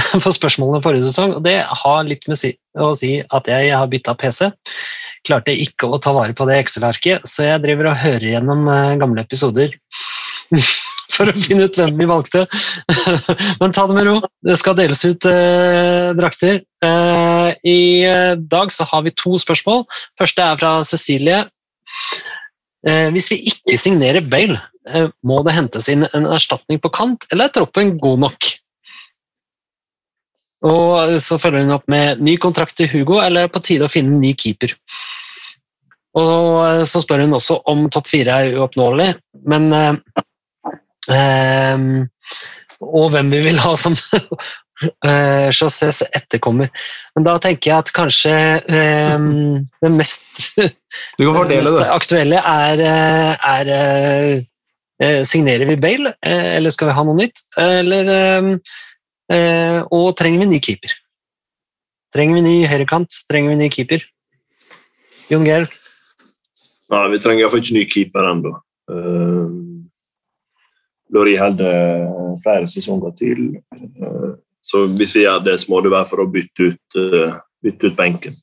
for 0.24 0.34
spørsmålene 0.34 0.82
forrige 0.84 1.09
sesong, 1.09 1.36
og 1.38 1.44
det 1.46 1.59
har 1.64 2.09
litt 2.09 2.26
med 2.30 2.40
å 2.80 2.92
si 2.98 3.14
at 3.22 3.51
jeg 3.51 3.72
har 3.76 3.92
bytta 3.92 4.16
PC 4.20 4.51
klarte 5.26 5.55
ikke 5.57 5.88
å 5.88 5.98
ta 6.03 6.12
vare 6.16 6.34
på 6.36 6.46
det 6.48 6.59
Excel-arket, 6.62 7.26
så 7.28 7.46
jeg 7.48 7.62
driver 7.64 7.90
og 7.90 8.01
hører 8.01 8.28
gjennom 8.34 8.68
eh, 8.72 8.96
gamle 9.01 9.24
episoder 9.24 9.74
for 11.14 11.28
å 11.28 11.36
finne 11.36 11.66
ut 11.68 11.76
hvem 11.76 11.98
vi 11.98 12.09
valgte. 12.09 12.46
Men 13.61 13.74
ta 13.76 13.86
det 13.90 13.96
med 13.98 14.09
ro, 14.09 14.16
det 14.46 14.57
skal 14.61 14.78
deles 14.78 15.03
ut 15.05 15.28
eh, 15.28 16.11
drakter. 16.18 16.62
Eh, 16.86 17.51
I 17.66 17.80
eh, 18.09 18.34
dag 18.40 18.72
så 18.74 18.86
har 18.88 19.05
vi 19.07 19.14
to 19.16 19.36
spørsmål. 19.40 19.84
Første 20.20 20.46
er 20.46 20.61
fra 20.61 20.74
Cecilie. 20.88 21.44
Eh, 22.88 23.09
hvis 23.12 23.28
vi 23.34 23.42
ikke 23.53 23.76
signerer 23.80 24.24
Bale, 24.32 24.62
eh, 24.88 25.11
må 25.26 25.42
det 25.44 25.57
hentes 25.59 25.90
inn 25.92 26.09
en 26.09 26.30
erstatning 26.32 26.80
på 26.80 26.92
kant, 26.96 27.28
eller 27.30 27.51
er 27.51 27.59
troppen 27.59 27.98
god 28.01 28.24
nok? 28.28 28.53
Og 30.66 31.14
så 31.24 31.38
følger 31.40 31.64
hun 31.64 31.76
opp 31.78 31.86
med 31.88 32.20
ny 32.20 32.36
kontrakt 32.40 32.76
til 32.76 32.90
Hugo, 32.92 33.20
eller 33.24 33.48
på 33.52 33.62
tide 33.64 33.86
å 33.86 33.92
finne 33.92 34.16
en 34.16 34.22
ny 34.24 34.34
keeper. 34.36 34.74
Og 36.18 36.86
så 36.90 37.02
spør 37.04 37.24
hun 37.24 37.36
også 37.38 37.61
om 37.70 37.86
topp 37.92 38.11
fire 38.11 38.40
er 38.42 38.56
uoppnåelig, 38.58 39.12
men 39.48 39.68
eh, 39.76 39.92
eh, 41.14 41.84
Og 42.80 43.12
hvem 43.12 43.30
vi 43.30 43.44
vil 43.44 43.61
ha 43.62 43.74
som 43.78 43.94
eh, 45.06 45.48
Josés 45.54 46.02
etterkommer. 46.11 46.70
Men 47.14 47.26
da 47.28 47.36
tenker 47.42 47.70
jeg 47.70 47.84
at 47.84 47.94
kanskje 47.94 48.34
eh, 48.58 49.26
det 49.84 49.92
mest 49.94 50.42
fordele 50.58 51.70
det 51.70 51.76
det. 51.78 51.88
aktuelle 51.94 52.42
er, 52.42 52.84
eh, 52.90 53.50
er 53.54 53.74
eh, 53.78 54.44
eh, 55.02 55.22
Signerer 55.28 55.70
vi 55.70 55.78
Bale, 55.80 56.16
eh, 56.26 56.56
eller 56.58 56.74
skal 56.74 56.90
vi 56.90 56.98
ha 56.98 57.06
noe 57.06 57.20
nytt? 57.22 57.44
Eller, 57.61 58.14
eh, 58.16 58.54
eh, 58.56 58.78
og 59.30 60.08
trenger 60.18 60.42
vi 60.42 60.48
ny 60.50 60.58
keeper? 60.64 60.94
Trenger 62.14 62.40
vi 62.40 62.42
ny 62.42 62.54
høyrekant? 62.66 63.14
Trenger 63.30 63.52
vi 63.54 63.60
ny 63.60 63.68
keeper? 63.70 64.02
Jon 65.30 65.46
Geir? 65.46 65.68
Nei, 66.90 67.04
vi 67.12 67.20
trenger 67.22 67.44
iallfall 67.44 67.62
ikke 67.62 67.76
ny 67.76 67.84
keeper 67.86 68.26
ennå. 68.32 68.56
Uh, 68.90 69.46
Lori 71.14 71.36
hadde 71.38 71.70
flere 72.42 72.66
sesonger 72.70 73.14
til. 73.18 73.44
Uh, 74.02 74.34
så 74.58 74.88
hvis 74.90 75.14
vi 75.14 75.22
gjør 75.22 75.44
det, 75.46 75.54
så 75.62 75.70
må 75.70 75.78
det 75.84 75.92
være 75.94 76.10
for 76.10 76.24
å 76.24 76.30
bytte 76.34 76.72
ut, 76.72 76.98
uh, 76.98 77.38
bytte 77.62 77.92
ut 77.92 77.98
benken. 77.98 78.34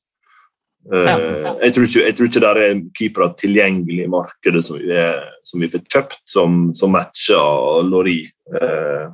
Eh, 0.87 1.03
Ja. 1.03 1.53
Jeg, 1.63 1.73
tror 1.73 1.83
ikke, 1.83 2.03
jeg 2.05 2.15
tror 2.15 2.27
ikke 2.29 2.39
det 2.39 2.49
er 2.63 2.81
keepere 2.95 3.33
tilgjengelig 3.35 4.03
i 4.05 4.11
markedet 4.11 4.63
som 4.63 4.77
vi, 4.79 4.87
er, 4.95 5.17
som 5.43 5.59
vi 5.59 5.67
får 5.67 5.81
kjøpt, 5.83 6.21
som, 6.23 6.69
som 6.73 6.93
matcher 6.95 7.83
Lori. 7.83 8.21
eh, 8.55 9.09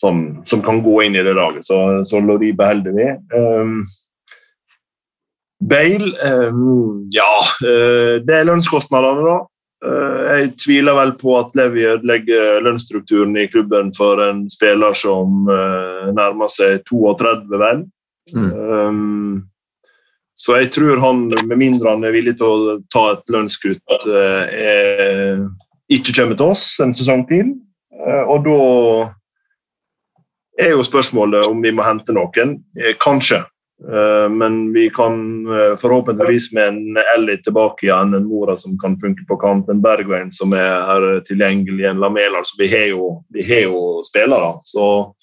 som, 0.00 0.40
som 0.44 0.62
kan 0.62 0.82
gå 0.82 1.02
inn 1.02 1.16
i 1.16 1.22
det 1.22 1.34
laget. 1.34 1.66
Så, 1.66 2.04
så 2.06 2.20
Lori 2.20 2.52
beholder 2.56 2.94
vi. 2.94 3.08
Um, 3.34 3.82
Bale 5.58 6.12
um, 6.48 7.08
Ja, 7.10 7.30
uh, 7.64 8.18
det 8.22 8.34
er 8.34 8.46
lønnskostnadene, 8.46 9.26
da. 9.26 9.38
Uh, 9.84 10.22
Jeg 10.28 10.52
tviler 10.62 10.94
vel 10.98 11.12
på 11.18 11.34
at 11.38 11.54
Levi 11.58 11.86
ødelegger 11.86 12.62
lønnsstrukturen 12.62 13.36
i 13.38 13.48
klubben 13.50 13.92
for 13.96 14.22
en 14.22 14.46
spiller 14.50 14.94
som 14.98 15.50
uh, 15.50 16.10
nærmer 16.14 16.50
seg 16.52 16.84
32, 16.86 17.58
vel. 17.58 17.86
Mm. 18.34 18.50
Um, 18.54 19.46
så 20.38 20.60
jeg 20.60 20.70
tror 20.76 21.00
han, 21.02 21.24
med 21.50 21.58
mindre 21.58 21.90
han 21.96 22.04
er 22.06 22.14
villig 22.14 22.36
til 22.38 22.46
å 22.46 22.74
ta 22.94 23.08
et 23.16 23.32
lønnskutt, 23.34 23.80
ikke 25.90 26.14
kommer 26.14 26.38
til 26.38 26.52
oss 26.52 26.66
en 26.84 26.92
sesong 26.94 27.24
til. 27.26 27.48
Og 28.30 28.44
da 28.44 28.58
er 30.58 30.74
jo 30.74 30.84
spørsmålet 30.86 31.46
om 31.46 31.62
vi 31.62 31.72
må 31.74 31.86
hente 31.86 32.14
noen. 32.16 32.58
Eh, 32.78 32.96
Kanskje. 33.00 33.44
Eh, 33.78 34.28
Men 34.30 34.72
vi 34.72 34.90
kan 34.90 35.46
eh, 35.46 35.76
forhåpentligvis 35.78 36.52
med 36.52 36.68
en 36.68 36.98
Ellie 37.16 37.38
tilbake 37.44 37.86
igjen, 37.86 38.14
en 38.14 38.26
Mora 38.26 38.56
som 38.56 38.78
kan 38.78 38.98
funke 39.00 39.26
på 39.28 39.38
kant, 39.38 39.68
en 39.70 39.82
Bergveien 39.82 40.32
som 40.34 40.52
er 40.52 40.82
her 40.88 41.20
tilgjengelig, 41.28 41.86
en 41.86 42.00
Lamela. 42.02 42.38
altså, 42.38 42.56
vi 42.58 42.68
har 42.68 42.86
jo, 42.90 43.22
vi 43.30 43.46
har 43.46 43.68
jo 43.68 44.02
spillere. 44.02 44.58
Så, 44.62 45.14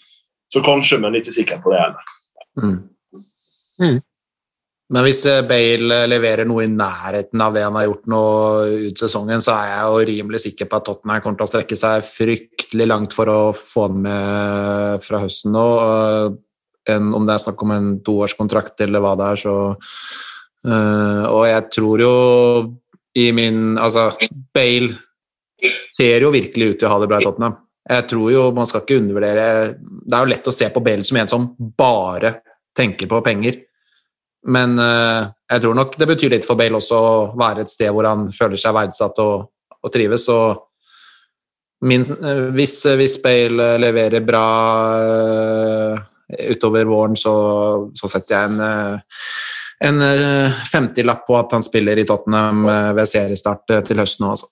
så 0.47 0.63
kanskje, 0.63 0.99
men 1.03 1.15
ikke 1.15 1.35
sikker 1.35 1.59
på 1.63 1.73
det 1.73 1.83
heller. 1.83 2.11
Mm. 2.61 2.77
Mm. 3.79 3.99
Men 4.93 5.01
hvis 5.07 5.23
eh, 5.29 5.41
Bale 5.49 6.03
leverer 6.09 6.45
noe 6.45 6.67
i 6.67 6.69
nærheten 6.69 7.41
av 7.41 7.55
det 7.55 7.63
han 7.65 7.77
har 7.77 7.87
gjort 7.87 8.09
nå 8.11 8.23
ut 8.85 9.01
sesongen, 9.01 9.41
så 9.41 9.55
er 9.55 9.71
jeg 9.71 9.85
jo 9.85 10.03
rimelig 10.11 10.43
sikker 10.43 10.69
på 10.69 10.77
at 10.77 10.85
Tottenham 10.85 11.23
kommer 11.23 11.39
til 11.39 11.47
å 11.47 11.51
strekke 11.55 11.77
seg 11.79 12.05
fryktelig 12.05 12.87
langt 12.91 13.15
for 13.17 13.31
å 13.31 13.39
få 13.57 13.87
han 13.87 14.03
med 14.05 15.05
fra 15.05 15.23
høsten 15.25 15.57
nå. 15.57 15.65
Om 16.85 17.25
det 17.25 17.33
er 17.33 17.41
snakk 17.41 17.65
om 17.65 17.73
en 17.73 17.91
toårskontrakt 18.05 18.85
eller 18.85 19.01
hva 19.01 19.15
det 19.17 19.31
er, 19.33 19.41
så 19.41 19.57
eh, 20.69 21.23
Og 21.33 21.43
jeg 21.49 21.67
tror 21.73 22.03
jo 22.05 22.15
i 23.17 23.29
min 23.33 23.79
Altså, 23.81 24.11
Bale 24.53 24.93
ser 25.95 26.27
jo 26.27 26.33
virkelig 26.35 26.73
ut 26.75 26.81
til 26.81 26.85
å 26.89 26.93
ha 26.93 27.01
det 27.01 27.09
bra 27.09 27.17
i 27.17 27.25
Tottenham. 27.25 27.55
Jeg 27.89 28.05
tror 28.11 28.29
jo 28.33 28.49
man 28.53 28.69
skal 28.69 28.83
ikke 28.83 28.99
undervurdere 29.01 29.47
Det 29.79 30.13
er 30.13 30.21
jo 30.21 30.29
lett 30.29 30.49
å 30.51 30.53
se 30.53 30.69
på 30.69 30.83
Bale 30.85 31.07
som 31.07 31.17
en 31.21 31.31
som 31.31 31.47
bare 31.57 32.35
tenker 32.77 33.09
på 33.09 33.25
penger. 33.25 33.63
Men 34.45 34.77
eh, 34.77 35.25
jeg 35.51 35.63
tror 35.63 35.77
nok 35.77 35.97
det 35.97 36.07
betyr 36.09 36.35
litt 36.35 36.45
for 36.45 36.59
Bale 36.59 36.77
også 36.77 36.97
å 37.01 37.11
være 37.39 37.65
et 37.65 37.73
sted 37.73 37.89
hvor 37.93 38.07
han 38.09 38.27
føler 38.35 38.61
seg 38.61 38.75
verdsatt 38.77 39.21
og, 39.23 39.49
og 39.81 39.93
trives. 39.93 40.27
og 40.29 40.65
min, 41.85 42.05
eh, 42.05 42.43
hvis, 42.55 42.77
hvis 42.97 43.17
Bale 43.23 43.75
leverer 43.81 44.25
bra 44.25 44.45
eh, 45.01 46.03
utover 46.53 46.85
våren, 46.89 47.17
så, 47.17 47.35
så 47.97 48.09
setter 48.09 48.35
jeg 48.35 48.51
en, 48.51 48.61
eh, 48.65 49.17
en 49.89 50.01
eh, 50.05 50.61
50-lapp 50.71 51.25
på 51.27 51.37
at 51.39 51.57
han 51.57 51.65
spiller 51.65 51.99
i 51.99 52.05
Tottenham 52.07 52.65
eh, 52.69 52.91
ved 52.97 53.09
seriestart 53.09 53.75
eh, 53.75 53.83
til 53.87 54.01
høsten 54.01 54.27
òg, 54.27 54.37
altså. 54.37 54.51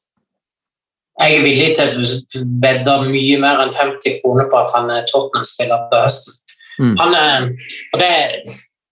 Jeg 1.22 1.38
er 1.38 1.44
villig 1.46 1.74
til 1.78 2.00
å 2.02 2.44
vedde 2.64 2.94
mye 3.06 3.36
mer 3.38 3.60
enn 3.62 3.74
50 3.78 4.16
kroner 4.24 4.48
på 4.50 4.58
at 4.58 4.72
han 4.74 4.88
er 4.90 5.04
Tottenham-spiller 5.12 5.84
til 5.92 6.02
høsten. 6.02 6.40
Mm. 6.82 6.96
Han 6.98 7.14
og 7.94 8.00
det, 8.02 8.14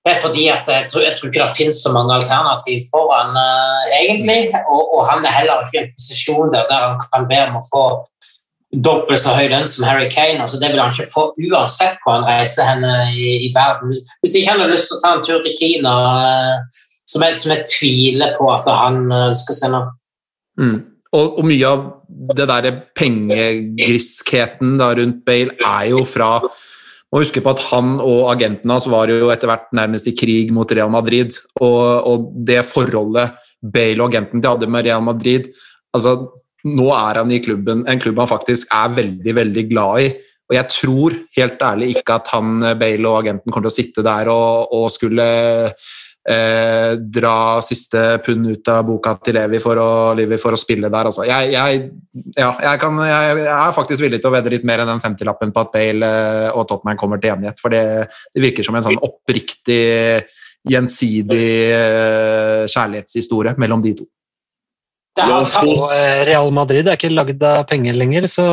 det 0.02 0.12
er 0.16 0.22
fordi 0.22 0.48
at 0.50 0.70
jeg 0.70 0.88
tror, 0.90 1.04
jeg 1.06 1.18
tror 1.18 1.30
ikke 1.30 1.44
det 1.44 1.58
finnes 1.58 1.82
så 1.84 1.92
mange 1.94 2.14
alternativ 2.16 2.80
for 2.90 3.12
han 3.14 3.36
uh, 3.38 3.84
egentlig, 4.00 4.40
og, 4.66 4.82
og 4.98 5.04
han 5.10 5.26
er 5.26 5.36
heller 5.36 5.62
ikke 5.62 5.78
i 5.78 5.84
en 5.84 5.92
posisjon 5.98 6.54
der, 6.54 6.66
der 6.72 6.88
han 6.88 7.04
kan 7.06 7.28
be 7.30 7.42
om 7.46 7.60
å 7.60 7.68
få 7.68 7.84
dobbelt 8.72 9.20
så 9.20 9.36
høy 9.36 9.50
lønn 9.52 9.68
som 9.70 9.86
Harry 9.86 10.08
Kane. 10.10 10.42
altså 10.42 10.60
Det 10.60 10.72
vil 10.72 10.82
han 10.82 10.94
ikke 10.94 11.12
få 11.12 11.28
uansett 11.36 12.00
hvor 12.02 12.18
han 12.18 12.28
reiser 12.30 12.70
henne 12.70 12.94
i, 13.12 13.34
i 13.46 13.52
verden. 13.56 13.94
Hvis 14.24 14.38
ikke 14.40 14.54
han 14.54 14.64
har 14.64 14.72
lyst 14.72 14.90
til 14.90 14.98
å 14.98 15.04
ta 15.04 15.16
en 15.18 15.26
tur 15.28 15.42
til 15.44 15.58
Kina, 15.58 15.96
eh, 16.24 16.86
som 17.12 17.26
jeg, 17.26 17.38
som 17.42 17.52
jeg 17.52 17.68
tviler 17.68 18.38
på 18.40 18.48
at 18.54 18.70
han 18.72 19.04
ønsker 19.12 19.58
seg 19.58 19.74
nå. 19.76 19.84
Mm. 20.62 20.78
Og, 21.12 21.40
og 21.42 21.44
mye 21.44 21.68
av 21.68 21.86
det 22.40 22.48
der 22.48 22.72
pengegriskheten 22.96 24.78
da 24.80 24.94
rundt 24.96 25.26
Bale 25.28 25.58
er 25.60 25.90
jo 25.92 26.06
fra 26.08 26.38
må 27.12 27.22
huske 27.22 27.44
på 27.44 27.52
at 27.52 27.62
han 27.70 27.98
og 28.00 28.30
agenten 28.32 28.72
hans 28.72 28.88
var 28.90 29.12
jo 29.12 29.32
etter 29.34 29.52
hvert 29.52 29.68
nærmest 29.76 30.08
i 30.08 30.16
krig 30.16 30.52
mot 30.56 30.70
Real 30.72 30.92
Madrid. 30.94 31.36
Og, 31.60 32.08
og 32.08 32.30
det 32.48 32.62
forholdet 32.70 33.36
Bale 33.62 34.00
og 34.00 34.10
agenten 34.10 34.42
de 34.42 34.50
hadde 34.50 34.70
med 34.72 34.88
Real 34.88 35.04
Madrid 35.06 35.52
altså 35.96 36.32
Nå 36.62 36.92
er 36.94 37.18
han 37.18 37.32
i 37.34 37.40
klubben, 37.42 37.80
en 37.90 37.98
klubb 37.98 38.20
han 38.22 38.30
faktisk 38.30 38.70
er 38.78 38.92
veldig, 38.94 39.34
veldig 39.34 39.64
glad 39.72 40.04
i. 40.04 40.10
Og 40.52 40.54
jeg 40.54 40.70
tror 40.76 41.16
helt 41.34 41.64
ærlig 41.66 41.88
ikke 41.96 42.20
at 42.20 42.28
han, 42.36 42.60
Bale 42.78 43.10
og 43.10 43.24
agenten 43.24 43.50
kommer 43.50 43.66
til 43.66 43.72
å 43.72 43.78
sitte 43.80 44.04
der 44.06 44.30
og, 44.30 44.70
og 44.78 44.86
skulle 44.94 45.26
eh, 46.30 46.94
dra 47.00 47.62
siste 47.66 48.20
pund 48.26 48.50
ut 48.52 48.70
av 48.72 48.84
boka 48.88 49.16
til 49.24 49.38
Levi 49.40 49.62
for 49.64 49.80
å, 49.82 49.90
Levi 50.18 50.38
for 50.42 50.56
å 50.56 50.60
spille 50.60 50.92
der. 50.92 51.10
Altså. 51.10 51.26
Jeg, 51.28 51.52
jeg, 51.56 51.82
ja, 52.38 52.52
jeg, 52.68 52.82
kan, 52.82 53.00
jeg, 53.08 53.42
jeg 53.42 53.56
er 53.56 53.76
faktisk 53.78 54.06
villig 54.06 54.22
til 54.22 54.32
å 54.32 54.36
vedde 54.36 54.54
litt 54.54 54.68
mer 54.68 54.84
enn 54.84 54.94
den 54.94 55.04
50-lappen 55.04 55.54
på 55.56 55.66
at 55.66 55.74
Bale 55.74 56.12
eh, 56.12 56.48
og 56.54 56.68
Tottenham 56.70 57.00
kommer 57.02 57.22
til 57.22 57.34
enighet, 57.34 57.60
for 57.62 57.74
det, 57.74 57.84
det 58.36 58.46
virker 58.46 58.68
som 58.68 58.78
en 58.78 58.88
sånn 58.88 59.02
oppriktig, 59.02 59.82
gjensidig 60.70 61.52
eh, 61.74 62.64
kjærlighetshistorie 62.70 63.56
mellom 63.62 63.82
de 63.84 63.96
to. 64.02 64.10
Det 65.18 65.26
oss 65.36 65.58
få 65.58 65.66
Og 65.74 65.90
eh, 65.96 66.22
Real 66.30 66.54
Madrid 66.56 66.88
er 66.88 67.00
ikke 67.00 67.12
lagd 67.12 67.42
av 67.44 67.66
penger 67.68 67.98
lenger, 67.98 68.30
så 68.32 68.46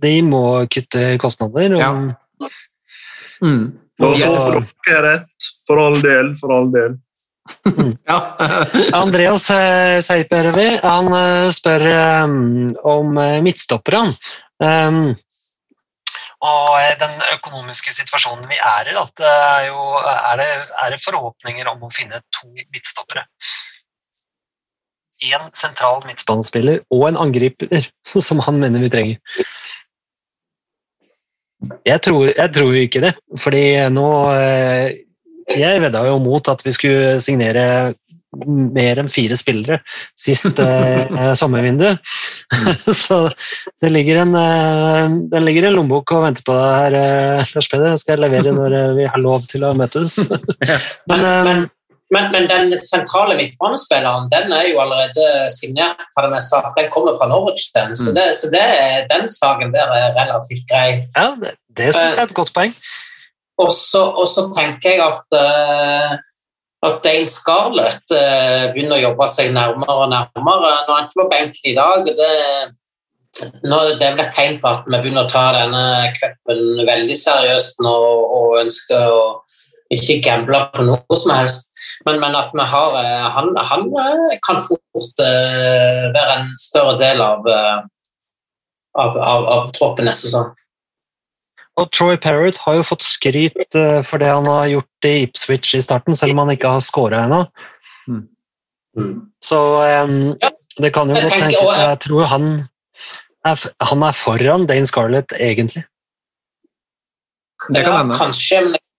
de 0.00 0.14
må 0.24 0.44
kutte 0.72 1.14
kostnader. 1.20 1.76
Og, 1.76 1.82
Ja. 1.82 1.92
Mm. 3.40 3.79
La 4.00 4.10
så 4.16 4.28
får 4.32 4.58
dere 4.58 4.96
er 4.96 5.06
rett, 5.06 5.48
for 5.66 5.80
all 5.82 5.98
del. 6.02 6.34
For 6.40 6.56
all 6.56 6.70
del. 6.74 6.98
Ja. 8.06 8.18
Andreas 9.02 9.48
Seipervi 10.06 10.68
han 10.82 11.08
eh, 11.16 11.48
spør 11.54 11.86
eh, 11.88 12.36
om 12.92 13.18
eh, 13.18 13.40
midtstopperne. 13.44 14.14
Um, 14.60 15.16
og 16.40 16.68
eh, 16.80 16.94
den 17.00 17.18
økonomiske 17.34 17.92
situasjonen 17.96 18.48
vi 18.48 18.56
er 18.56 18.88
i, 18.88 18.94
da, 18.96 19.04
det 19.20 19.32
er, 19.32 19.66
jo, 19.68 19.82
er, 20.00 20.40
det, 20.40 20.48
er 20.84 20.94
det 20.94 21.02
forhåpninger 21.04 21.68
om 21.68 21.84
å 21.84 21.92
finne 21.92 22.22
to 22.36 22.48
midtstoppere? 22.54 23.26
Én 25.20 25.50
sentral 25.52 26.00
midtbanespiller 26.08 26.80
og 26.96 27.10
en 27.10 27.20
angriper, 27.20 27.90
som 28.28 28.40
han 28.46 28.60
mener 28.62 28.86
vi 28.86 28.92
trenger. 28.92 29.44
Jeg 31.84 32.00
tror, 32.06 32.30
jeg 32.32 32.52
tror 32.56 32.76
ikke 32.80 33.02
det, 33.04 33.14
fordi 33.42 33.64
nå 33.92 34.06
eh, 34.32 35.00
Jeg 35.50 35.82
vedda 35.82 36.06
jo 36.06 36.20
mot 36.22 36.48
at 36.48 36.62
vi 36.64 36.72
skulle 36.72 37.18
signere 37.20 37.64
mer 38.38 39.00
enn 39.00 39.10
fire 39.10 39.34
spillere 39.38 39.80
sist 40.18 40.60
eh, 40.62 41.32
sommervindu. 41.40 41.88
Så 43.02 43.18
det 43.82 43.90
ligger 43.90 44.22
en, 44.22 44.36
eh, 44.38 45.16
det 45.32 45.42
ligger 45.42 45.68
en 45.68 45.78
lommebok 45.80 46.14
og 46.14 46.24
venter 46.28 46.46
på 46.46 46.54
deg 46.54 46.70
her, 46.76 46.98
eh, 47.00 47.52
Lars 47.56 47.70
Peder. 47.72 47.98
Skal 47.98 48.16
jeg 48.16 48.24
levere 48.28 48.54
når 48.54 48.78
eh, 48.78 48.94
vi 49.00 49.10
har 49.10 49.22
lov 49.22 49.48
til 49.50 49.66
å 49.66 49.74
møtes. 49.76 50.22
Men, 50.30 50.46
Men, 51.10 51.26
eh, 51.26 51.42
men, 51.48 51.68
men, 52.14 52.32
men 52.34 52.48
den 52.50 52.72
sentrale 52.78 53.36
midtbanespilleren 53.38 54.30
den 54.32 54.52
er 54.52 54.64
jo 54.72 54.80
allerede 54.82 55.26
signert. 55.54 56.02
hadde 56.16 56.32
jeg 56.34 56.46
sagt. 56.48 56.72
Den 56.78 56.90
kommer 56.94 57.14
fra 57.18 57.28
Norwich, 57.30 57.68
den. 57.76 57.94
Så, 57.96 58.10
det, 58.16 58.26
så 58.40 58.50
det, 58.54 58.64
den 59.12 59.28
saken 59.30 59.74
der 59.76 59.92
er 60.00 60.16
relativt 60.18 60.66
grei. 60.70 60.90
ja, 61.16 61.28
det, 61.42 61.54
det 61.76 61.92
syns 61.92 62.02
jeg 62.02 62.18
er 62.18 62.26
et 62.26 62.34
godt 62.40 62.52
poeng. 62.56 62.74
Og 63.60 63.70
så, 63.72 64.42
tenker 64.56 64.90
jeg 64.96 65.04
at, 65.04 65.24
eh, 65.36 66.12
at 66.88 67.00
Dane 67.04 67.28
Scarlett 67.28 68.14
eh, 68.16 68.66
begynner 68.72 68.98
å 68.98 69.04
jobbe 69.10 69.28
seg 69.28 69.52
nærmere 69.54 69.96
og 70.04 70.10
nærmere. 70.14 70.74
Når 70.88 70.94
han 70.94 71.08
ikke 71.08 71.20
på 71.20 71.28
benken 71.34 71.70
i 71.70 71.76
dag 71.76 72.08
det, 72.08 72.34
det 73.40 74.06
er 74.06 74.16
vel 74.16 74.24
et 74.24 74.34
tegn 74.34 74.58
på 74.62 74.70
at 74.72 74.88
vi 74.88 74.96
begynner 74.96 75.28
å 75.28 75.30
ta 75.30 75.44
denne 75.54 75.84
cupen 76.16 76.86
veldig 76.88 77.18
seriøst 77.20 77.84
nå 77.84 77.96
og 78.40 78.58
ønsker 78.64 79.06
å 79.12 79.22
ikke 79.94 80.20
gamble 80.24 80.64
på 80.74 80.86
noe 80.86 81.18
som 81.18 81.34
helst. 81.36 81.70
Men, 82.06 82.20
men 82.20 82.36
at 82.36 82.54
vi 82.56 82.64
har 82.64 82.94
eh, 82.96 83.26
Han, 83.34 83.50
han 83.56 83.90
eh, 84.02 84.38
kan 84.46 84.60
fort 84.64 85.24
eh, 85.24 86.06
være 86.14 86.38
en 86.38 86.54
større 86.60 86.96
del 87.00 87.20
av, 87.24 87.44
av, 87.50 89.18
av, 89.18 89.48
av 89.56 89.68
troppen 89.76 90.08
neste 90.08 90.30
sesong. 90.30 90.54
Og 91.80 91.88
Troy 91.96 92.16
Parrott 92.20 92.58
har 92.64 92.80
jo 92.80 92.86
fått 92.88 93.04
skryt 93.06 93.76
for 94.04 94.20
det 94.20 94.28
han 94.28 94.48
har 94.50 94.66
gjort 94.68 95.06
i 95.08 95.12
Ipswich 95.24 95.76
i 95.78 95.80
starten, 95.84 96.16
selv 96.18 96.34
om 96.34 96.42
han 96.42 96.52
ikke 96.52 96.72
har 96.74 96.82
scora 96.84 97.22
ennå. 97.24 97.44
Mm. 98.10 99.30
Så 99.40 99.60
um, 99.78 100.34
Ja, 100.42 100.50
det 100.82 100.90
kan 100.92 101.08
jo 101.08 101.14
godt 101.14 101.30
tenkes 101.30 101.78
Jeg 101.78 102.00
tror 102.04 102.26
han 102.28 102.48
er, 103.46 103.64
han 103.86 104.04
er 104.04 104.18
foran 104.18 104.66
Dane 104.68 104.88
Scarlett, 104.90 105.32
egentlig. 105.38 105.84
Det 107.68 107.84
kan 107.84 107.92
Ja, 107.92 107.98
hende. 108.02 108.18
Kanskje, 108.18 108.60
men 108.60 108.72
det 108.72 108.80
ikke 108.80 108.89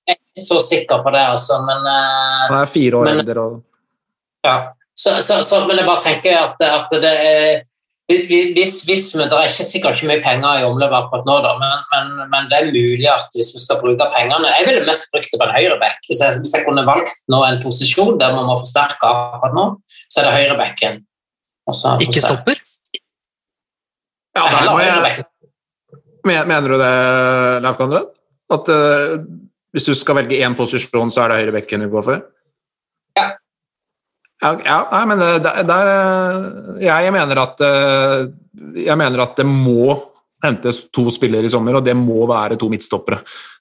så 0.52 0.60
sikker 0.68 1.02
på 1.06 1.15
det. 1.15 1.23
Altså. 1.34 1.57
Men, 1.68 1.82
eh, 1.88 2.45
Han 2.52 2.61
er 2.61 2.72
fire 2.76 3.02
år 3.02 3.10
Men- 3.10 3.23
eldre 3.26 3.48
og 3.49 3.60
ja. 4.45 4.56
så, 4.98 5.18
så, 5.23 5.41
så, 5.45 5.65
men 5.69 5.78
jeg 5.82 5.88
bare 5.88 6.02
tenker 6.06 6.38
at, 6.45 6.61
at 6.68 6.95
det 7.03 7.11
er 7.18 7.61
hvis, 8.11 8.72
hvis 8.84 9.03
vi, 9.15 9.23
Det 9.23 9.38
er 9.38 9.48
ikke 9.48 9.64
sikkert 9.64 9.95
ikke 10.02 10.07
mye 10.10 10.23
penger 10.26 10.57
i 10.60 10.64
omløp 10.68 10.91
akkurat 10.98 11.23
nå, 11.30 11.36
da, 11.45 11.52
men, 11.61 11.84
men, 11.94 12.10
men 12.34 12.49
det 12.52 12.57
er 12.57 12.72
mulig 12.73 13.06
at 13.07 13.30
hvis 13.38 13.53
vi 13.56 13.61
skal 13.64 13.78
bruke 13.80 14.07
pengene 14.11 14.49
Jeg 14.57 14.65
ville 14.68 14.82
mest 14.90 15.07
brukt 15.14 15.30
det 15.32 15.40
på 15.40 15.48
en 15.48 15.53
høyreback. 15.56 16.02
Hvis, 16.10 16.19
jeg- 16.26 16.41
hvis 16.41 16.52
jeg 16.57 16.65
kunne 16.65 16.84
valgt 16.90 17.14
nå 17.32 17.40
en 17.48 17.61
posisjon 17.64 18.18
der 18.19 18.34
man 18.36 18.49
må 18.49 18.57
forsterke 18.60 19.07
akkurat 19.14 19.56
nå, 19.56 19.65
så 20.11 20.19
er 20.22 20.28
det 20.28 20.34
høyrebacken. 20.41 20.99
Ikke 22.03 22.19
stopper. 22.26 22.60
Ja, 24.36 24.44
der 24.49 24.72
må 24.76 24.80
jeg 24.84 25.23
Mener 26.52 26.68
du 26.69 26.78
det, 26.78 26.91
Leif 27.64 27.78
Konrad? 27.80 28.11
At 28.53 28.68
eh, 28.69 29.15
hvis 29.72 29.88
du 29.88 29.93
skal 29.95 30.19
velge 30.22 30.39
én 30.43 30.56
posisjon, 30.57 31.11
så 31.14 31.23
er 31.23 31.31
det 31.31 31.39
høyrebekken 31.41 31.85
du 31.85 31.89
går 31.91 32.06
for? 32.07 32.23
Ja. 33.19 33.27
Ja, 34.41 34.53
ja 34.65 34.77
nei, 34.91 35.02
men 35.11 35.22
der, 35.22 35.61
der 35.68 35.91
eh, 35.95 36.48
jeg, 36.81 37.07
jeg 37.07 37.14
mener 37.14 37.43
at 37.43 37.61
eh, 37.65 38.23
Jeg 38.88 38.98
mener 38.99 39.22
at 39.23 39.35
det 39.38 39.45
må 39.48 39.99
hentes 40.41 40.88
to 40.93 41.06
spillere 41.14 41.45
i 41.45 41.52
sommer, 41.53 41.77
og 41.77 41.85
det 41.85 41.93
må 41.98 42.26
være 42.30 42.57
to 42.60 42.68
midtstoppere. 42.72 43.19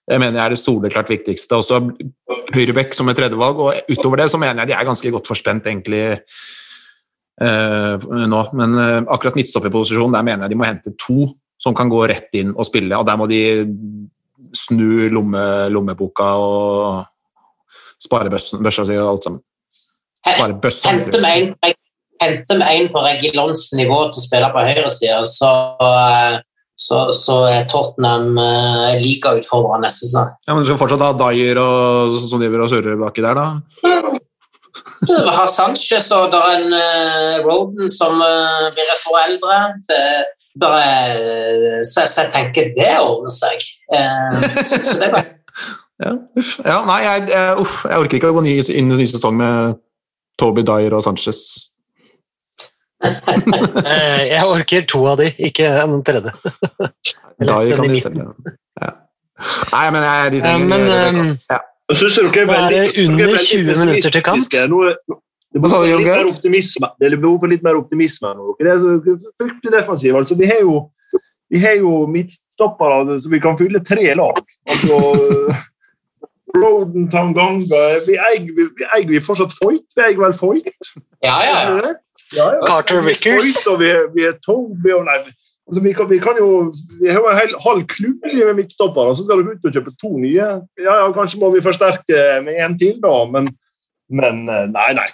Det 0.09 0.17
mener 0.19 0.39
jeg 0.39 0.45
er 0.47 0.55
det 0.55 0.61
soleklart 0.63 1.11
viktigste. 1.13 1.59
Også 1.61 1.79
høyrebekk 2.57 2.97
som 2.97 3.11
et 3.13 3.19
tredjevalg, 3.21 3.61
og 3.61 3.93
utover 3.93 4.23
det 4.23 4.31
så 4.33 4.41
mener 4.41 4.63
jeg 4.63 4.73
de 4.73 4.77
er 4.79 4.89
ganske 4.89 5.13
godt 5.13 5.29
forspent, 5.29 5.69
egentlig. 5.69 6.01
eh, 7.45 8.09
nå, 8.33 8.41
men 8.57 8.79
eh, 8.81 9.03
akkurat 9.13 9.37
midtstopperposisjonen, 9.37 10.17
der 10.17 10.27
mener 10.27 10.47
jeg 10.47 10.55
de 10.55 10.61
må 10.61 10.69
hente 10.69 10.97
to 10.97 11.29
som 11.61 11.77
kan 11.77 11.93
gå 11.93 12.01
rett 12.09 12.33
inn 12.41 12.55
og 12.57 12.65
spille, 12.65 12.97
og 12.97 13.05
der 13.07 13.21
må 13.21 13.29
de 13.29 13.41
snu 14.57 15.09
lomme, 15.13 15.45
lommeboka 15.73 16.33
og 16.41 17.05
spare 18.01 18.33
bøssen- 18.33 18.63
børsa 18.65 18.87
si 18.89 18.99
og 18.99 19.13
alt 19.15 19.29
sammen. 19.29 19.43
Spare 20.25 20.57
bøssa. 20.61 20.91
Hente 20.91 21.21
med 21.23 21.43
en, 21.65 21.75
hente 22.21 22.57
med 22.61 22.69
en 22.75 22.89
på 22.93 23.03
Regilons 23.05 23.71
nivå 23.79 23.99
til 24.11 24.21
å 24.21 24.25
spille 24.25 24.53
på 24.53 24.65
høyresida, 24.65 25.21
så, 25.29 25.53
eh, 25.87 26.41
så, 26.77 27.03
så 27.17 27.39
er 27.49 27.69
Tottenham 27.71 28.39
eh, 28.41 28.99
like 29.01 29.37
utfordrende 29.41 29.87
neste 29.89 30.09
sesong. 30.09 30.35
Ja, 30.47 30.55
men 30.55 30.65
du 30.65 30.71
skal 30.71 30.81
fortsatt 30.81 31.05
ha 31.05 31.13
Dyer 31.27 31.61
og, 31.63 32.21
som 32.29 32.43
driver 32.43 32.67
og 32.67 32.73
surrer 32.73 33.01
baki 33.01 33.25
der, 33.25 33.41
da? 33.41 33.49
Du 35.09 35.15
har 35.33 35.49
Sanchez 35.49 36.11
og 36.13 36.29
det 36.33 36.41
er 36.41 36.59
en 36.59 36.75
uh, 36.77 37.47
Roden 37.47 37.89
som 37.93 38.21
uh, 38.21 38.69
blir 38.75 38.85
et 38.85 39.09
år 39.09 39.19
eldre. 39.23 39.57
Det, 39.89 40.03
der 40.61 40.77
er, 40.77 41.85
så, 41.89 42.05
så 42.05 42.27
jeg 42.27 42.33
tenker 42.35 42.71
det 42.77 42.93
ordner 43.01 43.33
seg. 43.33 43.65
Eh, 43.91 44.41
så, 44.65 44.79
så 44.85 44.99
det 45.01 45.07
er 45.09 45.13
bare 45.15 45.27
Ja, 46.01 46.13
uff. 46.41 46.53
Ja, 46.65 46.79
nei, 46.89 47.01
jeg, 47.05 47.25
jeg, 47.29 47.57
uff, 47.61 47.75
jeg 47.85 47.99
orker 48.01 48.17
ikke 48.17 48.31
å 48.31 48.37
gå 48.39 48.43
ny, 48.47 48.55
inn 48.73 48.93
i 48.95 48.97
ny 49.03 49.07
sesong 49.11 49.35
med 49.37 49.75
Toby 50.41 50.63
Dyer 50.65 50.95
og 50.97 51.03
Sanchez. 51.05 51.41
Eh, 53.01 54.23
Jeg 54.29 54.45
orker 54.45 54.85
to 54.89 55.07
av 55.09 55.17
de, 55.21 55.31
ikke 55.49 55.65
en 55.83 56.03
tredje. 56.05 56.33
Dyer 57.51 57.77
kan 57.79 57.89
de 57.89 58.01
selge. 58.03 58.27
Ja. 58.81 58.91
Nei, 59.73 59.85
men 59.95 60.05
jeg, 60.05 60.33
de 60.35 60.41
Eh, 60.41 60.45
trenger 60.45 60.69
Men 60.69 60.83
Rebecca. 60.85 61.09
em, 61.09 61.31
ja. 61.51 61.59
Jeg 61.91 61.97
synes 61.97 62.17
dere 62.21 62.29
er 62.29 62.43
er 62.43 62.51
veldig, 62.51 62.71
det 62.71 62.81
er 62.85 63.09
under 63.09 63.33
20 63.41 63.79
minutter 63.81 64.11
til 64.17 64.23
kamp. 64.23 64.55
Er- 64.55 64.99
Det 65.51 65.59
er 65.59 65.97
litt 65.99 66.07
mer 66.07 66.29
optimisme. 66.31 66.89
Det 67.01 67.09
er 67.13 67.17
behov 67.19 67.41
for 67.43 67.51
litt 67.51 67.63
mer 67.67 67.75
optimisme 67.81 68.29
nå. 68.39 68.53
Dere 68.61 68.75
er 68.77 68.83
så 68.85 68.93
fryktelig 69.41 69.73
defensive. 69.75 70.17
Altså, 70.21 70.37
vi 70.39 70.47
har 70.47 70.61
jo, 70.63 70.77
vi 71.51 71.61
har 71.65 71.81
jo 71.81 72.05
midtstoppere 72.11 73.19
så 73.21 73.33
vi 73.33 73.41
kan 73.43 73.59
fylle 73.59 73.83
tre 73.85 74.15
lag. 74.15 74.39
Altså, 74.69 75.01
Roden, 76.61 77.07
Tanganga 77.11 77.83
Vi 78.07 78.17
eier, 78.19 78.49
vi, 78.57 79.03
vi 79.09 79.21
fortsatt 79.23 79.55
Foyt. 79.59 79.87
Vi 79.97 80.03
eier 80.03 80.19
vel 80.19 80.35
Foyt? 80.35 80.95
Ja, 81.23 81.37
ja, 81.47 81.59
ja. 81.79 81.93
Ja. 82.31 82.49
Carter 82.63 83.01
er 83.01 83.07
og 83.71 83.79
vi 83.81 83.91
vi 84.15 84.25
er 84.29 84.37
Toby 84.45 84.93
og 84.95 85.07
nei, 85.09 85.17
altså, 85.67 85.81
vi, 85.83 85.93
kan, 85.93 86.07
vi 86.11 86.19
kan 86.23 86.39
jo 86.39 86.71
Vi 87.01 87.09
har 87.11 87.19
jo 87.19 87.31
en 87.31 87.41
hel 87.41 87.57
halv 87.65 87.87
klubb 87.91 88.29
med 88.35 88.55
midtstoppere, 88.55 89.17
så 89.17 89.25
skal 89.25 89.43
dere 89.43 89.57
ut 89.57 89.67
og 89.67 89.75
kjøpe 89.75 89.95
to 89.99 90.13
nye. 90.19 90.47
Ja, 90.79 90.95
ja, 91.03 91.09
Kanskje 91.17 91.41
må 91.43 91.51
vi 91.55 91.65
forsterke 91.65 92.23
med 92.47 92.61
en 92.63 92.79
til, 92.79 93.01
da, 93.03 93.17
men, 93.33 93.51
men 94.11 94.47
eh, 94.47 94.69
nei, 94.71 94.93
nei. 94.99 95.09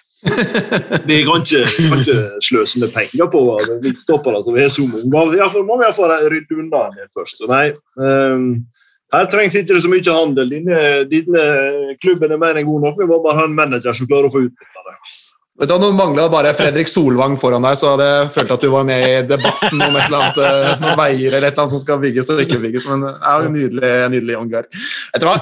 Vi 1.07 1.19
kan 1.27 1.43
ikke, 1.45 1.65
kan 1.77 2.01
ikke 2.01 2.21
sløse 2.43 2.81
med 2.81 2.95
penger 2.95 3.29
på 3.33 3.43
midtstoppere 3.85 4.41
som 4.45 4.57
er 4.57 4.71
så 4.73 4.87
mange. 5.13 5.37
Iallfall 5.37 5.67
må 5.69 5.77
vi 5.79 5.87
iallfall 5.87 6.15
rydde 6.33 6.59
unna 6.63 6.87
en 6.89 6.97
del 6.97 7.11
først. 7.15 7.43
Så 7.43 7.51
nei, 7.51 7.67
um, 8.01 8.49
her 9.15 9.29
trengs 9.31 9.55
ikke 9.59 9.81
så 9.81 9.91
mye 9.93 10.17
handel. 10.19 10.51
Dine, 10.51 10.81
dine 11.11 11.45
klubben 12.03 12.33
er 12.33 12.41
mer 12.43 12.59
enn 12.59 12.69
god 12.69 12.89
nok. 12.89 12.99
Vi 13.01 13.09
må 13.11 13.21
bare 13.25 13.43
ha 13.43 13.47
en 13.47 13.59
manager 13.59 13.97
som 13.97 14.09
klarer 14.11 14.31
å 14.31 14.35
få 14.35 14.47
utnytta 14.49 14.76
hva, 15.57 15.79
Nå 15.81 15.89
mangla 15.97 16.27
bare 16.29 16.51
Fredrik 16.57 16.89
Solvang 16.91 17.37
foran 17.41 17.65
deg, 17.65 17.79
så 17.81 17.95
hadde 17.95 18.07
jeg 18.07 18.29
følt 18.35 18.51
at 18.53 18.65
du 18.65 18.69
var 18.73 18.85
med 18.85 19.05
i 19.09 19.23
debatten 19.25 19.81
om 19.81 19.95
et 19.97 20.03
eller 20.05 20.19
annet, 20.19 20.41
eh, 20.45 20.73
noen 20.83 20.99
veier 21.01 21.37
eller 21.37 21.49
et 21.49 21.55
eller 21.55 21.63
annet 21.65 21.75
som 21.75 21.81
skal 21.81 22.01
bygges 22.03 22.29
og 22.35 22.43
ikke 22.45 22.59
bygges. 22.61 22.85
Men 22.91 23.07
en 23.09 23.55
nydelig, 23.55 23.93
nydelig 24.13 24.37
omgang. 24.37 24.69
Vet 25.15 25.25
du 25.25 25.29
hva? 25.31 25.39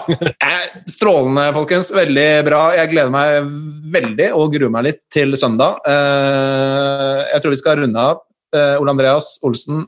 Strålende, 0.94 1.48
folkens. 1.56 1.90
Veldig 1.94 2.28
bra. 2.46 2.62
Jeg 2.78 2.92
gleder 2.92 3.10
meg 3.14 3.50
veldig 3.96 4.30
og 4.38 4.54
gruer 4.54 4.72
meg 4.76 4.86
litt 4.90 5.02
til 5.14 5.34
søndag. 5.40 5.82
Eh, 5.82 7.24
Jeg 7.34 7.42
tror 7.42 7.56
vi 7.56 7.60
skal 7.64 7.82
runde 7.82 8.06
av. 8.14 8.22
Eh, 8.54 8.78
Ole 8.78 8.94
Andreas 8.94 9.34
Olsen, 9.42 9.82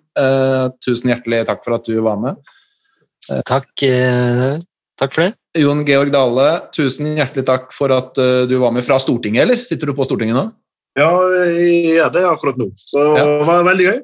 tusen 0.82 1.12
hjertelig 1.12 1.44
takk 1.46 1.62
for 1.62 1.78
at 1.78 1.86
du 1.86 2.00
var 2.02 2.18
med. 2.18 2.42
Takk, 3.46 3.70
takk 3.78 5.14
for 5.14 5.22
det. 5.22 5.34
Jon 5.60 5.84
Georg 5.86 6.12
Dale, 6.14 6.46
tusen 6.74 7.08
hjertelig 7.16 7.44
takk 7.48 7.72
for 7.74 7.92
at 7.94 8.18
eh, 8.22 8.44
du 8.50 8.56
var 8.60 8.74
med 8.74 8.84
fra 8.86 8.98
Stortinget, 9.02 9.42
eller? 9.46 9.62
Sitter 9.64 9.90
du 9.90 9.96
på 9.96 10.04
Stortinget 10.06 10.36
nå? 10.36 10.46
Ja, 10.96 11.10
jeg 11.52 11.96
gjør 11.96 12.12
det 12.14 12.22
akkurat 12.28 12.60
nå. 12.60 12.70
Så 12.80 13.02
Ja. 13.16 13.24
det 13.24 13.46
var 13.48 13.64
veldig 13.66 13.88
gøy. 13.90 13.98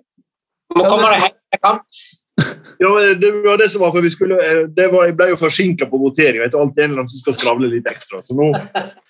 Må 0.77 0.89
komme 0.89 1.13
deg 1.13 1.23
hjem. 1.25 1.39
Kan. 1.63 1.79
Ja, 2.81 2.91
det 3.21 3.31
var 3.45 3.59
det 3.61 3.69
som 3.71 3.83
var, 3.85 3.93
for 3.95 4.03
vi 4.05 4.11
skulle, 4.11 4.39
eh, 4.41 4.63
det 4.73 4.89
var, 4.93 5.05
Jeg 5.07 5.17
ble 5.17 5.29
jo 5.31 5.37
forsinka 5.41 5.87
på 5.91 6.01
voteringa. 6.01 6.49
Det 6.49 6.57
er 6.57 6.63
alltid 6.65 6.85
en 6.85 6.91
eller 6.91 7.03
annen 7.05 7.13
som 7.13 7.23
skal 7.23 7.37
skravle 7.39 7.69
litt 7.71 7.89
ekstra. 7.91 8.23
Så 8.25 8.35
nå 8.37 8.51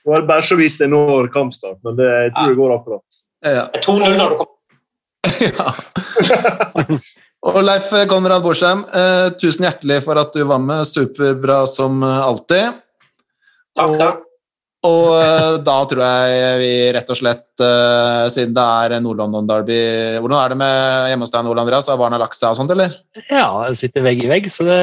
var 0.05 0.21
det 0.21 0.29
bare 0.29 0.43
så 0.47 0.59
vidt 0.59 0.79
jeg 0.83 0.91
når 0.91 1.31
kampstart, 1.35 1.79
men 1.85 1.97
det, 1.97 2.09
jeg 2.27 2.33
tror 2.37 2.49
det 2.49 2.59
går 2.61 2.75
akkurat. 2.79 3.07
Ja. 3.43 3.65
2-0 3.83 4.17
når 4.19 4.29
du 4.31 4.37
kommer. 4.43 4.59
ja. 5.49 5.69
Og 7.43 7.59
Leif 7.65 7.89
Konrad 8.11 8.45
Borsheim, 8.45 8.85
eh, 8.95 9.31
tusen 9.35 9.67
hjertelig 9.67 10.03
for 10.05 10.21
at 10.21 10.35
du 10.35 10.45
var 10.47 10.61
med. 10.63 10.87
Superbra 10.87 11.65
som 11.67 12.03
alltid. 12.03 12.79
Takk, 13.75 13.97
takk. 13.99 14.29
Og 14.83 15.13
eh, 15.15 15.57
da 15.63 15.75
tror 15.87 16.03
jeg 16.03 16.57
vi 16.59 16.71
rett 16.97 17.11
og 17.15 17.19
slett, 17.19 17.45
eh, 17.63 18.25
siden 18.35 18.55
det 18.57 18.65
er 18.67 19.03
Nord-London-derby 19.05 19.79
Hvordan 20.19 20.39
er 20.41 20.51
det 20.51 20.59
med 20.59 21.11
hjemme 21.13 21.27
hos 21.29 21.35
deg, 21.35 21.45
Nord 21.47 21.61
Andreas? 21.63 21.91
Har 21.91 22.01
barna 22.01 22.19
lagt 22.19 22.35
seg 22.35 22.51
og 22.51 22.59
sånt, 22.59 22.73
eller? 22.75 22.97
Ja, 23.29 23.47
jeg 23.69 23.79
sitter 23.79 24.03
vegg 24.09 24.25
i 24.25 24.31
vegg, 24.33 24.51
så 24.51 24.67
det 24.67 24.83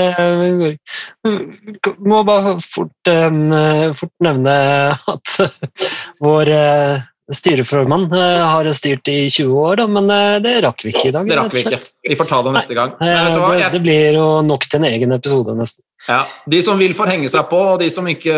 Må 1.99 2.21
bare 2.27 2.55
fort, 2.63 3.11
um, 3.11 3.51
fort 3.99 4.15
nevne 4.23 4.55
at 4.95 5.35
vår 6.23 6.53
eh, 6.55 7.08
styreformann 7.35 8.07
eh, 8.13 8.45
har 8.47 8.69
styrt 8.73 9.07
i 9.07 9.29
20 9.29 9.59
år, 9.61 9.75
da, 9.81 9.85
men 9.91 10.09
eh, 10.13 10.39
det 10.43 10.55
rakk 10.65 10.85
vi 10.85 10.93
ikke 10.93 11.09
i 11.09 11.13
dag. 11.15 11.29
Det 11.29 11.37
rakk 11.37 11.53
vi 11.53 11.63
ikke. 11.65 11.79
Vi 12.09 12.17
får 12.17 12.29
ta 12.31 12.41
det 12.45 12.55
neste 12.55 12.77
gang. 12.77 12.95
Eh? 13.01 13.29
Det, 13.35 13.69
det 13.75 13.83
blir 13.83 14.17
jo 14.17 14.25
nok 14.45 14.65
til 14.65 14.81
en 14.81 14.89
egen 14.89 15.13
episode 15.15 15.55
nesten. 15.57 15.83
ja, 16.07 16.23
de 16.49 16.61
som 16.65 16.79
vil, 16.81 16.95
får 16.97 17.13
henge 17.13 17.29
seg 17.29 17.45
på, 17.51 17.61
og 17.75 17.79
de 17.83 17.89
som 17.93 18.07
ikke 18.09 18.35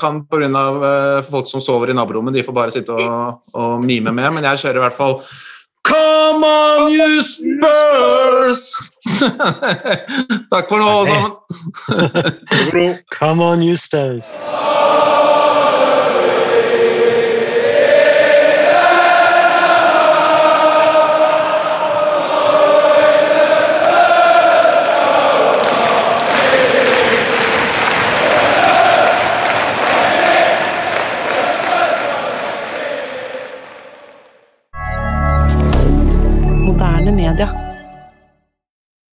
kan 0.00 0.24
pga. 0.30 0.64
Folk 1.28 1.50
som 1.50 1.60
sover 1.60 1.92
i 1.92 1.96
naborommet, 1.96 2.34
de 2.34 2.46
får 2.46 2.56
bare 2.56 2.74
sitte 2.74 2.96
og, 2.96 3.44
og 3.52 3.84
mime 3.84 4.12
med. 4.14 4.36
Men 4.38 4.52
jeg 4.52 4.64
kjører 4.64 4.80
i 4.80 4.86
hvert 4.88 4.96
fall 4.96 5.20
Come 5.90 6.44
on, 6.44 6.92
you 6.92 7.22
Spurs! 7.24 8.62
Takk 10.52 10.68
for 10.68 10.78
nå, 10.78 10.86
alle 10.86 11.06
sammen. 11.08 11.32
Come 13.18 13.42
on, 13.42 13.62
you 13.62 13.76
Spurs. 13.76 14.36
rien 37.32 37.59